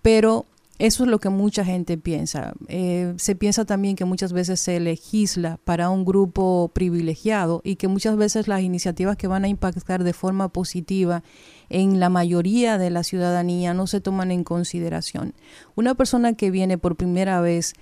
pero 0.02 0.46
eso 0.78 1.04
es 1.04 1.10
lo 1.10 1.20
que 1.20 1.28
mucha 1.28 1.64
gente 1.64 1.96
piensa. 1.96 2.52
Eh, 2.66 3.14
se 3.16 3.36
piensa 3.36 3.64
también 3.64 3.94
que 3.94 4.04
muchas 4.04 4.32
veces 4.32 4.58
se 4.58 4.80
legisla 4.80 5.58
para 5.64 5.88
un 5.88 6.04
grupo 6.04 6.70
privilegiado 6.74 7.60
y 7.62 7.76
que 7.76 7.86
muchas 7.86 8.16
veces 8.16 8.48
las 8.48 8.62
iniciativas 8.62 9.16
que 9.16 9.28
van 9.28 9.44
a 9.44 9.48
impactar 9.48 10.02
de 10.02 10.12
forma 10.12 10.48
positiva 10.48 11.22
en 11.70 12.00
la 12.00 12.08
mayoría 12.08 12.76
de 12.76 12.90
la 12.90 13.04
ciudadanía 13.04 13.72
no 13.72 13.86
se 13.86 14.00
toman 14.00 14.32
en 14.32 14.42
consideración. 14.42 15.34
Una 15.76 15.94
persona 15.94 16.32
que 16.32 16.50
viene 16.50 16.76
por 16.76 16.96
primera 16.96 17.40
vez 17.40 17.74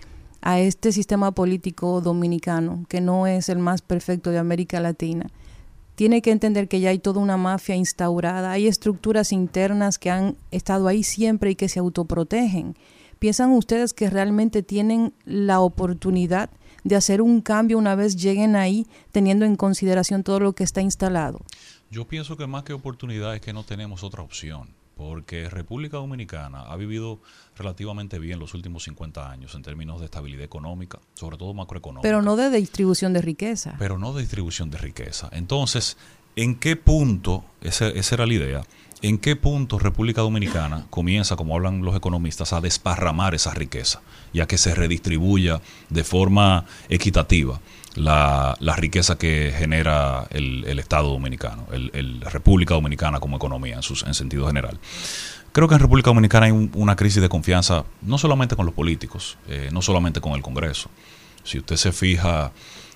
a 0.42 0.60
este 0.60 0.92
sistema 0.92 1.32
político 1.32 2.00
dominicano, 2.00 2.84
que 2.88 3.00
no 3.00 3.26
es 3.26 3.48
el 3.48 3.58
más 3.58 3.80
perfecto 3.80 4.30
de 4.30 4.38
América 4.38 4.80
Latina, 4.80 5.26
tiene 5.94 6.20
que 6.20 6.32
entender 6.32 6.68
que 6.68 6.80
ya 6.80 6.90
hay 6.90 6.98
toda 6.98 7.20
una 7.20 7.36
mafia 7.36 7.76
instaurada, 7.76 8.50
hay 8.52 8.66
estructuras 8.66 9.32
internas 9.32 9.98
que 9.98 10.10
han 10.10 10.36
estado 10.50 10.88
ahí 10.88 11.02
siempre 11.02 11.50
y 11.50 11.54
que 11.54 11.68
se 11.68 11.78
autoprotegen. 11.78 12.76
¿Piensan 13.18 13.52
ustedes 13.52 13.92
que 13.92 14.10
realmente 14.10 14.62
tienen 14.62 15.14
la 15.24 15.60
oportunidad 15.60 16.50
de 16.82 16.96
hacer 16.96 17.22
un 17.22 17.40
cambio 17.40 17.78
una 17.78 17.94
vez 17.94 18.16
lleguen 18.16 18.56
ahí, 18.56 18.86
teniendo 19.12 19.44
en 19.44 19.54
consideración 19.54 20.24
todo 20.24 20.40
lo 20.40 20.54
que 20.54 20.64
está 20.64 20.80
instalado? 20.80 21.40
Yo 21.90 22.08
pienso 22.08 22.36
que 22.36 22.48
más 22.48 22.64
que 22.64 22.72
oportunidad 22.72 23.34
es 23.36 23.40
que 23.40 23.52
no 23.52 23.62
tenemos 23.62 24.02
otra 24.02 24.22
opción, 24.22 24.74
porque 24.96 25.48
República 25.48 25.96
Dominicana 25.96 26.62
ha 26.62 26.76
vivido 26.76 27.20
relativamente 27.56 28.18
bien 28.18 28.38
los 28.38 28.54
últimos 28.54 28.84
50 28.84 29.30
años 29.30 29.54
en 29.54 29.62
términos 29.62 30.00
de 30.00 30.06
estabilidad 30.06 30.44
económica, 30.44 30.98
sobre 31.14 31.36
todo 31.36 31.54
macroeconómica. 31.54 32.02
Pero 32.02 32.22
no 32.22 32.36
de 32.36 32.50
distribución 32.50 33.12
de 33.12 33.22
riqueza. 33.22 33.76
pero 33.78 33.98
no 33.98 34.12
de 34.12 34.22
distribución 34.22 34.70
de 34.70 34.78
riqueza. 34.78 35.28
Entonces, 35.32 35.96
¿en 36.36 36.56
qué 36.56 36.76
punto, 36.76 37.44
esa, 37.60 37.88
esa 37.88 38.14
era 38.14 38.26
la 38.26 38.34
idea, 38.34 38.62
en 39.02 39.18
qué 39.18 39.34
punto 39.34 39.80
República 39.80 40.20
Dominicana 40.20 40.86
comienza, 40.88 41.34
como 41.34 41.56
hablan 41.56 41.82
los 41.82 41.96
economistas, 41.96 42.52
a 42.52 42.60
desparramar 42.60 43.34
esa 43.34 43.52
riqueza 43.52 44.00
y 44.32 44.40
a 44.40 44.46
que 44.46 44.58
se 44.58 44.74
redistribuya 44.76 45.60
de 45.90 46.04
forma 46.04 46.66
equitativa 46.88 47.60
la, 47.94 48.56
riqueza 48.76 49.16
que 49.18 49.52
genera 49.56 50.26
el, 50.30 50.78
Estado 50.78 51.08
dominicano, 51.10 51.66
la 51.70 52.30
República 52.30 52.74
Dominicana 52.74 53.20
como 53.20 53.36
economía 53.36 53.76
en, 53.76 53.82
sus, 53.82 54.02
en 54.04 54.14
sentido 54.14 54.46
general? 54.46 54.78
Creo 55.52 55.68
que 55.68 55.74
en 55.74 55.80
República 55.80 56.08
Dominicana 56.10 56.46
hay 56.46 56.52
un- 56.52 56.70
una 56.74 56.96
crisis 56.96 57.20
de 57.20 57.28
confianza, 57.28 57.84
no 58.00 58.16
solamente 58.16 58.56
con 58.56 58.64
los 58.64 58.74
políticos, 58.74 59.36
eh, 59.48 59.68
no 59.72 59.82
solamente 59.82 60.20
con 60.20 60.32
el 60.32 60.40
Congreso. 60.42 60.88
Si 61.44 61.58
usted 61.58 61.76
se 61.76 61.92
fija, 61.92 62.52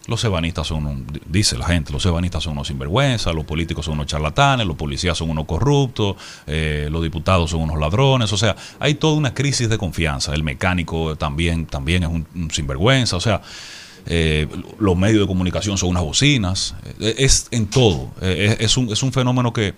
los 0.06 0.24
ebanistas 0.24 0.68
son, 0.68 0.86
un- 0.86 1.20
dice 1.26 1.58
la 1.58 1.66
gente, 1.66 1.92
los 1.92 2.06
ebanistas 2.06 2.44
son 2.44 2.52
unos 2.54 2.68
sinvergüenzas, 2.68 3.34
los 3.34 3.44
políticos 3.44 3.84
son 3.84 3.94
unos 3.94 4.06
charlatanes, 4.06 4.66
los 4.66 4.76
policías 4.76 5.18
son 5.18 5.28
unos 5.28 5.44
corruptos, 5.44 6.16
eh, 6.46 6.88
los 6.90 7.02
diputados 7.02 7.50
son 7.50 7.60
unos 7.60 7.78
ladrones, 7.78 8.32
o 8.32 8.38
sea, 8.38 8.56
hay 8.80 8.94
toda 8.94 9.14
una 9.16 9.34
crisis 9.34 9.68
de 9.68 9.76
confianza. 9.76 10.32
El 10.32 10.42
mecánico 10.42 11.14
también, 11.16 11.66
también 11.66 12.04
es 12.04 12.08
un, 12.08 12.26
un 12.34 12.50
sinvergüenza, 12.50 13.16
o 13.16 13.20
sea, 13.20 13.42
eh, 14.06 14.48
los 14.78 14.96
medios 14.96 15.20
de 15.20 15.26
comunicación 15.26 15.78
son 15.78 15.90
unas 15.90 16.02
bocinas, 16.02 16.74
eh, 17.00 17.14
es 17.18 17.48
en 17.50 17.66
todo, 17.66 18.12
eh, 18.22 18.56
es, 18.60 18.76
un, 18.76 18.90
es 18.90 19.02
un 19.02 19.12
fenómeno 19.12 19.52
que, 19.52 19.74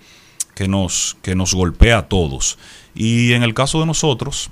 que, 0.55 0.67
nos, 0.67 1.17
que 1.21 1.35
nos 1.35 1.53
golpea 1.53 1.99
a 1.99 2.07
todos. 2.07 2.57
Y 2.95 3.33
en 3.33 3.43
el 3.43 3.53
caso 3.53 3.79
de 3.79 3.85
nosotros, 3.85 4.49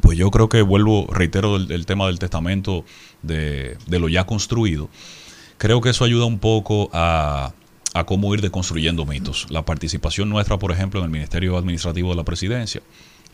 pues 0.00 0.18
yo 0.18 0.30
creo 0.30 0.48
que 0.48 0.62
vuelvo, 0.62 1.06
reitero 1.10 1.56
el, 1.56 1.70
el 1.70 1.86
tema 1.86 2.06
del 2.06 2.18
testamento 2.18 2.84
de, 3.22 3.76
de 3.86 3.98
lo 3.98 4.08
ya 4.08 4.24
construido. 4.24 4.88
Creo 5.58 5.80
que 5.80 5.90
eso 5.90 6.04
ayuda 6.04 6.26
un 6.26 6.38
poco 6.38 6.90
a, 6.92 7.54
a 7.94 8.04
cómo 8.04 8.34
ir 8.34 8.42
deconstruyendo 8.42 9.06
mitos. 9.06 9.46
La 9.50 9.64
participación 9.64 10.28
nuestra, 10.28 10.58
por 10.58 10.70
ejemplo, 10.70 11.00
en 11.00 11.04
el 11.04 11.10
Ministerio 11.10 11.56
Administrativo 11.56 12.10
de 12.10 12.16
la 12.16 12.24
Presidencia, 12.24 12.82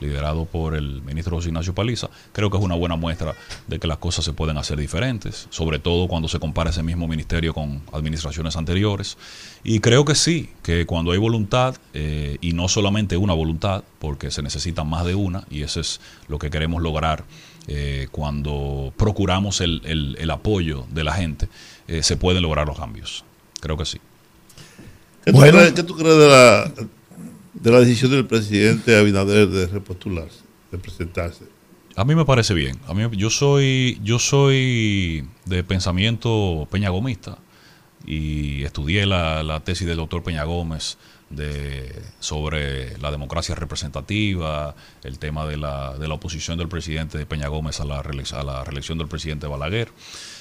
liderado 0.03 0.45
por 0.45 0.75
el 0.75 1.01
ministro 1.03 1.37
José 1.37 1.49
Ignacio 1.49 1.75
Paliza, 1.75 2.11
creo 2.33 2.51
que 2.51 2.59
es 2.59 2.63
una 2.63 2.75
buena 2.75 2.97
muestra 2.97 3.35
de 3.67 3.79
que 3.79 3.87
las 3.87 3.99
cosas 3.99 4.25
se 4.25 4.33
pueden 4.33 4.59
hacer 4.59 4.79
diferentes, 4.79 5.47
sobre 5.51 5.79
todo 5.79 6.09
cuando 6.09 6.29
se 6.29 6.39
compara 6.39 6.71
ese 6.71 6.83
mismo 6.83 7.09
ministerio 7.09 7.55
con 7.55 7.83
administraciones 7.93 8.57
anteriores. 8.57 9.17
Y 9.65 9.81
creo 9.81 10.05
que 10.05 10.15
sí, 10.15 10.51
que 10.63 10.85
cuando 10.87 11.13
hay 11.13 11.19
voluntad, 11.19 11.77
eh, 11.95 12.37
y 12.41 12.53
no 12.53 12.69
solamente 12.69 13.17
una 13.17 13.33
voluntad, 13.33 13.85
porque 13.99 14.31
se 14.31 14.43
necesita 14.43 14.85
más 14.85 15.05
de 15.05 15.15
una, 15.15 15.45
y 15.51 15.63
eso 15.63 15.81
es 15.81 16.01
lo 16.29 16.39
que 16.39 16.51
queremos 16.51 16.83
lograr 16.83 17.25
eh, 17.69 18.09
cuando 18.11 18.93
procuramos 18.97 19.61
el, 19.61 19.81
el- 19.85 20.17
el 20.19 20.31
apoyo 20.31 20.85
de 20.91 21.05
la 21.05 21.13
gente, 21.13 21.49
eh, 21.87 22.03
se 22.03 22.17
pueden 22.17 22.43
lograr 22.43 22.67
los 22.67 22.77
cambios. 22.77 23.25
Creo 23.61 23.77
que 23.77 23.85
sí. 23.85 24.01
¿Qué 25.25 25.31
tú, 25.33 25.39
Bueno. 25.39 25.59
crees, 25.59 25.73
qué 25.73 25.83
tú 25.85 25.97
crees 25.97 26.17
de 26.17 26.29
la, 26.29 26.73
de 27.55 27.71
la 27.71 27.81
decisión 27.81 28.11
del 28.11 28.27
presidente 28.27 28.97
Abinader 28.97 29.49
de 29.49 29.67
repostularse, 29.67 30.41
de 30.71 30.79
presentarse? 30.79 31.45
A 31.95 32.05
mí 32.05 32.15
me 32.15 32.25
parece 32.25 32.55
bien. 32.55 32.79
A 32.87 32.95
mí, 32.95 33.05
yo 33.17 33.29
soy 33.29 34.01
yo 34.03 34.19
soy 34.19 35.29
de 35.45 35.63
pensamiento 35.63 36.67
peñagomista 36.71 37.39
y 38.07 38.65
estudié 38.65 39.07
la, 39.07 39.43
la 39.43 39.61
tesis 39.61 39.87
del 39.87 39.99
doctor 39.99 40.23
Peña 40.23 40.45
Gómez 40.45 40.97
de, 41.31 42.03
sobre 42.21 42.97
la 42.99 43.11
democracia 43.11 43.55
representativa, 43.55 44.75
el 45.03 45.19
tema 45.19 45.47
de 45.47 45.57
la, 45.57 45.97
de 45.99 46.09
la 46.09 46.15
oposición 46.15 46.59
del 46.59 46.69
presidente 46.69 47.25
Peña 47.27 47.49
Gómez 47.49 47.81
a 47.81 47.85
la, 47.85 48.01
a 48.01 48.43
la 48.43 48.65
reelección 48.65 48.99
del 48.99 49.09
presidente 49.09 49.47
Balaguer. 49.47 49.89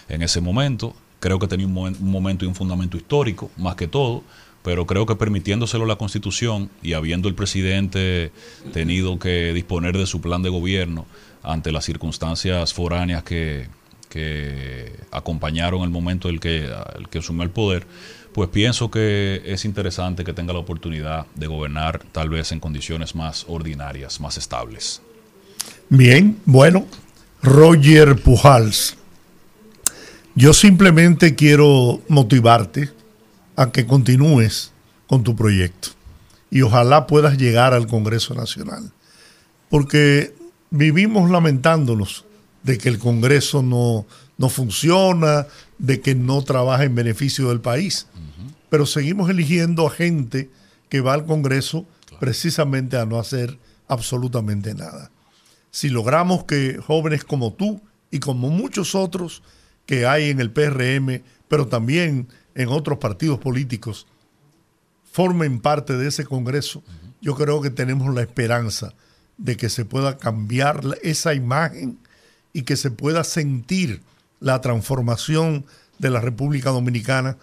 En 0.10 0.22
ese 0.22 0.42
momento, 0.42 0.96
creo 1.20 1.40
que 1.40 1.48
tenía 1.48 1.68
un 1.68 1.96
momento 2.00 2.46
y 2.46 2.48
un 2.48 2.56
fundamento 2.56 2.98
histórico, 2.98 3.52
más 3.58 3.76
que 3.76 3.88
todo, 3.88 4.24
pero 4.64 4.86
creo 4.86 5.06
que 5.06 5.16
permitiéndoselo 5.16 5.86
la 5.86 5.96
Constitución 5.96 6.70
y 6.82 6.94
habiendo 6.94 7.28
el 7.28 7.36
presidente 7.36 8.32
tenido 8.74 9.18
que 9.20 9.54
disponer 9.54 9.98
de 9.98 10.06
su 10.06 10.22
plan 10.22 10.42
de 10.44 10.50
gobierno 10.50 11.06
ante 11.44 11.72
las 11.72 11.86
circunstancias 11.86 12.74
foráneas 12.74 13.24
que, 13.24 13.68
que 14.10 14.94
acompañaron 15.12 15.82
el 15.82 15.90
momento 15.90 16.30
en 16.30 16.36
el 16.36 16.40
que, 16.40 16.70
el 16.96 17.10
que 17.10 17.20
asumió 17.20 17.44
el 17.44 17.50
poder, 17.50 17.88
pues 18.34 18.50
pienso 18.50 18.92
que 18.92 19.42
es 19.46 19.66
interesante 19.66 20.24
que 20.24 20.34
tenga 20.34 20.54
la 20.54 20.60
oportunidad 20.60 21.26
de 21.36 21.48
gobernar 21.48 22.04
tal 22.12 22.30
vez 22.30 22.52
en 22.52 22.60
condiciones 22.60 23.16
más 23.16 23.46
ordinarias, 23.48 24.20
más 24.22 24.38
estables. 24.38 25.02
Bien, 25.90 26.38
bueno, 26.46 26.86
Roger 27.42 28.16
Pujals. 28.22 28.98
Yo 30.36 30.54
simplemente 30.54 31.36
quiero 31.36 32.02
motivarte 32.08 32.90
a 33.62 33.72
que 33.72 33.86
continúes 33.86 34.72
con 35.08 35.24
tu 35.24 35.36
proyecto 35.36 35.90
y 36.50 36.62
ojalá 36.62 37.08
puedas 37.08 37.38
llegar 37.38 37.74
al 37.74 37.88
Congreso 37.88 38.34
Nacional. 38.34 38.92
Porque 39.70 40.36
vivimos 40.70 41.30
lamentándonos 41.30 42.26
de 42.64 42.78
que 42.78 42.90
el 42.90 43.00
Congreso 43.00 43.62
no, 43.62 44.06
no 44.38 44.50
funciona, 44.50 45.48
de 45.78 46.02
que 46.02 46.16
no 46.16 46.44
trabaja 46.44 46.84
en 46.84 46.96
beneficio 46.96 47.50
del 47.50 47.62
país. 47.62 48.08
Pero 48.70 48.86
seguimos 48.86 49.30
eligiendo 49.30 49.88
a 49.88 49.92
gente 49.92 50.50
que 50.90 51.02
va 51.02 51.14
al 51.14 51.26
Congreso 51.26 51.86
precisamente 52.20 52.98
a 52.98 53.06
no 53.06 53.20
hacer 53.20 53.58
absolutamente 53.88 54.74
nada 54.74 55.12
si 55.72 55.90
logramos 55.90 56.44
que 56.44 56.78
jóvenes 56.78 57.24
como 57.24 57.54
tú 57.54 57.82
y 58.12 58.20
como 58.20 58.50
muchos 58.50 58.94
otros 58.94 59.42
que 59.86 60.06
hay 60.06 60.30
en 60.30 60.40
el 60.40 60.52
PRM, 60.52 61.24
pero 61.48 61.68
también 61.68 62.28
en 62.56 62.70
otros 62.70 62.98
partidos 62.98 63.40
políticos, 63.40 64.08
formen 65.12 65.60
parte 65.60 65.98
de 65.98 66.08
ese 66.08 66.26
Congreso, 66.26 66.84
yo 67.22 67.36
creo 67.36 67.62
que 67.62 67.70
tenemos 67.70 68.14
la 68.14 68.22
esperanza 68.22 68.94
de 69.38 69.58
que 69.58 69.70
se 69.70 69.86
pueda 69.86 70.18
cambiar 70.18 70.82
esa 71.04 71.34
imagen 71.34 72.00
y 72.54 72.64
que 72.64 72.76
se 72.76 72.92
pueda 72.92 73.24
sentir 73.24 74.02
la 74.40 74.62
transformación 74.62 75.66
de 76.00 76.10
la 76.10 76.20
República 76.20 76.72
Dominicana 76.72 77.38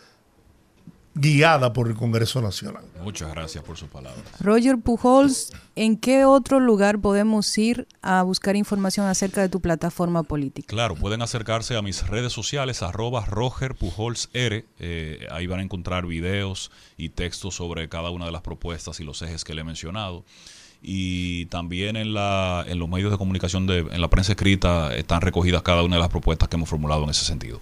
guiada 1.14 1.72
por 1.72 1.88
el 1.88 1.94
Congreso 1.94 2.40
Nacional. 2.40 2.84
Muchas 3.02 3.30
gracias 3.30 3.64
por 3.64 3.76
sus 3.76 3.88
palabras. 3.88 4.22
Roger 4.40 4.78
Pujols, 4.78 5.52
¿en 5.74 5.96
qué 5.96 6.24
otro 6.24 6.60
lugar 6.60 7.00
podemos 7.00 7.56
ir 7.58 7.86
a 8.02 8.22
buscar 8.22 8.56
información 8.56 9.06
acerca 9.06 9.40
de 9.40 9.48
tu 9.48 9.60
plataforma 9.60 10.22
política? 10.22 10.68
Claro, 10.68 10.94
pueden 10.94 11.22
acercarse 11.22 11.76
a 11.76 11.82
mis 11.82 12.06
redes 12.06 12.32
sociales, 12.32 12.82
arroba 12.82 13.24
Roger 13.26 13.74
Pujols 13.74 14.30
R. 14.32 14.64
Eh, 14.78 15.26
ahí 15.30 15.46
van 15.46 15.60
a 15.60 15.62
encontrar 15.62 16.06
videos 16.06 16.70
y 16.96 17.08
textos 17.08 17.56
sobre 17.56 17.88
cada 17.88 18.10
una 18.10 18.26
de 18.26 18.32
las 18.32 18.42
propuestas 18.42 19.00
y 19.00 19.04
los 19.04 19.22
ejes 19.22 19.44
que 19.44 19.54
le 19.54 19.62
he 19.62 19.64
mencionado. 19.64 20.24
Y 20.80 21.46
también 21.46 21.96
en, 21.96 22.14
la, 22.14 22.64
en 22.68 22.78
los 22.78 22.88
medios 22.88 23.10
de 23.10 23.18
comunicación, 23.18 23.66
de, 23.66 23.78
en 23.78 24.00
la 24.00 24.08
prensa 24.08 24.32
escrita, 24.32 24.94
están 24.94 25.20
recogidas 25.20 25.62
cada 25.62 25.82
una 25.82 25.96
de 25.96 26.02
las 26.02 26.10
propuestas 26.10 26.48
que 26.48 26.56
hemos 26.56 26.68
formulado 26.68 27.02
en 27.02 27.10
ese 27.10 27.24
sentido. 27.24 27.60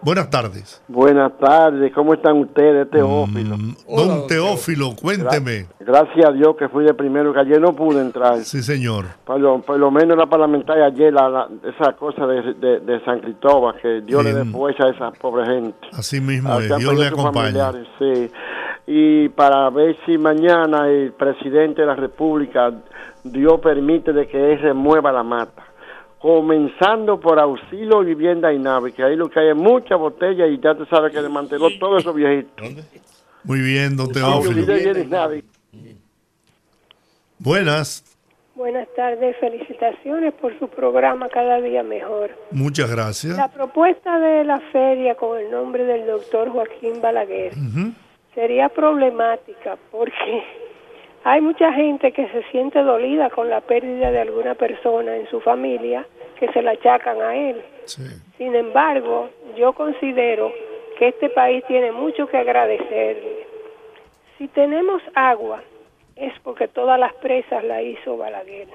Buenas 0.03 0.31
tardes. 0.31 0.81
Buenas 0.87 1.31
tardes, 1.37 1.93
¿cómo 1.93 2.15
están 2.15 2.39
ustedes, 2.39 2.89
Teófilo? 2.89 3.55
Mm, 3.55 3.75
Don 3.95 4.25
Teófilo, 4.25 4.95
cuénteme. 4.99 5.67
Gracias 5.79 6.27
a 6.27 6.31
Dios 6.31 6.55
que 6.57 6.67
fui 6.69 6.83
de 6.85 6.95
primero, 6.95 7.31
que 7.31 7.39
ayer 7.41 7.61
no 7.61 7.75
pude 7.75 8.01
entrar. 8.01 8.39
Sí, 8.39 8.63
señor. 8.63 9.05
Por 9.23 9.39
lo, 9.39 9.61
por 9.61 9.77
lo 9.77 9.91
menos 9.91 10.17
la 10.17 10.25
parlamentaria 10.25 10.85
ayer, 10.85 11.13
la, 11.13 11.29
la- 11.29 11.47
esa 11.69 11.93
cosa 11.93 12.25
de, 12.25 12.53
de- 12.55 12.79
de 12.79 12.99
San 13.05 13.19
Cristóbal, 13.19 13.75
que 13.79 14.01
Dios 14.01 14.23
le 14.23 14.33
dé 14.33 14.41
Bien. 14.41 14.51
fuerza 14.51 14.87
a 14.87 14.89
esa 14.89 15.11
pobre 15.11 15.45
gente. 15.45 15.77
Así 15.93 16.19
mismo 16.19 16.59
es. 16.59 16.75
Dios 16.77 16.97
le 16.97 17.11
familiares, 17.11 17.87
sí. 17.99 18.31
Y 18.87 19.29
para 19.29 19.69
ver 19.69 19.95
si 20.07 20.17
mañana 20.17 20.89
el 20.89 21.13
presidente 21.13 21.81
de 21.81 21.87
la 21.87 21.95
República, 21.95 22.71
Dios 23.23 23.59
permite 23.61 24.13
de 24.13 24.27
que 24.27 24.53
él 24.53 24.59
remueva 24.59 25.11
la 25.11 25.23
mata. 25.23 25.65
Comenzando 26.19 27.19
por 27.19 27.39
auxilio, 27.39 28.01
vivienda 28.01 28.53
y 28.53 28.59
nave, 28.59 28.91
que 28.93 29.03
ahí 29.03 29.15
lo 29.15 29.27
que 29.29 29.39
hay 29.39 29.49
es 29.49 29.55
mucha 29.55 29.95
botella 29.95 30.45
y 30.47 30.59
ya 30.59 30.75
te 30.75 30.85
sabes 30.85 31.11
que 31.11 31.21
desmanteló 31.21 31.67
todo 31.79 31.97
eso 31.97 32.13
viejito. 32.13 32.63
Muy 33.43 33.59
bien, 33.61 33.97
don 33.97 34.05
Auxilio, 34.07 34.65
Teófilo. 34.65 34.65
vivienda 34.93 34.99
y 34.99 35.07
nave. 35.07 35.43
Buenas, 37.39 38.05
Buenas 38.53 38.87
tardes, 38.95 39.35
felicitaciones 39.39 40.33
por 40.35 40.57
su 40.59 40.67
programa 40.67 41.29
cada 41.29 41.59
día 41.61 41.81
mejor. 41.81 42.29
muchas 42.51 42.91
gracias. 42.91 43.35
La 43.37 43.47
propuesta 43.47 44.19
de 44.19 44.43
la 44.43 44.59
feria 44.71 45.15
con 45.15 45.39
el 45.39 45.49
nombre 45.49 45.85
del 45.85 46.05
doctor 46.05 46.49
Joaquín 46.49 47.01
Balaguer 47.01 47.53
sería 48.35 48.69
problemática 48.69 49.77
porque 49.89 50.43
hay 51.23 51.41
mucha 51.41 51.71
gente 51.73 52.11
que 52.11 52.27
se 52.29 52.43
siente 52.51 52.81
dolida 52.81 53.29
con 53.29 53.49
la 53.49 53.61
pérdida 53.61 54.11
de 54.11 54.19
alguna 54.19 54.55
persona 54.55 55.15
en 55.15 55.27
su 55.29 55.39
familia 55.41 56.05
que 56.39 56.51
se 56.51 56.61
la 56.61 56.71
achacan 56.71 57.21
a 57.21 57.35
él. 57.35 57.61
Sin 58.37 58.55
embargo, 58.55 59.29
yo 59.55 59.73
considero 59.73 60.51
que 60.97 61.09
este 61.09 61.29
país 61.29 61.63
tiene 61.67 61.91
mucho 61.91 62.27
que 62.27 62.37
agradecerle. 62.37 63.45
Si 64.37 64.47
tenemos 64.47 65.01
agua, 65.13 65.61
es 66.15 66.33
porque 66.39 66.67
todas 66.67 66.99
las 66.99 67.13
presas 67.15 67.63
la 67.63 67.81
hizo 67.81 68.17
Balaguer. 68.17 68.67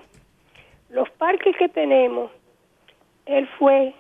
Los 0.89 1.11
parques 1.11 1.57
que 1.57 1.69
tenemos, 1.69 2.31
él 3.27 3.49
fue 3.59 3.93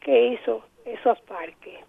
que 0.00 0.26
hizo 0.28 0.62
esos 0.84 1.18
parques. 1.22 1.80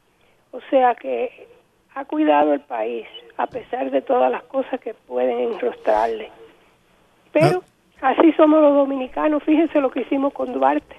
O 0.51 0.61
sea 0.69 0.95
que 0.95 1.47
ha 1.93 2.05
cuidado 2.05 2.53
el 2.53 2.61
país, 2.61 3.07
a 3.37 3.47
pesar 3.47 3.91
de 3.91 4.01
todas 4.01 4.31
las 4.31 4.43
cosas 4.43 4.79
que 4.79 4.93
pueden 4.93 5.39
enrostrarle. 5.53 6.29
Pero 7.33 7.63
así 8.01 8.31
somos 8.37 8.61
los 8.61 8.73
dominicanos, 8.73 9.43
fíjense 9.43 9.79
lo 9.81 9.91
que 9.91 10.01
hicimos 10.01 10.33
con 10.33 10.53
Duarte. 10.53 10.95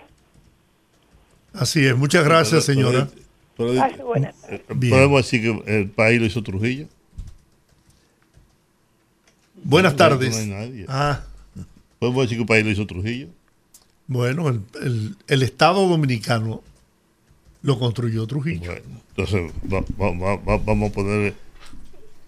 Así 1.55 1.87
es, 1.87 1.97
muchas 1.97 2.25
gracias, 2.25 2.65
señora. 2.65 3.09
Pero- 3.57 3.75
Pase 3.75 4.03
buenas 4.03 4.35
eh, 4.51 4.63
Bien. 4.75 4.93
¿Podemos 4.93 5.23
decir 5.23 5.41
que 5.65 5.79
el 5.79 5.89
país 5.91 6.21
lo 6.21 6.27
hizo 6.27 6.43
Trujillo? 6.43 6.87
Buenas 9.65 9.93
No, 9.93 9.97
tardes. 9.99 10.31
no 10.31 10.37
hay 10.37 10.49
nadie. 10.69 10.87
Ah, 10.89 11.23
¿Podemos 11.99 12.23
decir 12.25 12.37
que 12.37 12.43
el 12.43 12.47
país 12.49 12.65
lo 12.65 12.71
hizo 12.71 12.87
Trujillo? 12.87 13.29
bueno, 14.09 14.49
el, 14.49 14.61
el- 14.85 15.17
el 15.27 15.43
Estado 15.43 15.89
Dominicano 15.89 16.63
lo 17.63 17.79
construyó 17.79 18.25
Trujillo. 18.27 18.73
Entonces, 19.17 19.51
va- 19.73 19.81
va- 20.01 20.13
va- 20.17 20.37
va- 20.37 20.59
vamos 20.65 20.91
a 20.91 20.95
ponerle. 20.95 21.35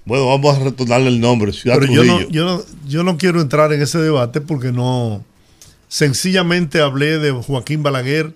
Bueno, 0.08 0.26
vamos 0.26 0.56
a 0.56 0.64
retornarle 0.64 1.08
el 1.08 1.20
nombre, 1.20 1.52
Ciudad 1.52 1.76
Pero 1.78 1.92
yo 1.92 2.02
no, 2.02 2.26
yo, 2.30 2.44
no, 2.46 2.62
yo 2.86 3.02
no 3.04 3.18
quiero 3.18 3.42
entrar 3.42 3.74
en 3.74 3.82
ese 3.82 3.98
debate 3.98 4.40
porque 4.40 4.72
no. 4.72 5.22
Sencillamente 5.88 6.80
hablé 6.80 7.18
de 7.18 7.30
Joaquín 7.30 7.82
Balaguer, 7.82 8.32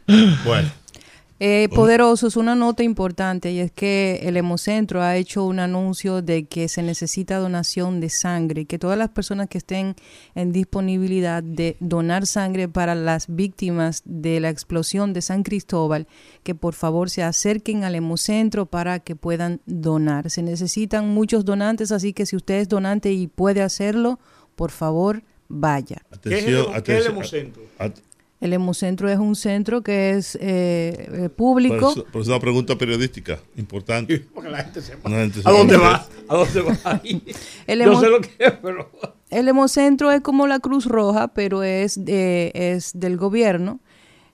bueno. 0.45 0.71
Eh, 1.41 1.69
poderosos, 1.73 2.37
una 2.37 2.57
nota 2.57 2.83
importante 2.83 3.53
y 3.53 3.61
es 3.61 3.71
que 3.71 4.19
el 4.25 4.37
Hemocentro 4.37 5.03
ha 5.03 5.17
hecho 5.17 5.45
un 5.45 5.61
anuncio 5.61 6.21
de 6.21 6.47
que 6.47 6.67
se 6.67 6.83
necesita 6.83 7.39
donación 7.39 8.01
de 8.01 8.11
sangre 8.11 8.63
y 8.63 8.67
que 8.67 8.81
todas 8.81 8.99
las 8.99 9.11
personas 9.11 9.49
que 9.49 9.59
estén 9.59 9.95
en 10.35 10.51
disponibilidad 10.51 11.45
de 11.45 11.77
donar 11.79 12.27
sangre 12.27 12.67
para 12.67 12.97
las 12.97 13.27
víctimas 13.29 14.03
de 14.05 14.41
la 14.41 14.51
explosión 14.51 15.13
de 15.13 15.23
San 15.23 15.45
Cristóbal, 15.45 16.09
que 16.43 16.57
por 16.57 16.75
favor 16.75 17.09
se 17.09 17.23
acerquen 17.23 17.85
al 17.85 17.95
Hemocentro 17.95 18.67
para 18.67 18.99
que 18.99 19.15
puedan 19.15 19.61
donar. 19.65 20.31
Se 20.31 20.43
necesitan 20.43 21.09
muchos 21.09 21.45
donantes, 21.45 21.93
así 21.93 22.13
que 22.13 22.27
si 22.27 22.35
usted 22.35 22.55
es 22.55 22.69
donante 22.69 23.13
y 23.13 23.29
puede 23.29 23.63
hacerlo, 23.63 24.19
por 24.57 24.73
favor, 24.73 25.23
vaya. 25.47 26.03
Atención, 26.11 26.33
¿Qué 26.43 26.49
es 26.49 26.57
el 26.57 26.75
atención. 26.75 26.97
El 26.99 27.07
Hemocentro 27.07 27.63
es 28.41 29.19
un 29.19 29.35
centro 29.37 29.83
que 29.83 30.11
es 30.11 30.37
eh, 30.41 31.09
eh, 31.25 31.29
público. 31.29 31.81
Por 31.81 31.91
eso, 31.93 32.05
por 32.05 32.23
eso 32.23 32.31
una 32.31 32.41
pregunta 32.41 32.77
periodística 32.79 33.39
importante. 33.57 34.21
Porque 34.35 34.51
la 34.51 34.59
gente 34.65 34.81
sepa. 34.81 35.09
La 35.09 35.17
gente 35.19 35.41
¿A 35.45 35.51
dónde 35.51 35.77
va? 35.77 36.07
¿A 36.29 36.37
dónde 36.37 36.61
va? 36.63 36.79
ahí? 36.85 37.23
El 37.67 37.85
Yo 37.85 38.01
sé 38.01 38.09
lo 38.09 38.21
que 38.21 38.31
es, 38.39 38.53
pero. 38.63 38.91
El 39.31 39.49
Hemocentro 39.49 40.11
es 40.13 40.21
como 40.23 40.47
la 40.47 40.59
Cruz 40.59 40.87
Roja, 40.87 41.29
pero 41.29 41.63
es, 41.63 42.05
de- 42.05 42.53
es 42.55 42.93
del 42.99 43.17
gobierno. 43.17 43.81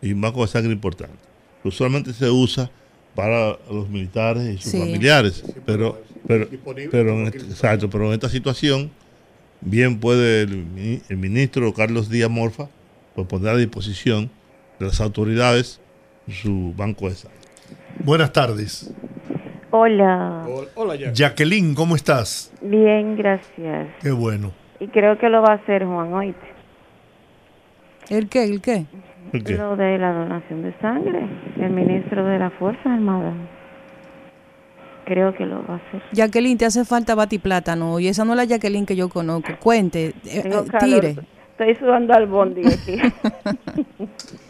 Y 0.03 0.13
un 0.13 0.21
banco 0.21 0.43
de 0.43 0.49
sangre 0.49 0.73
importante. 0.73 1.15
Usualmente 1.63 2.13
se 2.13 2.29
usa 2.29 2.71
para 3.15 3.57
los 3.71 3.89
militares 3.89 4.57
y 4.57 4.59
sus 4.63 4.73
Sí. 4.73 4.79
familiares. 4.79 5.45
Pero, 5.65 6.03
pero, 6.27 6.49
pero, 6.91 7.13
en 7.15 7.27
este- 7.29 7.39
exacto, 7.39 7.89
pero 7.89 8.09
en 8.09 8.15
esta 8.15 8.29
situación, 8.29 8.91
bien 9.61 10.01
puede 10.01 10.43
el 10.43 11.17
ministro 11.17 11.73
Carlos 11.73 12.11
Díaz 12.11 12.29
Morfa 12.29 12.69
pues, 13.15 13.27
poner 13.29 13.55
a 13.55 13.57
disposición 13.57 14.31
de 14.79 14.87
las 14.87 15.01
autoridades 15.01 15.81
su 16.29 16.73
banco 16.77 17.09
de 17.09 17.15
sangre. 17.15 17.39
Buenas 17.99 18.33
tardes. 18.33 18.93
Hola. 19.71 20.47
Hola, 20.75 20.95
Jack. 20.97 21.15
Jacqueline, 21.15 21.75
¿cómo 21.75 21.97
estás? 21.97 22.53
Bien, 22.63 23.17
gracias. 23.17 23.89
Qué 24.01 24.13
bueno. 24.13 24.53
Y 24.81 24.89
creo 24.89 25.19
que 25.19 25.29
lo 25.29 25.43
va 25.43 25.53
a 25.53 25.55
hacer 25.55 25.85
Juan, 25.85 26.13
oíste. 26.13 26.47
¿El 28.09 28.29
qué? 28.29 28.45
¿El 28.45 28.61
qué? 28.61 28.85
Lo 29.33 29.77
de 29.77 29.99
la 29.99 30.13
donación 30.13 30.63
de 30.63 30.73
sangre. 30.79 31.27
El 31.59 31.71
ministro 31.71 32.25
de 32.25 32.39
las 32.39 32.53
Fuerzas 32.55 32.87
Armadas. 32.87 33.35
Creo 35.07 35.35
que 35.35 35.45
lo 35.45 35.67
va 35.67 35.75
a 35.75 35.77
hacer. 35.77 36.03
Jacqueline, 36.13 36.57
te 36.57 36.67
hace 36.67 36.85
falta 36.85 37.15
batiplátano 37.15 37.99
y 37.99 38.09
esa 38.09 38.25
no 38.25 38.33
es 38.33 38.37
la 38.37 38.45
Jacqueline 38.45 38.87
que 38.87 38.97
yo 38.97 39.09
conozco. 39.09 39.53
Cuente, 39.61 40.07
eh, 40.07 40.15
eh, 40.25 40.65
tire. 40.81 41.17
Estoy 41.51 41.75
sudando 41.77 42.15
al 42.15 42.27
bondi 42.27 42.63
aquí. 42.67 42.97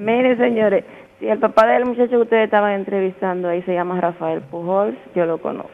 Mire, 0.00 0.34
señores, 0.38 0.82
si 1.18 1.28
el 1.28 1.38
papá 1.38 1.66
del 1.66 1.84
muchacho 1.84 2.08
que 2.08 2.16
ustedes 2.16 2.44
estaban 2.44 2.72
entrevistando 2.72 3.50
ahí 3.50 3.60
se 3.64 3.74
llama 3.74 4.00
Rafael 4.00 4.40
Pujols, 4.40 4.96
yo 5.14 5.26
lo 5.26 5.36
conozco. 5.42 5.70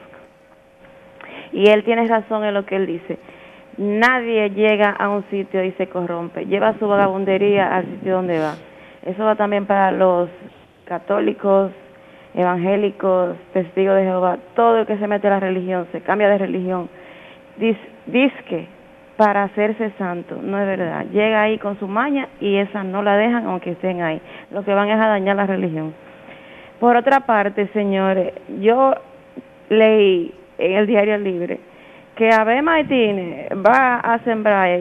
Y 1.52 1.70
él 1.70 1.84
tiene 1.84 2.08
razón 2.08 2.44
en 2.44 2.52
lo 2.52 2.66
que 2.66 2.74
él 2.74 2.86
dice. 2.86 3.20
Nadie 3.76 4.50
llega 4.50 4.90
a 4.90 5.10
un 5.10 5.22
sitio 5.30 5.62
y 5.62 5.70
se 5.78 5.86
corrompe. 5.86 6.44
Lleva 6.44 6.76
su 6.80 6.88
vagabundería 6.88 7.72
al 7.72 7.84
sitio 7.84 8.14
donde 8.14 8.40
va. 8.40 8.56
Eso 9.04 9.24
va 9.24 9.36
también 9.36 9.64
para 9.64 9.92
los 9.92 10.28
católicos, 10.86 11.70
evangélicos, 12.34 13.36
testigos 13.52 13.94
de 13.94 14.06
Jehová. 14.06 14.38
Todo 14.56 14.78
el 14.78 14.86
que 14.86 14.98
se 14.98 15.06
mete 15.06 15.28
a 15.28 15.30
la 15.30 15.40
religión, 15.40 15.86
se 15.92 16.00
cambia 16.00 16.28
de 16.28 16.38
religión. 16.38 16.88
Dice, 17.58 17.78
que 18.48 18.66
para 19.16 19.44
hacerse 19.44 19.92
santo, 19.98 20.40
no 20.42 20.58
es 20.58 20.66
verdad. 20.66 21.06
Llega 21.12 21.42
ahí 21.42 21.58
con 21.58 21.78
su 21.78 21.88
maña 21.88 22.28
y 22.40 22.56
esa 22.56 22.84
no 22.84 23.02
la 23.02 23.16
dejan 23.16 23.46
aunque 23.46 23.72
estén 23.72 24.02
ahí. 24.02 24.20
Lo 24.50 24.64
que 24.64 24.74
van 24.74 24.90
es 24.90 25.00
a 25.00 25.08
dañar 25.08 25.36
la 25.36 25.46
religión. 25.46 25.94
Por 26.80 26.96
otra 26.96 27.20
parte, 27.20 27.68
señores, 27.72 28.34
yo 28.60 28.94
leí 29.70 30.34
en 30.58 30.72
el 30.72 30.86
Diario 30.86 31.16
Libre 31.18 31.60
que 32.16 32.30
Abel 32.30 32.62
Martínez 32.62 33.48
va 33.54 33.96
a 33.96 34.22
sembrar 34.24 34.80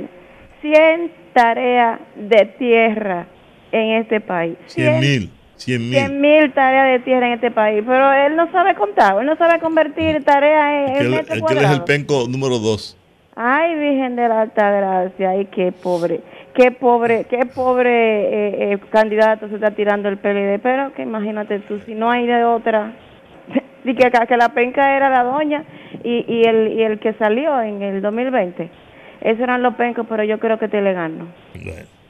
100 0.61 1.11
tareas 1.33 1.99
de 2.15 2.45
tierra 2.57 3.27
en 3.71 4.01
este 4.01 4.21
país. 4.21 4.57
100 4.67 4.99
mil. 4.99 5.31
100 5.57 5.81
mil. 5.81 5.97
100 5.97 6.21
mil 6.21 6.53
tareas 6.53 6.91
de 6.91 6.99
tierra 6.99 7.27
en 7.27 7.33
este 7.33 7.51
país, 7.51 7.83
pero 7.85 8.11
él 8.11 8.35
no 8.35 8.51
sabe 8.51 8.75
contar, 8.75 9.17
él 9.19 9.25
no 9.25 9.37
sabe 9.37 9.59
convertir 9.59 10.23
tareas 10.23 10.89
en, 10.89 10.93
que 10.97 11.05
él 11.05 11.13
es 11.13 11.29
el 11.29 11.39
cuadrados. 11.39 11.79
penco 11.81 12.27
número 12.29 12.59
2. 12.59 12.97
Ay, 13.35 13.75
Virgen 13.75 14.15
de 14.15 14.29
la 14.29 14.41
Alta 14.41 14.71
Gracia, 14.71 15.31
ay, 15.31 15.45
qué 15.47 15.71
pobre, 15.73 16.21
qué 16.53 16.71
pobre, 16.71 17.25
qué 17.29 17.45
pobre 17.45 17.89
eh, 17.91 18.73
eh, 18.73 18.79
candidato 18.89 19.49
se 19.49 19.55
está 19.55 19.71
tirando 19.71 20.07
el 20.07 20.17
PLD, 20.17 20.59
pero 20.63 20.93
que 20.93 21.01
imagínate 21.01 21.59
tú, 21.59 21.79
si 21.85 21.95
no 21.95 22.09
hay 22.09 22.25
de 22.25 22.45
otra, 22.45 22.93
y 23.83 23.93
que, 23.93 24.09
que 24.09 24.37
la 24.37 24.49
penca 24.53 24.95
era 24.95 25.09
la 25.09 25.23
doña 25.25 25.65
y, 26.03 26.23
y, 26.33 26.43
el, 26.47 26.71
y 26.79 26.83
el 26.83 26.99
que 26.99 27.11
salió 27.15 27.59
en 27.61 27.81
el 27.81 28.01
2020, 28.01 28.69
esos 29.19 29.39
eran 29.41 29.61
los 29.63 29.75
pencos, 29.75 30.05
pero 30.07 30.23
yo 30.23 30.39
creo 30.39 30.57
que 30.57 30.69
te 30.69 30.81
le 30.81 30.93
gano. 30.93 31.27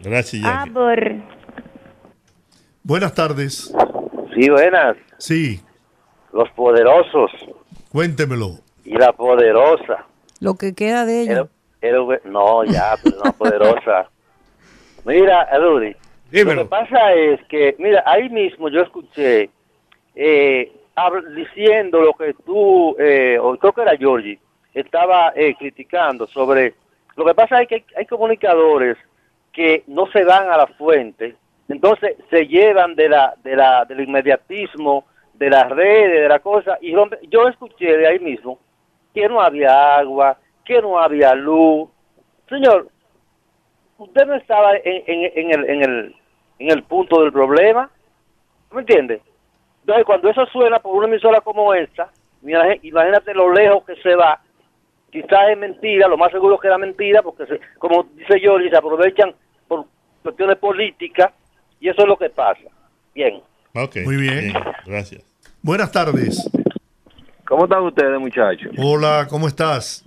Gracias, 0.03 0.43
Jackie. 0.43 1.23
Buenas 2.83 3.15
tardes. 3.15 3.73
Sí, 4.35 4.49
buenas. 4.49 4.95
Sí, 5.17 5.59
Los 6.33 6.49
poderosos 6.51 7.31
cuéntemelo. 7.91 8.59
y 8.83 8.91
la 8.95 9.11
poderosa. 9.13 10.05
Lo 10.45 10.55
que 10.55 10.73
queda 10.73 11.05
de 11.05 11.21
ella. 11.21 11.33
No, 12.25 12.63
ya, 12.63 12.95
pero 13.03 13.17
no 13.23 13.33
poderosa. 13.33 14.09
Mira, 15.05 15.47
Rudy. 15.57 15.95
Lo 16.55 16.63
que 16.63 16.69
pasa 16.69 17.13
es 17.13 17.39
que, 17.47 17.75
mira, 17.77 18.03
ahí 18.05 18.27
mismo 18.29 18.67
yo 18.69 18.81
escuché 18.81 19.49
eh, 20.15 20.71
diciendo 21.35 22.01
lo 22.01 22.13
que 22.13 22.33
tú, 22.45 22.95
eh, 22.99 23.37
o 23.39 23.55
creo 23.57 23.73
que 23.73 23.81
era 23.81 23.95
Georgie, 23.95 24.39
estaba 24.73 25.31
eh, 25.35 25.55
criticando 25.57 26.25
sobre... 26.27 26.73
Lo 27.15 27.23
que 27.25 27.35
pasa 27.35 27.61
es 27.61 27.67
que 27.67 27.75
hay, 27.75 27.85
hay 27.97 28.05
comunicadores 28.07 28.97
que 29.53 29.83
no 29.87 30.07
se 30.11 30.23
dan 30.25 30.49
a 30.49 30.57
la 30.57 30.67
fuente, 30.67 31.35
entonces 31.69 32.15
se 32.29 32.47
llevan 32.47 32.95
de 32.95 33.07
la, 33.07 33.35
de 33.43 33.55
la, 33.55 33.85
del 33.85 34.01
inmediatismo, 34.01 35.05
de 35.35 35.49
las 35.49 35.69
redes, 35.69 36.21
de 36.23 36.27
la 36.29 36.39
cosa, 36.39 36.77
y 36.81 36.91
rompe- 36.93 37.19
yo 37.29 37.47
escuché 37.47 37.95
de 37.97 38.07
ahí 38.07 38.19
mismo 38.19 38.59
que 39.15 39.27
no 39.27 39.41
había 39.41 39.95
agua, 39.97 40.37
que 40.63 40.79
no 40.81 40.99
había 40.99 41.33
luz. 41.33 41.89
Señor, 42.49 42.89
usted 43.97 44.25
no 44.27 44.35
estaba 44.35 44.75
en, 44.75 45.03
en- 45.07 45.31
en 45.35 45.51
el, 45.59 45.69
en, 45.69 45.81
el, 45.83 46.15
en 46.59 46.71
el 46.71 46.83
punto 46.83 47.21
del 47.23 47.31
problema, 47.31 47.89
¿me 48.71 48.81
entiende? 48.81 49.21
Entonces, 49.81 50.05
cuando 50.05 50.29
eso 50.29 50.45
suena 50.47 50.79
por 50.79 50.95
una 50.95 51.07
emisora 51.07 51.41
como 51.41 51.73
esta, 51.73 52.09
imagínate 52.43 53.33
lo 53.33 53.51
lejos 53.53 53.83
que 53.85 53.95
se 54.01 54.15
va, 54.15 54.39
quizás 55.11 55.49
es 55.49 55.57
mentira, 55.57 56.07
lo 56.07 56.17
más 56.17 56.31
seguro 56.31 56.57
que 56.59 56.67
era 56.67 56.77
mentira, 56.77 57.21
porque 57.21 57.45
se- 57.45 57.59
como 57.79 58.03
dice 58.15 58.39
Yoli, 58.41 58.69
se 58.69 58.77
aprovechan 58.77 59.33
por 59.67 59.85
cuestiones 60.23 60.57
políticas, 60.57 61.31
y 61.79 61.89
eso 61.89 62.01
es 62.01 62.07
lo 62.07 62.17
que 62.17 62.29
pasa. 62.29 62.61
Bien. 63.13 63.41
Muy 64.05 64.17
bien. 64.17 64.53
Gracias. 64.85 65.23
Buenas 65.61 65.91
tardes. 65.91 66.49
¿Cómo 67.47 67.65
están 67.65 67.83
ustedes, 67.83 68.19
muchachos? 68.19 68.71
Hola, 68.77 69.27
¿cómo 69.29 69.47
estás? 69.47 70.03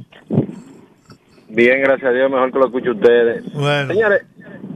Bien, 1.49 1.81
gracias 1.81 2.11
a 2.11 2.13
Dios, 2.13 2.31
mejor 2.31 2.53
que 2.53 2.59
lo 2.59 2.67
escuche 2.67 2.91
ustedes. 2.91 3.53
Bueno. 3.55 3.93
Señores, 3.93 4.27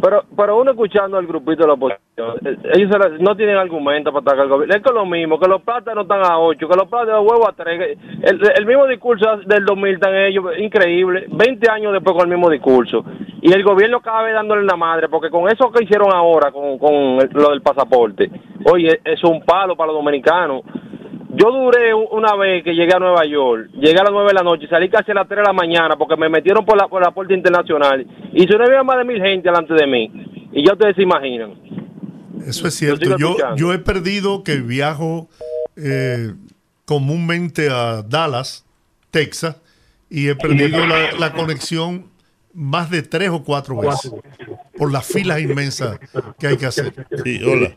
pero, 0.01 0.25
pero 0.37 0.59
uno 0.61 0.71
escuchando 0.71 1.17
al 1.19 1.27
grupito 1.27 1.63
de 1.63 1.67
la 1.67 1.75
oposición, 1.75 2.37
eh, 2.45 2.57
ellos 2.75 2.91
no 3.21 3.37
tienen 3.37 3.57
argumento 3.57 4.11
para 4.13 4.23
atacar 4.23 4.41
al 4.41 4.49
gobierno. 4.49 4.75
Es 4.77 4.83
que 4.83 4.93
lo 4.93 5.05
mismo, 5.05 5.39
que 5.39 5.49
los 5.49 5.61
plátanos 5.63 6.05
están 6.05 6.25
a 6.25 6.39
8, 6.39 6.69
que 6.69 6.77
los 6.77 6.89
plátanos 6.89 7.27
huevos 7.29 7.49
a 7.49 7.53
3. 7.53 7.99
El, 8.23 8.41
el 8.57 8.67
mismo 8.67 8.87
discurso 8.87 9.27
del 9.45 9.65
2000 9.65 9.95
están 9.95 10.15
ellos, 10.15 10.45
increíble. 10.59 11.27
20 11.31 11.71
años 11.71 11.93
después 11.93 12.15
con 12.17 12.23
el 12.31 12.37
mismo 12.37 12.49
discurso. 12.51 13.05
Y 13.43 13.53
el 13.53 13.63
gobierno 13.65 14.01
cada 14.01 14.23
vez 14.23 14.35
dándole 14.35 14.63
la 14.65 14.77
madre, 14.77 15.09
porque 15.09 15.31
con 15.31 15.49
eso 15.51 15.71
que 15.71 15.85
hicieron 15.85 16.13
ahora, 16.13 16.51
con, 16.53 16.79
con 16.79 16.95
el- 17.21 17.31
lo 17.33 17.51
del 17.51 17.61
pasaporte, 17.61 18.31
oye, 18.65 19.01
es 19.05 19.23
un 19.25 19.43
palo 19.45 19.77
para 19.77 19.89
los 19.93 19.97
dominicanos. 20.03 20.63
Yo 21.35 21.51
duré 21.51 21.95
una 21.95 22.37
vez 22.37 22.63
que 22.63 22.75
llegué 22.75 22.95
a 22.95 22.99
Nueva 22.99 23.25
York, 23.25 23.71
llegué 23.75 23.99
a 23.99 24.05
las 24.05 24.13
9 24.13 24.29
de 24.29 24.35
la 24.35 24.43
noche, 24.43 24.69
salí 24.69 24.91
casi 24.91 25.13
a 25.13 25.15
las 25.15 25.29
3 25.29 25.39
de 25.39 25.45
la 25.45 25.53
mañana 25.53 25.97
porque 25.97 26.17
me 26.17 26.29
metieron 26.29 26.65
por 26.65 26.77
la, 26.77 26.89
por 26.89 27.03
la 27.03 27.11
puerta 27.11 27.33
internacional 27.33 28.07
y 28.35 28.47
se 28.47 28.59
no 28.59 28.65
había 28.65 28.83
más 28.83 28.99
de 28.99 29.05
mil 29.05 29.23
gente 29.23 29.49
delante 29.49 29.73
de 29.73 29.87
mí. 29.87 30.11
Y 30.53 30.67
ya 30.67 30.75
ustedes 30.75 30.95
se 30.95 31.03
imaginan. 31.03 31.55
Eso 32.47 32.69
es 32.69 32.75
cierto. 32.75 33.17
Yo, 33.17 33.37
yo 33.57 33.73
he 33.73 33.79
perdido 33.79 34.43
que 34.45 34.57
viajo 34.57 35.29
eh, 35.77 36.35
comúnmente 36.85 37.71
a 37.71 38.03
Dallas, 38.03 38.67
Texas, 39.11 39.57
y 40.11 40.29
he 40.29 40.35
perdido 40.35 40.87
la, 40.87 41.13
la 41.13 41.33
conexión 41.33 42.13
más 42.53 42.91
de 42.91 43.03
tres 43.03 43.31
o 43.31 43.43
cuatro 43.43 43.79
veces 43.79 44.13
por 44.77 44.93
las 44.93 45.07
filas 45.07 45.41
inmensas 45.41 45.99
que 46.39 46.49
hay 46.49 46.57
que 46.57 46.67
hacer. 46.67 46.93
Sí, 47.25 47.41
hola. 47.43 47.75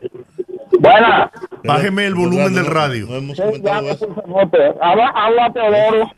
Buena. 0.86 1.30
Bájeme 1.64 2.06
el 2.06 2.14
volumen 2.14 2.54
del 2.54 2.66
radio. 2.66 3.08
Habla, 4.80 5.08
habla 5.08 5.52
Teodoro. 5.52 6.12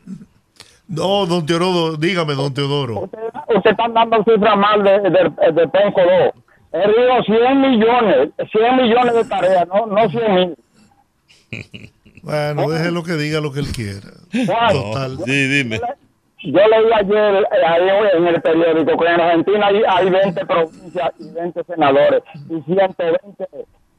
No, 0.87 1.25
don 1.25 1.45
Teodoro, 1.45 1.97
dígame, 1.97 2.33
don 2.35 2.53
Teodoro. 2.53 3.09
Usted 3.55 3.71
está 3.71 3.87
dando 3.87 4.23
cifras 4.23 4.57
mal 4.57 4.83
de, 4.83 4.99
de, 5.01 5.51
de 5.53 5.67
Penco 5.67 6.01
2. 6.01 6.43
Él 6.71 6.91
dijo 6.97 7.23
100 7.23 7.61
millones, 7.61 8.29
100 8.51 8.75
millones 8.75 9.13
de 9.15 9.25
tareas, 9.25 9.67
no, 9.67 9.87
no 9.87 10.09
100 10.09 10.35
mil. 10.35 10.55
Bueno, 12.21 12.69
deje 12.69 12.91
lo 12.91 13.01
que 13.01 13.13
diga 13.13 13.39
lo 13.39 13.53
que 13.53 13.61
él 13.61 13.71
quiera. 13.71 14.09
Total. 14.73 15.17
Sí, 15.25 15.47
dime. 15.47 15.79
Yo 16.43 16.59
leí 16.67 16.91
ayer 16.93 17.47
eh, 17.51 17.65
ahí 17.65 18.17
en 18.17 18.27
el 18.27 18.41
periódico 18.41 18.99
que 18.99 19.07
en 19.07 19.21
Argentina 19.21 19.67
hay, 19.67 19.81
hay 19.87 20.09
20 20.09 20.45
provincias 20.45 21.11
y 21.17 21.29
20 21.31 21.63
senadores 21.63 22.21
y 22.49 22.61
120 22.61 23.47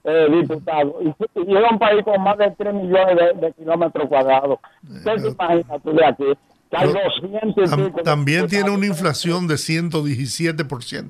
eh, 0.05 0.27
diputados. 0.31 0.95
Y, 1.03 1.09
y 1.09 1.57
es 1.57 1.63
un 1.71 1.79
país 1.79 2.03
con 2.05 2.23
más 2.23 2.39
de 2.39 2.51
3 2.57 2.75
millones 2.75 3.17
de, 3.17 3.47
de 3.47 3.53
kilómetros 3.53 4.09
cuadrados. 4.09 4.59
¿Qué 5.05 5.11
te 5.21 5.29
imaginas 5.29 5.83
tú 5.83 5.93
de 5.93 6.05
aquí? 6.07 6.25
Que 6.71 6.77
hay 6.77 6.93
200 6.93 7.57
y 7.57 7.71
Tam- 7.71 8.03
también 8.03 8.47
tiene 8.47 8.71
una 8.71 8.87
inflación 8.87 9.47
de 9.49 9.55
117%. 9.57 11.05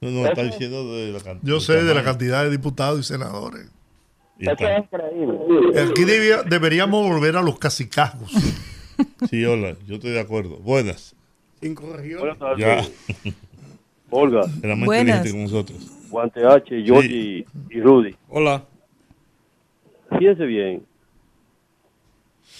No, 0.00 0.10
no, 0.10 0.26
está 0.26 0.42
diciendo 0.42 0.94
de 0.94 1.12
la 1.12 1.20
cantidad. 1.20 1.48
Yo 1.52 1.60
sé 1.60 1.82
de 1.84 1.94
la 1.94 2.02
cantidad 2.02 2.42
de 2.44 2.50
diputados 2.50 3.00
y 3.00 3.02
senadores. 3.04 3.70
Eso 4.38 4.50
es 4.52 4.78
increíble. 4.84 5.80
Aquí 5.90 6.04
debía- 6.04 6.42
deberíamos 6.42 7.06
volver 7.08 7.36
a 7.36 7.42
los 7.42 7.58
cacicajos. 7.58 8.30
Sí, 9.30 9.44
hola, 9.44 9.74
yo 9.86 9.94
estoy 9.94 10.10
de 10.10 10.20
acuerdo. 10.20 10.58
Buenas. 10.58 11.16
Cinco 11.60 11.92
regiones. 11.96 12.36
Ya. 12.58 12.84
Olga. 14.10 14.42
Era 14.62 14.76
más 14.76 14.86
Buenas. 14.86 15.16
inteligente 15.26 15.32
que 15.32 15.42
nosotros. 15.42 15.78
Guante 16.12 16.44
H, 16.44 16.82
Georgie 16.84 17.46
y 17.70 17.80
Rudy. 17.80 18.14
Hola. 18.28 18.62
Fíjense 20.18 20.44
bien, 20.44 20.84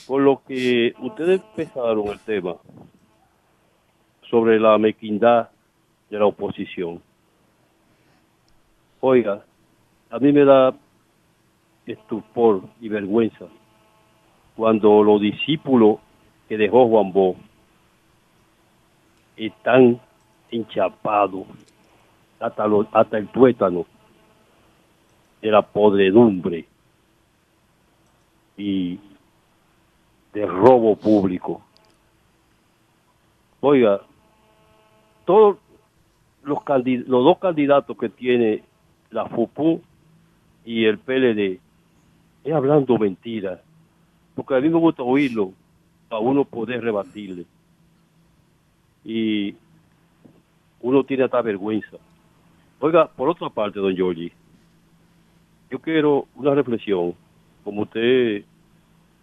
por 0.07 0.23
lo 0.23 0.41
que 0.49 0.95
ustedes 0.99 1.43
empezaron 1.43 2.09
el 2.09 2.19
tema 2.21 2.57
sobre 4.31 4.59
la 4.59 4.79
mequindad 4.79 5.51
de 6.09 6.19
la 6.19 6.25
oposición. 6.25 7.03
Oiga, 9.01 9.45
a 10.09 10.19
mí 10.19 10.33
me 10.33 10.47
da 10.47 10.75
estupor 11.85 12.63
y 12.81 12.89
vergüenza 12.89 13.49
cuando 14.57 15.03
los 15.03 15.21
discípulos 15.21 15.99
que 16.49 16.57
dejó 16.57 16.89
Juan 16.89 17.13
Bo 17.13 17.37
están 19.37 20.01
enchapados 20.51 21.47
hasta, 22.43 22.67
los- 22.67 22.87
hasta 22.93 23.19
el 23.19 23.29
tuétano 23.29 23.87
de 25.41 25.51
la 25.51 25.63
podredumbre 25.63 26.67
y 28.57 28.99
de 30.33 30.47
robo 30.47 30.97
público. 30.97 31.63
Oiga, 33.61 34.01
todos 35.25 35.59
los, 36.43 36.59
los 37.07 37.25
dos 37.25 37.39
candidatos 37.39 37.97
que 37.97 38.09
tiene 38.09 38.65
la 39.11 39.27
FUPU 39.27 39.81
y 40.65 40.85
el 40.85 40.99
PLD 40.99 41.61
es 42.45 42.53
hablando 42.53 42.99
mentiras, 42.99 43.61
porque 44.35 44.57
a 44.57 44.61
mí 44.61 44.69
me 44.69 44.79
gusta 44.79 45.03
oírlo 45.03 45.53
para 46.09 46.21
uno 46.21 46.45
poder 46.45 46.83
rebatirle. 46.83 47.45
Y 49.05 49.55
uno 50.81 51.05
tiene 51.05 51.25
hasta 51.25 51.43
vergüenza. 51.43 51.99
Oiga, 52.85 53.07
por 53.07 53.29
otra 53.29 53.49
parte, 53.49 53.79
don 53.79 53.95
Giorgi, 53.95 54.33
yo 55.71 55.79
quiero 55.79 56.27
una 56.35 56.53
reflexión, 56.53 57.15
como 57.63 57.83
usted 57.83 58.43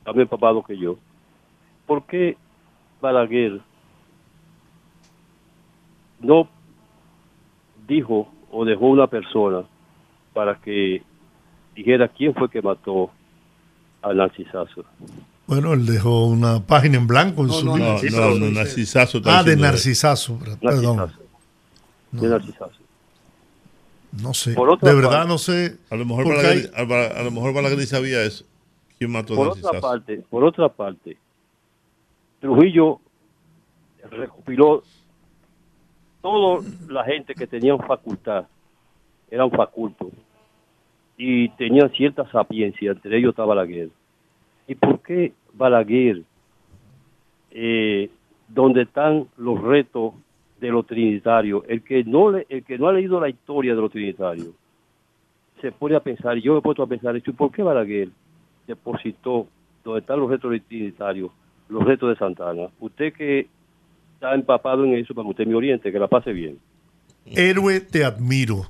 también 0.06 0.30
papado 0.30 0.64
que 0.64 0.78
yo. 0.78 0.98
¿Por 1.86 2.06
qué 2.06 2.38
Balaguer 3.02 3.60
no 6.22 6.48
dijo 7.86 8.32
o 8.50 8.64
dejó 8.64 8.88
una 8.88 9.08
persona 9.08 9.64
para 10.34 10.56
que 10.56 11.04
dijera 11.76 12.08
quién 12.08 12.34
fue 12.34 12.50
que 12.50 12.62
mató 12.62 13.12
a 14.02 14.14
Narcisazo? 14.14 14.86
Bueno, 15.48 15.74
él 15.74 15.86
dejó 15.86 16.28
una 16.28 16.62
página 16.62 16.98
en 16.98 17.08
blanco 17.08 17.42
en 17.42 17.48
No, 17.48 17.54
su 17.54 17.66
no, 17.66 17.76
libro. 17.76 18.00
no, 18.12 18.30
no, 18.36 18.46
no, 18.46 18.52
Narcisazo 18.52 19.18
está 19.18 19.40
Ah, 19.40 19.44
de 19.44 19.58
Narcisazo, 19.58 20.40
perdón. 20.40 20.96
Narcisazo. 20.96 21.24
De 22.12 22.28
Narcisazo. 22.30 22.79
No 24.12 24.34
sé. 24.34 24.54
Por 24.54 24.70
otra 24.70 24.90
de 24.90 24.96
verdad 24.96 25.12
parte- 25.12 25.28
no 25.28 25.38
sé. 25.38 25.78
A 25.90 25.96
lo 25.96 26.06
mejor 26.06 26.28
Balaguer, 26.28 26.72
a, 26.76 27.24
lo 27.24 27.32
mejor 27.32 27.54
Balaguer 27.54 27.78
ni 27.78 27.86
sabía 27.86 28.24
eso. 28.24 28.46
¿Quién 28.98 29.12
mató 29.12 29.34
a 29.34 29.38
Por 29.38 29.48
otra 29.50 29.80
parte, 29.80 30.24
por 30.30 30.44
otra 30.44 30.70
parte, 30.70 31.18
Trujillo 32.42 33.00
recopiló 34.10 34.84
toda 36.22 36.64
la 36.88 37.04
gente 37.06 37.34
que 37.34 37.48
tenían 37.48 37.80
facultad, 37.80 38.46
eran 39.30 39.50
facultos, 39.52 40.10
y 41.18 41.50
tenían 41.50 41.92
cierta 41.92 42.30
sapiencia, 42.32 42.92
entre 42.92 43.18
ellos 43.18 43.32
estaba 43.32 43.56
Balaguer. 43.56 43.90
¿Y 44.68 44.76
por 44.76 45.02
qué 45.02 45.34
Balaguer, 45.54 46.24
eh, 47.52 48.10
donde 48.48 48.84
están 48.84 49.28
los 49.38 49.62
retos 49.62 50.14
de 50.60 50.70
los 50.70 50.86
trinitarios, 50.86 51.64
el 51.68 51.82
que 51.84 52.04
no 52.04 52.36
el 52.36 52.64
que 52.64 52.78
no 52.78 52.88
ha 52.88 52.94
leído 52.94 53.20
la 53.20 53.30
historia 53.30 53.76
de 53.76 53.82
los 53.82 53.92
trinitarios, 53.92 54.50
se 55.62 55.72
pone 55.72 55.96
a 55.96 56.00
pensar, 56.00 56.38
yo 56.38 56.54
me 56.54 56.60
he 56.60 56.62
puesto 56.62 56.84
a 56.84 56.88
pensar, 56.88 57.16
¿y 57.16 57.22
por 57.22 57.52
qué 57.52 57.62
Balaguer 57.64 58.10
depositó 58.68 59.48
donde 59.84 60.02
están 60.02 60.20
los 60.20 60.30
retos 60.30 60.52
trinitarios, 60.68 61.32
los 61.68 61.84
retos 61.84 62.10
de 62.10 62.16
Santana? 62.16 62.70
Usted 62.80 63.14
que 63.14 63.48
está 64.14 64.34
empapado 64.34 64.86
en 64.86 64.96
eso, 64.96 65.14
para 65.14 65.26
que 65.26 65.32
usted 65.32 65.48
me 65.48 65.56
oriente, 65.56 65.92
que 65.92 66.00
la 66.00 66.08
pase 66.08 66.32
bien. 66.34 66.60
Héroe 67.26 67.80
te 67.80 68.04
admiro, 68.04 68.70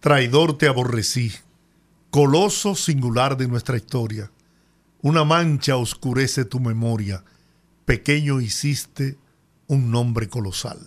traidor 0.00 0.56
te 0.56 0.68
aborrecí, 0.68 1.30
coloso 2.10 2.74
singular 2.74 3.36
de 3.36 3.48
nuestra 3.48 3.76
historia. 3.76 4.30
Una 5.02 5.24
mancha 5.24 5.76
oscurece 5.76 6.44
tu 6.44 6.60
memoria, 6.60 7.22
pequeño 7.84 8.40
hiciste 8.40 9.16
un 9.68 9.90
nombre 9.90 10.28
colosal. 10.28 10.78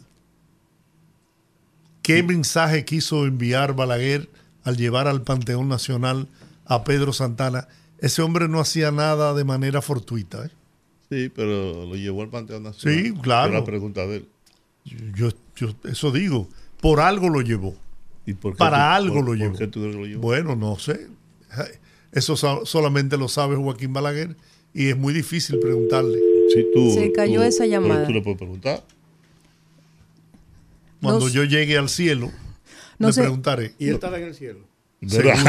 ¿Qué 2.02 2.24
mensaje 2.24 2.86
quiso 2.86 3.26
enviar 3.26 3.76
Balaguer 3.76 4.30
al 4.64 4.78
llevar 4.78 5.08
al 5.08 5.22
Panteón 5.24 5.68
Nacional 5.70 6.28
a 6.66 6.84
Pedro 6.84 7.14
Santana? 7.14 7.68
Ese 8.00 8.22
hombre 8.22 8.48
no 8.48 8.60
hacía 8.60 8.92
nada 8.92 9.34
de 9.34 9.44
manera 9.44 9.82
fortuita. 9.82 10.46
¿eh? 10.46 10.50
Sí, 11.10 11.32
pero 11.36 11.86
lo 11.86 11.96
llevó 11.96 12.24
al 12.24 12.30
Panteón 12.30 12.64
Nacional. 12.64 13.04
Sí, 13.04 13.14
claro. 13.22 13.54
La 13.54 13.64
pregunta 13.64 14.06
de 14.08 14.18
él. 14.18 14.28
Yo, 15.16 15.30
yo 15.56 15.76
eso 15.84 16.12
digo, 16.12 16.50
por 16.82 17.00
algo 17.00 17.30
lo 17.30 17.42
llevó. 17.42 17.76
¿Y 18.26 18.34
por 18.34 18.54
qué 18.54 18.58
Para 18.58 18.78
tú- 18.78 18.84
algo 19.04 19.16
por- 19.16 19.24
lo 19.24 19.28
por 19.32 19.38
llevó. 19.38 19.58
qué 19.58 19.68
tú 19.68 19.80
lo 19.82 20.06
llevó? 20.06 20.22
Bueno, 20.22 20.56
no 20.56 20.80
sé. 20.80 21.08
Eso 22.12 22.36
so- 22.36 22.66
solamente 22.66 23.18
lo 23.18 23.28
sabe 23.28 23.56
Joaquín 23.56 23.94
Balaguer 23.94 24.36
y 24.74 24.88
es 24.90 24.98
muy 24.98 25.14
difícil 25.14 25.60
preguntarle. 25.60 26.18
Si 26.54 26.66
tú, 26.74 26.92
Se 26.94 27.12
cayó 27.12 27.44
esa 27.44 27.66
llamada. 27.66 28.06
Tú 28.08 28.14
le 28.14 28.22
puedes 28.22 28.38
preguntar. 28.40 28.84
Cuando 31.02 31.28
yo 31.30 31.44
llegue 31.44 31.78
al 31.78 31.90
cielo, 31.90 32.32
No 33.00 33.08
le 33.08 33.14
sé. 33.14 33.22
preguntaré. 33.22 33.74
Y 33.80 33.88
él 33.90 33.96
estará 33.96 34.18
en 34.18 34.24
el 34.26 34.36
cielo. 34.36 34.60
Seguro. 35.08 35.34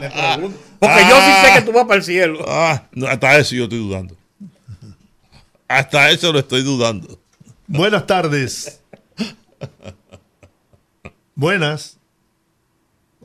Le 0.00 0.10
pregunto. 0.10 0.58
Porque 0.78 1.00
yo 1.08 1.16
sí 1.16 1.32
sé 1.46 1.54
que 1.58 1.62
tú 1.62 1.72
vas 1.72 1.84
para 1.84 1.96
el 1.96 2.02
cielo. 2.04 2.44
Ah, 2.46 2.84
no, 2.92 3.06
hasta 3.06 3.36
eso 3.38 3.54
yo 3.56 3.64
estoy 3.64 3.78
dudando. 3.78 4.14
Hasta 5.68 6.10
eso 6.10 6.32
lo 6.32 6.38
estoy 6.38 6.62
dudando. 6.62 7.18
Buenas 7.66 8.06
tardes. 8.06 8.80
Buenas. 11.34 11.98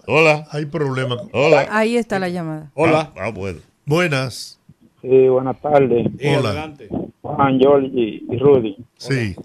Hola. 0.08 0.48
Hay 0.52 0.66
problema. 0.66 1.18
Hola. 1.34 1.68
Ahí 1.70 1.96
está 1.98 2.18
la 2.20 2.30
llamada. 2.30 2.72
Hola. 2.74 3.12
Ah, 3.16 3.30
bueno. 3.30 3.60
Buenas. 3.86 4.60
Sí, 5.02 5.28
buenas 5.28 5.60
tardes. 5.62 6.08
Hola. 6.38 6.74
Juan, 7.22 7.60
Georgie 7.60 8.24
y 8.30 8.38
Rudy. 8.38 8.78
Sí. 8.98 9.36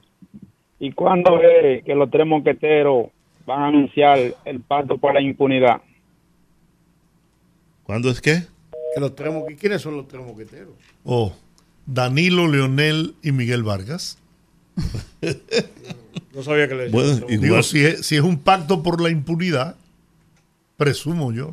¿Y 0.79 0.93
cuándo 0.93 1.41
es 1.41 1.83
que 1.85 1.95
los 1.95 2.11
tres 2.11 2.27
mosqueteros 2.27 3.07
van 3.47 3.63
a 3.63 3.67
anunciar 3.69 4.19
el 4.45 4.61
pacto 4.61 4.99
por 4.99 5.15
la 5.15 5.21
impunidad? 5.21 5.81
¿Cuándo 7.85 8.11
es 8.11 8.21
qué? 8.21 8.43
Que 8.95 9.01
los 9.01 9.15
tres 9.15 9.33
moqui- 9.33 9.57
¿Quiénes 9.59 9.81
son 9.83 9.97
los 9.97 10.09
tres 10.09 10.25
moqueteros? 10.25 10.75
Oh, 11.05 11.33
Danilo, 11.87 12.49
Leonel 12.49 13.15
y 13.23 13.33
Miguel 13.33 13.63
Vargas. 13.63 14.19
No 16.35 16.43
sabía 16.43 16.69
que 16.69 16.75
le 16.75 16.89
Bueno, 16.91 17.09
decían 17.13 17.31
igual- 17.31 17.41
Digo, 17.41 17.63
si 17.63 17.83
es, 17.87 18.07
si 18.07 18.15
es 18.17 18.21
un 18.21 18.39
pacto 18.39 18.83
por 18.83 19.01
la 19.01 19.09
impunidad, 19.09 19.75
presumo 20.77 21.33
yo. 21.33 21.53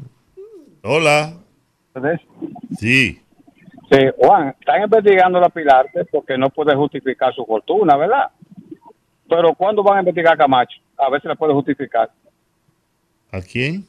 Hola. 0.81 1.35
Sí. 2.77 3.17
Sí, 3.89 3.97
Juan, 4.17 4.53
están 4.59 4.83
investigando 4.83 5.39
la 5.39 5.47
Pilarte 5.47 6.03
porque 6.11 6.37
no 6.37 6.49
puede 6.49 6.75
justificar 6.75 7.33
su 7.33 7.45
fortuna, 7.45 7.95
¿verdad? 7.95 8.23
Pero 9.29 9.53
¿cuándo 9.55 9.83
van 9.83 9.97
a 9.97 9.99
investigar 10.01 10.33
a 10.33 10.37
Camacho? 10.37 10.77
A 10.97 11.09
ver 11.09 11.21
si 11.21 11.27
le 11.27 11.35
puede 11.35 11.53
justificar. 11.53 12.11
¿A 13.31 13.41
quién? 13.41 13.85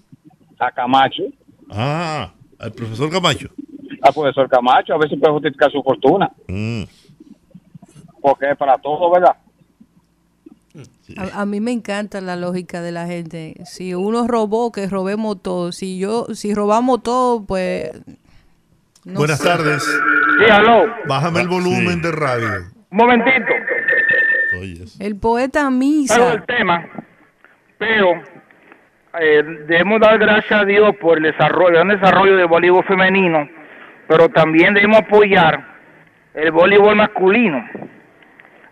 A 0.58 0.70
Camacho, 0.70 1.24
Ah, 1.70 2.32
al 2.58 2.72
profesor 2.72 3.10
Camacho. 3.10 3.48
al 4.02 4.12
profesor 4.14 4.48
Camacho, 4.48 4.94
a 4.94 4.98
ver 4.98 5.08
si 5.10 5.16
puede 5.16 5.32
justificar 5.32 5.70
su 5.70 5.82
fortuna. 5.82 6.30
Mm. 6.48 6.82
Porque 8.20 8.50
es 8.50 8.56
para 8.56 8.76
todo, 8.78 9.10
¿verdad? 9.10 9.36
A, 11.18 11.42
a 11.42 11.46
mí 11.46 11.60
me 11.60 11.70
encanta 11.72 12.20
la 12.20 12.36
lógica 12.36 12.80
de 12.80 12.90
la 12.90 13.06
gente. 13.06 13.54
Si 13.66 13.94
uno 13.94 14.26
robó, 14.26 14.72
que 14.72 14.88
robemos 14.88 15.40
todo. 15.42 15.70
Si 15.72 15.98
yo, 15.98 16.26
si 16.34 16.54
robamos 16.54 17.02
todo, 17.02 17.44
pues. 17.44 17.90
no 19.04 19.18
Buenas 19.20 19.38
sé. 19.38 19.44
tardes. 19.44 19.82
Sí, 19.84 20.50
aló. 20.50 20.84
Bájame 21.06 21.42
el 21.42 21.48
volumen 21.48 22.00
de 22.02 22.10
radio. 22.10 22.48
Un 22.90 22.96
momentito. 22.96 23.52
El 25.00 25.16
poeta 25.16 25.60
Claro, 25.60 25.70
Misa. 25.70 26.32
el 26.34 26.42
tema, 26.44 26.86
pero 27.78 28.12
eh, 29.20 29.42
debemos 29.66 30.00
dar 30.00 30.18
gracias 30.18 30.60
a 30.60 30.64
Dios 30.64 30.94
por 31.00 31.18
el 31.18 31.24
desarrollo, 31.24 31.82
el 31.82 31.88
desarrollo 31.88 32.36
del 32.36 32.46
voleibol 32.46 32.84
femenino, 32.84 33.48
pero 34.08 34.28
también 34.28 34.74
debemos 34.74 34.98
apoyar 34.98 35.64
el 36.34 36.50
voleibol 36.50 36.96
masculino. 36.96 37.64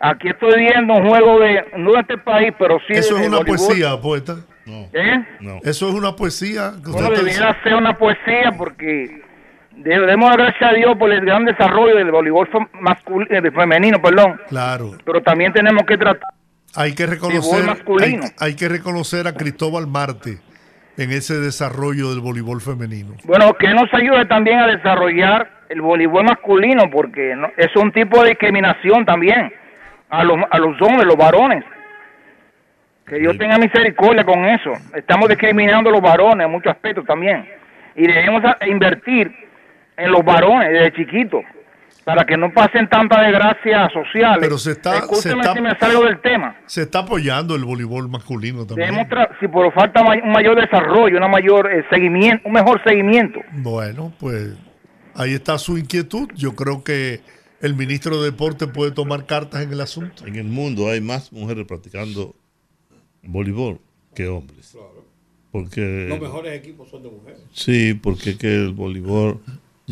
Aquí 0.00 0.28
estoy 0.28 0.58
viendo 0.60 0.94
un 0.94 1.08
juego 1.08 1.38
de, 1.38 1.64
no 1.76 1.92
de 1.92 2.00
este 2.00 2.18
país, 2.18 2.52
pero 2.58 2.78
sí 2.88 2.94
Eso 2.94 3.14
de 3.14 3.22
es 3.22 3.28
una 3.28 3.38
voleibol. 3.38 3.66
poesía, 3.66 4.00
poeta. 4.00 4.36
¿Eh? 4.66 5.24
Eso 5.62 5.88
es 5.88 5.94
una 5.94 6.14
poesía. 6.16 6.72
que 6.84 6.90
Bueno, 6.90 7.10
debiera 7.10 7.60
ser 7.62 7.74
una 7.74 7.96
poesía 7.96 8.52
porque 8.56 9.22
debemos 9.76 10.30
dar 10.30 10.38
gracias 10.40 10.70
a 10.70 10.74
Dios 10.74 10.96
por 10.98 11.10
el 11.12 11.20
gran 11.24 11.44
desarrollo 11.44 11.96
del 11.96 12.10
voleibol 12.10 12.48
fem- 12.50 12.68
mascul- 12.80 13.26
eh, 13.30 13.50
femenino, 13.50 14.00
perdón. 14.00 14.40
Claro. 14.48 14.92
Pero 15.04 15.22
también 15.22 15.52
tenemos 15.52 15.84
que 15.84 15.96
tratar 15.98 16.28
Hay 16.76 16.94
que 16.94 17.06
reconocer, 17.06 17.64
masculino. 17.64 18.24
hay, 18.24 18.48
hay 18.50 18.56
que 18.56 18.68
reconocer 18.68 19.26
a 19.26 19.34
Cristóbal 19.34 19.86
Marte 19.86 20.38
en 20.98 21.10
ese 21.10 21.34
desarrollo 21.40 22.10
del 22.10 22.20
voleibol 22.20 22.60
femenino. 22.60 23.14
Bueno, 23.24 23.52
que 23.54 23.68
nos 23.68 23.92
ayude 23.94 24.26
también 24.26 24.58
a 24.58 24.66
desarrollar 24.66 25.50
el 25.68 25.80
voleibol 25.80 26.24
masculino, 26.24 26.90
porque 26.90 27.34
no- 27.34 27.50
es 27.56 27.74
un 27.76 27.90
tipo 27.92 28.22
de 28.22 28.30
discriminación 28.30 29.04
también 29.06 29.52
a 30.10 30.22
los, 30.24 30.36
a 30.50 30.58
los 30.58 30.80
hombres, 30.82 31.06
los 31.06 31.16
varones. 31.16 31.64
Que 33.06 33.16
Dios 33.18 33.36
tenga 33.36 33.58
misericordia 33.58 34.24
con 34.24 34.44
eso. 34.44 34.72
Estamos 34.94 35.28
discriminando 35.28 35.90
a 35.90 35.92
los 35.92 36.00
varones 36.02 36.44
en 36.46 36.52
muchos 36.52 36.72
aspectos 36.72 37.04
también. 37.04 37.46
y 37.94 38.06
debemos 38.06 38.42
invertir 38.66 39.30
en 39.96 40.10
los 40.10 40.24
varones 40.24 40.70
desde 40.72 40.92
chiquitos 40.94 41.42
para 42.04 42.24
que 42.24 42.36
no 42.36 42.52
pasen 42.52 42.88
tantas 42.88 43.20
desgracias 43.20 43.92
sociales. 43.92 44.38
Pero 44.40 44.58
se 44.58 44.72
está- 44.72 44.96
Escúcheme 44.98 45.22
se 45.22 45.40
está- 45.40 45.54
si 45.54 45.60
me 45.60 45.78
salgo 45.78 46.04
del 46.04 46.20
tema. 46.20 46.56
Se 46.66 46.82
está 46.82 47.00
apoyando 47.00 47.54
el 47.54 47.64
voleibol 47.64 48.08
masculino 48.08 48.66
también. 48.66 48.90
Si 49.40 49.46
por 49.48 49.72
falta 49.72 50.02
may- 50.02 50.20
un 50.20 50.32
mayor 50.32 50.60
desarrollo, 50.60 51.16
una 51.16 51.28
mayor 51.28 51.70
eh, 51.72 51.84
seguimiento, 51.90 52.46
un 52.48 52.54
mejor 52.54 52.82
seguimiento. 52.84 53.38
Bueno, 53.52 54.12
pues 54.18 54.56
ahí 55.14 55.34
está 55.34 55.58
su 55.58 55.78
inquietud. 55.78 56.28
Yo 56.34 56.56
creo 56.56 56.82
que 56.82 57.20
el 57.60 57.76
ministro 57.76 58.20
de 58.20 58.32
Deporte 58.32 58.66
puede 58.66 58.90
tomar 58.90 59.24
cartas 59.26 59.62
en 59.62 59.72
el 59.72 59.80
asunto. 59.80 60.26
En 60.26 60.34
el 60.34 60.46
mundo 60.48 60.90
hay 60.90 61.00
más 61.00 61.32
mujeres 61.32 61.64
practicando 61.68 62.34
voleibol 63.22 63.78
que 64.14 64.26
hombres. 64.26 64.76
Porque 65.52 66.06
Los 66.08 66.18
mejores 66.20 66.54
equipos 66.58 66.88
son 66.90 67.02
de 67.04 67.10
mujeres. 67.10 67.38
Sí, 67.52 67.94
porque 67.94 68.30
es 68.30 68.38
que 68.38 68.54
el 68.54 68.72
voleibol 68.72 69.40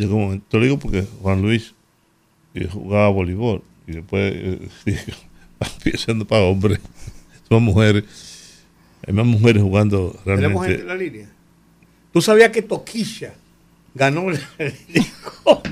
llegó 0.00 0.16
un 0.16 0.22
momento. 0.22 0.46
Te 0.48 0.56
lo 0.58 0.64
digo 0.64 0.78
porque 0.78 1.06
Juan 1.22 1.42
Luis 1.42 1.74
eh, 2.54 2.68
jugaba 2.70 3.08
voleibol 3.08 3.62
y 3.86 3.92
después 3.92 4.32
eh, 4.34 4.68
empezando 5.84 6.26
para 6.26 6.44
hombres, 6.44 6.80
son 7.48 7.62
mujeres. 7.62 8.04
Hay 9.06 9.14
más 9.14 9.26
mujeres 9.26 9.62
jugando 9.62 10.18
Tenemos 10.24 10.66
realmente. 10.66 10.82
en 10.82 10.86
la 10.86 10.94
línea. 10.94 11.30
¿Tú 12.12 12.20
sabías 12.20 12.50
que 12.50 12.62
Toquilla 12.62 13.34
ganó 13.94 14.30
el 14.30 14.38
disco 14.88 15.62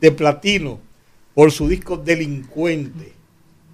de 0.00 0.12
platino 0.12 0.80
por 1.34 1.50
su 1.50 1.68
disco 1.68 1.96
Delincuente? 1.96 3.12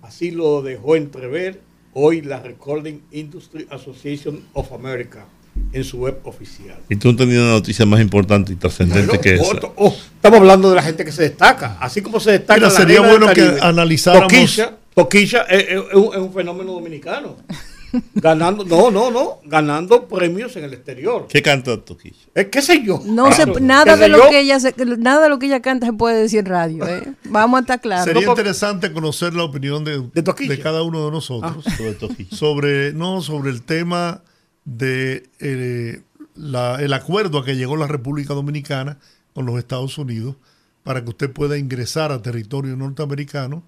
Así 0.03 0.31
lo 0.31 0.63
dejó 0.63 0.97
entrever 0.97 1.61
hoy 1.93 2.23
la 2.23 2.41
Recording 2.41 3.01
Industry 3.13 3.67
Association 3.71 4.43
of 4.53 4.73
America 4.73 5.27
en 5.73 5.85
su 5.85 5.99
web 5.99 6.19
oficial. 6.25 6.77
Y 6.89 6.97
tú 6.97 7.11
has 7.11 7.17
tenido 7.17 7.43
una 7.43 7.53
noticia 7.53 7.85
más 7.87 8.01
importante 8.01 8.53
y 8.53 8.57
trascendente 8.57 9.07
Bueno, 9.07 9.21
que 9.23 9.35
esa. 9.35 9.73
oh, 9.77 9.95
estamos 10.17 10.39
hablando 10.41 10.71
de 10.71 10.77
la 10.77 10.83
gente 10.83 11.05
que 11.05 11.13
se 11.13 11.23
destaca. 11.23 11.77
Así 11.81 12.01
como 12.03 12.21
se 12.21 12.33
destaca 12.33 12.61
Mira, 12.61 12.69
la 12.69 12.75
sería 12.77 13.01
bueno 13.01 13.33
que 13.33 13.43
analizáramos- 13.61 14.29
Toquilla, 14.29 14.77
Toquilla 14.95 15.43
es, 15.43 15.63
es- 15.63 15.69
es 15.91 15.95
un, 15.95 16.13
es 16.13 16.19
un 16.21 16.33
fenómeno 16.33 16.73
dominicano. 16.73 17.37
ganando, 18.15 18.65
no, 18.65 18.91
no, 18.91 19.11
no, 19.13 19.39
ganando 19.45 20.09
premios 20.09 20.57
en 20.57 20.65
el 20.65 20.73
exterior. 20.75 21.27
¿Qué 21.29 21.43
canta 21.43 21.77
Toquilla? 21.81 22.17
Eh, 22.35 22.49
¿Qué 22.49 22.61
sé 22.61 22.83
yo? 22.85 23.01
No 23.05 23.31
se, 23.31 23.45
Claro, 23.45 23.61
nada 23.61 23.97
de 23.97 24.09
lo 24.09 24.19
yo. 24.19 24.31
que 24.31 24.41
ella 24.41 24.59
se- 24.59 24.75
nada 24.99 25.23
de 25.23 25.29
lo 25.29 25.39
que 25.39 25.47
ella 25.47 25.61
canta 25.63 25.87
se 25.87 25.93
puede 25.93 26.21
decir 26.23 26.41
en 26.41 26.47
radio, 26.47 26.87
¿eh? 26.89 27.13
Vamos 27.27 27.59
a 27.59 27.61
estar 27.61 27.81
claros. 27.81 28.05
Sería 28.05 28.27
interesante 28.29 28.93
conocer 28.93 29.35
la 29.35 29.45
opinión 29.45 29.85
de, 29.85 30.01
de 30.13 30.59
cada 30.61 30.83
uno 30.83 31.05
de 31.05 31.11
nosotros 31.13 31.65
Ah. 31.67 31.71
Sobre 31.77 31.93
Toquilla. 31.95 32.37
sobre 32.37 32.93
no 32.93 33.21
sobre 33.23 33.51
el 33.51 33.63
tema 33.63 34.23
de 34.65 35.28
eh, 35.41 36.03
la- 36.35 36.77
el 36.82 36.93
acuerdo 36.93 37.39
a 37.39 37.45
que 37.45 37.57
llegó 37.57 37.77
la 37.77 37.86
República 37.86 38.35
Dominicana 38.35 38.99
con 39.35 39.47
los 39.47 39.59
Estados 39.59 39.99
Unidos 39.99 40.36
para 40.82 41.03
que 41.03 41.11
usted 41.11 41.31
pueda 41.32 41.57
ingresar 41.59 42.12
a 42.12 42.23
territorio 42.23 42.77
norteamericano 42.77 43.62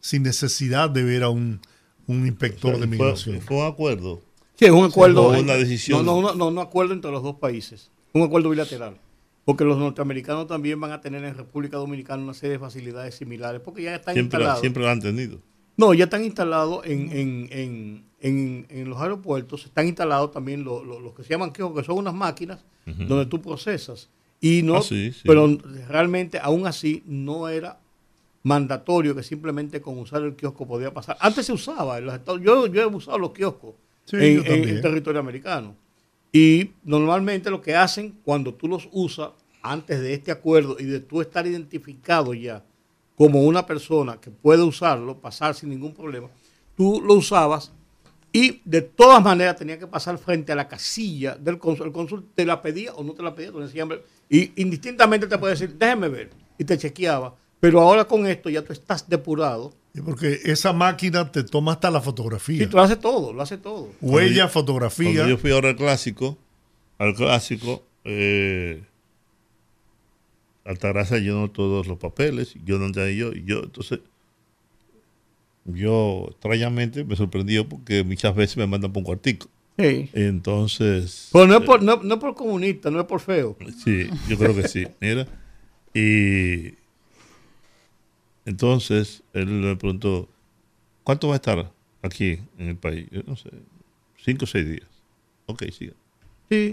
sin 0.00 0.22
necesidad 0.22 0.90
de 0.90 1.02
ver 1.02 1.22
a 1.22 1.28
un, 1.30 1.60
un 2.06 2.26
inspector 2.26 2.78
de 2.78 2.86
migración. 2.86 3.40
Fue 3.40 3.56
un 3.58 3.66
acuerdo. 3.66 4.22
Sí, 4.54 4.64
es 4.66 4.70
un 4.70 4.84
acuerdo. 4.84 5.28
Fue 5.30 5.40
una 5.40 5.54
decisión. 5.54 6.04
No, 6.04 6.20
no, 6.20 6.34
no, 6.34 6.50
no, 6.50 6.60
acuerdo 6.60 6.92
entre 6.92 7.10
los 7.10 7.22
dos 7.22 7.36
países. 7.36 7.90
Un 8.12 8.22
acuerdo 8.22 8.50
bilateral. 8.50 8.96
Porque 9.44 9.64
los 9.64 9.78
norteamericanos 9.78 10.46
también 10.46 10.78
van 10.80 10.92
a 10.92 11.00
tener 11.00 11.24
en 11.24 11.34
República 11.36 11.78
Dominicana 11.78 12.22
una 12.22 12.34
serie 12.34 12.52
de 12.54 12.58
facilidades 12.58 13.14
similares. 13.14 13.60
Porque 13.64 13.82
ya 13.82 13.94
están 13.94 14.14
Siempre, 14.14 14.36
instalados. 14.38 14.60
siempre 14.60 14.82
lo 14.82 14.90
han 14.90 15.00
tenido. 15.00 15.38
No, 15.76 15.94
ya 15.94 16.04
están 16.04 16.24
instalados 16.24 16.84
en, 16.84 17.10
en, 17.12 17.48
en, 17.50 18.04
en, 18.20 18.66
en 18.68 18.88
los 18.90 19.00
aeropuertos, 19.00 19.64
están 19.66 19.86
instalados 19.86 20.32
también 20.32 20.64
los, 20.64 20.84
los- 20.86 21.00
los 21.00 21.14
que 21.14 21.22
se 21.22 21.30
llaman 21.30 21.52
kioscos, 21.52 21.80
que 21.80 21.86
son 21.86 21.98
unas 21.98 22.14
máquinas 22.14 22.60
donde 22.86 23.26
tú 23.26 23.40
procesas. 23.42 24.08
Y 24.40 24.62
no, 24.62 24.76
Ah, 24.76 24.82
sí, 24.82 25.12
sí. 25.12 25.22
pero 25.26 25.46
realmente 25.88 26.38
aún 26.40 26.66
así 26.66 27.02
no 27.06 27.48
era 27.48 27.78
mandatorio 28.42 29.14
que 29.14 29.22
simplemente 29.22 29.80
con 29.80 29.98
usar 29.98 30.22
el 30.22 30.34
kiosco 30.36 30.66
podía 30.66 30.92
pasar. 30.94 31.16
Antes 31.20 31.46
se 31.46 31.52
usaba, 31.52 31.98
en 31.98 32.06
los 32.06 32.14
Estados- 32.14 32.40
yo, 32.42 32.66
yo 32.66 32.80
he 32.82 32.86
usado 32.86 33.18
los 33.18 33.32
kioscos 33.32 33.74
Sí, 34.04 34.16
en, 34.16 34.46
en 34.46 34.80
territorio 34.80 35.20
americano. 35.20 35.74
Y 36.32 36.70
normalmente 36.84 37.50
lo 37.50 37.60
que 37.60 37.74
hacen 37.76 38.18
cuando 38.24 38.54
tú 38.54 38.68
los 38.68 38.88
usas 38.92 39.30
antes 39.60 40.00
de 40.00 40.14
este 40.14 40.30
acuerdo 40.30 40.76
y 40.78 40.84
de 40.84 41.00
tú 41.00 41.20
estar 41.20 41.46
identificado 41.46 42.32
ya 42.32 42.64
como 43.16 43.42
una 43.42 43.66
persona 43.66 44.18
que 44.20 44.30
puede 44.30 44.62
usarlo, 44.62 45.18
pasar 45.18 45.54
sin 45.54 45.68
ningún 45.70 45.92
problema, 45.92 46.28
tú 46.76 47.02
lo 47.04 47.14
usabas 47.14 47.72
y 48.32 48.60
de 48.64 48.82
todas 48.82 49.22
maneras 49.22 49.56
tenía 49.56 49.78
que 49.78 49.86
pasar 49.86 50.18
frente 50.18 50.52
a 50.52 50.54
la 50.56 50.68
casilla 50.68 51.34
del 51.36 51.58
cónsul. 51.58 51.86
El 51.86 51.92
cónsul 51.92 52.26
te 52.34 52.44
la 52.44 52.60
pedía 52.62 52.92
o 52.94 53.02
no 53.02 53.12
te 53.14 53.22
la 53.22 53.34
pedía, 53.34 53.50
y 54.28 54.52
indistintamente 54.60 55.26
te 55.26 55.38
puede 55.38 55.54
decir, 55.54 55.74
déjeme 55.78 56.08
ver, 56.08 56.30
y 56.58 56.64
te 56.64 56.76
chequeaba. 56.76 57.34
Pero 57.60 57.80
ahora 57.80 58.04
con 58.04 58.26
esto 58.26 58.48
ya 58.50 58.62
tú 58.62 58.72
estás 58.72 59.08
depurado. 59.08 59.72
Y 59.94 60.00
Porque 60.00 60.38
esa 60.44 60.72
máquina 60.72 61.32
te 61.32 61.42
toma 61.42 61.72
hasta 61.72 61.90
la 61.90 62.00
fotografía. 62.00 62.62
Y 62.62 62.66
tú 62.66 62.76
lo 62.76 62.82
haces 62.82 63.00
todo, 63.00 63.32
lo 63.32 63.42
hace 63.42 63.56
todo. 63.58 63.88
Huella, 64.00 64.26
Cuando 64.26 64.34
yo- 64.34 64.48
fotografía. 64.48 65.04
Cuando 65.14 65.28
yo 65.28 65.38
fui 65.38 65.50
ahora 65.50 65.70
al 65.70 65.76
clásico, 65.76 66.36
al 66.98 67.14
clásico, 67.14 67.82
eh, 68.04 68.82
Altagracia 70.64 71.18
llenó 71.18 71.50
todos 71.50 71.86
los 71.86 71.98
papeles, 71.98 72.54
yo 72.64 72.78
no 72.78 72.86
entendí 72.86 73.16
yo, 73.16 73.32
y 73.32 73.42
yo, 73.44 73.62
entonces, 73.64 74.00
yo 75.74 76.28
extrañamente 76.30 77.04
me 77.04 77.16
sorprendió 77.16 77.68
porque 77.68 78.04
muchas 78.04 78.34
veces 78.34 78.56
me 78.56 78.66
mandan 78.66 78.92
por 78.92 79.00
un 79.00 79.04
cuartico. 79.04 79.48
Sí. 79.78 80.10
Entonces. 80.12 81.28
Pero 81.32 81.46
no 81.46 81.56
es, 81.58 81.62
por, 81.62 81.82
no, 81.82 82.02
no 82.02 82.14
es 82.14 82.20
por 82.20 82.34
comunista, 82.34 82.90
no 82.90 83.00
es 83.00 83.06
por 83.06 83.20
feo. 83.20 83.56
Sí, 83.84 84.08
yo 84.28 84.36
creo 84.36 84.54
que 84.54 84.66
sí. 84.66 84.86
Mira. 85.00 85.26
Y 85.94 86.74
entonces 88.44 89.22
él 89.32 89.46
me 89.46 89.76
preguntó, 89.76 90.28
¿cuánto 91.04 91.28
va 91.28 91.34
a 91.34 91.36
estar 91.36 91.72
aquí 92.02 92.40
en 92.58 92.68
el 92.68 92.76
país? 92.76 93.06
Yo 93.10 93.22
no 93.26 93.36
sé, 93.36 93.50
cinco 94.16 94.44
o 94.44 94.48
seis 94.48 94.68
días. 94.68 94.88
Ok, 95.46 95.64
siga. 95.70 95.92
Sí. 95.92 95.98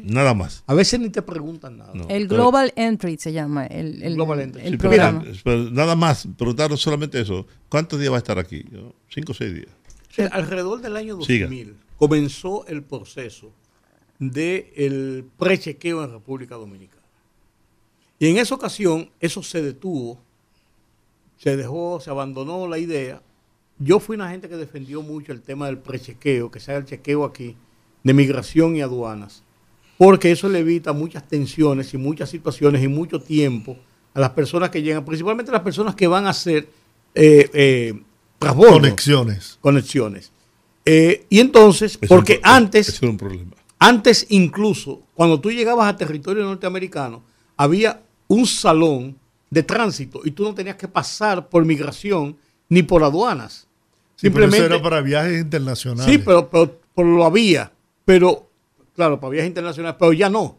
Nada 0.05 0.33
más. 0.33 0.63
A 0.67 0.73
veces 0.73 0.99
ni 0.99 1.09
te 1.09 1.21
preguntan 1.21 1.77
nada. 1.77 1.91
No. 1.93 2.07
El 2.07 2.27
Global 2.27 2.71
Entry 2.77 3.17
se 3.17 3.33
llama 3.33 3.65
el, 3.65 4.01
el, 4.03 4.15
Global 4.15 4.39
Entry. 4.39 4.61
el 4.61 4.71
Sí, 4.73 4.77
pero- 4.77 4.89
programa. 4.89 5.23
pero 5.43 5.57
nada 5.71 5.95
más, 5.95 6.27
preguntaron 6.37 6.77
solamente 6.77 7.19
eso. 7.19 7.45
¿Cuántos 7.67 7.99
días 7.99 8.11
va 8.11 8.15
a 8.15 8.19
estar 8.19 8.39
aquí? 8.39 8.63
Yo, 8.71 8.93
cinco 9.09 9.33
o 9.33 9.35
seis 9.35 9.53
días. 9.53 9.67
O 10.11 10.13
sea, 10.13 10.27
alrededor 10.27 10.81
del 10.81 10.95
año 10.95 11.21
Siga. 11.21 11.47
2000 11.47 11.75
comenzó 11.97 12.65
el 12.67 12.83
proceso 12.83 13.51
del 14.19 15.25
prechequeo 15.37 16.03
en 16.03 16.11
República 16.11 16.55
Dominicana. 16.55 17.01
Y 18.17 18.27
en 18.29 18.37
esa 18.37 18.55
ocasión 18.55 19.09
eso 19.19 19.43
se 19.43 19.61
detuvo, 19.61 20.19
se 21.37 21.57
dejó, 21.57 21.99
se 21.99 22.09
abandonó 22.09 22.67
la 22.67 22.77
idea. 22.79 23.21
Yo 23.77 23.99
fui 23.99 24.15
una 24.15 24.29
gente 24.29 24.47
que 24.47 24.55
defendió 24.55 25.01
mucho 25.01 25.33
el 25.33 25.41
tema 25.41 25.65
del 25.65 25.79
prechequeo, 25.79 26.49
que 26.49 26.61
se 26.61 26.71
haga 26.71 26.79
el 26.79 26.85
chequeo 26.85 27.25
aquí 27.25 27.57
de 28.03 28.13
migración 28.13 28.75
y 28.77 28.81
aduanas, 28.81 29.43
porque 29.97 30.31
eso 30.31 30.49
le 30.49 30.59
evita 30.59 30.93
muchas 30.93 31.27
tensiones 31.27 31.93
y 31.93 31.97
muchas 31.97 32.29
situaciones 32.29 32.83
y 32.83 32.87
mucho 32.87 33.19
tiempo 33.21 33.77
a 34.13 34.19
las 34.19 34.31
personas 34.31 34.69
que 34.69 34.81
llegan, 34.81 35.03
principalmente 35.05 35.51
las 35.51 35.61
personas 35.61 35.95
que 35.95 36.07
van 36.07 36.25
a 36.25 36.29
hacer 36.29 36.67
eh, 37.13 37.49
eh, 37.53 37.93
transbordo. 38.39 38.73
Conexiones. 38.73 39.57
Conexiones. 39.61 40.31
Eh, 40.85 41.25
y 41.29 41.39
entonces, 41.39 41.97
Es 42.01 42.07
porque 42.09 42.35
un 42.43 42.49
antes, 42.49 42.89
es 42.89 43.01
un 43.01 43.17
problema. 43.17 43.51
antes 43.79 44.25
incluso, 44.29 45.01
cuando 45.15 45.39
tú 45.39 45.51
llegabas 45.51 45.87
a 45.87 45.97
territorio 45.97 46.43
norteamericano, 46.43 47.23
había 47.57 48.01
un 48.27 48.45
salón 48.45 49.17
de 49.49 49.63
tránsito 49.63 50.21
y 50.25 50.31
tú 50.31 50.43
no 50.43 50.53
tenías 50.53 50.75
que 50.75 50.87
pasar 50.87 51.47
por 51.49 51.63
migración 51.65 52.35
ni 52.69 52.83
por 52.83 53.03
aduanas. 53.03 53.67
Sí, 54.15 54.29
pero 54.29 54.45
eso 54.45 54.51
Simplemente, 54.55 54.75
era 54.75 54.83
para 54.83 55.01
viajes 55.01 55.41
internacionales. 55.41 56.11
sí, 56.11 56.17
pero, 56.19 56.49
pero- 56.49 56.79
pero 56.95 57.07
lo 57.15 57.25
había. 57.25 57.71
Pero, 58.05 58.44
claro, 58.95 59.19
para 59.19 59.31
viajes 59.31 59.49
internacionales, 59.49 59.97
pero 59.99 60.13
ya 60.13 60.29
no. 60.29 60.57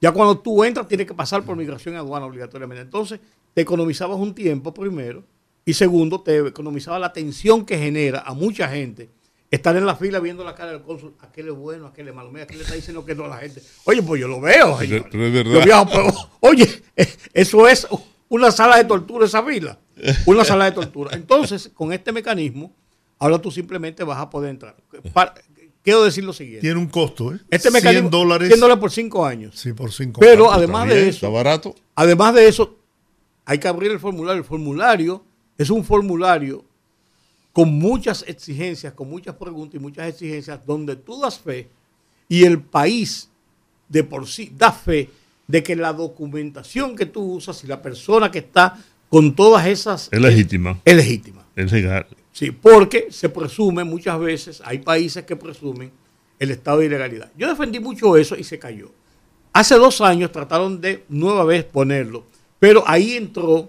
Ya 0.00 0.12
cuando 0.12 0.38
tú 0.38 0.64
entras 0.64 0.88
tienes 0.88 1.06
que 1.06 1.14
pasar 1.14 1.42
por 1.42 1.56
migración 1.56 1.94
y 1.94 1.98
aduana 1.98 2.26
obligatoriamente. 2.26 2.82
Entonces, 2.82 3.20
te 3.52 3.60
economizabas 3.62 4.18
un 4.18 4.34
tiempo 4.34 4.72
primero 4.72 5.24
y 5.64 5.74
segundo, 5.74 6.20
te 6.22 6.38
economizaba 6.38 6.98
la 6.98 7.12
tensión 7.12 7.66
que 7.66 7.76
genera 7.78 8.20
a 8.20 8.32
mucha 8.32 8.68
gente 8.68 9.10
estar 9.50 9.76
en 9.76 9.84
la 9.84 9.96
fila 9.96 10.20
viendo 10.20 10.42
la 10.44 10.54
cara 10.54 10.72
del 10.72 10.82
cónsul. 10.82 11.14
Aquel 11.20 11.48
es 11.48 11.54
bueno, 11.54 11.86
aquel 11.86 12.08
es 12.08 12.14
malo. 12.14 12.30
Mira, 12.30 12.44
aquel 12.44 12.58
le 12.58 12.62
está 12.64 12.76
diciendo 12.76 13.04
que 13.04 13.14
no 13.14 13.24
a 13.24 13.28
la 13.28 13.36
gente. 13.38 13.62
Oye, 13.84 14.02
pues 14.02 14.20
yo 14.20 14.28
lo 14.28 14.40
veo. 14.40 14.76
Pero, 14.78 14.78
señor. 14.78 15.08
pero 15.10 15.26
es 15.26 15.32
verdad. 15.32 15.52
Yo 15.52 15.64
viajo, 15.64 15.86
pero, 15.90 16.06
oye, 16.40 16.82
eso 17.34 17.68
es 17.68 17.86
una 18.28 18.50
sala 18.52 18.76
de 18.78 18.84
tortura 18.84 19.26
esa 19.26 19.42
fila. 19.42 19.78
Una 20.24 20.44
sala 20.44 20.64
de 20.66 20.72
tortura. 20.72 21.14
Entonces, 21.14 21.68
con 21.74 21.92
este 21.92 22.10
mecanismo, 22.12 22.72
ahora 23.18 23.38
tú 23.38 23.50
simplemente 23.50 24.02
vas 24.04 24.18
a 24.18 24.30
poder 24.30 24.50
entrar. 24.50 24.76
Para- 25.12 25.34
quiero 25.82 26.04
decir 26.04 26.24
lo 26.24 26.32
siguiente. 26.32 26.60
Tiene 26.60 26.78
un 26.78 26.88
costo, 26.88 27.32
¿eh? 27.34 27.38
Este 27.50 27.70
100 27.70 27.72
mecanismo, 27.72 28.10
dólares. 28.10 28.48
100 28.48 28.60
dólares 28.60 28.80
por 28.80 28.90
5 28.90 29.26
años. 29.26 29.58
Sí, 29.58 29.72
por 29.72 29.92
5 29.92 30.20
Pero 30.20 30.52
además 30.52 30.88
de 30.88 31.08
eso, 31.08 31.26
Está 31.26 31.28
barato. 31.28 31.74
además 31.94 32.34
de 32.34 32.48
eso, 32.48 32.76
hay 33.44 33.58
que 33.58 33.68
abrir 33.68 33.90
el 33.90 33.98
formulario. 34.00 34.38
El 34.38 34.44
formulario 34.44 35.24
es 35.58 35.70
un 35.70 35.84
formulario 35.84 36.64
con 37.52 37.72
muchas 37.78 38.24
exigencias, 38.28 38.92
con 38.92 39.08
muchas 39.10 39.34
preguntas 39.34 39.74
y 39.74 39.78
muchas 39.78 40.08
exigencias, 40.08 40.60
donde 40.66 40.96
tú 40.96 41.20
das 41.20 41.38
fe 41.38 41.68
y 42.28 42.44
el 42.44 42.60
país 42.60 43.28
de 43.88 44.04
por 44.04 44.28
sí 44.28 44.52
da 44.56 44.70
fe 44.70 45.10
de 45.48 45.62
que 45.64 45.74
la 45.74 45.92
documentación 45.92 46.94
que 46.94 47.06
tú 47.06 47.22
usas 47.22 47.64
y 47.64 47.66
la 47.66 47.82
persona 47.82 48.30
que 48.30 48.38
está 48.38 48.78
con 49.08 49.34
todas 49.34 49.66
esas 49.66 50.08
Es 50.12 50.20
legítima. 50.20 50.78
es 50.84 50.94
legítima. 50.94 51.44
Es 51.56 51.72
legal. 51.72 52.06
Sí, 52.32 52.50
porque 52.50 53.08
se 53.10 53.28
presume 53.28 53.84
muchas 53.84 54.18
veces, 54.20 54.62
hay 54.64 54.78
países 54.78 55.24
que 55.24 55.36
presumen 55.36 55.90
el 56.38 56.50
estado 56.50 56.78
de 56.78 56.86
ilegalidad. 56.86 57.30
Yo 57.36 57.48
defendí 57.48 57.80
mucho 57.80 58.16
eso 58.16 58.36
y 58.36 58.44
se 58.44 58.58
cayó. 58.58 58.90
Hace 59.52 59.74
dos 59.76 60.00
años 60.00 60.30
trataron 60.32 60.80
de 60.80 61.04
nueva 61.08 61.44
vez 61.44 61.64
ponerlo, 61.64 62.24
pero 62.58 62.84
ahí 62.86 63.16
entró 63.16 63.68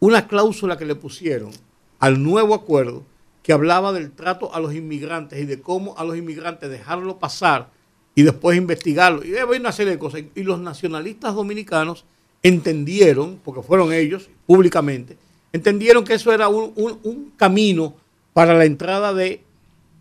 una 0.00 0.26
cláusula 0.26 0.76
que 0.76 0.84
le 0.84 0.94
pusieron 0.94 1.52
al 2.00 2.22
nuevo 2.22 2.54
acuerdo 2.54 3.04
que 3.42 3.52
hablaba 3.52 3.92
del 3.92 4.10
trato 4.12 4.54
a 4.54 4.60
los 4.60 4.74
inmigrantes 4.74 5.40
y 5.40 5.46
de 5.46 5.60
cómo 5.60 5.96
a 5.96 6.04
los 6.04 6.16
inmigrantes 6.16 6.70
dejarlo 6.70 7.18
pasar 7.18 7.70
y 8.14 8.22
después 8.22 8.56
investigarlo. 8.56 9.24
Y 9.24 9.36
había 9.36 9.60
una 9.60 9.72
serie 9.72 9.92
de 9.92 9.98
cosas. 9.98 10.22
Y 10.34 10.42
los 10.42 10.60
nacionalistas 10.60 11.34
dominicanos 11.34 12.04
entendieron, 12.42 13.40
porque 13.44 13.62
fueron 13.62 13.92
ellos 13.92 14.28
públicamente, 14.46 15.16
entendieron 15.52 16.04
que 16.04 16.14
eso 16.14 16.32
era 16.32 16.48
un, 16.48 16.72
un- 16.76 17.32
camino 17.36 17.94
para 18.32 18.54
la 18.54 18.64
entrada 18.64 19.12
de 19.12 19.42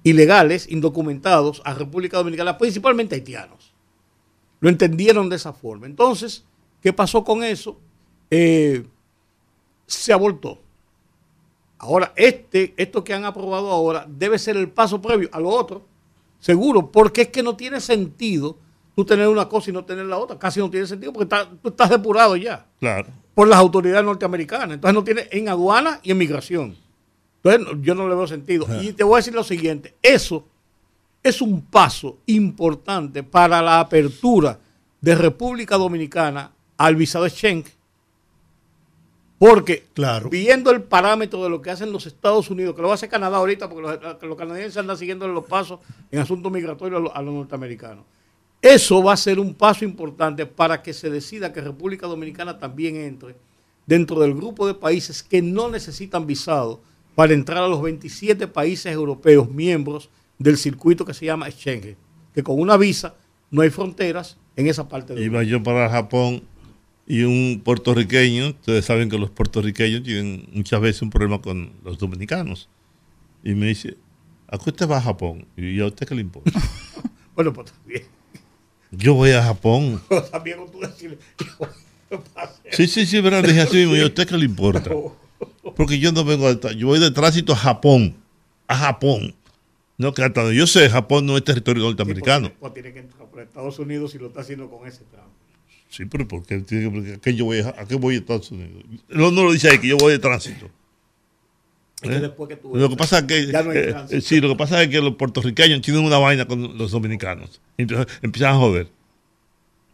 ilegales, 0.03 0.67
indocumentados 0.69 1.61
a 1.65 1.73
República 1.73 2.17
Dominicana, 2.17 2.57
principalmente 2.57 3.15
haitianos. 3.15 3.73
Lo 4.59 4.69
entendieron 4.69 5.29
de 5.29 5.35
esa 5.37 5.53
forma. 5.53 5.87
Entonces, 5.87 6.45
¿qué 6.81 6.93
pasó 6.93 7.23
con 7.23 7.43
eso? 7.43 7.77
Eh, 8.29 8.85
se 9.87 10.13
abortó. 10.13 10.59
Ahora, 11.77 12.13
este, 12.15 12.73
esto 12.77 13.03
que 13.03 13.13
han 13.13 13.25
aprobado 13.25 13.71
ahora 13.71 14.05
debe 14.07 14.37
ser 14.37 14.57
el 14.57 14.69
paso 14.69 15.01
previo 15.01 15.29
a 15.31 15.39
lo 15.39 15.49
otro, 15.49 15.85
seguro, 16.39 16.91
porque 16.91 17.21
es 17.23 17.27
que 17.29 17.41
no 17.43 17.55
tiene 17.55 17.79
sentido 17.79 18.57
tú 18.99 19.05
tener 19.05 19.27
una 19.27 19.47
cosa 19.47 19.69
y 19.69 19.73
no 19.73 19.85
tener 19.85 20.05
la 20.05 20.17
otra. 20.17 20.37
Casi 20.37 20.59
no 20.59 20.69
tiene 20.69 20.85
sentido 20.87 21.13
porque 21.13 21.23
está- 21.23 21.49
tú 21.61 21.69
estás 21.69 21.89
depurado 21.89 22.35
ya 22.35 22.65
Claro. 22.79 23.07
por 23.33 23.47
las 23.47 23.57
autoridades 23.59 24.03
norteamericanas. 24.05 24.71
Entonces 24.71 24.93
no 24.93 25.03
tiene 25.03 25.27
en 25.31 25.47
aduana 25.49 25.99
y 26.03 26.11
en 26.11 26.17
migración. 26.17 26.75
Entonces 27.41 27.61
no- 27.75 27.81
yo 27.81 27.95
no 27.95 28.07
le 28.09 28.15
veo 28.15 28.27
sentido. 28.27 28.67
Y 28.81 28.93
te 28.93 29.03
voy 29.03 29.15
a 29.15 29.17
decir 29.17 29.33
lo 29.33 29.43
siguiente, 29.43 29.95
eso 30.01 30.45
es 31.23 31.41
un 31.41 31.61
paso 31.61 32.17
importante 32.25 33.23
para 33.23 33.61
la 33.61 33.79
apertura 33.79 34.59
de 35.01 35.15
República 35.15 35.77
Dominicana 35.77 36.51
al 36.77 36.95
visado 36.95 37.27
Schengen. 37.29 37.71
Porque 39.37 39.85
viendo 40.29 40.69
el 40.71 40.83
parámetro 40.83 41.41
de 41.41 41.49
lo 41.49 41.61
que 41.61 41.69
hacen 41.71 41.93
los 41.93 42.05
Estados 42.05 42.49
Unidos, 42.49 42.75
que 42.75 42.81
lo 42.81 42.91
hacer 42.91 43.07
Canadá 43.07 43.37
ahorita, 43.37 43.69
porque 43.69 43.99
los, 44.27 44.35
canadienses 44.37 44.75
andan 44.75 44.97
siguiendo 44.97 45.25
los 45.29 45.45
pasos 45.45 45.79
en 46.11 46.19
asuntos 46.19 46.51
migratorios 46.51 46.99
a 46.99 47.03
los, 47.03 47.11
a 47.15 47.21
los 47.21 47.33
norteamericanos. 47.33 48.03
Eso 48.61 49.01
va 49.01 49.13
a 49.13 49.17
ser 49.17 49.39
un 49.39 49.53
paso 49.53 49.85
importante 49.85 50.45
para 50.45 50.81
que 50.81 50.93
se 50.93 51.09
decida 51.09 51.53
que 51.53 51.61
República 51.61 52.07
Dominicana 52.07 52.59
también 52.59 52.97
entre 52.97 53.35
dentro 53.85 54.19
del 54.19 54.33
grupo 54.33 54.67
de 54.67 54.73
países 54.73 55.23
que 55.23 55.41
no 55.41 55.69
necesitan 55.69 56.27
visado 56.27 56.81
para 57.15 57.33
entrar 57.33 57.63
a 57.63 57.67
los 57.67 57.81
27 57.81 58.47
países 58.47 58.93
europeos 58.93 59.49
miembros 59.49 60.09
del 60.37 60.57
circuito 60.57 61.05
que 61.05 61.13
se 61.13 61.25
llama 61.25 61.49
Schengen, 61.49 61.97
que 62.33 62.43
con 62.43 62.59
una 62.59 62.77
visa 62.77 63.15
no 63.49 63.61
hay 63.61 63.69
fronteras 63.69 64.37
en 64.55 64.67
esa 64.67 64.87
parte 64.87 65.13
del 65.13 65.23
Iba 65.23 65.43
yo 65.43 65.63
para 65.63 65.89
Japón 65.89 66.43
y 67.07 67.23
un 67.23 67.61
puertorriqueño, 67.63 68.49
ustedes 68.49 68.85
saben 68.85 69.09
que 69.09 69.17
los 69.17 69.31
puertorriqueños 69.31 70.03
tienen 70.03 70.47
muchas 70.53 70.79
veces 70.79 71.01
un 71.01 71.09
problema 71.09 71.41
con 71.41 71.71
los 71.83 71.97
dominicanos. 71.97 72.69
Y 73.43 73.55
me 73.55 73.65
dice, 73.67 73.97
¿a 74.47 74.59
qué 74.59 74.69
usted 74.69 74.87
va 74.87 74.97
a 74.97 75.01
Japón? 75.01 75.47
Y 75.57 75.75
yo, 75.75 75.85
¿a 75.85 75.87
usted 75.87 76.07
qué 76.07 76.15
le 76.15 76.21
importa? 76.21 76.51
Bueno, 77.35 77.53
pues 77.53 77.71
también. 77.71 78.03
Yo 78.91 79.13
voy 79.13 79.31
a 79.31 79.43
Japón. 79.43 80.01
también 80.31 80.57
con 80.57 80.71
tú 80.71 80.79
decirle, 80.79 81.17
Sí, 82.71 82.87
sí, 82.87 83.05
sí, 83.05 83.21
verdad, 83.21 83.43
dije 83.43 83.61
así 83.61 83.77
mismo, 83.77 83.95
¿y 83.95 84.01
a 84.03 84.05
usted 84.05 84.27
qué 84.27 84.37
le 84.37 84.45
importa? 84.45 84.89
Porque 85.75 85.99
yo 85.99 86.11
no 86.11 86.23
vengo 86.25 86.49
tra- 86.53 86.73
yo 86.75 86.87
voy 86.87 86.99
de 86.99 87.11
tránsito 87.11 87.53
a 87.53 87.55
Japón, 87.55 88.15
a 88.67 88.75
Japón. 88.75 89.35
No, 89.97 90.13
que 90.13 90.23
hasta 90.23 90.41
donde 90.41 90.55
yo 90.55 90.65
sé, 90.65 90.89
Japón 90.89 91.25
no 91.25 91.37
es 91.37 91.43
territorio 91.43 91.83
norteamericano. 91.83 92.51
pues 92.59 92.73
tiene 92.73 92.93
que 92.93 92.99
entrar 92.99 93.27
por 93.29 93.41
Estados 93.41 93.77
Unidos 93.79 94.15
y 94.15 94.17
lo 94.17 94.27
está 94.27 94.41
haciendo 94.41 94.69
con 94.69 94.87
ese 94.87 95.03
tramo. 95.11 95.29
Sí, 95.89 96.05
pero 96.05 96.27
¿por 96.27 96.45
qué, 96.45 96.59
tiene 96.59 96.85
que- 96.85 96.89
porque- 96.91 97.13
a 97.13 97.17
qué 97.17 97.35
yo 97.35 97.45
voy 97.45 97.59
a, 97.59 97.69
a 97.77 97.85
qué 97.85 97.95
voy 97.95 98.15
a 98.15 98.17
Estados 98.19 98.49
Unidos? 98.51 98.83
No, 99.09 99.31
no 99.31 99.43
lo 99.43 99.51
dice 99.51 99.69
ahí, 99.69 99.77
que 99.79 99.87
yo 99.87 99.97
voy 99.97 100.13
de 100.13 100.19
tránsito. 100.19 100.69
Es 102.01 102.09
que 102.09 102.15
¿Eh? 102.15 102.19
después 102.21 102.47
que 102.49 102.55
tú 102.55 102.75
Lo 102.75 102.89
que 102.89 102.95
pasa 102.95 103.19
es 103.19 103.23
que, 103.25 103.47
ya 103.47 103.61
no 103.63 103.71
hay 103.71 103.77
eh, 103.77 103.87
tránsito. 103.87 104.21
sí, 104.21 104.39
lo 104.39 104.47
que 104.49 104.55
pasa 104.55 104.81
es 104.81 104.87
que 104.89 105.01
los 105.01 105.15
puertorriqueños 105.15 105.81
tienen 105.81 106.03
una 106.05 106.17
vaina 106.17 106.45
con 106.45 106.77
los 106.77 106.91
dominicanos. 106.91 107.59
Entonces 107.77 108.07
empiezan 108.21 108.55
a 108.55 108.57
joder. 108.57 108.89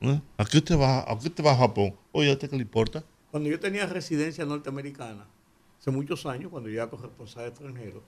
¿Eh? 0.01 0.19
¿A 0.37 0.45
qué 0.45 0.57
usted 0.57 0.77
va, 0.77 0.99
a 0.99 1.17
qué 1.19 1.29
usted 1.29 1.43
va 1.43 1.53
a 1.53 1.57
Japón? 1.57 1.95
Oye, 2.11 2.29
¿a 2.29 2.33
usted 2.33 2.49
qué 2.49 2.55
le 2.57 2.61
importa? 2.63 3.03
Cuando 3.31 3.49
yo 3.49 3.59
tenía 3.59 3.85
residencia 3.87 4.45
norteamericana, 4.45 5.25
hace 5.81 5.89
muchos 5.91 6.25
años, 6.25 6.51
cuando 6.51 6.69
yo 6.69 6.75
era 6.75 6.89
corresponsal 6.89 7.47
extranjero, 7.47 8.03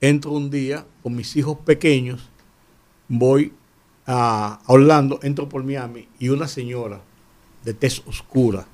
entro 0.00 0.32
un 0.32 0.50
día 0.50 0.84
con 1.02 1.14
mis 1.14 1.36
hijos 1.36 1.58
pequeños, 1.64 2.28
voy 3.08 3.52
a, 4.06 4.58
a 4.66 4.72
Orlando, 4.72 5.20
entro 5.22 5.48
por 5.48 5.62
Miami 5.62 6.08
y 6.18 6.28
una 6.30 6.48
señora 6.48 7.00
de 7.64 7.72
tez 7.74 8.02
oscura, 8.06 8.66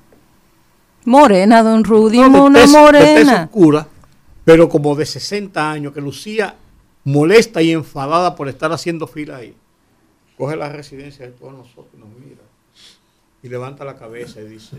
Morena, 1.05 1.61
don 1.61 1.83
Rudy, 1.83 2.17
de 2.17 2.25
una 2.25 2.39
tez- 2.39 2.53
de 2.53 2.61
tez 2.61 2.71
morena. 2.71 3.43
oscura, 3.43 3.87
pero 4.45 4.69
como 4.69 4.95
de 4.95 5.05
60 5.05 5.71
años, 5.71 5.93
que 5.93 5.99
lucía 5.99 6.55
molesta 7.03 7.61
y 7.61 7.71
enfadada 7.71 8.35
por 8.35 8.47
estar 8.47 8.71
haciendo 8.71 9.07
fila 9.07 9.37
ahí. 9.37 9.55
Coge 10.37 10.55
la 10.55 10.69
residencia 10.69 11.25
de 11.25 11.31
todos 11.33 11.53
nosotros 11.53 11.87
y 11.95 11.97
nos 11.97 12.09
mira 12.09 12.41
y 13.45 13.49
levanta 13.49 13.85
la 13.85 13.95
cabeza 13.95 14.41
y 14.41 14.47
dice, 14.47 14.77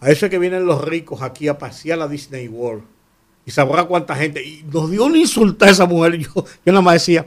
a 0.00 0.10
eso 0.10 0.24
es 0.24 0.30
que 0.30 0.38
vienen 0.38 0.64
los 0.64 0.82
ricos 0.82 1.20
aquí 1.20 1.46
a 1.46 1.58
pasear 1.58 2.00
a 2.00 2.08
Disney 2.08 2.48
World 2.48 2.84
y 3.44 3.50
sabrá 3.50 3.84
cuánta 3.84 4.16
gente. 4.16 4.42
Y 4.42 4.62
nos 4.62 4.90
dio 4.90 5.04
una 5.04 5.18
insulta 5.18 5.66
a 5.66 5.70
esa 5.70 5.84
mujer. 5.84 6.16
Yo, 6.16 6.32
yo 6.34 6.72
nada 6.72 6.80
más 6.80 6.94
decía, 6.94 7.26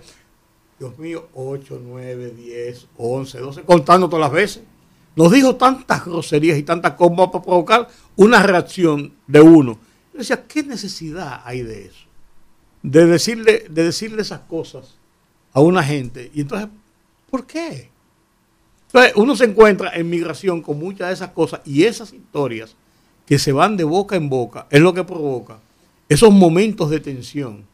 Dios 0.80 0.97
mío, 0.97 1.27
8, 1.35 1.81
9, 1.84 2.31
10, 2.31 2.88
11, 2.97 3.39
12, 3.39 3.61
contando 3.61 4.09
todas 4.09 4.25
las 4.25 4.31
veces. 4.31 4.63
Nos 5.15 5.31
dijo 5.31 5.55
tantas 5.55 6.03
groserías 6.03 6.57
y 6.57 6.63
tantas 6.63 6.93
cosas 6.93 7.15
para 7.15 7.43
provocar 7.43 7.88
una 8.15 8.41
reacción 8.41 9.13
de 9.27 9.41
uno. 9.41 9.77
Yo 10.14 10.19
decía, 10.19 10.45
¿qué 10.48 10.64
necesidad 10.64 11.41
hay 11.44 11.64
de 11.64 11.85
eso? 11.85 12.06
De 12.84 13.06
decirle, 13.06 13.65
de 13.69 13.84
decirle 13.84 14.22
esas 14.22 14.41
cosas 14.41 14.95
a 15.53 15.60
una 15.61 15.84
gente. 15.84 16.30
Y 16.34 16.41
entonces, 16.41 16.69
¿por 17.30 17.45
qué? 17.48 17.90
Entonces, 18.88 19.14
uno 19.15 19.35
se 19.35 19.45
encuentra 19.45 19.91
en 19.95 20.10
migración 20.10 20.61
con 20.61 20.77
muchas 20.77 21.07
de 21.07 21.14
esas 21.15 21.30
cosas 21.31 21.61
y 21.65 21.84
esas 21.84 22.14
historias 22.14 22.76
que 23.26 23.40
se 23.40 23.52
van 23.52 23.76
de 23.77 23.84
boca 23.84 24.15
en 24.15 24.30
boca 24.30 24.68
es 24.69 24.81
lo 24.81 24.94
que 24.94 25.03
provoca 25.03 25.57
esos 26.10 26.31
momentos 26.31 26.90
de 26.90 26.99
tensión 26.99 27.65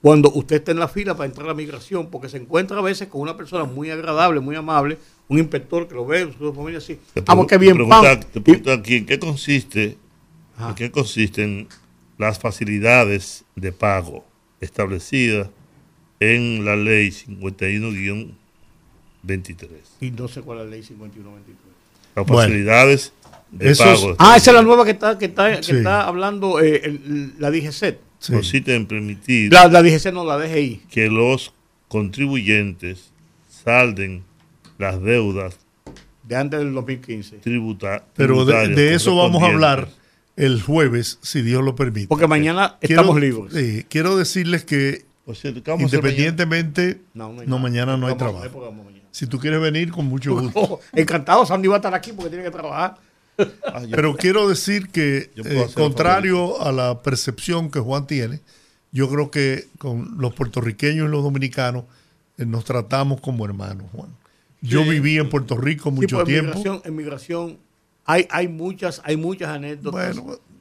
cuando 0.00 0.30
usted 0.32 0.56
está 0.56 0.70
en 0.72 0.78
la 0.78 0.88
fila 0.88 1.16
para 1.16 1.26
entrar 1.26 1.44
a 1.46 1.48
la 1.48 1.54
migración, 1.54 2.08
porque 2.08 2.28
se 2.28 2.36
encuentra 2.38 2.78
a 2.78 2.82
veces 2.82 3.08
con 3.08 3.20
una 3.20 3.36
persona 3.36 3.64
muy 3.64 3.90
agradable, 3.90 4.40
muy 4.40 4.54
amable, 4.56 4.96
un 5.28 5.38
inspector 5.38 5.86
que 5.88 5.94
lo 5.94 6.06
ve, 6.06 6.32
su 6.38 6.54
familia 6.54 6.78
así. 6.78 6.98
Te 7.14 7.22
qué 7.46 7.58
bien, 7.58 7.72
te 7.76 7.84
pregunta- 7.84 8.20
te 8.20 8.40
pregunta 8.40 8.72
aquí, 8.74 8.96
¿en 8.96 9.06
qué 9.06 9.18
consiste, 9.18 9.98
en 10.58 10.74
qué 10.74 10.90
consisten 10.90 11.68
las 12.18 12.38
facilidades 12.38 13.44
de 13.56 13.72
pago 13.72 14.24
establecidas 14.60 15.48
en 16.20 16.64
la 16.64 16.76
ley 16.76 17.10
51-23? 17.10 18.32
Y 20.00 20.10
no 20.10 20.28
sé 20.28 20.42
cuál 20.42 20.58
es 20.60 20.64
la 20.64 20.70
ley 20.70 20.82
5123. 20.82 21.56
Las 22.16 22.26
Bueno. 22.26 22.42
facilidades 22.48 23.12
de 23.50 23.70
Eso 23.70 23.84
es- 23.92 24.00
pago. 24.00 24.16
ah, 24.18 24.36
esa 24.36 24.50
es 24.50 24.54
la 24.54 24.62
nueva 24.62 24.84
que 24.84 24.90
está, 24.92 25.18
que 25.18 25.26
está, 25.26 25.56
que 25.56 25.62
Sí. 25.62 25.72
está 25.76 26.06
hablando 26.06 26.60
eh, 26.60 26.82
el- 26.84 27.34
la 27.38 27.50
DGC. 27.50 27.98
Consiste 28.28 28.74
en 28.74 28.86
permitir 28.86 29.52
La, 29.52 29.68
la 29.68 29.80
DGC 29.82 30.10
no, 30.12 30.24
la 30.24 30.36
DGI. 30.38 30.82
que 30.90 31.08
los 31.08 31.52
contribuyentes 31.86 33.12
salden 33.48 34.24
las 34.76 35.00
deudas 35.00 35.56
de 36.24 36.36
antes 36.36 36.58
del 36.58 36.74
2015. 36.74 37.36
Tributa, 37.38 38.04
Pero 38.16 38.44
de, 38.44 38.94
eso 38.94 39.14
vamos 39.16 39.42
a 39.42 39.46
hablar 39.46 39.88
el 40.38 40.62
jueves, 40.62 41.18
si 41.22 41.42
Dios 41.42 41.62
lo 41.64 41.74
permite. 41.76 42.08
Porque 42.08 42.26
mañana 42.26 42.76
Quiero- 42.80 43.02
estamos 43.02 43.20
libres. 43.20 43.52
sí, 43.52 43.84
quiero 43.88 44.16
decirles 44.16 44.64
que 44.64 45.04
independientemente, 45.78 47.00
No, 47.14 47.32
no 47.32 47.40
hay 47.42 47.46
no, 47.46 47.58
mañana 47.58 47.96
no 47.96 48.06
hay 48.06 48.16
trabajo. 48.16 48.72
mañana. 48.72 48.98
Si 49.10 49.26
tú 49.26 49.38
quieres 49.38 49.60
venir, 49.60 49.90
con 49.90 50.06
mucho 50.06 50.34
gusto. 50.38 50.52
Oh, 50.60 50.80
encantado, 50.94 51.44
Sandy 51.44 51.68
va 51.68 51.76
a 51.76 51.78
estar 51.78 51.94
aquí 51.94 52.12
porque 52.12 52.30
tiene 52.30 52.44
que 52.44 52.50
trabajar. 52.50 52.96
Pero 53.90 54.16
quiero 54.16 54.48
decir 54.48 54.88
que, 54.88 55.30
eh, 55.36 55.66
contrario 55.74 56.60
a 56.62 56.72
la 56.72 57.02
percepción 57.02 57.70
que 57.70 57.78
Juan 57.80 58.06
tiene, 58.06 58.40
yo 58.92 59.08
creo 59.08 59.30
que 59.30 59.66
con 59.78 60.16
los 60.18 60.34
puertorriqueños 60.34 61.08
y 61.08 61.10
los 61.10 61.22
dominicanos 61.22 61.84
eh, 62.36 62.46
nos 62.46 62.64
tratamos 62.64 63.20
como 63.20 63.44
hermanos, 63.44 63.86
Juan. 63.92 64.10
Yo 64.60 64.82
Sí. 64.82 64.90
viví 64.90 65.18
en 65.18 65.28
Puerto 65.28 65.56
Rico 65.56 65.90
mucho 65.90 66.08
Sí, 66.08 66.14
pues, 66.16 66.26
tiempo. 66.26 66.52
En 66.52 66.58
migración, 66.58 66.82
en 66.84 66.96
migración 66.96 67.58
hay, 68.08 68.26
hay, 68.30 68.48
muchas, 68.48 69.00
hay 69.04 69.16
muchas 69.16 69.50
anécdotas 69.50 70.16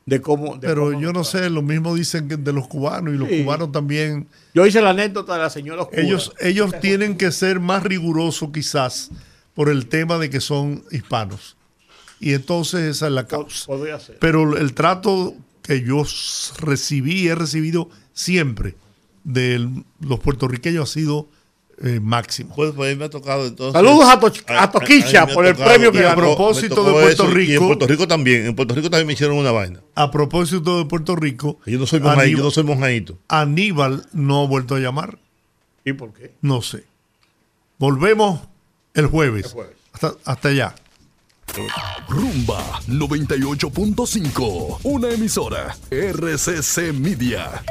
de 0.05 0.21
cómo. 0.21 0.55
de 0.57 0.67
Pero 0.67 0.85
cómo 0.91 1.01
yo 1.01 1.13
no 1.13 1.23
sé, 1.23 1.49
lo 1.49 1.61
mismo 1.61 1.95
dicen 1.95 2.27
que 2.27 2.37
de 2.37 2.53
los 2.53 2.67
cubanos 2.67 3.13
y 3.13 3.17
los 3.17 3.29
Sí. 3.29 3.43
cubanos 3.43 3.71
también. 3.71 4.27
Yo 4.53 4.65
hice 4.65 4.81
la 4.81 4.89
anécdota 4.91 5.33
de 5.33 5.39
la 5.39 5.49
señora 5.49 5.83
oscura. 5.83 6.01
Ellos, 6.01 6.33
ellos 6.39 6.71
tienen 6.81 7.17
que 7.17 7.31
ser 7.31 7.59
más 7.59 7.83
rigurosos 7.83 8.49
quizás 8.53 9.09
por 9.53 9.69
el 9.69 9.87
tema 9.87 10.17
de 10.17 10.29
que 10.29 10.41
son 10.41 10.83
hispanos. 10.91 11.55
Y 12.19 12.33
entonces 12.33 12.81
esa 12.81 13.07
es 13.07 13.13
la 13.13 13.27
causa. 13.27 13.65
Podría 13.65 13.99
ser. 13.99 14.17
Pero 14.19 14.57
el 14.57 14.73
trato 14.73 15.33
que 15.61 15.81
yo 15.83 16.03
recibí, 16.59 17.27
he 17.27 17.35
recibido 17.35 17.89
siempre 18.13 18.75
de 19.23 19.69
los 19.99 20.19
puertorriqueños 20.19 20.89
ha 20.89 20.93
sido 20.93 21.27
eh, 21.83 21.99
máximo. 22.01 22.55
Pues, 22.55 22.71
pues 22.75 22.97
me 22.97 23.05
ha 23.05 23.09
tocado 23.09 23.45
entonces. 23.45 23.73
Saludos 23.73 24.05
a 24.09 24.19
To- 24.19 24.31
a 24.47 24.71
Toquicha 24.71 25.27
por 25.27 25.45
el 25.45 25.53
tocado- 25.55 25.69
premio 25.69 25.91
que 25.91 26.05
a 26.05 26.15
propósito 26.15 26.83
de 26.83 26.91
Puerto 26.91 27.09
eso, 27.23 27.27
Rico. 27.27 27.51
Y 27.51 27.55
en 27.55 27.65
Puerto 27.67 27.87
Rico 27.87 28.07
también. 28.07 28.45
En 28.47 28.55
Puerto 28.55 28.73
Rico 28.75 28.89
también 28.89 29.07
me 29.07 29.13
hicieron 29.13 29.37
una 29.37 29.51
vaina. 29.51 29.81
A 29.95 30.09
propósito 30.11 30.79
de 30.79 30.85
Puerto 30.85 31.15
Rico, 31.15 31.59
Yo 31.65 31.77
no 31.79 31.85
soy 31.85 31.99
Yo 31.99 32.37
no 32.43 32.51
soy 32.51 32.63
monjaíto. 32.63 33.17
Aníbal 33.27 34.07
no 34.13 34.43
ha 34.43 34.47
vuelto 34.47 34.75
a 34.75 34.79
llamar. 34.79 35.19
¿Y 35.85 35.93
por 35.93 36.13
qué? 36.13 36.33
No 36.41 36.61
sé. 36.61 36.83
Volvemos 37.77 38.41
el 38.93 39.05
jueves. 39.07 39.45
El 39.45 39.51
jueves. 39.51 39.75
Hasta, 39.93 40.13
hasta 40.25 40.49
allá. 40.49 40.75
Rumba 42.09 42.81
98.5, 42.87 44.79
una 44.83 45.09
emisora 45.11 45.75
RCC 45.89 46.91
Media. 46.93 47.63